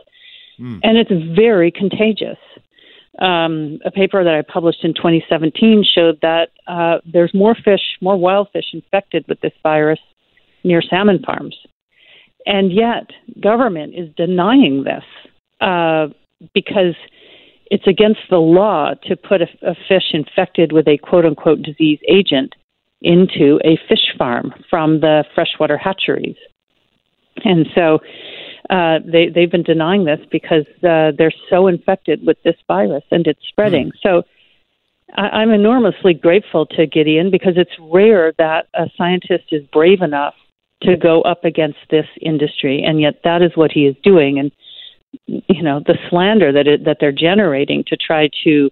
Mm. 0.60 0.80
And 0.84 0.98
it's 0.98 1.12
very 1.36 1.72
contagious. 1.72 2.38
Um, 3.20 3.80
a 3.86 3.92
paper 3.92 4.24
that 4.24 4.34
I 4.34 4.42
published 4.42 4.84
in 4.84 4.94
2017 4.94 5.86
showed 5.96 6.20
that 6.22 6.50
uh, 6.68 6.98
there's 7.06 7.34
more 7.34 7.56
fish, 7.56 7.82
more 8.02 8.18
wild 8.18 8.50
fish 8.52 8.66
infected 8.74 9.26
with 9.28 9.40
this 9.42 9.54
virus 9.64 10.00
near 10.66 10.82
salmon 10.82 11.20
farms. 11.26 11.56
And 12.46 12.72
yet, 12.72 13.10
government 13.42 13.96
is 13.96 14.10
denying 14.16 14.84
this 14.84 15.04
uh, 15.62 16.08
because 16.54 16.96
it's 17.72 17.88
against 17.88 18.20
the 18.30 18.38
law 18.38 18.94
to 19.04 19.16
put 19.16 19.42
a, 19.42 19.48
a 19.64 19.76
fish 19.88 20.14
infected 20.14 20.72
with 20.72 20.88
a 20.88 20.98
quote 20.98 21.26
unquote 21.26 21.62
disease 21.64 22.00
agent 22.08 22.54
into 23.02 23.60
a 23.64 23.78
fish 23.88 24.14
farm 24.18 24.54
from 24.70 25.00
the 25.00 25.24
freshwater 25.34 25.78
hatcheries. 25.78 26.38
And 27.44 27.68
so 27.76 28.00
uh, 28.70 29.00
they, 29.06 29.30
they've 29.34 29.52
been 29.52 29.64
denying 29.64 30.06
this 30.06 30.20
because 30.32 30.66
uh, 30.84 31.12
they're 31.18 31.34
so 31.50 31.68
infected 31.68 32.26
with 32.26 32.38
this 32.44 32.56
virus 32.68 33.04
and 33.12 33.28
it's 33.28 33.42
spreading. 33.48 33.88
Mm. 33.88 34.00
So 34.02 34.24
I, 35.16 35.22
I'm 35.22 35.52
enormously 35.52 36.14
grateful 36.14 36.66
to 36.68 36.88
Gideon 36.88 37.32
because 37.32 37.54
it's 37.58 37.72
rare 37.80 38.34
that 38.38 38.68
a 38.74 38.86
scientist 38.98 39.46
is 39.52 39.66
brave 39.74 40.02
enough 40.02 40.36
to 40.84 40.98
go 40.98 41.22
up 41.22 41.44
against 41.44 41.80
this 41.90 42.06
industry, 42.22 42.84
and 42.84 43.00
yet 43.02 43.22
that 43.24 43.42
is 43.42 43.52
what 43.56 43.72
he 43.72 43.86
is 43.86 43.96
doing. 44.04 44.40
And 44.40 44.52
you 45.28 45.64
know 45.64 45.82
the 45.86 45.98
slander 46.10 46.52
that 46.52 46.68
it, 46.68 46.86
that 46.86 46.98
they're 47.00 47.12
generating 47.12 47.84
to 47.88 47.98
try 47.98 48.30
to 48.44 48.70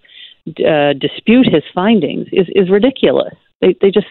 uh, 0.67 0.93
dispute 0.93 1.47
his 1.51 1.63
findings 1.73 2.27
is 2.31 2.47
is 2.49 2.69
ridiculous. 2.69 3.33
They 3.61 3.75
they 3.81 3.91
just 3.91 4.07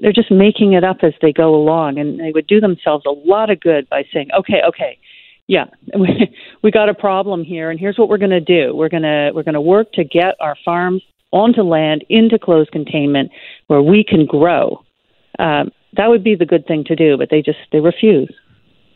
they're 0.00 0.12
just 0.12 0.30
making 0.30 0.72
it 0.72 0.84
up 0.84 0.98
as 1.02 1.12
they 1.20 1.32
go 1.32 1.54
along, 1.54 1.98
and 1.98 2.18
they 2.18 2.32
would 2.32 2.46
do 2.46 2.60
themselves 2.60 3.04
a 3.06 3.10
lot 3.10 3.50
of 3.50 3.60
good 3.60 3.88
by 3.88 4.04
saying, 4.12 4.28
"Okay, 4.38 4.62
okay, 4.66 4.98
yeah, 5.46 5.66
we, 5.98 6.34
we 6.62 6.70
got 6.70 6.88
a 6.88 6.94
problem 6.94 7.44
here, 7.44 7.70
and 7.70 7.78
here's 7.78 7.98
what 7.98 8.08
we're 8.08 8.18
going 8.18 8.30
to 8.30 8.40
do. 8.40 8.74
We're 8.74 8.88
going 8.88 9.02
to 9.02 9.30
we're 9.34 9.42
to 9.42 9.60
work 9.60 9.92
to 9.92 10.04
get 10.04 10.34
our 10.40 10.56
farms 10.64 11.02
onto 11.32 11.62
land 11.62 12.04
into 12.08 12.38
closed 12.38 12.72
containment 12.72 13.30
where 13.66 13.82
we 13.82 14.04
can 14.04 14.26
grow." 14.26 14.82
Um, 15.38 15.70
that 15.94 16.08
would 16.08 16.24
be 16.24 16.34
the 16.34 16.46
good 16.46 16.66
thing 16.66 16.84
to 16.84 16.96
do, 16.96 17.16
but 17.16 17.30
they 17.30 17.42
just 17.42 17.58
they 17.70 17.80
refuse. 17.80 18.32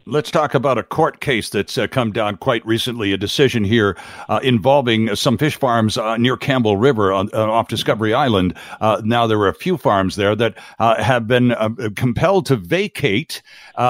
Let's 0.09 0.31
talk 0.31 0.55
about 0.55 0.79
a 0.79 0.85
court 0.85 1.21
case 1.21 1.51
that's 1.51 1.77
uh, 1.77 1.89
come 1.89 2.13
down 2.13 2.37
quite 2.37 2.65
recently. 2.65 3.13
A 3.13 3.17
decision 3.17 3.65
here 3.65 3.97
uh, 4.29 4.39
involving 4.41 5.13
some 5.17 5.37
fish 5.37 5.57
farms 5.57 5.99
uh, 5.99 6.17
near 6.17 6.37
Campbell 6.37 6.77
River 6.77 7.13
on, 7.13 7.29
uh, 7.35 7.51
off 7.51 7.67
Discovery 7.67 8.15
Island. 8.15 8.57
Uh, 8.81 9.03
now 9.05 9.27
there 9.27 9.41
are 9.41 9.49
a 9.49 9.55
few 9.55 9.77
farms 9.77 10.15
there 10.15 10.37
that 10.37 10.55
uh, 10.79 11.03
have 11.03 11.27
been 11.27 11.57
compelled 11.97 12.47
to 12.47 12.55
vacate. 12.55 13.43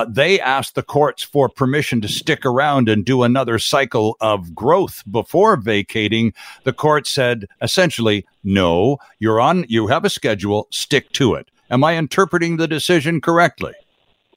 they 0.09 0.41
asked 0.41 0.75
the 0.75 0.83
courts 0.83 1.23
for 1.23 1.51
permission 1.51 2.01
to 2.01 2.09
stick 2.09 2.47
around 2.47 2.89
and 2.89 3.05
do 3.05 3.23
another 3.23 3.59
cycle 3.59 4.17
of 4.23 4.55
growth 4.55 5.03
before 5.11 5.59
vacating. 5.59 6.33
The 6.65 6.73
court 6.73 7.07
said 7.07 7.45
essentially, 7.61 8.25
"No, 8.43 8.97
you're 9.19 9.39
on. 9.39 9.67
You 9.69 9.89
have 9.89 10.07
a 10.07 10.11
schedule. 10.11 10.67
Stick 10.71 11.13
to 11.13 11.35
it." 11.35 11.51
Am 11.71 11.83
I 11.83 11.97
interpreting 11.97 12.57
the 12.57 12.69
decision 12.69 13.21
correctly? 13.21 13.73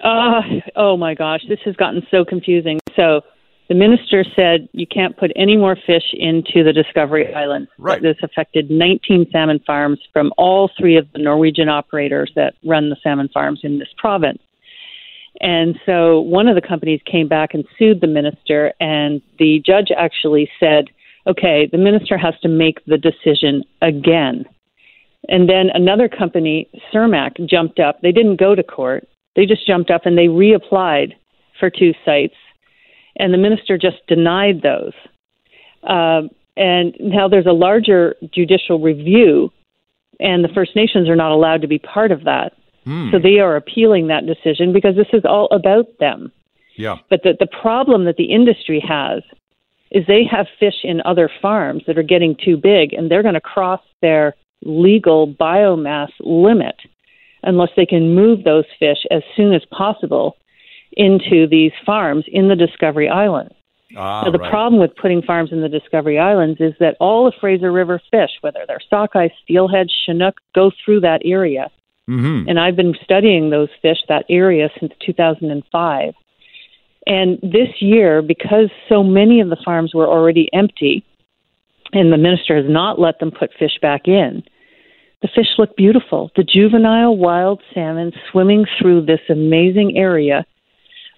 Uh, 0.03 0.41
oh 0.75 0.97
my 0.97 1.13
gosh, 1.13 1.41
this 1.47 1.59
has 1.65 1.75
gotten 1.75 2.05
so 2.09 2.23
confusing. 2.23 2.79
So 2.95 3.21
the 3.67 3.75
minister 3.75 4.25
said 4.35 4.67
you 4.71 4.87
can't 4.87 5.15
put 5.15 5.31
any 5.35 5.55
more 5.55 5.75
fish 5.75 6.13
into 6.13 6.63
the 6.63 6.73
Discovery 6.73 7.33
Islands. 7.33 7.69
Right. 7.77 8.01
This 8.01 8.17
affected 8.23 8.71
19 8.71 9.27
salmon 9.31 9.59
farms 9.65 9.99
from 10.11 10.33
all 10.37 10.71
three 10.77 10.97
of 10.97 11.07
the 11.13 11.19
Norwegian 11.19 11.69
operators 11.69 12.31
that 12.35 12.55
run 12.65 12.89
the 12.89 12.97
salmon 13.03 13.29
farms 13.31 13.59
in 13.63 13.77
this 13.77 13.89
province. 13.97 14.41
And 15.41 15.79
so 15.85 16.19
one 16.19 16.47
of 16.47 16.55
the 16.55 16.67
companies 16.67 16.99
came 17.05 17.27
back 17.27 17.53
and 17.53 17.63
sued 17.77 18.01
the 18.01 18.07
minister, 18.07 18.73
and 18.79 19.21
the 19.37 19.61
judge 19.65 19.87
actually 19.95 20.49
said, 20.59 20.85
okay, 21.27 21.69
the 21.71 21.77
minister 21.77 22.17
has 22.17 22.33
to 22.41 22.49
make 22.49 22.83
the 22.85 22.97
decision 22.97 23.63
again. 23.81 24.45
And 25.27 25.49
then 25.49 25.69
another 25.73 26.07
company, 26.07 26.69
Cermaq, 26.93 27.47
jumped 27.47 27.79
up. 27.79 28.01
They 28.01 28.11
didn't 28.11 28.39
go 28.39 28.55
to 28.55 28.63
court. 28.63 29.07
They 29.35 29.45
just 29.45 29.67
jumped 29.67 29.91
up 29.91 30.05
and 30.05 30.17
they 30.17 30.27
reapplied 30.27 31.13
for 31.59 31.69
two 31.69 31.93
sites. 32.05 32.35
And 33.17 33.33
the 33.33 33.37
minister 33.37 33.77
just 33.77 33.97
denied 34.07 34.61
those. 34.61 34.93
Uh, 35.83 36.21
and 36.55 36.95
now 36.99 37.27
there's 37.27 37.45
a 37.45 37.53
larger 37.53 38.15
judicial 38.33 38.79
review, 38.79 39.49
and 40.19 40.43
the 40.43 40.49
First 40.49 40.75
Nations 40.75 41.07
are 41.07 41.15
not 41.15 41.31
allowed 41.31 41.61
to 41.61 41.67
be 41.67 41.79
part 41.79 42.11
of 42.11 42.25
that. 42.25 42.53
Hmm. 42.83 43.09
So 43.11 43.19
they 43.19 43.39
are 43.39 43.55
appealing 43.55 44.07
that 44.07 44.25
decision 44.25 44.73
because 44.73 44.95
this 44.95 45.07
is 45.13 45.23
all 45.25 45.47
about 45.51 45.85
them. 45.99 46.31
Yeah. 46.75 46.97
But 47.09 47.23
the, 47.23 47.33
the 47.39 47.47
problem 47.61 48.05
that 48.05 48.17
the 48.17 48.31
industry 48.31 48.83
has 48.87 49.21
is 49.91 50.05
they 50.07 50.23
have 50.29 50.47
fish 50.59 50.83
in 50.83 51.01
other 51.05 51.29
farms 51.41 51.83
that 51.87 51.97
are 51.97 52.03
getting 52.03 52.35
too 52.43 52.57
big, 52.57 52.93
and 52.93 53.09
they're 53.09 53.23
going 53.23 53.33
to 53.33 53.41
cross 53.41 53.81
their 54.01 54.35
legal 54.63 55.27
biomass 55.27 56.09
limit 56.19 56.75
unless 57.43 57.69
they 57.75 57.85
can 57.85 58.15
move 58.15 58.43
those 58.43 58.65
fish 58.77 59.05
as 59.11 59.23
soon 59.35 59.53
as 59.53 59.61
possible 59.71 60.35
into 60.93 61.47
these 61.47 61.71
farms 61.85 62.25
in 62.27 62.47
the 62.47 62.55
Discovery 62.55 63.07
Islands. 63.07 63.53
Ah, 63.95 64.23
now, 64.23 64.31
the 64.31 64.37
right. 64.37 64.51
problem 64.51 64.79
with 64.79 64.95
putting 64.95 65.21
farms 65.21 65.51
in 65.51 65.61
the 65.61 65.69
Discovery 65.69 66.19
Islands 66.19 66.59
is 66.59 66.73
that 66.79 66.95
all 66.99 67.25
the 67.25 67.31
Fraser 67.39 67.71
River 67.71 68.01
fish, 68.11 68.31
whether 68.41 68.63
they're 68.67 68.81
sockeye, 68.89 69.29
steelhead, 69.43 69.87
chinook, 70.05 70.39
go 70.53 70.71
through 70.83 70.99
that 71.01 71.21
area. 71.25 71.71
Mhm. 72.07 72.45
And 72.47 72.59
I've 72.59 72.75
been 72.75 72.95
studying 73.03 73.49
those 73.49 73.69
fish, 73.81 73.99
that 74.07 74.25
area, 74.29 74.69
since 74.79 74.93
2005. 74.99 76.13
And 77.07 77.39
this 77.41 77.81
year, 77.81 78.21
because 78.21 78.69
so 78.87 79.03
many 79.03 79.39
of 79.39 79.49
the 79.49 79.55
farms 79.55 79.93
were 79.93 80.07
already 80.07 80.49
empty, 80.53 81.03
and 81.93 82.11
the 82.11 82.17
minister 82.17 82.55
has 82.55 82.65
not 82.67 82.99
let 82.99 83.19
them 83.19 83.31
put 83.31 83.51
fish 83.57 83.77
back 83.81 84.07
in, 84.07 84.43
the 85.21 85.29
fish 85.33 85.47
look 85.57 85.75
beautiful. 85.75 86.31
The 86.35 86.43
juvenile 86.43 87.17
wild 87.17 87.61
salmon 87.73 88.11
swimming 88.31 88.65
through 88.79 89.05
this 89.05 89.19
amazing 89.29 89.97
area 89.97 90.45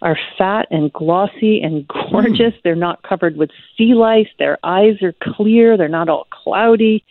are 0.02 0.18
fat 0.38 0.68
and 0.72 0.92
glossy 0.92 1.62
and 1.62 1.86
hmm. 1.90 2.12
gorgeous. 2.12 2.54
They're 2.64 2.76
not 2.76 3.04
covered 3.04 3.38
with 3.38 3.52
sea 3.78 3.94
lice. 3.94 4.30
Their 4.40 4.58
eyes 4.64 5.02
are 5.02 5.14
clear. 5.22 5.78
They're 5.78 5.88
not 5.88 6.10
all 6.10 6.28
cloudy. 6.32 7.04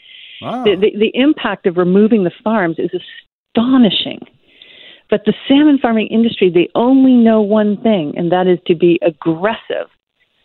Wow. 0.43 0.65
The, 0.65 0.75
the, 0.77 0.99
the 0.99 1.13
impact 1.15 1.67
of 1.67 1.77
removing 1.77 2.25
the 2.25 2.33
farms 2.43 2.77
is 2.79 2.91
astonishing. 3.55 4.21
But 5.11 5.25
the 5.27 5.35
salmon 5.47 5.79
farming 5.79 6.07
industry, 6.07 6.51
they 6.51 6.69
only 6.75 7.13
know 7.13 7.41
one 7.41 7.77
thing, 7.83 8.15
and 8.17 8.31
that 8.33 8.47
is 8.47 8.59
to 8.67 8.75
be 8.75 8.99
aggressive. 9.03 9.89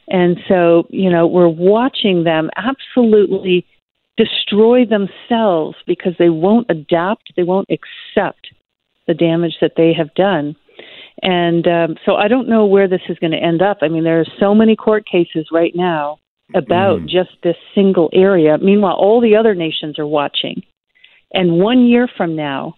And 0.08 0.38
so, 0.48 0.88
you 0.90 1.10
know, 1.10 1.26
we're 1.26 1.48
watching 1.48 2.24
them 2.24 2.50
absolutely 2.56 3.66
destroy 4.18 4.86
themselves 4.86 5.76
because 5.88 6.14
they 6.20 6.30
won't 6.30 6.68
adapt, 6.70 7.34
they 7.36 7.44
won't 7.44 7.70
accept 7.70 8.48
the 9.08 9.14
damage 9.14 9.56
that 9.62 9.74
they 9.78 9.94
have 9.94 10.14
done. 10.16 10.56
And 11.22 11.68
um, 11.68 11.96
so 12.06 12.16
I 12.16 12.28
don't 12.28 12.50
know 12.50 12.66
where 12.66 12.88
this 12.88 13.02
is 13.10 13.18
going 13.20 13.32
to 13.32 13.38
end 13.38 13.62
up. 13.62 13.78
I 13.82 13.88
mean, 13.88 14.04
there 14.04 14.20
are 14.20 14.26
so 14.40 14.54
many 14.54 14.76
court 14.76 15.06
cases 15.10 15.48
right 15.52 15.74
now 15.76 16.20
about 16.54 17.00
Mm. 17.02 17.10
just 17.10 17.32
this 17.42 17.56
single 17.74 18.10
area. 18.14 18.58
Meanwhile, 18.60 18.96
all 18.96 19.20
the 19.20 19.36
other 19.36 19.56
nations 19.56 19.98
are 19.98 20.06
watching. 20.06 20.62
And 21.34 21.60
one 21.60 21.86
year 21.86 22.08
from 22.16 22.36
now, 22.36 22.76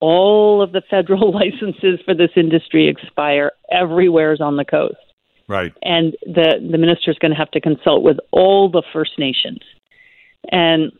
all 0.00 0.60
of 0.60 0.72
the 0.72 0.82
federal 0.90 1.32
licenses 1.40 2.00
for 2.04 2.14
this 2.14 2.30
industry 2.36 2.88
expire 2.88 3.52
everywhere's 3.70 4.40
on 4.40 4.56
the 4.56 4.64
coast. 4.64 4.96
Right. 5.48 5.72
And 5.82 6.16
the, 6.22 6.66
the 6.70 6.78
minister 6.78 7.10
is 7.10 7.18
going 7.18 7.32
to 7.32 7.36
have 7.36 7.50
to 7.52 7.60
consult 7.60 8.02
with 8.02 8.18
all 8.32 8.70
the 8.70 8.82
First 8.92 9.12
Nations. 9.18 9.60
And 10.50 10.92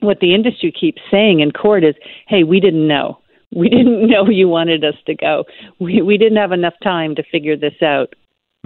what 0.00 0.20
the 0.20 0.34
industry 0.34 0.72
keeps 0.72 1.02
saying 1.10 1.40
in 1.40 1.50
court 1.50 1.84
is, 1.84 1.94
hey, 2.26 2.44
we 2.44 2.60
didn't 2.60 2.86
know. 2.86 3.18
We 3.54 3.68
didn't 3.68 4.06
know 4.10 4.28
you 4.28 4.48
wanted 4.48 4.84
us 4.84 4.94
to 5.06 5.14
go. 5.14 5.44
We, 5.78 6.02
we 6.02 6.18
didn't 6.18 6.38
have 6.38 6.52
enough 6.52 6.74
time 6.82 7.14
to 7.16 7.22
figure 7.22 7.56
this 7.56 7.80
out. 7.82 8.14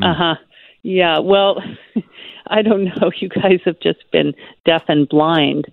Uh 0.00 0.14
huh. 0.16 0.34
Yeah, 0.82 1.18
well, 1.18 1.62
I 2.48 2.62
don't 2.62 2.84
know. 2.84 3.10
You 3.20 3.28
guys 3.28 3.60
have 3.64 3.78
just 3.80 4.10
been 4.10 4.34
deaf 4.64 4.82
and 4.88 5.08
blind. 5.08 5.66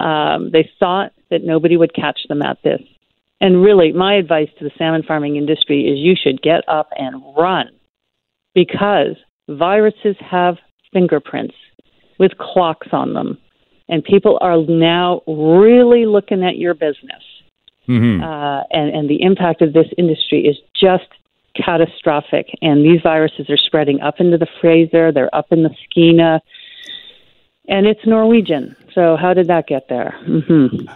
Um, 0.00 0.50
they 0.50 0.70
thought 0.78 1.12
that 1.30 1.44
nobody 1.44 1.76
would 1.76 1.94
catch 1.94 2.20
them 2.28 2.42
at 2.42 2.58
this. 2.62 2.80
And 3.40 3.62
really, 3.62 3.92
my 3.92 4.14
advice 4.14 4.48
to 4.58 4.64
the 4.64 4.70
salmon 4.78 5.02
farming 5.02 5.36
industry 5.36 5.82
is 5.82 5.98
you 5.98 6.14
should 6.16 6.40
get 6.40 6.66
up 6.68 6.88
and 6.96 7.22
run 7.36 7.68
because 8.56 9.16
viruses 9.48 10.16
have 10.18 10.56
fingerprints 10.92 11.54
with 12.18 12.32
clocks 12.38 12.88
on 12.90 13.12
them. 13.12 13.38
And 13.88 14.02
people 14.02 14.38
are 14.40 14.56
now 14.62 15.20
really 15.28 16.06
looking 16.06 16.42
at 16.42 16.56
your 16.56 16.74
business. 16.74 17.22
Mhm. 17.86 18.20
Uh, 18.20 18.64
and, 18.72 18.90
and 18.96 19.08
the 19.08 19.22
impact 19.22 19.62
of 19.62 19.72
this 19.72 19.86
industry 19.96 20.44
is 20.46 20.56
just 20.74 21.06
catastrophic. 21.54 22.48
And 22.62 22.84
these 22.84 23.00
viruses 23.02 23.48
are 23.48 23.58
spreading 23.58 24.00
up 24.00 24.18
into 24.18 24.38
the 24.38 24.48
Fraser, 24.60 25.12
they're 25.12 25.32
up 25.34 25.52
in 25.52 25.62
the 25.62 25.70
Skeena, 25.84 26.40
and 27.68 27.86
it's 27.86 28.04
Norwegian. 28.06 28.74
So, 28.94 29.16
how 29.16 29.34
did 29.34 29.48
that 29.48 29.66
get 29.68 29.88
there? 29.88 30.18
hmm 30.24 30.86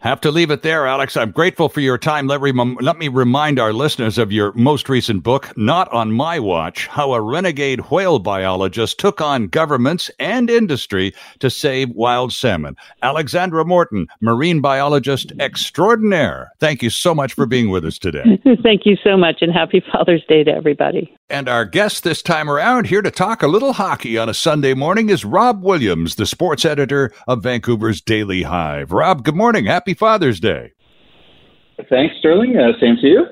Have 0.00 0.22
to 0.22 0.30
leave 0.30 0.50
it 0.50 0.62
there, 0.62 0.86
Alex. 0.86 1.14
I'm 1.14 1.30
grateful 1.30 1.68
for 1.68 1.80
your 1.80 1.98
time. 1.98 2.26
Let, 2.26 2.40
rem- 2.40 2.78
let 2.80 2.96
me 2.96 3.08
remind 3.08 3.58
our 3.58 3.74
listeners 3.74 4.16
of 4.16 4.32
your 4.32 4.50
most 4.54 4.88
recent 4.88 5.22
book, 5.22 5.52
Not 5.58 5.92
on 5.92 6.10
My 6.10 6.38
Watch 6.38 6.86
How 6.86 7.12
a 7.12 7.20
Renegade 7.20 7.90
Whale 7.90 8.18
Biologist 8.18 8.98
Took 8.98 9.20
on 9.20 9.48
Governments 9.48 10.10
and 10.18 10.48
Industry 10.48 11.12
to 11.40 11.50
Save 11.50 11.90
Wild 11.90 12.32
Salmon. 12.32 12.76
Alexandra 13.02 13.62
Morton, 13.62 14.06
marine 14.22 14.62
biologist 14.62 15.32
extraordinaire. 15.38 16.50
Thank 16.60 16.82
you 16.82 16.88
so 16.88 17.14
much 17.14 17.34
for 17.34 17.44
being 17.44 17.68
with 17.68 17.84
us 17.84 17.98
today. 17.98 18.40
Thank 18.62 18.86
you 18.86 18.96
so 19.04 19.18
much, 19.18 19.42
and 19.42 19.52
happy 19.52 19.82
Father's 19.92 20.24
Day 20.26 20.44
to 20.44 20.50
everybody. 20.50 21.14
And 21.28 21.48
our 21.48 21.64
guest 21.64 22.02
this 22.02 22.22
time 22.22 22.50
around, 22.50 22.86
here 22.86 23.02
to 23.02 23.10
talk 23.10 23.42
a 23.42 23.46
little 23.46 23.74
hockey 23.74 24.18
on 24.18 24.28
a 24.28 24.34
Sunday 24.34 24.74
morning, 24.74 25.10
is 25.10 25.24
Rob 25.24 25.62
Williams, 25.62 26.16
the 26.16 26.26
sports 26.26 26.64
editor 26.64 27.12
of 27.28 27.42
Vancouver's 27.42 28.00
Daily 28.00 28.42
Hive. 28.42 28.90
Rob, 28.90 29.22
good 29.24 29.36
morning. 29.36 29.66
Happy 29.66 29.89
Father's 29.94 30.40
Day. 30.40 30.72
Thanks, 31.88 32.14
Sterling. 32.18 32.56
Uh, 32.56 32.78
same 32.80 32.96
to 32.96 33.06
you. 33.06 33.26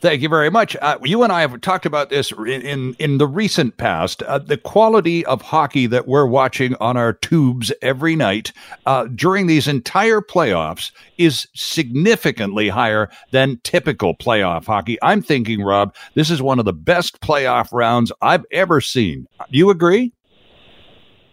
Thank 0.00 0.22
you 0.22 0.28
very 0.28 0.48
much. 0.48 0.76
Uh, 0.80 0.96
you 1.02 1.24
and 1.24 1.32
I 1.32 1.40
have 1.40 1.60
talked 1.60 1.84
about 1.84 2.08
this 2.08 2.30
in 2.30 2.62
in, 2.62 2.94
in 3.00 3.18
the 3.18 3.26
recent 3.26 3.78
past. 3.78 4.22
Uh, 4.22 4.38
the 4.38 4.56
quality 4.56 5.26
of 5.26 5.42
hockey 5.42 5.88
that 5.88 6.06
we're 6.06 6.24
watching 6.24 6.76
on 6.76 6.96
our 6.96 7.14
tubes 7.14 7.72
every 7.82 8.14
night 8.14 8.52
uh, 8.86 9.06
during 9.16 9.48
these 9.48 9.66
entire 9.66 10.20
playoffs 10.20 10.92
is 11.16 11.48
significantly 11.56 12.68
higher 12.68 13.10
than 13.32 13.58
typical 13.64 14.16
playoff 14.16 14.66
hockey. 14.66 14.98
I'm 15.02 15.20
thinking, 15.20 15.62
Rob, 15.62 15.92
this 16.14 16.30
is 16.30 16.40
one 16.40 16.60
of 16.60 16.64
the 16.64 16.72
best 16.72 17.20
playoff 17.20 17.70
rounds 17.72 18.12
I've 18.22 18.46
ever 18.52 18.80
seen. 18.80 19.26
Do 19.50 19.58
you 19.58 19.68
agree? 19.68 20.12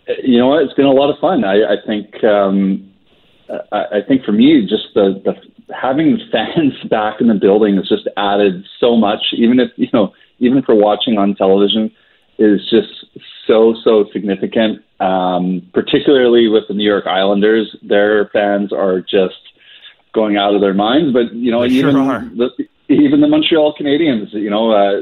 Uh, 0.09 0.13
You 0.23 0.39
know 0.39 0.47
what? 0.47 0.63
It's 0.63 0.73
been 0.73 0.88
a 0.88 0.91
lot 0.91 1.11
of 1.11 1.19
fun. 1.19 1.43
I, 1.43 1.73
I 1.73 1.75
think. 1.86 2.23
Um, 2.23 2.91
I, 3.71 3.97
I 3.97 4.01
think 4.07 4.23
for 4.23 4.31
me, 4.31 4.61
just 4.67 4.93
the, 4.93 5.21
the 5.23 5.33
having 5.73 6.19
fans 6.31 6.73
back 6.89 7.21
in 7.21 7.27
the 7.27 7.35
building 7.35 7.75
has 7.77 7.87
just 7.87 8.07
added 8.17 8.65
so 8.79 8.95
much. 8.95 9.19
Even 9.33 9.59
if 9.59 9.71
you 9.75 9.87
know, 9.93 10.13
even 10.39 10.63
we're 10.67 10.75
watching 10.75 11.17
on 11.17 11.35
television, 11.35 11.91
is 12.37 12.61
just 12.69 13.05
so 13.47 13.75
so 13.83 14.05
significant. 14.11 14.81
Um, 14.99 15.69
particularly 15.73 16.47
with 16.47 16.63
the 16.67 16.73
New 16.73 16.85
York 16.87 17.05
Islanders, 17.05 17.75
their 17.83 18.29
fans 18.29 18.71
are 18.71 19.01
just 19.01 19.35
going 20.13 20.37
out 20.37 20.55
of 20.55 20.61
their 20.61 20.73
minds. 20.73 21.13
But 21.13 21.33
you 21.33 21.51
know, 21.51 21.61
They 21.67 21.75
even 21.75 21.95
are. 21.97 22.21
the 22.21 22.49
even 22.87 23.21
the 23.21 23.27
Montreal 23.27 23.73
Canadiens, 23.79 24.31
you 24.33 24.49
know, 24.49 24.71
uh, 24.71 25.01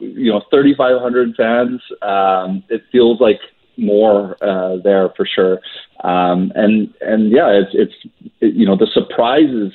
you 0.00 0.32
know, 0.32 0.42
3,500 0.50 1.36
fans. 1.36 1.80
Um, 2.02 2.62
it 2.68 2.82
feels 2.90 3.20
like 3.20 3.40
more 3.78 4.36
uh, 4.42 4.76
there 4.82 5.08
for 5.16 5.26
sure. 5.26 5.60
Um, 6.04 6.52
and 6.54 6.92
and 7.00 7.30
yeah, 7.30 7.48
it's 7.50 7.70
it's 7.72 7.94
it, 8.40 8.54
you 8.54 8.66
know 8.66 8.76
the 8.76 8.88
surprises 8.92 9.72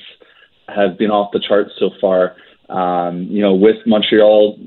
have 0.68 0.96
been 0.98 1.10
off 1.10 1.32
the 1.32 1.40
charts 1.40 1.72
so 1.78 1.90
far. 2.00 2.36
Um, 2.68 3.24
you 3.24 3.42
know, 3.42 3.54
with 3.54 3.76
Montreal 3.86 4.58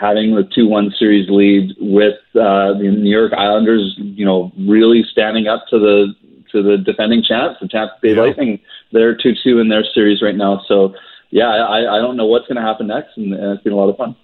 having 0.00 0.34
the 0.34 0.48
two 0.54 0.68
one 0.68 0.92
series 0.98 1.28
lead, 1.28 1.74
with 1.80 2.18
uh, 2.34 2.72
the 2.78 2.94
New 2.96 3.10
York 3.10 3.32
Islanders, 3.32 3.94
you 3.98 4.24
know, 4.24 4.52
really 4.58 5.04
standing 5.10 5.46
up 5.46 5.64
to 5.70 5.78
the 5.78 6.14
to 6.52 6.62
the 6.62 6.78
defending 6.78 7.22
champs, 7.22 7.60
the 7.60 7.68
Tampa 7.68 7.94
Bay 8.00 8.14
Yeah. 8.14 8.22
Lightning. 8.22 8.60
They're 8.92 9.16
two 9.16 9.34
two 9.42 9.58
in 9.58 9.68
their 9.68 9.84
series 9.94 10.22
right 10.22 10.36
now. 10.36 10.62
So 10.68 10.94
yeah, 11.30 11.48
I, 11.48 11.96
I 11.96 11.98
don't 11.98 12.16
know 12.16 12.26
what's 12.26 12.46
going 12.46 12.56
to 12.56 12.62
happen 12.62 12.86
next, 12.86 13.16
and, 13.16 13.34
and 13.34 13.52
it's 13.52 13.62
been 13.62 13.72
a 13.72 13.76
lot 13.76 13.88
of 13.88 13.96
fun. 13.96 14.16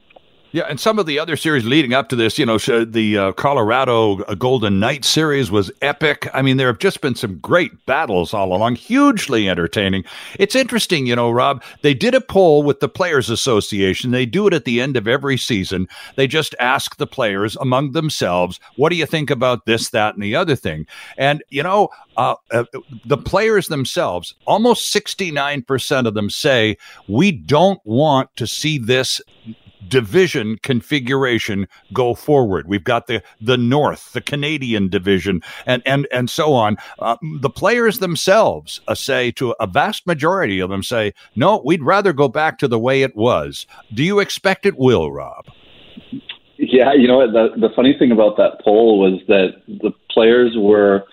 Yeah, 0.55 0.65
and 0.69 0.79
some 0.79 0.99
of 0.99 1.07
the 1.07 1.19
other 1.19 1.35
series 1.35 1.65
leading 1.65 1.95
up 1.95 2.11
to 2.11 2.17
this, 2.17 2.39
you 2.39 2.45
know, 2.45 2.59
the 2.59 3.17
uh, 3.17 3.33
Colorado 3.33 4.21
uh, 4.25 4.35
Golden 4.35 4.79
Knight 4.79 5.03
series 5.03 5.51
was 5.51 5.73
epic. 5.81 6.29
I 6.35 6.43
mean, 6.43 6.59
there 6.59 6.67
have 6.67 6.79
just 6.79 7.01
been 7.01 7.15
some 7.15 7.39
great 7.39 7.87
battles 7.87 8.35
all 8.35 8.55
along, 8.55 8.77
hugely 8.77 9.49
entertaining. 9.49 10.05
It's 10.39 10.55
interesting, 10.55 11.07
you 11.07 11.17
know, 11.17 11.31
Rob, 11.31 11.63
they 11.81 11.95
did 11.95 12.15
a 12.15 12.21
poll 12.21 12.63
with 12.63 12.81
the 12.81 12.89
Players 12.91 13.31
Association. 13.31 14.11
They 14.11 14.27
do 14.27 14.47
it 14.47 14.53
at 14.53 14.67
the 14.67 14.83
end 14.83 14.99
of 14.99 15.09
every 15.09 15.39
season. 15.39 15.89
They 16.17 16.27
just 16.27 16.55
ask 16.61 16.99
the 16.99 17.07
players 17.07 17.57
among 17.57 17.93
themselves, 17.93 18.61
what 18.77 18.91
do 18.91 18.97
you 18.97 19.07
think 19.07 19.31
about 19.31 19.65
this, 19.65 19.89
that, 19.89 20.13
and 20.13 20.23
the 20.23 20.37
other 20.37 20.55
thing? 20.55 20.87
And, 21.17 21.43
you 21.49 21.63
know, 21.63 21.89
uh, 22.19 22.35
uh, 22.51 22.65
the 23.07 23.17
players 23.17 23.69
themselves, 23.69 24.35
almost 24.45 24.95
69% 24.95 26.07
of 26.07 26.13
them 26.13 26.29
say, 26.29 26.77
we 27.09 27.33
don't 27.33 27.81
want 27.87 28.29
to 28.37 28.47
see 28.47 28.77
this 28.77 29.19
division 29.89 30.59
configuration 30.63 31.67
go 31.93 32.15
forward. 32.15 32.69
We've 32.69 32.85
got 32.85 33.07
the 33.07 33.23
the 33.41 33.57
North, 33.57 34.13
the 34.13 34.21
Canadian 34.21 34.89
division, 34.89 35.43
and 35.67 35.83
and 35.87 36.07
and 36.13 36.29
so 36.31 36.53
on. 36.55 36.77
Uh, 36.99 37.17
the 37.41 37.51
players 37.51 37.99
themselves 37.99 38.81
uh, 38.89 38.95
say 38.95 39.31
to 39.33 39.55
a 39.61 39.67
vast 39.67 40.07
majority 40.07 40.61
of 40.61 40.71
them 40.71 40.83
say, 40.83 41.13
no, 41.37 41.63
we'd 41.65 41.83
rather 41.83 42.13
go 42.13 42.29
back 42.29 42.59
to 42.59 42.69
the 42.69 42.79
way 42.79 43.03
it 43.03 43.17
was. 43.17 43.67
Do 43.93 44.03
you 44.03 44.21
expect 44.21 44.67
it 44.67 44.79
will, 44.79 45.11
Rob? 45.11 45.47
Yeah, 46.59 46.93
you 46.93 47.09
know? 47.09 47.31
The, 47.31 47.49
the 47.57 47.71
funny 47.75 47.95
thing 47.99 48.13
about 48.13 48.37
that 48.37 48.61
poll 48.63 48.99
was 49.01 49.21
that 49.29 49.63
the 49.67 49.91
players 50.11 50.53
were 50.57 51.05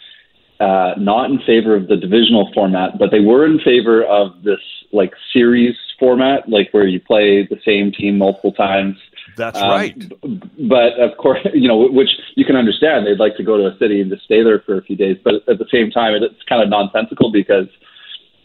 uh, 0.60 0.94
not 0.98 1.32
in 1.32 1.40
favor 1.40 1.76
of 1.76 1.88
the 1.88 1.96
divisional 1.96 2.52
format, 2.54 3.00
but 3.00 3.12
they 3.12 3.22
were 3.22 3.46
in 3.46 3.60
favor 3.60 4.04
of 4.04 4.44
this 4.44 4.60
like 4.92 5.14
series 5.32 5.76
format, 6.00 6.50
like 6.50 6.70
where 6.72 6.88
you 6.88 7.00
play 7.00 7.48
the 7.48 7.60
same 7.66 7.92
team 7.92 8.18
multiple 8.18 8.52
times. 8.52 8.98
That's 9.38 9.60
um, 9.60 9.70
right. 9.70 10.14
But 10.68 11.00
of 11.00 11.18
course, 11.18 11.40
you 11.54 11.68
know, 11.68 11.88
which 11.88 12.10
you 12.36 12.46
can 12.46 12.56
understand. 12.56 13.06
They'd 13.06 13.20
like 13.20 13.38
to 13.38 13.44
go 13.44 13.58
to 13.58 13.68
a 13.68 13.78
city 13.78 14.02
and 14.02 14.12
just 14.12 14.24
stay 14.24 14.44
there 14.44 14.60
for 14.60 14.78
a 14.78 14.82
few 14.82 14.96
days. 14.96 15.18
But 15.24 15.36
at 15.48 15.60
the 15.60 15.68
same 15.72 15.92
time, 15.92 16.14
it's 16.22 16.44
kind 16.48 16.62
of 16.62 16.70
nonsensical 16.70 17.32
because 17.32 17.68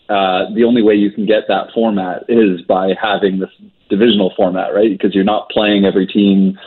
uh, 0.09 0.53
the 0.55 0.65
only 0.65 0.83
way 0.83 0.95
you 0.95 1.11
can 1.11 1.27
get 1.27 1.45
that 1.49 1.69
format 1.75 2.25
is 2.29 2.61
by 2.63 2.93
having 3.01 3.41
this 3.41 3.51
divisional 3.89 4.33
format, 4.37 4.75
right? 4.75 4.91
Because 4.91 5.15
you're 5.15 5.25
not 5.25 5.49
playing 5.49 5.85
every 5.85 6.07
team, 6.07 6.59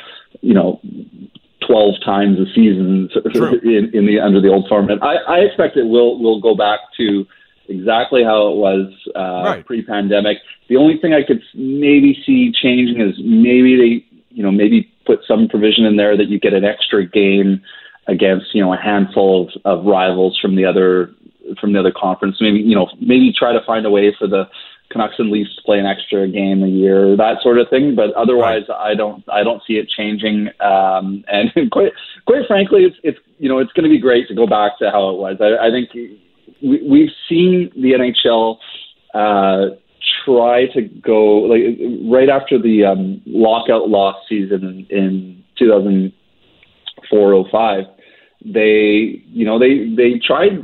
you 0.41 0.53
know, 0.53 0.81
12 1.65 1.95
times 2.05 2.37
a 2.39 2.45
season 2.53 3.09
in, 3.63 3.91
in 3.93 4.05
the 4.05 4.19
under 4.19 4.41
the 4.41 4.49
old 4.49 4.67
format. 4.67 5.01
I, 5.01 5.15
I 5.27 5.37
expect 5.39 5.77
it 5.77 5.85
will 5.85 6.19
will 6.19 6.39
go 6.39 6.55
back 6.55 6.79
to 6.97 7.25
exactly 7.69 8.23
how 8.23 8.47
it 8.47 8.55
was 8.55 8.93
uh, 9.15 9.49
right. 9.49 9.65
pre-pandemic. 9.65 10.37
The 10.69 10.77
only 10.77 10.97
thing 10.97 11.13
I 11.13 11.23
could 11.25 11.41
maybe 11.53 12.21
see 12.25 12.51
changing 12.51 13.01
is 13.01 13.15
maybe 13.19 13.75
they, 13.75 14.35
you 14.35 14.43
know, 14.43 14.51
maybe 14.51 14.91
put 15.05 15.19
some 15.27 15.47
provision 15.47 15.85
in 15.85 15.97
there 15.97 16.15
that 16.17 16.27
you 16.27 16.39
get 16.39 16.53
an 16.53 16.63
extra 16.63 17.05
game 17.05 17.61
against, 18.07 18.53
you 18.53 18.61
know, 18.61 18.73
a 18.73 18.77
handful 18.77 19.49
of, 19.65 19.79
of 19.79 19.85
rivals 19.85 20.37
from 20.41 20.55
the 20.55 20.65
other 20.65 21.11
from 21.59 21.73
the 21.73 21.79
other 21.79 21.93
conference. 21.95 22.37
Maybe 22.41 22.59
you 22.59 22.75
know, 22.75 22.89
maybe 22.99 23.33
try 23.37 23.53
to 23.53 23.61
find 23.65 23.85
a 23.85 23.89
way 23.89 24.15
for 24.17 24.27
the 24.27 24.47
Canucks 24.89 25.15
and 25.17 25.29
Leafs 25.29 25.59
play 25.65 25.79
an 25.79 25.85
extra 25.85 26.27
game 26.27 26.63
a 26.63 26.67
year, 26.67 27.15
that 27.17 27.41
sort 27.41 27.59
of 27.59 27.69
thing. 27.69 27.95
But 27.95 28.13
otherwise, 28.13 28.63
right. 28.69 28.91
I 28.91 28.95
don't 28.95 29.23
I 29.31 29.43
don't 29.43 29.61
see 29.67 29.73
it 29.73 29.89
changing. 29.89 30.49
Um, 30.59 31.23
and 31.31 31.51
quite 31.71 31.91
quite 32.25 32.47
frankly, 32.47 32.83
it's 32.83 32.97
it's 33.03 33.19
you 33.39 33.49
know 33.49 33.59
it's 33.59 33.71
going 33.73 33.83
to 33.83 33.89
be 33.89 33.99
great 33.99 34.27
to 34.29 34.35
go 34.35 34.47
back 34.47 34.77
to 34.79 34.89
how 34.91 35.09
it 35.09 35.17
was. 35.17 35.37
I, 35.41 35.67
I 35.67 35.71
think 35.71 35.89
we, 36.61 36.81
we've 36.87 37.11
seen 37.27 37.71
the 37.75 37.93
NHL. 37.93 38.57
Uh, 39.13 39.75
try 40.25 40.67
to 40.73 40.81
go 40.81 41.35
like 41.47 41.77
right 42.09 42.29
after 42.29 42.57
the 42.59 42.85
um, 42.85 43.21
lockout 43.25 43.89
loss 43.89 44.15
season 44.27 44.85
in 44.89 45.43
2004 45.57 47.49
05 47.51 47.96
they 48.45 49.21
you 49.27 49.45
know 49.45 49.57
they 49.57 49.93
they 49.95 50.19
tried 50.19 50.63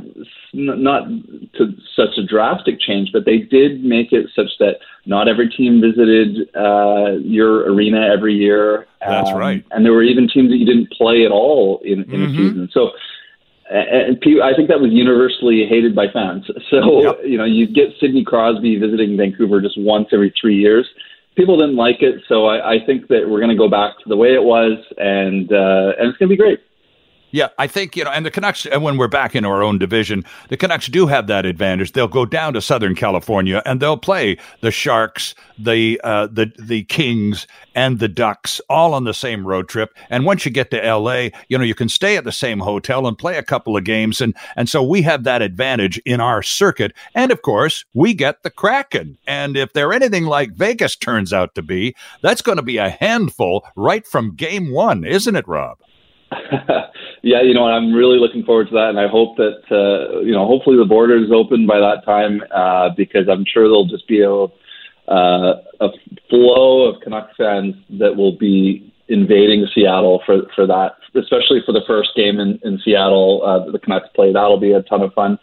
not 0.52 1.08
to 1.54 1.72
such 1.96 2.16
a 2.16 2.24
drastic 2.24 2.78
change 2.80 3.10
but 3.12 3.24
they 3.24 3.38
did 3.38 3.84
make 3.84 4.12
it 4.12 4.26
such 4.34 4.50
that 4.60 4.76
not 5.06 5.28
every 5.28 5.48
team 5.48 5.80
visited 5.80 6.48
uh, 6.54 7.12
your 7.20 7.70
arena 7.72 8.08
every 8.12 8.34
year 8.34 8.86
that's 9.00 9.30
um, 9.30 9.36
right 9.36 9.64
and 9.72 9.84
there 9.84 9.92
were 9.92 10.04
even 10.04 10.28
teams 10.28 10.50
that 10.50 10.56
you 10.56 10.66
didn't 10.66 10.90
play 10.92 11.24
at 11.24 11.32
all 11.32 11.80
in, 11.84 12.02
in 12.02 12.06
mm-hmm. 12.06 12.24
a 12.24 12.28
season 12.28 12.68
so 12.72 12.90
and 13.70 14.18
I 14.42 14.54
think 14.54 14.68
that 14.68 14.80
was 14.80 14.90
universally 14.92 15.66
hated 15.66 15.94
by 15.94 16.06
fans. 16.12 16.44
So 16.70 17.02
yep. 17.02 17.18
you 17.24 17.38
know, 17.38 17.44
you 17.44 17.66
get 17.66 17.94
Sidney 18.00 18.24
Crosby 18.24 18.78
visiting 18.78 19.16
Vancouver 19.16 19.60
just 19.60 19.78
once 19.78 20.08
every 20.12 20.34
three 20.38 20.56
years. 20.56 20.86
People 21.36 21.58
didn't 21.58 21.76
like 21.76 22.02
it, 22.02 22.22
so 22.28 22.46
I, 22.46 22.74
I 22.74 22.86
think 22.86 23.08
that 23.08 23.28
we're 23.28 23.38
going 23.40 23.50
to 23.50 23.56
go 23.56 23.68
back 23.68 23.98
to 23.98 24.08
the 24.08 24.16
way 24.16 24.34
it 24.34 24.42
was, 24.42 24.78
and 24.98 25.50
uh, 25.52 25.92
and 25.98 26.08
it's 26.08 26.18
going 26.18 26.28
to 26.28 26.36
be 26.36 26.36
great. 26.36 26.60
Yeah, 27.34 27.48
I 27.58 27.66
think, 27.66 27.96
you 27.96 28.04
know, 28.04 28.12
and 28.12 28.24
the 28.24 28.30
Canucks, 28.30 28.64
and 28.64 28.84
when 28.84 28.96
we're 28.96 29.08
back 29.08 29.34
in 29.34 29.44
our 29.44 29.60
own 29.60 29.76
division, 29.76 30.24
the 30.50 30.56
Canucks 30.56 30.86
do 30.86 31.08
have 31.08 31.26
that 31.26 31.44
advantage. 31.44 31.90
They'll 31.90 32.06
go 32.06 32.24
down 32.24 32.52
to 32.52 32.62
Southern 32.62 32.94
California 32.94 33.60
and 33.66 33.80
they'll 33.80 33.96
play 33.96 34.38
the 34.60 34.70
Sharks, 34.70 35.34
the, 35.58 36.00
uh, 36.04 36.28
the, 36.28 36.52
the 36.60 36.84
Kings, 36.84 37.48
and 37.74 37.98
the 37.98 38.06
Ducks 38.06 38.60
all 38.70 38.94
on 38.94 39.02
the 39.02 39.12
same 39.12 39.44
road 39.44 39.68
trip. 39.68 39.92
And 40.10 40.24
once 40.24 40.46
you 40.46 40.52
get 40.52 40.70
to 40.70 40.76
LA, 40.76 41.30
you 41.48 41.58
know, 41.58 41.64
you 41.64 41.74
can 41.74 41.88
stay 41.88 42.16
at 42.16 42.22
the 42.22 42.30
same 42.30 42.60
hotel 42.60 43.04
and 43.04 43.18
play 43.18 43.36
a 43.36 43.42
couple 43.42 43.76
of 43.76 43.82
games. 43.82 44.20
And, 44.20 44.36
and 44.54 44.68
so 44.68 44.80
we 44.80 45.02
have 45.02 45.24
that 45.24 45.42
advantage 45.42 45.98
in 46.04 46.20
our 46.20 46.40
circuit. 46.40 46.92
And 47.16 47.32
of 47.32 47.42
course, 47.42 47.84
we 47.94 48.14
get 48.14 48.44
the 48.44 48.50
Kraken. 48.50 49.18
And 49.26 49.56
if 49.56 49.72
they're 49.72 49.92
anything 49.92 50.26
like 50.26 50.52
Vegas 50.52 50.94
turns 50.94 51.32
out 51.32 51.56
to 51.56 51.62
be, 51.62 51.96
that's 52.22 52.42
going 52.42 52.58
to 52.58 52.62
be 52.62 52.76
a 52.76 52.90
handful 52.90 53.66
right 53.74 54.06
from 54.06 54.36
game 54.36 54.70
one, 54.70 55.02
isn't 55.02 55.34
it, 55.34 55.48
Rob? 55.48 55.78
yeah, 57.22 57.42
you 57.42 57.54
know, 57.54 57.64
I'm 57.64 57.92
really 57.92 58.18
looking 58.18 58.44
forward 58.44 58.68
to 58.68 58.74
that, 58.74 58.90
and 58.90 58.98
I 58.98 59.08
hope 59.08 59.36
that 59.36 59.62
uh, 59.70 60.20
you 60.20 60.32
know, 60.32 60.46
hopefully 60.46 60.76
the 60.76 60.84
border 60.84 61.16
is 61.16 61.30
open 61.32 61.66
by 61.66 61.78
that 61.78 62.04
time 62.04 62.42
uh, 62.54 62.90
because 62.96 63.28
I'm 63.30 63.44
sure 63.44 63.64
there'll 63.64 63.86
just 63.86 64.08
be 64.08 64.22
a 64.22 64.46
uh, 65.10 65.60
a 65.80 65.88
flow 66.30 66.88
of 66.88 67.00
Canucks 67.02 67.34
fans 67.36 67.74
that 67.98 68.16
will 68.16 68.36
be 68.38 68.92
invading 69.08 69.66
Seattle 69.74 70.22
for 70.24 70.42
for 70.54 70.66
that, 70.66 70.92
especially 71.14 71.60
for 71.66 71.72
the 71.72 71.84
first 71.86 72.10
game 72.16 72.40
in, 72.40 72.58
in 72.64 72.80
Seattle 72.84 73.42
uh, 73.44 73.70
the 73.70 73.78
Canucks 73.78 74.08
play. 74.14 74.32
That'll 74.32 74.60
be 74.60 74.72
a 74.72 74.82
ton 74.82 75.02
of 75.02 75.12
fun. 75.12 75.38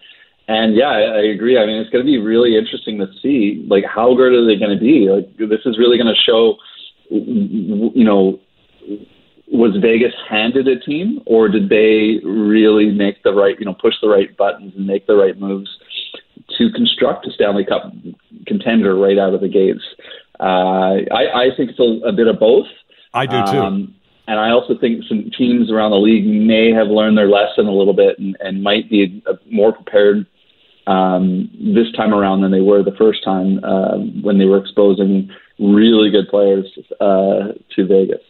And 0.47 0.76
yeah, 0.76 0.89
I, 0.89 1.01
I 1.01 1.22
agree. 1.34 1.57
I 1.57 1.65
mean, 1.65 1.77
it's 1.77 1.91
going 1.91 2.03
to 2.03 2.11
be 2.11 2.18
really 2.18 2.57
interesting 2.57 2.97
to 2.97 3.07
see 3.22 3.65
like 3.69 3.85
how 3.85 4.15
good 4.15 4.34
are 4.34 4.45
they 4.45 4.57
going 4.57 4.76
to 4.76 4.81
be. 4.81 5.07
Like 5.09 5.38
this 5.38 5.65
is 5.65 5.77
really 5.77 5.97
going 5.97 6.13
to 6.13 6.22
show, 6.22 6.57
you 7.09 8.03
know 8.03 8.39
was 9.51 9.75
Vegas 9.81 10.13
handed 10.29 10.67
a 10.67 10.79
team, 10.79 11.21
or 11.25 11.49
did 11.49 11.69
they 11.69 12.19
really 12.23 12.89
make 12.89 13.21
the 13.23 13.33
right, 13.33 13.59
you 13.59 13.65
know, 13.65 13.73
push 13.73 13.95
the 14.01 14.07
right 14.07 14.35
buttons 14.37 14.73
and 14.75 14.87
make 14.87 15.07
the 15.07 15.15
right 15.15 15.37
moves 15.37 15.69
to 16.57 16.71
construct 16.71 17.27
a 17.27 17.31
Stanley 17.31 17.65
Cup 17.65 17.91
contender 18.47 18.95
right 18.95 19.17
out 19.17 19.33
of 19.33 19.41
the 19.41 19.49
gates? 19.49 19.83
Uh, 20.39 21.03
I, 21.13 21.49
I 21.51 21.55
think 21.55 21.71
it's 21.71 21.79
a, 21.79 22.07
a, 22.07 22.13
bit 22.13 22.27
of 22.27 22.39
both. 22.39 22.65
I 23.13 23.25
do 23.25 23.43
too. 23.51 23.59
Um, 23.59 23.95
and 24.27 24.39
I 24.39 24.51
also 24.51 24.77
think 24.79 25.03
some 25.07 25.29
teams 25.37 25.69
around 25.69 25.91
the 25.91 25.97
league 25.97 26.25
may 26.25 26.71
have 26.71 26.87
learned 26.87 27.17
their 27.17 27.27
lesson 27.27 27.67
a 27.67 27.73
little 27.73 27.93
bit 27.93 28.17
and, 28.17 28.37
and 28.39 28.63
might 28.63 28.89
be 28.89 29.21
more 29.51 29.73
prepared 29.73 30.25
um, 30.87 31.49
this 31.53 31.91
time 31.95 32.13
around 32.13 32.41
than 32.41 32.51
they 32.51 32.61
were 32.61 32.83
the 32.83 32.95
first 32.97 33.23
time 33.23 33.59
uh, 33.63 33.97
when 34.21 34.39
they 34.39 34.45
were 34.45 34.57
exposing 34.57 35.29
really 35.59 36.09
good 36.09 36.27
players 36.29 36.65
uh, 36.99 37.53
to 37.75 37.85
Vegas. 37.85 38.21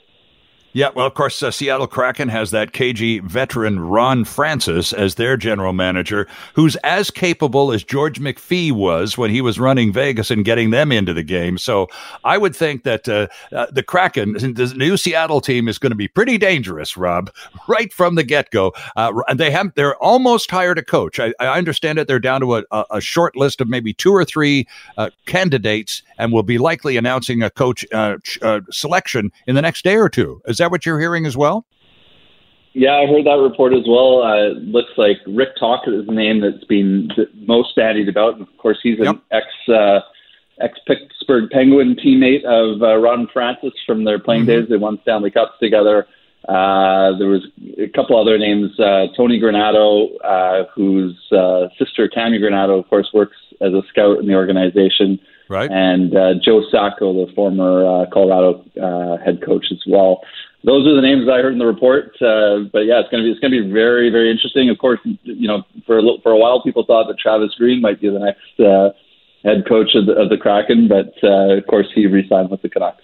Yeah, 0.74 0.90
well, 0.96 1.06
of 1.06 1.16
course, 1.16 1.44
uh, 1.44 1.52
Seattle 1.52 1.88
Kraken 1.88 2.30
has 2.30 2.52
that 2.52 2.72
KG 2.72 3.22
veteran 3.24 3.82
Ron 3.82 4.24
Francis 4.24 4.94
as 4.94 5.16
their 5.16 5.36
general 5.36 5.74
manager, 5.74 6.28
who's 6.54 6.78
as 6.78 7.12
capable 7.12 7.74
as 7.74 7.84
George 7.84 8.22
McPhee 8.22 8.72
was 8.72 9.18
when 9.18 9.32
he 9.32 9.42
was 9.42 9.60
running 9.60 9.92
Vegas 9.92 10.32
and 10.32 10.46
getting 10.46 10.70
them 10.70 10.94
into 10.94 11.14
the 11.14 11.24
game. 11.24 11.58
So 11.58 11.90
I 12.24 12.38
would 12.38 12.56
think 12.56 12.84
that 12.84 13.10
uh, 13.10 13.28
uh, 13.52 13.68
the 13.70 13.84
Kraken, 13.84 14.34
the 14.34 14.74
new 14.78 14.96
Seattle 14.96 15.42
team, 15.42 15.68
is 15.68 15.78
going 15.78 15.92
to 15.92 15.96
be 15.96 16.08
pretty 16.08 16.38
dangerous, 16.38 16.96
Rob, 16.96 17.32
right 17.68 17.92
from 17.92 18.16
the 18.16 18.24
get 18.24 18.50
go. 18.52 18.74
Uh, 18.96 19.12
and 19.28 19.40
they 19.40 19.52
have 19.52 19.74
they're 19.76 19.98
almost 19.98 20.50
hired 20.50 20.78
a 20.78 20.84
coach. 20.84 21.20
I, 21.20 21.34
I 21.42 21.58
understand 21.58 22.00
it; 22.00 22.08
they're 22.08 22.20
down 22.20 22.40
to 22.42 22.56
a, 22.56 22.64
a, 22.92 23.02
short 23.02 23.36
list 23.36 23.60
of 23.60 23.68
maybe 23.68 23.94
two 23.94 24.14
or 24.14 24.24
three 24.24 24.68
uh, 24.98 25.10
candidates, 25.26 26.02
and 26.18 26.32
will 26.32 26.44
be 26.44 26.58
likely 26.58 26.96
announcing 26.96 27.44
a 27.44 27.50
coach 27.50 27.86
uh, 27.92 28.18
selection 28.70 29.32
in 29.48 29.56
the 29.56 29.62
next 29.62 29.84
day 29.84 29.98
or 29.98 30.08
two. 30.08 30.42
Is 30.46 30.61
that 30.62 30.72
what 30.72 30.86
you're 30.86 31.00
hearing 31.00 31.26
as 31.26 31.36
well? 31.36 31.66
Yeah, 32.74 32.96
I 32.96 33.06
heard 33.06 33.26
that 33.26 33.40
report 33.42 33.74
as 33.74 33.84
well. 33.86 34.24
Uh, 34.24 34.54
looks 34.60 34.92
like 34.98 35.18
Rick 35.28 35.50
Tocchet 35.60 35.94
is 35.94 36.06
the 36.06 36.14
name 36.14 36.40
that's 36.40 36.64
been 36.64 37.10
most 37.46 37.76
bandied 37.76 38.08
about. 38.08 38.36
And 38.36 38.44
of 38.44 38.58
course, 38.58 38.80
he's 38.82 38.98
an 39.00 39.06
yep. 39.06 39.16
ex 39.32 39.46
uh, 39.68 40.00
ex 40.62 40.80
Pittsburgh 40.88 41.50
Penguin 41.50 41.96
teammate 41.96 42.46
of 42.46 42.82
uh, 42.82 42.96
Ron 42.96 43.28
Francis 43.34 43.74
from 43.86 44.06
their 44.06 44.20
playing 44.20 44.44
mm-hmm. 44.44 44.62
days. 44.62 44.70
They 44.70 44.78
won 44.78 45.00
Stanley 45.02 45.32
Cups 45.32 45.54
together. 45.60 46.08
Uh, 46.48 47.18
there 47.20 47.28
was 47.28 47.46
a 47.78 47.90
couple 47.90 48.20
other 48.20 48.38
names. 48.38 48.80
Uh, 48.80 49.08
Tony 49.18 49.40
Granato, 49.40 50.10
uh, 50.24 50.66
whose 50.74 51.20
uh, 51.32 51.68
sister 51.78 52.08
Cammi 52.08 52.40
Granato, 52.40 52.80
of 52.80 52.90
course, 52.90 53.10
works 53.14 53.38
as 53.60 53.74
a 53.74 53.82
scout 53.90 54.18
in 54.18 54.28
the 54.28 54.36
organization. 54.36 55.20
Right. 55.50 55.70
And 55.70 56.16
uh, 56.16 56.36
Joe 56.44 56.64
Sacco, 56.72 57.26
the 57.26 57.32
former 57.34 57.86
uh, 57.86 58.06
Colorado 58.12 58.64
uh, 58.82 59.24
head 59.24 59.44
coach 59.46 59.66
as 59.72 59.82
well 59.86 60.22
those 60.64 60.86
are 60.88 60.96
the 60.96 61.02
names 61.02 61.28
I 61.28 61.42
heard 61.42 61.54
in 61.54 61.60
the 61.60 61.66
report. 61.66 62.14
Uh, 62.22 62.70
but 62.72 62.86
yeah, 62.86 63.00
it's 63.00 63.10
going 63.10 63.24
to 63.24 63.28
be 63.28 63.32
it's 63.32 63.40
going 63.40 63.52
to 63.52 63.64
be 63.64 63.72
very 63.72 64.10
very 64.10 64.30
interesting. 64.30 64.70
Of 64.70 64.78
course, 64.78 65.00
you 65.24 65.48
know 65.48 65.64
for 65.86 66.00
a, 66.00 66.04
for 66.24 66.32
a 66.32 66.38
while 66.38 66.62
people 66.64 66.86
thought 66.86 67.08
that 67.08 67.18
Travis 67.18 67.56
Green 67.58 67.82
might 67.82 68.00
be 68.00 68.10
the 68.10 68.20
next 68.20 68.60
uh, 68.60 68.90
head 69.44 69.66
coach 69.68 69.96
of 69.96 70.06
the, 70.06 70.14
of 70.14 70.30
the 70.30 70.38
Kraken, 70.38 70.88
but 70.88 71.14
uh, 71.24 71.58
of 71.58 71.68
course 71.68 71.88
he 71.94 72.06
re-signed 72.06 72.50
with 72.50 72.62
the 72.62 72.70
Canucks. 72.70 73.04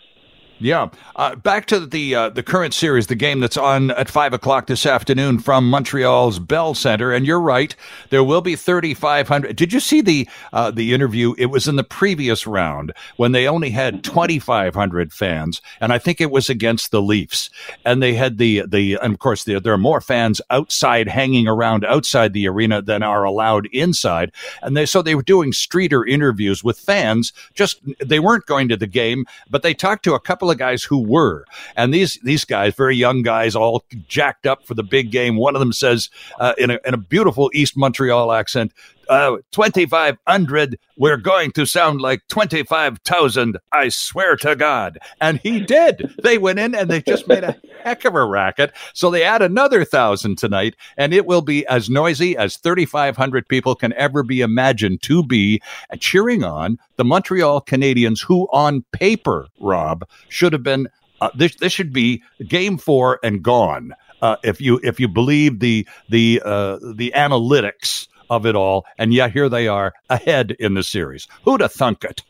Yeah. 0.60 0.90
Uh, 1.16 1.36
back 1.36 1.68
to 1.68 1.80
the 1.80 2.16
uh, 2.16 2.30
the 2.30 2.42
current 2.42 2.74
series, 2.74 3.08
the 3.08 3.16
game 3.16 3.40
that's 3.40 3.58
on 3.58 3.92
at 3.92 4.10
five 4.10 4.34
o'clock 4.34 4.66
this 4.66 4.86
afternoon 4.86 5.38
from 5.40 5.70
Montreal's 5.70 6.40
Bell 6.40 6.74
Center. 6.74 7.12
And 7.12 7.28
you're 7.28 7.40
right, 7.40 7.76
there 8.10 8.24
will 8.24 8.42
be 8.42 8.56
3,500. 8.56 9.56
Did 9.56 9.72
you 9.72 9.80
see 9.80 10.02
the 10.02 10.28
uh, 10.54 10.72
the 10.72 10.94
interview? 10.94 11.36
It 11.38 11.48
was 11.48 11.68
in 11.68 11.76
the 11.76 11.84
previous 11.84 12.48
round 12.48 12.92
when 13.18 13.34
they 13.34 13.48
only 13.48 13.70
had 13.70 14.04
2,500 14.04 15.14
fans, 15.14 15.62
and 15.80 15.94
I 15.94 16.00
think 16.00 16.20
it 16.20 16.32
was 16.32 16.50
against 16.50 16.90
the 16.90 17.02
Leafs. 17.02 17.52
And 17.86 18.02
they 18.02 18.16
had 18.16 18.40
the 18.40 18.64
the 18.68 18.98
and 19.02 19.14
of 19.14 19.20
course 19.20 19.44
the, 19.44 19.60
there 19.60 19.74
are 19.74 19.78
more 19.78 20.02
fans 20.02 20.42
outside 20.50 21.08
hanging 21.08 21.48
around 21.48 21.86
outside 21.86 22.34
the 22.34 22.48
arena 22.48 22.82
than 22.82 23.04
are 23.04 23.24
allowed 23.24 23.68
inside. 23.68 24.32
And 24.64 24.76
they 24.76 24.88
so 24.88 25.04
they 25.04 25.16
were 25.16 25.22
doing 25.22 25.54
streeter 25.54 26.04
interviews 26.04 26.64
with 26.64 26.80
fans. 26.80 27.32
Just 27.54 27.80
they 28.04 28.20
weren't 28.20 28.48
going 28.48 28.70
to 28.70 28.78
the 28.78 28.88
game, 28.88 29.26
but 29.50 29.62
they 29.62 29.76
talked 29.76 30.04
to 30.06 30.16
a 30.16 30.20
couple 30.20 30.47
couple 30.48 30.52
of 30.52 30.57
guys 30.57 30.84
who 30.84 30.99
were, 30.99 31.45
and 31.76 31.94
these 31.94 32.19
these 32.24 32.45
guys, 32.45 32.76
very 32.76 32.95
young 32.95 33.22
guys, 33.22 33.56
all 33.56 33.84
jacked 34.07 34.45
up 34.45 34.65
for 34.65 34.74
the 34.74 34.84
big 34.84 35.11
game. 35.11 35.36
One 35.36 35.56
of 35.56 35.60
them 35.60 35.74
says 35.74 36.10
uh, 36.40 36.53
in 36.57 36.72
a 36.72 36.80
in 36.86 36.94
a 36.94 36.98
beautiful 36.98 37.49
East 37.53 37.76
Montreal 37.76 38.32
accent, 38.32 38.72
uh, 39.10 39.38
2,500, 39.52 40.80
we're 40.98 41.18
going 41.18 41.52
to 41.52 41.66
sound 41.66 42.02
like 42.02 42.28
25,000, 42.28 43.58
I 43.72 43.90
swear 43.90 44.36
to 44.38 44.56
God. 44.56 44.98
And 45.22 45.40
he 45.40 45.60
did. 45.60 46.14
They 46.24 46.38
went 46.38 46.60
in 46.60 46.76
and 46.76 46.90
they 46.90 47.02
just 47.02 47.28
made 47.28 47.44
a 47.44 47.56
heck 47.84 48.06
of 48.06 48.16
a 48.16 48.26
racket. 48.26 48.72
So 48.94 49.10
they 49.10 49.24
add 49.24 49.42
another 49.42 49.86
thousand 49.86 50.38
tonight, 50.38 50.76
and 50.98 51.14
it 51.14 51.26
will 51.26 51.42
be 51.42 51.66
as 51.68 51.90
noisy 51.90 52.36
as 52.38 52.58
3,500 52.58 53.48
people 53.48 53.76
can 53.76 53.94
ever 53.94 54.24
be 54.24 54.42
imagined 54.42 55.02
to 55.04 55.24
be, 55.24 55.62
uh, 55.92 55.98
cheering 55.98 56.44
on 56.44 56.78
the 56.98 57.06
Montreal 57.06 57.62
Canadiens, 57.62 58.24
who 58.24 58.48
on 58.52 58.84
paper, 58.92 59.48
Rob, 59.60 60.08
should 60.30 60.54
have 60.54 60.64
been. 60.64 60.88
Uh, 61.20 61.32
this 61.34 61.56
this 61.56 61.74
should 61.74 61.92
be 61.92 62.22
game 62.48 62.78
four 62.78 63.20
and 63.24 63.42
gone. 63.42 63.94
Uh, 64.22 64.36
if 64.44 64.62
you 64.62 64.80
if 64.84 65.00
you 65.00 65.08
believe 65.08 65.60
the 65.60 65.88
the 66.10 66.42
uh, 66.46 66.78
the 66.94 67.12
analytics 67.16 68.08
of 68.30 68.45
it 68.45 68.56
all, 68.56 68.86
and 68.98 69.14
yet 69.14 69.32
here 69.32 69.49
they 69.49 69.68
are 69.68 69.94
ahead 70.10 70.52
in 70.60 70.74
the 70.74 70.84
series. 70.84 71.28
Who'd 71.44 71.62
have 71.62 71.74
thunk 71.74 72.04
it? 72.04 72.22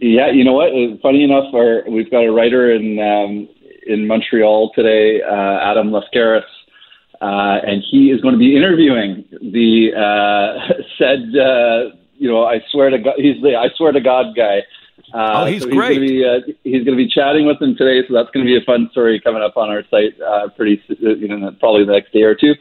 Yeah, 0.00 0.30
you 0.30 0.44
know 0.44 0.54
what? 0.54 0.68
Uh, 0.68 0.96
funny 1.02 1.22
enough, 1.24 1.52
our, 1.54 1.84
we've 1.88 2.10
got 2.10 2.24
a 2.24 2.32
writer 2.32 2.72
in 2.72 2.98
um, 2.98 3.48
in 3.86 4.06
Montreal 4.06 4.72
today, 4.74 5.20
uh, 5.22 5.70
Adam 5.70 5.90
Laskaris, 5.90 6.42
uh, 7.20 7.60
and 7.66 7.82
he 7.90 8.10
is 8.10 8.20
going 8.20 8.34
to 8.34 8.38
be 8.38 8.56
interviewing 8.56 9.24
the 9.30 9.92
uh, 9.94 10.72
said, 10.98 11.36
uh, 11.38 11.96
you 12.16 12.30
know, 12.30 12.44
I 12.44 12.60
swear 12.70 12.90
to 12.90 12.98
God, 12.98 13.14
he's 13.16 13.40
the 13.42 13.56
I 13.56 13.68
swear 13.76 13.92
to 13.92 14.00
God 14.00 14.34
guy. 14.34 14.62
Uh, 15.12 15.42
oh, 15.42 15.44
he's 15.46 15.62
so 15.62 15.70
great. 15.70 16.00
He's 16.00 16.22
going, 16.22 16.42
be, 16.46 16.52
uh, 16.52 16.54
he's 16.64 16.84
going 16.84 16.96
to 16.96 17.04
be 17.04 17.08
chatting 17.08 17.46
with 17.46 17.60
him 17.60 17.76
today, 17.76 18.06
so 18.06 18.14
that's 18.14 18.30
going 18.30 18.46
to 18.46 18.50
be 18.50 18.56
a 18.56 18.64
fun 18.64 18.88
story 18.92 19.20
coming 19.20 19.42
up 19.42 19.56
on 19.56 19.68
our 19.68 19.82
site 19.90 20.18
uh, 20.20 20.48
pretty, 20.50 20.80
you 21.00 21.28
know, 21.28 21.50
probably 21.58 21.84
the 21.84 21.92
next 21.92 22.12
day 22.12 22.22
or 22.22 22.34
two. 22.34 22.54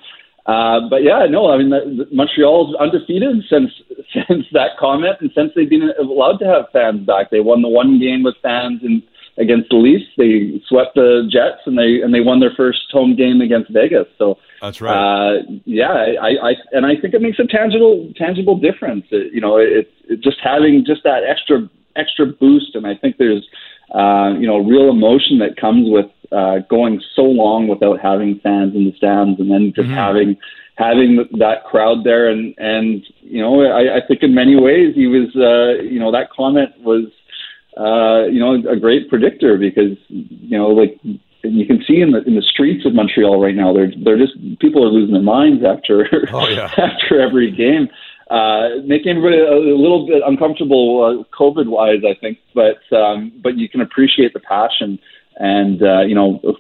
Uh, 0.50 0.90
but 0.90 1.04
yeah, 1.04 1.28
no, 1.30 1.52
I 1.52 1.58
mean, 1.58 1.70
the, 1.70 2.06
the 2.06 2.16
Montreal's 2.16 2.74
undefeated 2.82 3.46
since 3.50 3.70
since 4.18 4.46
that 4.54 4.78
comment, 4.80 5.18
and 5.22 5.30
since 5.36 5.52
they've 5.56 5.70
been 5.70 5.92
allowed 6.00 6.38
to 6.38 6.46
have 6.46 6.66
fans 6.74 7.06
back. 7.06 7.30
They 7.30 7.40
won 7.40 7.62
the 7.62 7.70
one 7.70 8.00
game 8.00 8.24
with 8.24 8.34
fans 8.42 8.82
and 8.82 9.04
against 9.38 9.70
the 9.70 9.78
Leafs. 9.78 10.10
They 10.18 10.60
swept 10.68 10.96
the 10.96 11.30
Jets, 11.30 11.62
and 11.68 11.78
they 11.78 12.02
and 12.02 12.14
they 12.14 12.22
won 12.22 12.40
their 12.40 12.54
first 12.58 12.90
home 12.92 13.16
game 13.16 13.42
against 13.42 13.70
Vegas. 13.70 14.08
So 14.18 14.40
that's 14.60 14.82
right. 14.82 14.98
Uh, 14.98 15.44
yeah, 15.66 16.18
I, 16.18 16.50
I 16.50 16.52
and 16.72 16.86
I 16.86 17.00
think 17.00 17.14
it 17.14 17.22
makes 17.22 17.38
a 17.38 17.46
tangible 17.46 18.12
tangible 18.18 18.58
difference. 18.58 19.06
It, 19.12 19.32
you 19.32 19.42
know, 19.42 19.58
it's 19.58 19.94
it, 20.10 20.22
just 20.22 20.38
having 20.42 20.84
just 20.84 21.04
that 21.04 21.22
extra 21.30 21.70
extra 21.96 22.26
boost, 22.26 22.74
and 22.74 22.88
I 22.88 22.96
think 22.96 23.18
there's 23.18 23.46
uh, 23.92 24.34
you 24.40 24.48
know 24.48 24.60
real 24.60 24.90
emotion 24.90 25.40
that 25.40 25.58
comes 25.60 25.90
with 25.90 26.10
uh, 26.32 26.60
going 26.70 27.02
so 27.16 27.24
long 27.24 27.68
without 27.68 28.00
having 28.00 28.40
fans 28.42 28.76
in 28.76 28.86
the 28.86 28.94
stands, 28.98 29.40
and 29.40 29.50
then 29.50 29.74
just 29.76 29.88
mm-hmm. 29.88 29.98
having 29.98 30.38
having 30.80 31.28
that 31.38 31.66
crowd 31.66 32.04
there, 32.04 32.30
and 32.30 32.56
and 32.58 33.06
you 33.22 33.42
know, 33.42 33.62
I, 33.62 33.98
I 33.98 34.08
think 34.08 34.24
in 34.24 34.34
many 34.34 34.56
ways 34.56 34.96
he 34.96 35.08
was, 35.08 35.30
uh, 35.36 35.84
you 35.84 36.00
know, 36.00 36.12
that 36.12 36.32
comment 36.32 36.72
was, 36.80 37.06
uh, 37.78 38.28
you 38.32 38.40
know, 38.40 38.56
a 38.70 38.80
great 38.80 39.10
predictor 39.10 39.58
because 39.58 39.98
you 40.08 40.58
know, 40.58 40.70
like 40.70 41.00
you 41.44 41.66
can 41.68 41.84
see 41.88 42.02
in 42.02 42.12
the 42.12 42.24
in 42.24 42.36
the 42.36 42.42
streets 42.42 42.86
of 42.86 42.94
Montreal 42.94 43.42
right 43.42 43.56
now, 43.56 43.74
they're 43.74 43.92
they're 44.04 44.18
just 44.18 44.34
people 44.60 44.84
are 44.84 44.90
losing 44.90 45.14
their 45.14 45.22
minds 45.22 45.64
after 45.64 46.08
oh, 46.34 46.48
yeah. 46.48 46.72
after 46.78 47.22
every 47.22 47.52
game. 47.52 47.90
Uh, 48.30 48.82
making 48.86 49.18
everybody 49.18 49.40
a, 49.40 49.76
little 49.76 50.06
bit 50.06 50.22
uncomfortable, 50.26 51.04
uh, 51.04 51.36
COVID 51.36 51.68
wise, 51.68 52.02
I 52.06 52.14
think, 52.20 52.38
but 52.54 52.78
um, 52.96 53.32
but 53.44 53.58
you 53.58 53.68
can 53.68 53.82
appreciate 53.82 54.34
the 54.34 54.40
passion 54.40 55.00
and 55.40 55.82
uh, 55.82 56.02
you 56.02 56.14
know, 56.14 56.42
of, 56.44 56.56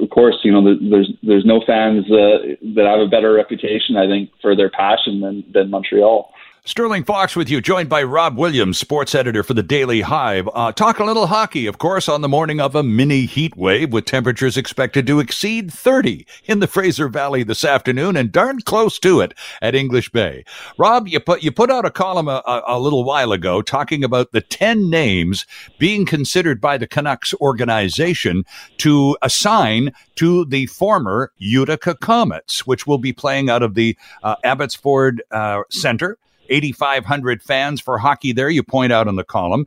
of 0.00 0.10
course, 0.10 0.36
you 0.44 0.52
know, 0.52 0.62
there's 0.62 1.12
there's 1.22 1.44
no 1.44 1.62
fans 1.66 2.04
uh, 2.06 2.54
that 2.74 2.86
have 2.86 3.00
a 3.00 3.10
better 3.10 3.32
reputation, 3.32 3.96
I 3.96 4.06
think, 4.06 4.30
for 4.40 4.54
their 4.54 4.70
passion 4.70 5.20
than 5.20 5.44
than 5.52 5.70
Montreal. 5.70 6.32
Sterling 6.66 7.04
Fox 7.04 7.34
with 7.34 7.48
you, 7.48 7.62
joined 7.62 7.88
by 7.88 8.02
Rob 8.02 8.36
Williams, 8.36 8.76
sports 8.76 9.14
editor 9.14 9.42
for 9.42 9.54
the 9.54 9.62
Daily 9.62 10.02
Hive. 10.02 10.46
Uh, 10.52 10.70
talk 10.70 10.98
a 10.98 11.04
little 11.04 11.26
hockey, 11.26 11.66
of 11.66 11.78
course, 11.78 12.06
on 12.06 12.20
the 12.20 12.28
morning 12.28 12.60
of 12.60 12.74
a 12.74 12.82
mini 12.82 13.24
heat 13.24 13.56
wave 13.56 13.94
with 13.94 14.04
temperatures 14.04 14.58
expected 14.58 15.06
to 15.06 15.20
exceed 15.20 15.72
30 15.72 16.26
in 16.44 16.60
the 16.60 16.66
Fraser 16.66 17.08
Valley 17.08 17.42
this 17.42 17.64
afternoon 17.64 18.14
and 18.14 18.30
darn 18.30 18.60
close 18.60 18.98
to 18.98 19.20
it 19.20 19.32
at 19.62 19.74
English 19.74 20.10
Bay. 20.10 20.44
Rob, 20.76 21.08
you 21.08 21.18
put, 21.18 21.42
you 21.42 21.50
put 21.50 21.70
out 21.70 21.86
a 21.86 21.90
column 21.90 22.28
a, 22.28 22.42
a, 22.46 22.62
a 22.66 22.78
little 22.78 23.04
while 23.04 23.32
ago 23.32 23.62
talking 23.62 24.04
about 24.04 24.32
the 24.32 24.42
10 24.42 24.90
names 24.90 25.46
being 25.78 26.04
considered 26.04 26.60
by 26.60 26.76
the 26.76 26.86
Canucks 26.86 27.32
organization 27.40 28.44
to 28.76 29.16
assign 29.22 29.92
to 30.16 30.44
the 30.44 30.66
former 30.66 31.32
Utica 31.38 31.94
Comets, 31.94 32.66
which 32.66 32.86
will 32.86 32.98
be 32.98 33.14
playing 33.14 33.48
out 33.48 33.62
of 33.62 33.72
the 33.72 33.96
uh, 34.22 34.36
Abbotsford 34.44 35.22
uh, 35.30 35.62
Center 35.70 36.18
8,500 36.50 37.42
fans 37.42 37.80
for 37.80 37.98
hockey 37.98 38.32
there, 38.32 38.50
you 38.50 38.62
point 38.62 38.92
out 38.92 39.08
in 39.08 39.16
the 39.16 39.24
column. 39.24 39.66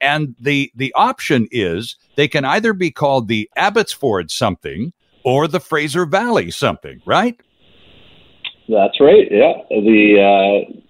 and 0.00 0.34
the, 0.40 0.72
the 0.74 0.92
option 0.94 1.48
is 1.50 1.96
they 2.16 2.28
can 2.28 2.44
either 2.44 2.72
be 2.72 2.90
called 2.90 3.28
the 3.28 3.50
Abbotsford 3.56 4.30
something 4.30 4.92
or 5.24 5.46
the 5.46 5.60
Fraser 5.60 6.06
Valley 6.06 6.50
something, 6.50 7.00
right? 7.04 7.38
That's 8.68 9.00
right. 9.00 9.28
Yeah. 9.30 9.54
The, 9.68 10.64
uh, 10.68 10.82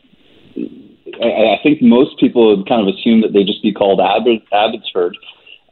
I, 1.20 1.54
I 1.54 1.60
think 1.62 1.82
most 1.82 2.18
people 2.18 2.56
would 2.56 2.68
kind 2.68 2.86
of 2.86 2.94
assume 2.94 3.20
that 3.22 3.32
they 3.32 3.44
just 3.44 3.62
be 3.62 3.72
called 3.72 4.00
Abbotsford. 4.00 5.16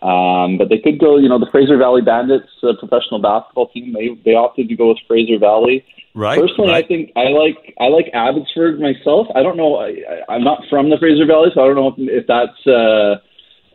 Um, 0.02 0.56
but 0.56 0.70
they 0.70 0.78
could 0.78 0.98
go, 0.98 1.18
you 1.18 1.28
know, 1.28 1.39
the 1.39 1.51
Fraser 1.52 1.77
Valley 1.77 2.01
Bandits, 2.01 2.48
a 2.62 2.72
professional 2.74 3.20
basketball 3.20 3.68
team, 3.68 3.93
they, 3.93 4.18
they 4.24 4.35
opted 4.35 4.68
to 4.68 4.77
go 4.77 4.89
with 4.89 4.98
Fraser 5.06 5.39
Valley. 5.39 5.85
Right. 6.14 6.40
Personally, 6.40 6.72
right. 6.72 6.85
I 6.85 6.89
think 6.89 7.12
I 7.16 7.28
like 7.28 7.74
I 7.78 7.86
like 7.86 8.10
Abbotsford 8.12 8.81
myself. 8.81 9.28
I 9.35 9.44
don't 9.44 9.56
know. 9.56 9.77
I, 9.77 9.94
I'm 10.28 10.43
not 10.43 10.62
from 10.68 10.90
the 10.90 10.97
Fraser 10.98 11.24
Valley, 11.24 11.51
so 11.55 11.62
I 11.62 11.66
don't 11.66 11.77
know 11.77 11.89
if, 11.89 11.94
if 11.98 12.27
that's 12.27 12.66
uh, 12.66 13.20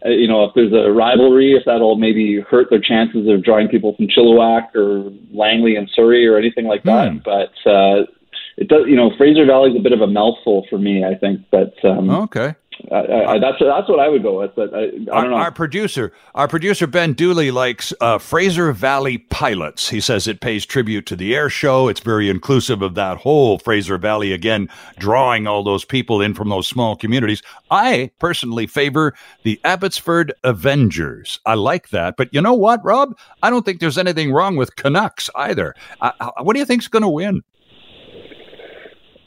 you 0.09 0.27
know 0.27 0.43
if 0.43 0.51
there's 0.53 0.73
a 0.73 0.91
rivalry, 0.91 1.53
if 1.53 1.63
that'll 1.65 1.95
maybe 1.95 2.41
hurt 2.41 2.67
their 2.69 2.81
chances 2.81 3.25
of 3.29 3.41
drawing 3.41 3.69
people 3.69 3.95
from 3.95 4.07
Chilliwack 4.07 4.75
or 4.75 5.13
Langley 5.31 5.77
and 5.77 5.89
Surrey 5.95 6.27
or 6.27 6.37
anything 6.37 6.65
like 6.65 6.83
that. 6.83 7.11
Hmm. 7.11 7.17
But 7.23 7.55
uh, 7.69 8.03
it 8.57 8.67
does. 8.67 8.83
You 8.87 8.97
know, 8.97 9.11
Fraser 9.17 9.45
Valley 9.45 9.71
is 9.71 9.77
a 9.77 9.81
bit 9.81 9.93
of 9.93 10.01
a 10.01 10.07
mouthful 10.07 10.65
for 10.69 10.77
me. 10.77 11.05
I 11.05 11.15
think, 11.15 11.39
but 11.51 11.73
um, 11.85 12.09
okay. 12.09 12.55
I, 12.91 12.95
I, 12.95 13.39
that's 13.39 13.57
that's 13.59 13.89
what 13.89 13.99
I 13.99 14.09
would 14.09 14.21
go 14.21 14.39
with, 14.39 14.51
but 14.55 14.73
I, 14.73 14.83
I 14.83 14.89
don't 14.89 15.09
our, 15.09 15.29
know. 15.29 15.35
Our 15.35 15.51
producer, 15.51 16.11
our 16.35 16.47
producer 16.47 16.87
Ben 16.87 17.13
Dooley 17.13 17.49
likes 17.49 17.93
uh, 18.01 18.17
Fraser 18.17 18.71
Valley 18.73 19.17
Pilots. 19.17 19.89
He 19.89 20.01
says 20.01 20.27
it 20.27 20.41
pays 20.41 20.65
tribute 20.65 21.05
to 21.07 21.15
the 21.15 21.35
air 21.35 21.49
show. 21.49 21.87
It's 21.87 22.01
very 22.01 22.29
inclusive 22.29 22.81
of 22.81 22.95
that 22.95 23.17
whole 23.17 23.59
Fraser 23.59 23.97
Valley 23.97 24.33
again, 24.33 24.69
drawing 24.99 25.47
all 25.47 25.63
those 25.63 25.85
people 25.85 26.21
in 26.21 26.33
from 26.33 26.49
those 26.49 26.67
small 26.67 26.95
communities. 26.95 27.41
I 27.71 28.11
personally 28.19 28.67
favor 28.67 29.13
the 29.43 29.59
Abbotsford 29.63 30.33
Avengers. 30.43 31.39
I 31.45 31.55
like 31.55 31.89
that, 31.89 32.15
but 32.17 32.33
you 32.33 32.41
know 32.41 32.53
what, 32.53 32.83
Rob? 32.83 33.17
I 33.41 33.49
don't 33.49 33.65
think 33.65 33.79
there's 33.79 33.97
anything 33.97 34.31
wrong 34.31 34.57
with 34.57 34.75
Canucks 34.75 35.29
either. 35.35 35.75
what 36.41 36.53
do 36.53 36.59
you 36.59 36.65
think's 36.65 36.87
going 36.87 37.03
to 37.03 37.09
win? 37.09 37.41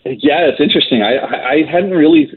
Yeah, 0.05 0.49
it's 0.49 0.61
interesting. 0.61 1.03
I 1.03 1.19
I 1.19 1.71
hadn't 1.71 1.91
really 1.91 2.31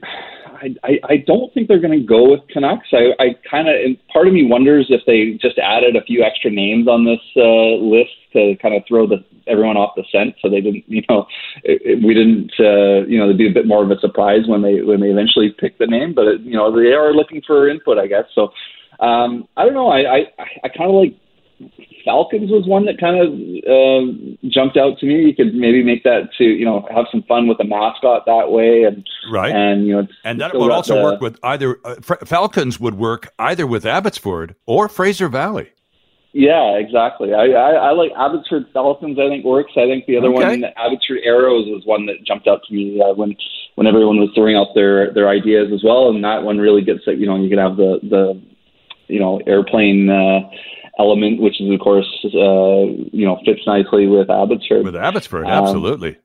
I, 0.61 0.75
I, 0.83 0.99
I 1.09 1.17
don't 1.25 1.53
think 1.53 1.67
they're 1.67 1.81
going 1.81 1.99
to 1.99 2.05
go 2.05 2.29
with 2.29 2.41
Canucks. 2.49 2.87
I, 2.93 3.11
I 3.19 3.35
kind 3.49 3.67
of, 3.67 3.75
part 4.13 4.27
of 4.27 4.33
me 4.33 4.45
wonders 4.45 4.87
if 4.89 5.01
they 5.07 5.37
just 5.41 5.57
added 5.57 5.95
a 5.95 6.03
few 6.03 6.23
extra 6.23 6.51
names 6.51 6.87
on 6.87 7.05
this 7.05 7.19
uh, 7.35 7.81
list 7.81 8.13
to 8.33 8.55
kind 8.61 8.75
of 8.75 8.83
throw 8.87 9.07
the 9.07 9.23
everyone 9.47 9.75
off 9.75 9.95
the 9.95 10.03
scent, 10.11 10.35
so 10.41 10.49
they 10.49 10.61
didn't, 10.61 10.83
you 10.87 11.01
know, 11.09 11.25
it, 11.63 11.81
it, 11.83 12.05
we 12.05 12.13
didn't, 12.13 12.51
uh, 12.59 13.05
you 13.07 13.17
know, 13.17 13.25
there'd 13.25 13.37
be 13.37 13.49
a 13.49 13.53
bit 13.53 13.67
more 13.67 13.83
of 13.83 13.91
a 13.91 13.99
surprise 13.99 14.47
when 14.47 14.61
they 14.61 14.81
when 14.81 15.01
they 15.01 15.07
eventually 15.09 15.53
pick 15.59 15.77
the 15.79 15.87
name. 15.87 16.13
But 16.13 16.27
it, 16.27 16.41
you 16.41 16.53
know, 16.53 16.71
they 16.71 16.93
are 16.93 17.13
looking 17.13 17.41
for 17.45 17.67
input, 17.67 17.97
I 17.97 18.07
guess. 18.07 18.25
So 18.35 18.53
um, 18.99 19.47
I 19.57 19.65
don't 19.65 19.73
know. 19.73 19.89
I 19.89 19.99
I, 19.99 20.19
I 20.63 20.69
kind 20.69 20.89
of 20.89 20.95
like 20.95 21.17
Falcons 22.05 22.49
was 22.49 22.65
one 22.67 22.85
that 22.85 22.99
kind 22.99 23.19
of 23.19 23.29
uh, 23.29 24.49
jumped 24.49 24.77
out 24.77 24.97
to 24.99 25.05
me. 25.05 25.27
You 25.27 25.35
could 25.35 25.53
maybe 25.53 25.83
make 25.83 26.03
that 26.03 26.29
to 26.37 26.43
you 26.43 26.65
know 26.65 26.87
have 26.93 27.05
some 27.11 27.23
fun 27.23 27.47
with 27.47 27.57
the 27.57 27.63
mascot 27.63 28.25
that 28.25 28.51
way, 28.51 28.83
and 28.83 29.07
right, 29.31 29.51
and 29.51 29.87
you 29.87 29.93
know, 29.93 30.07
and 30.23 30.39
that 30.41 30.53
would 30.53 30.71
also 30.71 30.95
the, 30.95 31.03
work 31.03 31.21
with 31.21 31.39
either 31.43 31.79
uh, 31.85 31.95
Falcons 32.25 32.79
would 32.79 32.95
work 32.95 33.33
either 33.39 33.67
with 33.67 33.85
Abbotsford 33.85 34.55
or 34.65 34.89
Fraser 34.89 35.27
Valley. 35.27 35.71
Yeah, 36.33 36.77
exactly. 36.77 37.33
I, 37.33 37.47
I, 37.47 37.71
I 37.71 37.91
like 37.91 38.11
Abbotsford 38.17 38.67
Falcons. 38.71 39.19
I 39.19 39.27
think 39.27 39.43
works. 39.43 39.73
I 39.75 39.85
think 39.85 40.05
the 40.05 40.17
other 40.17 40.29
okay. 40.29 40.61
one, 40.61 40.63
Abbotsford 40.77 41.19
Arrows, 41.23 41.65
was 41.67 41.83
one 41.85 42.05
that 42.05 42.23
jumped 42.25 42.47
out 42.47 42.61
to 42.67 42.73
me 42.73 43.01
uh, 43.01 43.13
when 43.13 43.35
when 43.75 43.85
everyone 43.85 44.17
was 44.17 44.29
throwing 44.33 44.55
out 44.55 44.67
their 44.73 45.13
their 45.13 45.27
ideas 45.27 45.71
as 45.73 45.83
well, 45.83 46.09
and 46.09 46.23
that 46.23 46.43
one 46.43 46.57
really 46.57 46.83
gets 46.83 47.01
it. 47.05 47.19
you 47.19 47.27
know 47.27 47.35
you 47.35 47.49
can 47.49 47.59
have 47.59 47.75
the 47.75 47.99
the 48.03 48.41
you 49.07 49.19
know 49.19 49.41
airplane. 49.45 50.09
Uh, 50.09 50.49
element, 50.99 51.41
which 51.41 51.59
is 51.61 51.71
of 51.71 51.79
course 51.79 52.07
uh, 52.25 52.85
you 53.11 53.25
know 53.25 53.39
fits 53.45 53.61
nicely 53.67 54.07
with 54.07 54.29
Abbotsford. 54.29 54.83
With 54.85 54.95
Abbotsford, 54.95 55.45
um, 55.45 55.51
absolutely. 55.51 56.17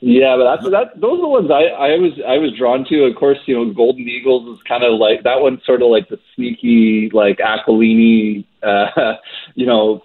Yeah, 0.00 0.36
but 0.36 0.56
that's 0.56 0.70
that. 0.70 1.00
Those 1.00 1.18
are 1.18 1.22
the 1.22 1.28
ones 1.28 1.50
I, 1.50 1.64
I 1.68 1.96
was 1.98 2.12
I 2.28 2.36
was 2.38 2.52
drawn 2.56 2.84
to. 2.90 3.04
Of 3.04 3.16
course, 3.16 3.38
you 3.46 3.54
know, 3.56 3.72
Golden 3.72 4.06
Eagles 4.06 4.56
is 4.56 4.62
kind 4.68 4.84
of 4.84 4.98
like 5.00 5.22
that 5.24 5.40
one's 5.40 5.64
sort 5.64 5.80
of 5.82 5.88
like 5.88 6.08
the 6.10 6.18
sneaky 6.34 7.10
like 7.14 7.38
Aquilini, 7.38 8.44
uh, 8.62 9.14
you 9.54 9.64
know, 9.64 10.02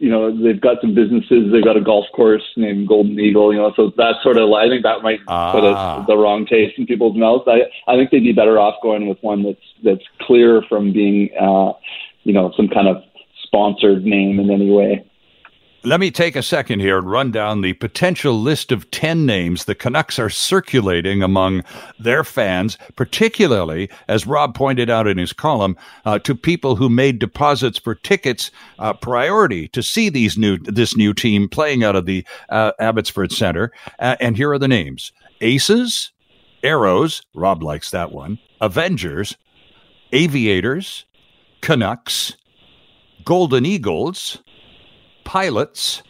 you 0.00 0.10
know, 0.10 0.36
they've 0.42 0.60
got 0.60 0.80
some 0.80 0.92
businesses. 0.94 1.52
They've 1.52 1.62
got 1.64 1.76
a 1.76 1.80
golf 1.80 2.06
course 2.16 2.42
named 2.56 2.88
Golden 2.88 3.18
Eagle. 3.20 3.52
You 3.52 3.60
know, 3.60 3.72
so 3.76 3.92
that 3.96 4.16
sort 4.24 4.38
of. 4.38 4.50
I 4.52 4.68
think 4.68 4.82
that 4.82 5.02
might 5.02 5.20
Ah. 5.28 5.52
put 5.52 5.62
a, 5.62 6.04
the 6.08 6.16
wrong 6.20 6.44
taste 6.44 6.76
in 6.76 6.84
people's 6.84 7.16
mouths. 7.16 7.44
I 7.46 7.60
I 7.86 7.96
think 7.96 8.10
they'd 8.10 8.20
be 8.24 8.32
better 8.32 8.58
off 8.58 8.74
going 8.82 9.06
with 9.08 9.18
one 9.22 9.44
that's 9.44 9.58
that's 9.84 10.04
clear 10.22 10.62
from 10.68 10.92
being, 10.92 11.30
uh, 11.40 11.72
you 12.24 12.32
know, 12.32 12.52
some 12.56 12.68
kind 12.68 12.88
of 12.88 13.02
sponsored 13.42 14.04
name 14.04 14.38
in 14.38 14.50
any 14.50 14.70
way. 14.70 15.04
Let 15.82 15.98
me 15.98 16.10
take 16.10 16.36
a 16.36 16.42
second 16.42 16.80
here 16.80 16.98
and 16.98 17.10
run 17.10 17.30
down 17.30 17.62
the 17.62 17.72
potential 17.72 18.38
list 18.38 18.70
of 18.70 18.90
10 18.90 19.24
names 19.24 19.64
the 19.64 19.74
Canucks 19.74 20.18
are 20.18 20.28
circulating 20.28 21.22
among 21.22 21.64
their 21.98 22.22
fans, 22.22 22.76
particularly, 22.96 23.88
as 24.06 24.26
Rob 24.26 24.54
pointed 24.54 24.90
out 24.90 25.06
in 25.06 25.16
his 25.16 25.32
column, 25.32 25.78
uh, 26.04 26.18
to 26.18 26.34
people 26.34 26.76
who 26.76 26.90
made 26.90 27.18
deposits 27.18 27.78
for 27.78 27.94
tickets 27.94 28.50
uh, 28.78 28.92
priority 28.92 29.68
to 29.68 29.82
see 29.82 30.10
these 30.10 30.36
new 30.36 30.58
this 30.58 30.98
new 30.98 31.14
team 31.14 31.48
playing 31.48 31.82
out 31.82 31.96
of 31.96 32.04
the 32.04 32.26
uh, 32.50 32.72
Abbotsford 32.78 33.32
Center. 33.32 33.72
And 33.98 34.36
here 34.36 34.52
are 34.52 34.58
the 34.58 34.68
names 34.68 35.12
Aces, 35.40 36.12
Arrows, 36.62 37.22
Rob 37.34 37.62
likes 37.62 37.90
that 37.90 38.12
one, 38.12 38.38
Avengers, 38.60 39.38
Aviators, 40.12 41.06
Canucks, 41.60 42.36
Golden 43.24 43.66
Eagles, 43.66 44.38
pilots, 45.24 46.02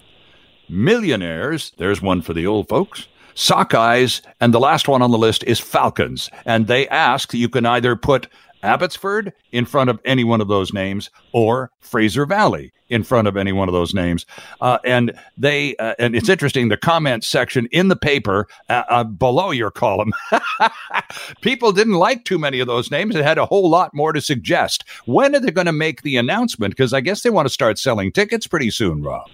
millionaires. 0.68 1.72
There's 1.76 2.00
one 2.00 2.22
for 2.22 2.32
the 2.32 2.46
old 2.46 2.68
folks. 2.68 3.08
Sockeyes, 3.34 4.20
and 4.40 4.52
the 4.52 4.60
last 4.60 4.88
one 4.88 5.02
on 5.02 5.10
the 5.10 5.18
list 5.18 5.44
is 5.44 5.58
Falcons. 5.58 6.30
And 6.44 6.66
they 6.66 6.86
ask 6.88 7.32
you 7.32 7.48
can 7.48 7.64
either 7.64 7.96
put 7.96 8.28
Abbotsford 8.62 9.32
in 9.52 9.64
front 9.64 9.90
of 9.90 10.00
any 10.04 10.24
one 10.24 10.40
of 10.40 10.48
those 10.48 10.72
names 10.72 11.10
or 11.32 11.70
Fraser 11.80 12.26
Valley 12.26 12.72
in 12.88 13.04
front 13.04 13.28
of 13.28 13.36
any 13.36 13.52
one 13.52 13.68
of 13.68 13.72
those 13.72 13.94
names. 13.94 14.26
Uh, 14.60 14.78
and 14.84 15.12
they, 15.38 15.76
uh, 15.76 15.94
and 15.98 16.14
it's 16.14 16.28
interesting, 16.28 16.68
the 16.68 16.76
comment 16.76 17.24
section 17.24 17.66
in 17.72 17.88
the 17.88 17.96
paper 17.96 18.46
uh, 18.68 18.82
uh, 18.88 19.04
below 19.04 19.50
your 19.50 19.70
column, 19.70 20.12
people 21.40 21.72
didn't 21.72 21.94
like 21.94 22.24
too 22.24 22.38
many 22.38 22.60
of 22.60 22.66
those 22.66 22.90
names. 22.90 23.14
It 23.14 23.24
had 23.24 23.38
a 23.38 23.46
whole 23.46 23.70
lot 23.70 23.94
more 23.94 24.12
to 24.12 24.20
suggest. 24.20 24.84
When 25.06 25.34
are 25.34 25.40
they 25.40 25.52
going 25.52 25.66
to 25.66 25.72
make 25.72 26.02
the 26.02 26.16
announcement? 26.16 26.76
Because 26.76 26.92
I 26.92 27.00
guess 27.00 27.22
they 27.22 27.30
want 27.30 27.46
to 27.46 27.54
start 27.54 27.78
selling 27.78 28.12
tickets 28.12 28.46
pretty 28.46 28.70
soon, 28.70 29.02
Rob. 29.02 29.28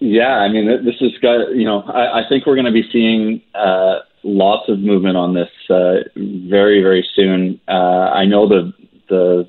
Yeah, 0.00 0.38
I 0.38 0.48
mean, 0.48 0.66
this 0.84 0.96
is 1.00 1.16
got 1.22 1.54
you 1.54 1.64
know, 1.64 1.82
I, 1.82 2.22
I 2.22 2.28
think 2.28 2.44
we're 2.44 2.56
going 2.56 2.66
to 2.66 2.72
be 2.72 2.88
seeing 2.90 3.40
uh, 3.54 4.00
lots 4.24 4.68
of 4.68 4.78
movement 4.78 5.16
on 5.16 5.34
this 5.34 5.50
uh, 5.70 6.00
very, 6.16 6.82
very 6.82 7.06
soon. 7.14 7.60
Uh, 7.68 8.10
I 8.14 8.24
know 8.24 8.48
the 8.48 8.72
the 9.08 9.48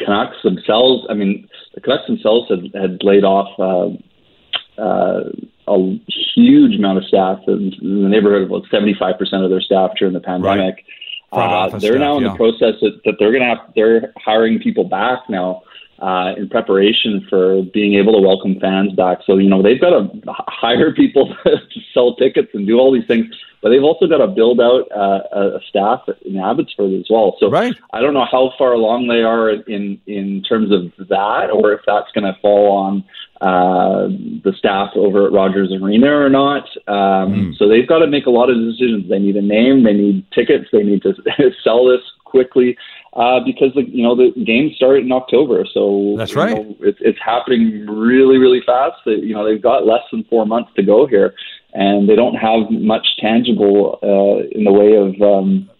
Canucks 0.00 0.36
themselves. 0.42 1.06
I 1.08 1.14
mean, 1.14 1.48
the 1.74 1.80
Canucks 1.80 2.06
themselves 2.06 2.50
had, 2.50 2.80
had 2.80 3.02
laid 3.02 3.24
off 3.24 3.48
uh, 3.58 4.80
uh, 4.80 5.30
a 5.68 6.00
huge 6.34 6.76
amount 6.76 6.98
of 6.98 7.04
staff, 7.04 7.38
in, 7.46 7.72
in 7.80 8.02
the 8.02 8.08
neighborhood 8.08 8.42
of 8.42 8.50
about 8.50 8.68
seventy 8.70 8.94
five 8.98 9.18
percent 9.18 9.44
of 9.44 9.50
their 9.50 9.60
staff 9.60 9.92
during 9.98 10.14
the 10.14 10.20
pandemic. 10.20 10.84
Front 11.32 11.52
Uh, 11.74 11.78
they're 11.78 11.92
staff, 11.92 12.00
now 12.00 12.16
in 12.16 12.24
yeah. 12.24 12.30
the 12.30 12.36
process 12.36 12.74
that, 12.80 13.00
that 13.04 13.14
they're 13.18 13.32
going 13.32 13.42
to 13.42 13.48
have. 13.48 13.72
They're 13.74 14.12
hiring 14.18 14.58
people 14.60 14.84
back 14.84 15.28
now 15.28 15.62
uh, 16.00 16.34
in 16.36 16.48
preparation 16.48 17.26
for 17.28 17.62
being 17.72 17.94
able 17.94 18.12
to 18.12 18.20
welcome 18.20 18.58
fans 18.60 18.92
back. 18.94 19.18
So 19.26 19.38
you 19.38 19.48
know 19.48 19.62
they've 19.62 19.80
got 19.80 19.90
to 19.90 20.10
hire 20.28 20.92
people 20.92 21.34
to 21.44 21.80
sell 21.92 22.14
tickets 22.16 22.48
and 22.54 22.66
do 22.66 22.78
all 22.78 22.92
these 22.92 23.06
things, 23.06 23.26
but 23.62 23.70
they've 23.70 23.82
also 23.82 24.06
got 24.06 24.18
to 24.18 24.26
build 24.26 24.60
out 24.60 24.86
uh, 24.94 25.56
a 25.56 25.60
staff 25.68 26.02
in 26.24 26.38
Abbotsford 26.38 26.92
as 26.92 27.06
well. 27.08 27.36
So 27.38 27.50
Right. 27.50 27.74
I 27.92 28.00
don't 28.00 28.14
know 28.14 28.26
how 28.30 28.52
far 28.58 28.72
along 28.72 29.08
they 29.08 29.22
are 29.22 29.50
in 29.50 30.00
in 30.06 30.42
terms 30.42 30.72
of 30.72 30.92
that, 31.08 31.50
or 31.50 31.72
if 31.72 31.80
that's 31.86 32.10
going 32.12 32.24
to 32.24 32.38
fall 32.40 32.76
on 32.76 33.04
uh, 33.40 34.08
the 34.44 34.54
staff 34.58 34.90
over 34.94 35.26
at 35.26 35.32
Rogers 35.32 35.72
Arena 35.72 36.10
or 36.12 36.28
not. 36.30 36.64
Um, 36.88 37.54
So 37.58 37.68
they've 37.68 37.86
got 37.86 37.98
to 37.98 38.06
make 38.06 38.26
a 38.26 38.30
lot 38.30 38.48
of 38.50 38.56
decisions. 38.56 39.08
They 39.08 39.18
need 39.18 39.36
a 39.36 39.42
name, 39.42 39.84
they 39.84 39.92
need 39.92 40.24
tickets, 40.32 40.66
they 40.72 40.82
need 40.82 41.02
to 41.02 41.14
sell 41.64 41.86
this 41.86 42.00
quickly 42.24 42.76
uh, 43.14 43.40
because 43.44 43.72
the 43.74 43.82
you 43.88 44.02
know 44.02 44.16
the 44.16 44.32
games 44.44 44.74
start 44.76 44.98
in 44.98 45.12
October. 45.12 45.64
So 45.72 46.14
That's 46.16 46.34
right. 46.34 46.54
know, 46.54 46.76
it's 46.80 46.98
it's 47.00 47.18
happening 47.24 47.86
really 47.86 48.38
really 48.38 48.60
fast. 48.64 48.96
That 49.06 49.22
you 49.22 49.34
know 49.34 49.44
they've 49.44 49.62
got 49.62 49.86
less 49.86 50.02
than 50.10 50.24
four 50.24 50.46
months 50.46 50.70
to 50.76 50.82
go 50.82 51.06
here, 51.06 51.34
and 51.72 52.08
they 52.08 52.16
don't 52.16 52.34
have 52.34 52.70
much 52.70 53.06
tangible 53.20 53.98
uh, 54.02 54.46
in 54.56 54.64
the 54.64 54.72
way 54.72 54.96
of. 54.96 55.20
Um, 55.22 55.70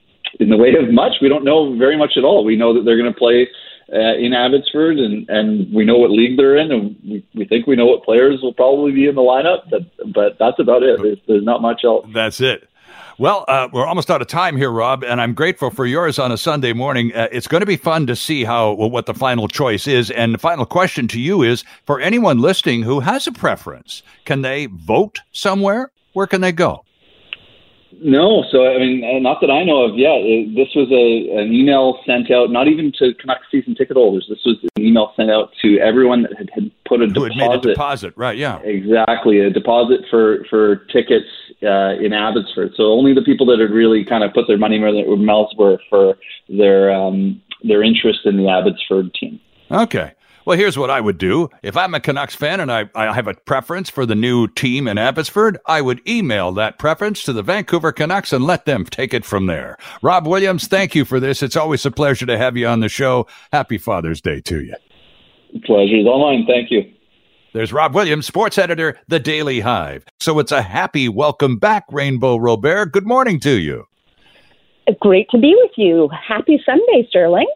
in 0.41 0.49
the 0.49 0.57
way 0.57 0.75
of 0.75 0.93
much, 0.93 1.13
we 1.23 1.29
don't 1.29 1.45
know 1.45 1.79
very 1.79 1.97
much 1.97 2.15
at 2.17 2.25
all. 2.25 2.45
We 2.45 2.57
know 2.57 2.75
that 2.75 2.83
they're 2.85 2.99
going 2.99 3.13
to 3.13 3.17
play 3.17 3.47
uh, 3.93 4.17
in 4.19 4.33
Abbotsford, 4.33 4.99
and, 4.99 5.29
and 5.29 5.73
we 5.73 5.85
know 5.85 5.97
what 5.97 6.11
league 6.11 6.37
they're 6.37 6.57
in, 6.57 6.73
and 6.73 6.97
we, 7.05 7.25
we 7.35 7.45
think 7.45 7.69
we 7.69 7.77
know 7.77 7.87
what 7.87 8.03
players 8.03 8.41
will 8.43 8.53
probably 8.53 8.91
be 8.91 9.07
in 9.07 9.15
the 9.15 9.21
lineup. 9.21 9.71
But 9.71 10.13
but 10.13 10.37
that's 10.41 10.59
about 10.59 10.83
it. 10.83 10.99
There's, 11.01 11.19
there's 11.29 11.45
not 11.45 11.63
much 11.63 11.83
else. 11.85 12.07
That's 12.13 12.41
it. 12.41 12.69
Well, 13.17 13.45
uh, 13.47 13.69
we're 13.73 13.87
almost 13.87 14.11
out 14.11 14.21
of 14.23 14.27
time 14.27 14.57
here, 14.57 14.73
Rob, 14.73 15.05
and 15.05 15.21
I'm 15.21 15.35
grateful 15.35 15.71
for 15.71 15.87
yours 15.87 16.19
on 16.19 16.33
a 16.33 16.37
Sunday 16.37 16.73
morning. 16.73 17.15
Uh, 17.15 17.29
it's 17.31 17.47
going 17.47 17.61
to 17.61 17.67
be 17.67 17.77
fun 17.77 18.09
to 18.09 18.17
see 18.17 18.43
how 18.43 18.73
well, 18.73 18.91
what 18.91 19.07
the 19.07 19.15
final 19.15 19.47
choice 19.47 19.87
is. 19.87 20.11
And 20.11 20.35
the 20.35 20.39
final 20.39 20.67
question 20.67 21.07
to 21.09 21.21
you 21.21 21.43
is: 21.43 21.63
for 21.87 22.01
anyone 22.01 22.41
listening 22.41 22.83
who 22.83 22.99
has 22.99 23.29
a 23.29 23.33
preference, 23.33 24.03
can 24.25 24.43
they 24.43 24.67
vote 24.67 25.21
somewhere? 25.31 25.93
Where 26.15 26.27
can 26.27 26.41
they 26.41 26.51
go? 26.51 26.85
No, 28.01 28.43
so 28.51 28.67
I 28.67 28.79
mean, 28.79 29.05
uh, 29.05 29.21
not 29.21 29.41
that 29.43 29.51
I 29.51 29.63
know 29.63 29.85
of 29.85 29.97
yet. 29.97 30.19
It, 30.19 30.57
this 30.57 30.75
was 30.75 30.91
a 30.91 31.39
an 31.39 31.53
email 31.53 32.01
sent 32.05 32.33
out, 32.33 32.51
not 32.51 32.67
even 32.67 32.91
to 32.99 33.15
Canucks 33.15 33.47
season 33.49 33.77
ticket 33.77 33.97
holders. 33.97 34.27
This 34.29 34.41
was 34.45 34.57
an 34.77 34.83
email 34.83 35.13
sent 35.17 35.31
out 35.31 35.51
to 35.63 35.79
everyone 35.79 36.23
that 36.23 36.37
had, 36.37 36.51
had 36.53 36.73
put 36.87 37.03
a 37.03 37.07
Who 37.07 37.25
had 37.25 37.33
deposit. 37.33 37.37
made 37.37 37.53
a 37.55 37.61
deposit? 37.75 38.15
Right? 38.17 38.37
Yeah. 38.37 38.59
Exactly, 38.61 39.41
a 39.41 39.51
deposit 39.51 40.01
for 40.11 40.45
for 40.51 40.77
tickets 40.93 41.27
uh, 41.63 41.95
in 42.01 42.13
Abbotsford. 42.13 42.73
So 42.77 42.85
only 42.93 43.15
the 43.15 43.23
people 43.23 43.47
that 43.47 43.59
had 43.61 43.71
really 43.71 44.05
kind 44.05 44.25
of 44.25 44.33
put 44.33 44.47
their 44.47 44.59
money 44.59 44.79
where 44.79 44.93
their 44.93 45.17
mouths 45.17 45.55
were 45.59 45.79
for 45.89 46.15
their 46.49 46.93
um, 46.93 47.41
their 47.63 47.83
interest 47.83 48.21
in 48.25 48.37
the 48.37 48.49
Abbotsford 48.49 49.13
team. 49.15 49.41
Okay. 49.71 50.13
Well, 50.47 50.59
here's 50.59 50.77
what 50.77 50.91
I 50.91 51.01
would 51.01 51.17
do. 51.17 51.49
If 51.63 51.75
I'm 51.75 51.95
a 51.95 52.01
Canucks 52.01 52.35
fan 52.35 52.61
and 52.61 52.71
I, 52.71 52.91
I 52.95 53.15
have 53.15 53.27
a 53.29 53.33
preference 53.33 53.89
for 53.89 54.05
the 54.05 54.15
new 54.15 54.47
team 54.47 54.87
in 54.87 54.99
Abbotsford, 54.99 55.57
I 55.65 55.81
would 55.81 56.07
email 56.07 56.53
that 56.53 56.79
preference 56.79 57.23
to 57.25 57.33
the 57.33 57.43
Vancouver 57.43 57.93
Canucks 57.93 58.31
and 58.31 58.45
let 58.45 58.67
them 58.67 58.85
take 58.85 59.15
it 59.15 59.25
from 59.25 59.47
there. 59.47 59.79
Rob 60.03 60.27
Williams, 60.27 60.67
thank 60.67 60.95
you 60.95 61.07
for 61.07 61.19
this. 61.19 61.43
It's 61.43 61.57
always 61.57 61.87
a 61.87 61.91
pleasure 61.91 62.27
to 62.27 62.37
have 62.37 62.59
you 62.59 62.67
on 62.67 62.81
the 62.81 62.91
show. 62.91 63.27
Happy 63.55 63.79
Father's 63.79 64.21
Day 64.21 64.43
to 64.43 64.63
you. 64.63 64.75
Pleasure 65.63 65.97
is 65.97 66.07
all 66.07 66.21
mine. 66.31 66.47
Thank 66.47 66.71
you. 66.71 66.91
There's 67.53 67.73
Rob 67.73 67.95
Williams, 67.95 68.27
sports 68.27 68.59
editor, 68.59 68.99
The 69.07 69.21
Daily 69.21 69.61
Hive. 69.61 70.05
So 70.19 70.41
it's 70.41 70.51
a 70.51 70.63
happy 70.63 71.09
welcome 71.09 71.57
back, 71.57 71.85
Rainbow 71.93 72.37
Robert. 72.37 72.87
Good 72.87 73.07
morning 73.07 73.39
to 73.41 73.53
you. 73.53 73.87
Great 75.01 75.31
to 75.31 75.39
be 75.39 75.55
with 75.57 75.71
you. 75.77 76.11
Happy 76.29 76.61
Sunday, 76.67 77.07
Sterling. 77.09 77.47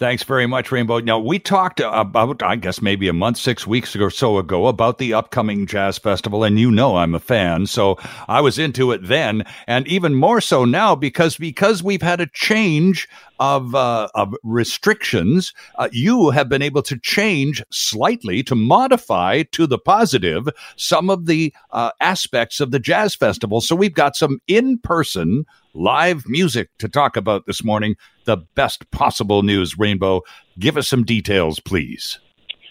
Thanks 0.00 0.22
very 0.22 0.46
much, 0.46 0.72
Rainbow. 0.72 0.98
Now, 1.00 1.18
we 1.18 1.38
talked 1.38 1.78
about, 1.80 2.42
I 2.42 2.56
guess, 2.56 2.80
maybe 2.80 3.06
a 3.08 3.12
month, 3.12 3.36
six 3.36 3.66
weeks 3.66 3.94
or 3.94 4.08
so 4.08 4.38
ago 4.38 4.66
about 4.66 4.96
the 4.96 5.12
upcoming 5.12 5.66
Jazz 5.66 5.98
Festival, 5.98 6.42
and 6.42 6.58
you 6.58 6.70
know 6.70 6.96
I'm 6.96 7.14
a 7.14 7.20
fan, 7.20 7.66
so 7.66 7.98
I 8.26 8.40
was 8.40 8.58
into 8.58 8.92
it 8.92 9.06
then, 9.06 9.44
and 9.66 9.86
even 9.86 10.14
more 10.14 10.40
so 10.40 10.64
now 10.64 10.94
because 10.94 11.36
because 11.36 11.82
we've 11.82 12.00
had 12.00 12.18
a 12.18 12.30
change 12.32 13.08
of 13.40 13.74
uh, 13.74 14.08
of 14.14 14.34
restrictions. 14.44 15.52
Uh, 15.76 15.88
you 15.90 16.30
have 16.30 16.48
been 16.48 16.62
able 16.62 16.82
to 16.82 16.98
change 16.98 17.62
slightly 17.70 18.42
to 18.44 18.54
modify 18.54 19.42
to 19.50 19.66
the 19.66 19.78
positive 19.78 20.48
some 20.76 21.10
of 21.10 21.26
the 21.26 21.52
uh, 21.70 21.90
aspects 22.00 22.60
of 22.60 22.70
the 22.70 22.78
Jazz 22.78 23.16
Festival. 23.16 23.60
So 23.60 23.74
we've 23.74 23.94
got 23.94 24.14
some 24.14 24.40
in 24.46 24.78
person 24.78 25.44
live 25.74 26.28
music 26.28 26.68
to 26.78 26.88
talk 26.88 27.16
about 27.16 27.46
this 27.46 27.64
morning. 27.64 27.96
The 28.24 28.36
best 28.54 28.88
possible 28.90 29.42
news, 29.42 29.78
Rainbow. 29.78 30.22
Give 30.58 30.76
us 30.76 30.88
some 30.88 31.04
details, 31.04 31.58
please. 31.58 32.18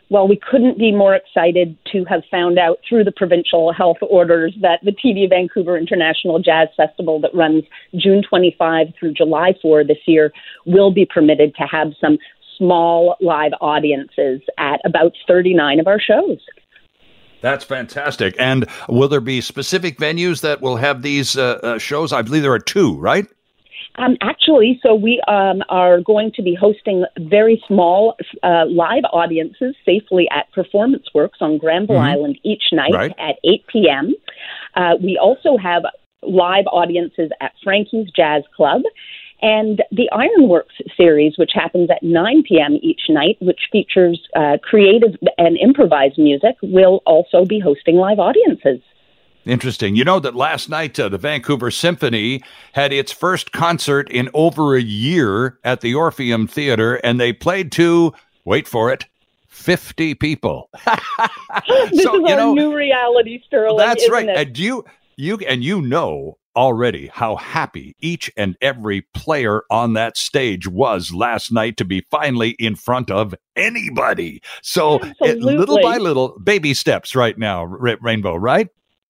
Well, 0.10 0.28
we 0.28 0.38
couldn't 0.38 0.80
be 0.80 0.92
more 0.92 1.14
excited 1.14 1.78
to 1.92 2.04
have 2.06 2.24
found 2.32 2.58
out 2.58 2.80
through 2.88 3.04
the 3.04 3.12
provincial 3.12 3.72
health 3.72 3.98
orders 4.02 4.56
that 4.62 4.80
the 4.84 4.92
TD 4.92 5.30
Vancouver 5.30 5.78
International 5.78 6.40
Jazz 6.40 6.68
Festival 6.76 7.20
that 7.22 7.34
runs 7.34 7.64
June 7.96 8.24
25 8.28 8.88
through 9.00 9.14
July 9.14 9.54
4 9.62 9.84
this 9.84 10.00
year 10.08 10.34
will 10.66 10.92
be 10.92 11.06
permitted 11.06 11.54
to 11.56 11.64
have 11.64 11.94
some 12.02 12.18
small 12.58 13.16
live 13.22 13.52
audiences 13.62 14.42
at 14.58 14.82
about 14.84 15.14
39 15.28 15.80
of 15.80 15.88
our 15.88 16.00
shows. 16.00 16.40
That's 17.42 17.64
fantastic. 17.64 18.36
And 18.38 18.68
will 18.90 19.08
there 19.08 19.22
be 19.22 19.42
specific 19.42 19.98
venues 19.98 20.42
that 20.42 20.60
will 20.60 20.76
have 20.78 21.04
these 21.04 21.38
uh, 21.38 21.60
uh, 21.64 21.78
shows? 21.78 22.12
I 22.12 22.22
believe 22.22 22.42
there 22.42 22.52
are 22.52 22.60
two, 22.60 23.00
right? 23.00 23.28
Um, 24.00 24.16
actually, 24.22 24.80
so 24.82 24.96
we 24.96 25.22
um, 25.28 25.62
are 25.70 26.00
going 26.00 26.32
to 26.36 26.42
be 26.42 26.56
hosting 26.56 27.06
very 27.20 27.62
small 27.68 28.16
uh, 28.44 28.66
live 28.68 29.04
audiences 29.12 29.76
safely 29.86 30.28
at 30.32 30.52
Performance 30.54 31.06
Works 31.14 31.40
on 31.42 31.58
Granville 31.58 31.98
Island 31.98 32.40
each 32.44 32.64
night 32.72 32.94
Right. 32.94 33.12
at 33.20 33.36
8 33.44 33.68
p.m. 33.68 34.16
Uh, 34.76 34.96
we 35.02 35.20
also 35.22 35.58
have 35.58 35.84
live 36.24 36.66
audiences 36.72 37.30
at 37.42 37.52
Frankie's 37.64 38.10
Jazz 38.16 38.44
Club 38.56 38.82
And 39.42 39.82
the 39.92 40.10
Ironworks 40.12 40.76
series, 40.98 41.38
which 41.38 41.52
happens 41.54 41.90
at 41.90 42.04
9 42.04 42.44
p.m. 42.48 42.78
each 42.82 43.04
night, 43.10 43.38
which 43.42 43.62
features 43.72 44.20
uh, 44.36 44.58
creative 44.62 45.16
and 45.38 45.58
improvised 45.58 46.18
music, 46.18 46.56
will 46.62 47.02
also 47.06 47.46
be 47.46 47.60
hosting 47.60 47.96
live 47.96 48.20
audiences. 48.20 48.82
Interesting. 49.46 49.96
You 49.96 50.04
know 50.04 50.20
that 50.20 50.36
last 50.36 50.70
night 50.70 51.00
uh, 51.00 51.10
the 51.10 51.18
Vancouver 51.18 51.72
Symphony 51.72 52.44
had 52.74 52.92
its 52.92 53.12
first 53.12 53.52
concert 53.52 54.10
in 54.12 54.30
over 54.34 54.76
a 54.76 54.82
year 54.82 55.60
at 55.64 55.82
the 55.82 55.96
Orpheum 55.96 56.48
Theater, 56.48 56.96
and 56.96 57.20
they 57.20 57.34
played 57.34 57.72
to, 57.74 58.14
wait 58.46 58.68
for 58.68 58.92
it, 58.92 59.06
50 59.48 60.16
people. 60.16 60.70
this 60.86 62.04
so, 62.04 62.26
is 62.26 62.32
our 62.32 62.38
know, 62.38 62.54
new 62.54 62.76
reality, 62.76 63.42
Sterling. 63.46 63.78
That's 63.78 64.10
right. 64.10 64.28
It? 64.28 64.38
And 64.38 64.58
you, 64.58 64.86
you, 65.16 65.38
and 65.38 65.64
you 65.64 65.82
know 65.82 66.38
already 66.56 67.08
how 67.08 67.38
happy 67.38 67.96
each 68.02 68.30
and 68.36 68.58
every 68.62 69.02
player 69.14 69.64
on 69.70 69.94
that 69.94 70.18
stage 70.18 70.68
was 70.68 71.14
last 71.14 71.52
night 71.52 71.78
to 71.78 71.86
be 71.86 72.06
finally 72.12 72.50
in 72.60 72.76
front 72.76 73.10
of 73.10 73.34
anybody. 73.56 74.42
So, 74.62 75.00
it, 75.22 75.40
little 75.40 75.82
by 75.82 75.98
little, 75.98 76.38
baby 76.40 76.74
steps 76.74 77.16
right 77.16 77.38
now, 77.38 77.64
Rainbow, 77.64 78.36
right? 78.36 78.68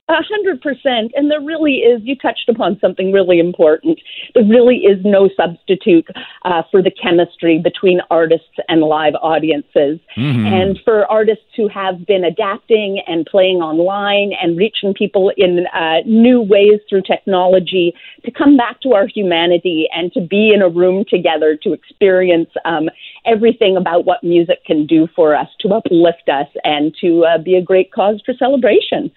A 0.09 0.23
hundred 0.23 0.59
percent. 0.59 1.11
And 1.15 1.29
there 1.29 1.39
really 1.39 1.75
is, 1.75 2.01
you 2.03 2.15
touched 2.15 2.49
upon 2.49 2.79
something 2.81 3.11
really 3.11 3.39
important. 3.39 3.99
There 4.33 4.43
really 4.43 4.77
is 4.77 4.97
no 5.05 5.29
substitute 5.37 6.07
uh, 6.45 6.63
for 6.71 6.81
the 6.81 6.89
chemistry 6.89 7.59
between 7.59 8.01
artists 8.09 8.57
and 8.67 8.81
live 8.81 9.13
audiences. 9.21 9.99
Mm-hmm. 10.17 10.45
And 10.47 10.79
for 10.83 11.05
artists 11.11 11.45
who 11.55 11.67
have 11.67 12.07
been 12.07 12.23
adapting 12.23 13.03
and 13.05 13.23
playing 13.27 13.57
online 13.57 14.31
and 14.41 14.57
reaching 14.57 14.95
people 14.95 15.31
in 15.37 15.67
uh, 15.75 15.97
new 16.07 16.41
ways 16.41 16.79
through 16.89 17.03
technology 17.03 17.93
to 18.25 18.31
come 18.31 18.57
back 18.57 18.81
to 18.81 18.93
our 18.93 19.05
humanity 19.05 19.87
and 19.95 20.11
to 20.13 20.21
be 20.21 20.51
in 20.51 20.63
a 20.63 20.69
room 20.69 21.05
together 21.07 21.55
to 21.61 21.71
experience 21.71 22.49
um, 22.65 22.89
everything 23.27 23.77
about 23.77 24.05
what 24.05 24.23
music 24.23 24.65
can 24.65 24.87
do 24.87 25.07
for 25.15 25.35
us, 25.35 25.49
to 25.59 25.69
uplift 25.69 26.27
us, 26.29 26.47
and 26.63 26.95
to 26.99 27.25
uh, 27.25 27.37
be 27.37 27.55
a 27.55 27.61
great 27.61 27.91
cause 27.91 28.19
for 28.25 28.33
celebration. 28.33 29.11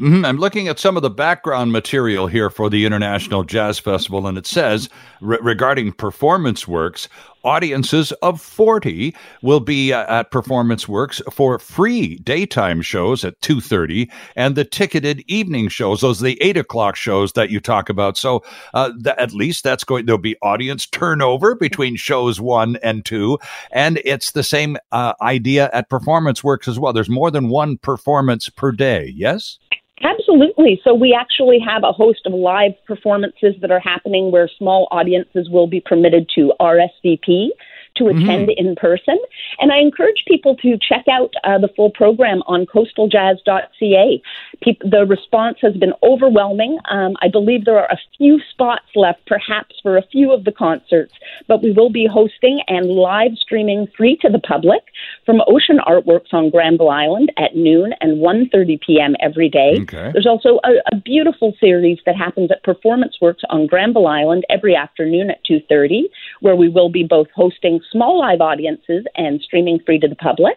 Mm-hmm. 0.00 0.24
I'm 0.24 0.36
looking 0.36 0.68
at 0.68 0.78
some 0.78 0.96
of 0.96 1.02
the 1.02 1.10
background 1.10 1.72
material 1.72 2.28
here 2.28 2.50
for 2.50 2.70
the 2.70 2.86
International 2.86 3.42
Jazz 3.42 3.80
Festival, 3.80 4.28
and 4.28 4.38
it 4.38 4.46
says 4.46 4.88
re- 5.20 5.38
regarding 5.42 5.92
performance 5.92 6.68
works, 6.68 7.08
audiences 7.44 8.12
of 8.22 8.40
40 8.40 9.14
will 9.42 9.60
be 9.60 9.92
uh, 9.92 10.20
at 10.20 10.30
performance 10.30 10.88
works 10.88 11.20
for 11.32 11.58
free 11.58 12.16
daytime 12.16 12.82
shows 12.82 13.24
at 13.24 13.40
2.30 13.40 14.10
and 14.36 14.56
the 14.56 14.64
ticketed 14.64 15.22
evening 15.28 15.68
shows 15.68 16.00
those 16.00 16.20
are 16.20 16.24
the 16.24 16.42
8 16.42 16.56
o'clock 16.56 16.96
shows 16.96 17.32
that 17.32 17.50
you 17.50 17.60
talk 17.60 17.88
about. 17.88 18.16
So 18.16 18.42
uh, 18.74 18.90
th- 19.02 19.16
at 19.18 19.32
least 19.32 19.64
that's 19.64 19.84
going 19.84 20.06
there'll 20.06 20.18
be 20.18 20.36
audience 20.42 20.86
turnover 20.86 21.54
between 21.54 21.96
shows 21.96 22.40
one 22.40 22.76
and 22.82 23.04
two 23.04 23.38
and 23.70 24.00
it's 24.04 24.32
the 24.32 24.42
same 24.42 24.76
uh, 24.92 25.14
idea 25.22 25.70
at 25.72 25.88
performance 25.88 26.42
works 26.42 26.68
as 26.68 26.78
well. 26.78 26.92
There's 26.92 27.08
more 27.08 27.30
than 27.30 27.48
one 27.48 27.78
performance 27.78 28.48
per 28.48 28.72
day. 28.72 29.12
Yes 29.16 29.58
Absolutely. 30.02 30.80
So 30.84 30.94
we 30.94 31.16
actually 31.18 31.58
have 31.58 31.82
a 31.84 31.92
host 31.92 32.20
of 32.26 32.32
live 32.32 32.72
performances 32.86 33.54
that 33.60 33.70
are 33.70 33.80
happening 33.80 34.30
where 34.30 34.48
small 34.56 34.86
audiences 34.90 35.48
will 35.50 35.66
be 35.66 35.80
permitted 35.80 36.30
to 36.36 36.52
RSVP 36.60 37.48
to 37.98 38.04
mm-hmm. 38.04 38.22
attend 38.22 38.48
mm-hmm. 38.48 38.66
in 38.68 38.76
person. 38.76 39.18
And 39.58 39.72
I 39.72 39.78
encourage 39.78 40.24
people 40.26 40.56
to 40.56 40.78
check 40.78 41.04
out 41.10 41.34
uh, 41.44 41.58
the 41.58 41.68
full 41.76 41.90
program 41.90 42.42
on 42.46 42.66
coastaljazz.ca. 42.66 44.22
Pe- 44.62 44.88
the 44.88 45.06
response 45.06 45.58
has 45.62 45.76
been 45.76 45.92
overwhelming. 46.02 46.78
Um, 46.90 47.16
I 47.22 47.28
believe 47.28 47.64
there 47.64 47.78
are 47.78 47.90
a 47.90 47.98
few 48.16 48.40
spots 48.50 48.86
left, 48.94 49.26
perhaps 49.26 49.76
for 49.82 49.96
a 49.96 50.02
few 50.10 50.32
of 50.32 50.44
the 50.44 50.52
concerts, 50.52 51.12
but 51.46 51.62
we 51.62 51.72
will 51.72 51.90
be 51.90 52.06
hosting 52.06 52.60
and 52.68 52.88
live 52.88 53.32
streaming 53.40 53.86
free 53.96 54.16
to 54.22 54.28
the 54.28 54.38
public 54.38 54.82
from 55.24 55.40
Ocean 55.46 55.78
Artworks 55.86 56.32
on 56.32 56.50
Granville 56.50 56.90
Island 56.90 57.32
at 57.36 57.56
noon 57.56 57.92
and 58.00 58.18
1.30 58.18 58.80
p.m. 58.80 59.14
every 59.20 59.48
day. 59.48 59.78
Okay. 59.80 60.10
There's 60.12 60.26
also 60.26 60.60
a, 60.64 60.72
a 60.92 60.96
beautiful 60.96 61.54
series 61.60 61.98
that 62.06 62.16
happens 62.16 62.50
at 62.50 62.62
Performance 62.62 63.16
Works 63.20 63.42
on 63.50 63.66
Granville 63.66 64.06
Island 64.06 64.44
every 64.50 64.74
afternoon 64.74 65.30
at 65.30 65.44
2.30, 65.44 66.04
where 66.40 66.56
we 66.56 66.68
will 66.68 66.88
be 66.88 67.04
both 67.04 67.28
hosting 67.34 67.80
small 67.90 68.18
live 68.18 68.40
audiences 68.40 69.04
and 69.16 69.40
streaming 69.40 69.78
free 69.84 69.98
to 69.98 70.08
the 70.08 70.14
public. 70.14 70.56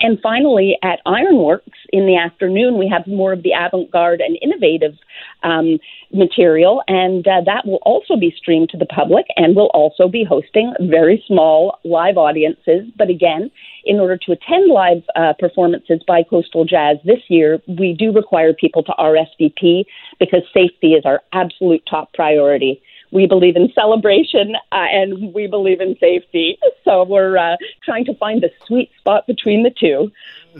And 0.00 0.18
finally, 0.20 0.78
at 0.82 1.00
Ironworks 1.06 1.78
in 1.90 2.06
the 2.06 2.16
afternoon, 2.16 2.78
we 2.78 2.88
have 2.88 3.06
more 3.06 3.32
of 3.32 3.42
the 3.42 3.52
avant 3.52 3.90
garde 3.90 4.20
and 4.20 4.38
innovative 4.40 4.94
um, 5.42 5.78
material, 6.12 6.82
and 6.88 7.26
uh, 7.26 7.40
that 7.44 7.66
will 7.66 7.80
also 7.82 8.16
be 8.16 8.34
streamed 8.36 8.70
to 8.70 8.76
the 8.76 8.86
public 8.86 9.26
and 9.36 9.56
will 9.56 9.70
also 9.74 10.08
be 10.08 10.24
hosting 10.24 10.72
very 10.80 11.22
small 11.26 11.78
live 11.84 12.16
audiences. 12.16 12.86
But 12.96 13.10
again, 13.10 13.50
in 13.84 14.00
order 14.00 14.16
to 14.16 14.32
attend 14.32 14.70
live 14.70 15.02
uh, 15.16 15.34
performances 15.38 16.00
by 16.06 16.22
Coastal 16.22 16.64
Jazz 16.64 16.98
this 17.04 17.20
year, 17.28 17.60
we 17.66 17.94
do 17.98 18.12
require 18.12 18.52
people 18.52 18.82
to 18.84 18.92
RSVP 18.98 19.84
because 20.18 20.42
safety 20.54 20.92
is 20.92 21.04
our 21.04 21.22
absolute 21.32 21.82
top 21.88 22.12
priority 22.12 22.80
we 23.10 23.26
believe 23.26 23.56
in 23.56 23.72
celebration 23.74 24.54
uh, 24.72 24.86
and 24.90 25.34
we 25.34 25.46
believe 25.46 25.80
in 25.80 25.96
safety. 25.98 26.58
So 26.84 27.04
we're 27.04 27.38
uh, 27.38 27.56
trying 27.84 28.04
to 28.06 28.14
find 28.14 28.42
the 28.42 28.50
sweet 28.66 28.90
spot 28.98 29.24
between 29.26 29.62
the 29.62 29.70
two. 29.70 30.10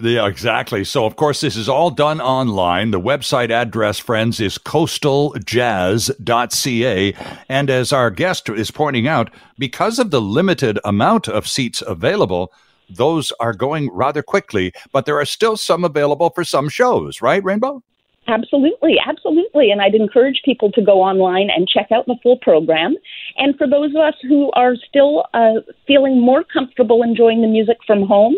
Yeah, 0.01 0.27
exactly. 0.27 0.85
So, 0.85 1.07
of 1.07 1.17
course, 1.17 1.41
this 1.41 1.57
is 1.57 1.69
all 1.69 1.91
done 1.91 2.21
online. 2.21 2.93
The 2.93 3.01
website 3.01 3.51
address, 3.51 3.99
friends, 3.99 4.39
is 4.41 4.57
coastaljazz.ca. 4.59 7.15
And 7.49 7.71
as 7.71 7.93
our 7.93 8.11
guest 8.11 8.49
is 8.49 8.71
pointing 8.71 9.09
out, 9.09 9.31
because 9.59 9.99
of 9.99 10.11
the 10.11 10.21
limited 10.21 10.79
amount 10.85 11.27
of 11.29 11.49
seats 11.49 11.83
available, 11.85 12.53
those 12.89 13.33
are 13.41 13.53
going 13.53 13.91
rather 13.93 14.23
quickly, 14.23 14.73
but 14.93 15.05
there 15.05 15.19
are 15.19 15.25
still 15.25 15.57
some 15.57 15.83
available 15.85 16.31
for 16.31 16.45
some 16.45 16.69
shows, 16.69 17.21
right, 17.21 17.43
Rainbow? 17.43 17.83
Absolutely, 18.29 18.97
absolutely. 19.05 19.71
And 19.71 19.81
I'd 19.81 19.95
encourage 19.95 20.43
people 20.45 20.71
to 20.73 20.83
go 20.83 21.01
online 21.01 21.49
and 21.55 21.67
check 21.67 21.89
out 21.91 22.05
the 22.07 22.17
full 22.23 22.37
program. 22.37 22.95
And 23.39 23.57
for 23.57 23.67
those 23.67 23.91
of 23.91 24.03
us 24.03 24.15
who 24.23 24.51
are 24.53 24.77
still 24.77 25.25
uh, 25.33 25.61
feeling 25.87 26.21
more 26.21 26.45
comfortable 26.45 27.03
enjoying 27.03 27.41
the 27.41 27.49
music 27.49 27.79
from 27.87 28.03
home, 28.03 28.37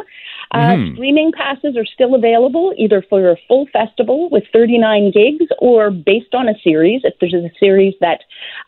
uh, 0.52 0.58
mm-hmm. 0.58 0.94
streaming 0.94 1.32
passes 1.32 1.76
are 1.76 1.84
still 1.84 2.14
available 2.14 2.72
either 2.78 3.04
for 3.08 3.30
a 3.30 3.36
full 3.48 3.66
festival 3.72 4.28
with 4.30 4.44
39 4.52 5.10
gigs 5.12 5.46
or 5.58 5.90
based 5.90 6.34
on 6.34 6.48
a 6.48 6.54
series, 6.62 7.02
if 7.04 7.14
there's 7.20 7.34
a 7.34 7.50
series 7.58 7.94
that 8.00 8.20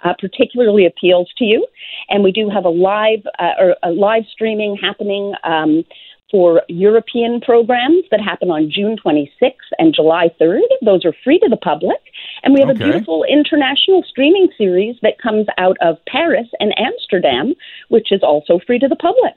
uh, 0.05 0.15
particularly 0.19 0.87
appeals 0.87 1.31
to 1.39 1.45
you. 1.45 1.67
And 2.09 2.25
we 2.25 2.33
do 2.33 2.49
have 2.49 2.65
a 2.65 2.69
live 2.69 3.21
uh, 3.39 3.53
or 3.59 3.77
a 3.85 3.91
live 3.91 4.25
streaming 4.33 4.77
happening. 4.77 5.35
Um, 5.45 5.85
for 6.33 6.63
European 6.69 7.41
programs 7.43 8.05
that 8.11 8.21
happen 8.21 8.51
on 8.51 8.71
June 8.71 8.97
26th 8.97 9.53
and 9.79 9.95
July 9.95 10.35
3rd. 10.41 10.63
Those 10.85 11.05
are 11.05 11.15
free 11.23 11.39
to 11.39 11.49
the 11.49 11.59
public. 11.59 12.01
And 12.43 12.55
we 12.55 12.61
have 12.61 12.71
okay. 12.71 12.83
a 12.83 12.91
beautiful 12.91 13.25
international 13.25 14.03
streaming 14.09 14.49
series 14.59 14.97
that 15.03 15.21
comes 15.23 15.47
out 15.59 15.77
of 15.83 15.99
Paris 16.09 16.49
and 16.59 16.75
Amsterdam, 16.79 17.53
which 17.91 18.11
is 18.11 18.23
also 18.23 18.59
free 18.67 18.79
to 18.79 18.89
the 18.89 18.97
public. 18.97 19.35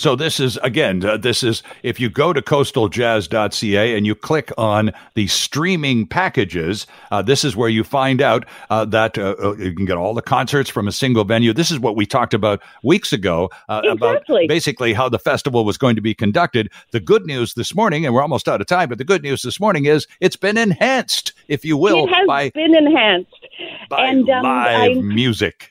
So 0.00 0.16
this 0.16 0.40
is 0.40 0.56
again, 0.62 1.04
uh, 1.04 1.18
this 1.18 1.42
is 1.42 1.62
if 1.82 2.00
you 2.00 2.08
go 2.08 2.32
to 2.32 2.40
coastaljazz.ca 2.40 3.94
and 3.94 4.06
you 4.06 4.14
click 4.14 4.50
on 4.56 4.92
the 5.12 5.26
streaming 5.26 6.06
packages, 6.06 6.86
uh, 7.10 7.20
this 7.20 7.44
is 7.44 7.54
where 7.54 7.68
you 7.68 7.84
find 7.84 8.22
out 8.22 8.46
uh, 8.70 8.86
that 8.86 9.18
uh, 9.18 9.34
uh, 9.38 9.56
you 9.56 9.74
can 9.74 9.84
get 9.84 9.98
all 9.98 10.14
the 10.14 10.22
concerts 10.22 10.70
from 10.70 10.88
a 10.88 10.92
single 10.92 11.24
venue. 11.24 11.52
This 11.52 11.70
is 11.70 11.78
what 11.78 11.96
we 11.96 12.06
talked 12.06 12.32
about 12.32 12.62
weeks 12.82 13.12
ago 13.12 13.50
uh, 13.68 13.82
exactly. 13.84 14.44
about 14.46 14.48
basically 14.48 14.94
how 14.94 15.10
the 15.10 15.18
festival 15.18 15.66
was 15.66 15.76
going 15.76 15.96
to 15.96 16.02
be 16.02 16.14
conducted. 16.14 16.70
The 16.92 17.00
good 17.00 17.26
news 17.26 17.52
this 17.52 17.74
morning, 17.74 18.06
and 18.06 18.14
we're 18.14 18.22
almost 18.22 18.48
out 18.48 18.62
of 18.62 18.66
time, 18.66 18.88
but 18.88 18.96
the 18.96 19.04
good 19.04 19.22
news 19.22 19.42
this 19.42 19.60
morning 19.60 19.84
is 19.84 20.06
it's 20.18 20.36
been 20.36 20.56
enhanced, 20.56 21.34
if 21.48 21.62
you 21.62 21.76
will, 21.76 22.06
it 22.06 22.14
has 22.14 22.26
by 22.26 22.48
been 22.48 22.74
enhanced 22.74 23.46
by 23.90 24.06
and 24.06 24.30
um, 24.30 24.44
live 24.44 24.96
I, 24.96 25.00
music. 25.02 25.70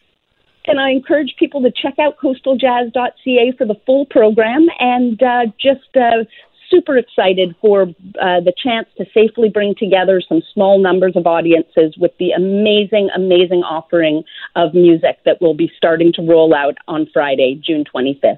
And 0.69 0.79
I 0.79 0.91
encourage 0.91 1.35
people 1.39 1.63
to 1.63 1.71
check 1.71 1.97
out 1.97 2.17
coastaljazz.ca 2.19 3.53
for 3.57 3.65
the 3.65 3.75
full 3.87 4.05
program 4.05 4.67
and 4.77 5.21
uh, 5.21 5.45
just 5.59 5.95
uh, 5.95 6.23
super 6.69 6.95
excited 6.95 7.55
for 7.59 7.83
uh, 8.21 8.39
the 8.41 8.53
chance 8.55 8.87
to 8.99 9.05
safely 9.11 9.49
bring 9.49 9.73
together 9.73 10.21
some 10.21 10.43
small 10.53 10.77
numbers 10.77 11.13
of 11.15 11.25
audiences 11.25 11.97
with 11.97 12.11
the 12.19 12.31
amazing, 12.33 13.09
amazing 13.15 13.63
offering 13.63 14.23
of 14.55 14.75
music 14.75 15.17
that 15.25 15.41
will 15.41 15.55
be 15.55 15.71
starting 15.75 16.13
to 16.13 16.21
roll 16.21 16.53
out 16.53 16.77
on 16.87 17.07
Friday, 17.11 17.59
June 17.65 17.83
25th. 17.83 18.37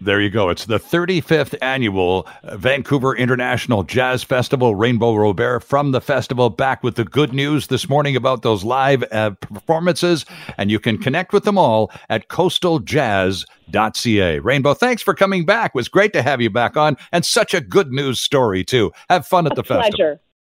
There 0.00 0.20
you 0.20 0.28
go. 0.28 0.50
It's 0.50 0.66
the 0.66 0.78
35th 0.78 1.54
annual 1.62 2.28
Vancouver 2.44 3.16
International 3.16 3.82
Jazz 3.82 4.22
Festival. 4.22 4.74
Rainbow 4.74 5.14
Robert 5.14 5.60
from 5.60 5.92
the 5.92 6.02
festival 6.02 6.50
back 6.50 6.82
with 6.82 6.96
the 6.96 7.04
good 7.04 7.32
news 7.32 7.68
this 7.68 7.88
morning 7.88 8.14
about 8.14 8.42
those 8.42 8.62
live 8.62 9.02
uh, 9.10 9.30
performances. 9.30 10.26
And 10.58 10.70
you 10.70 10.78
can 10.78 10.98
connect 10.98 11.32
with 11.32 11.44
them 11.44 11.56
all 11.56 11.90
at 12.10 12.28
coastaljazz.ca. 12.28 14.38
Rainbow, 14.40 14.74
thanks 14.74 15.02
for 15.02 15.14
coming 15.14 15.46
back. 15.46 15.70
It 15.70 15.76
was 15.76 15.88
great 15.88 16.12
to 16.12 16.20
have 16.20 16.42
you 16.42 16.50
back 16.50 16.76
on 16.76 16.98
and 17.10 17.24
such 17.24 17.54
a 17.54 17.62
good 17.62 17.90
news 17.90 18.20
story, 18.20 18.64
too. 18.64 18.92
Have 19.08 19.26
fun 19.26 19.46
at 19.46 19.52
a 19.52 19.54
the 19.54 19.64
festival. 19.64 20.18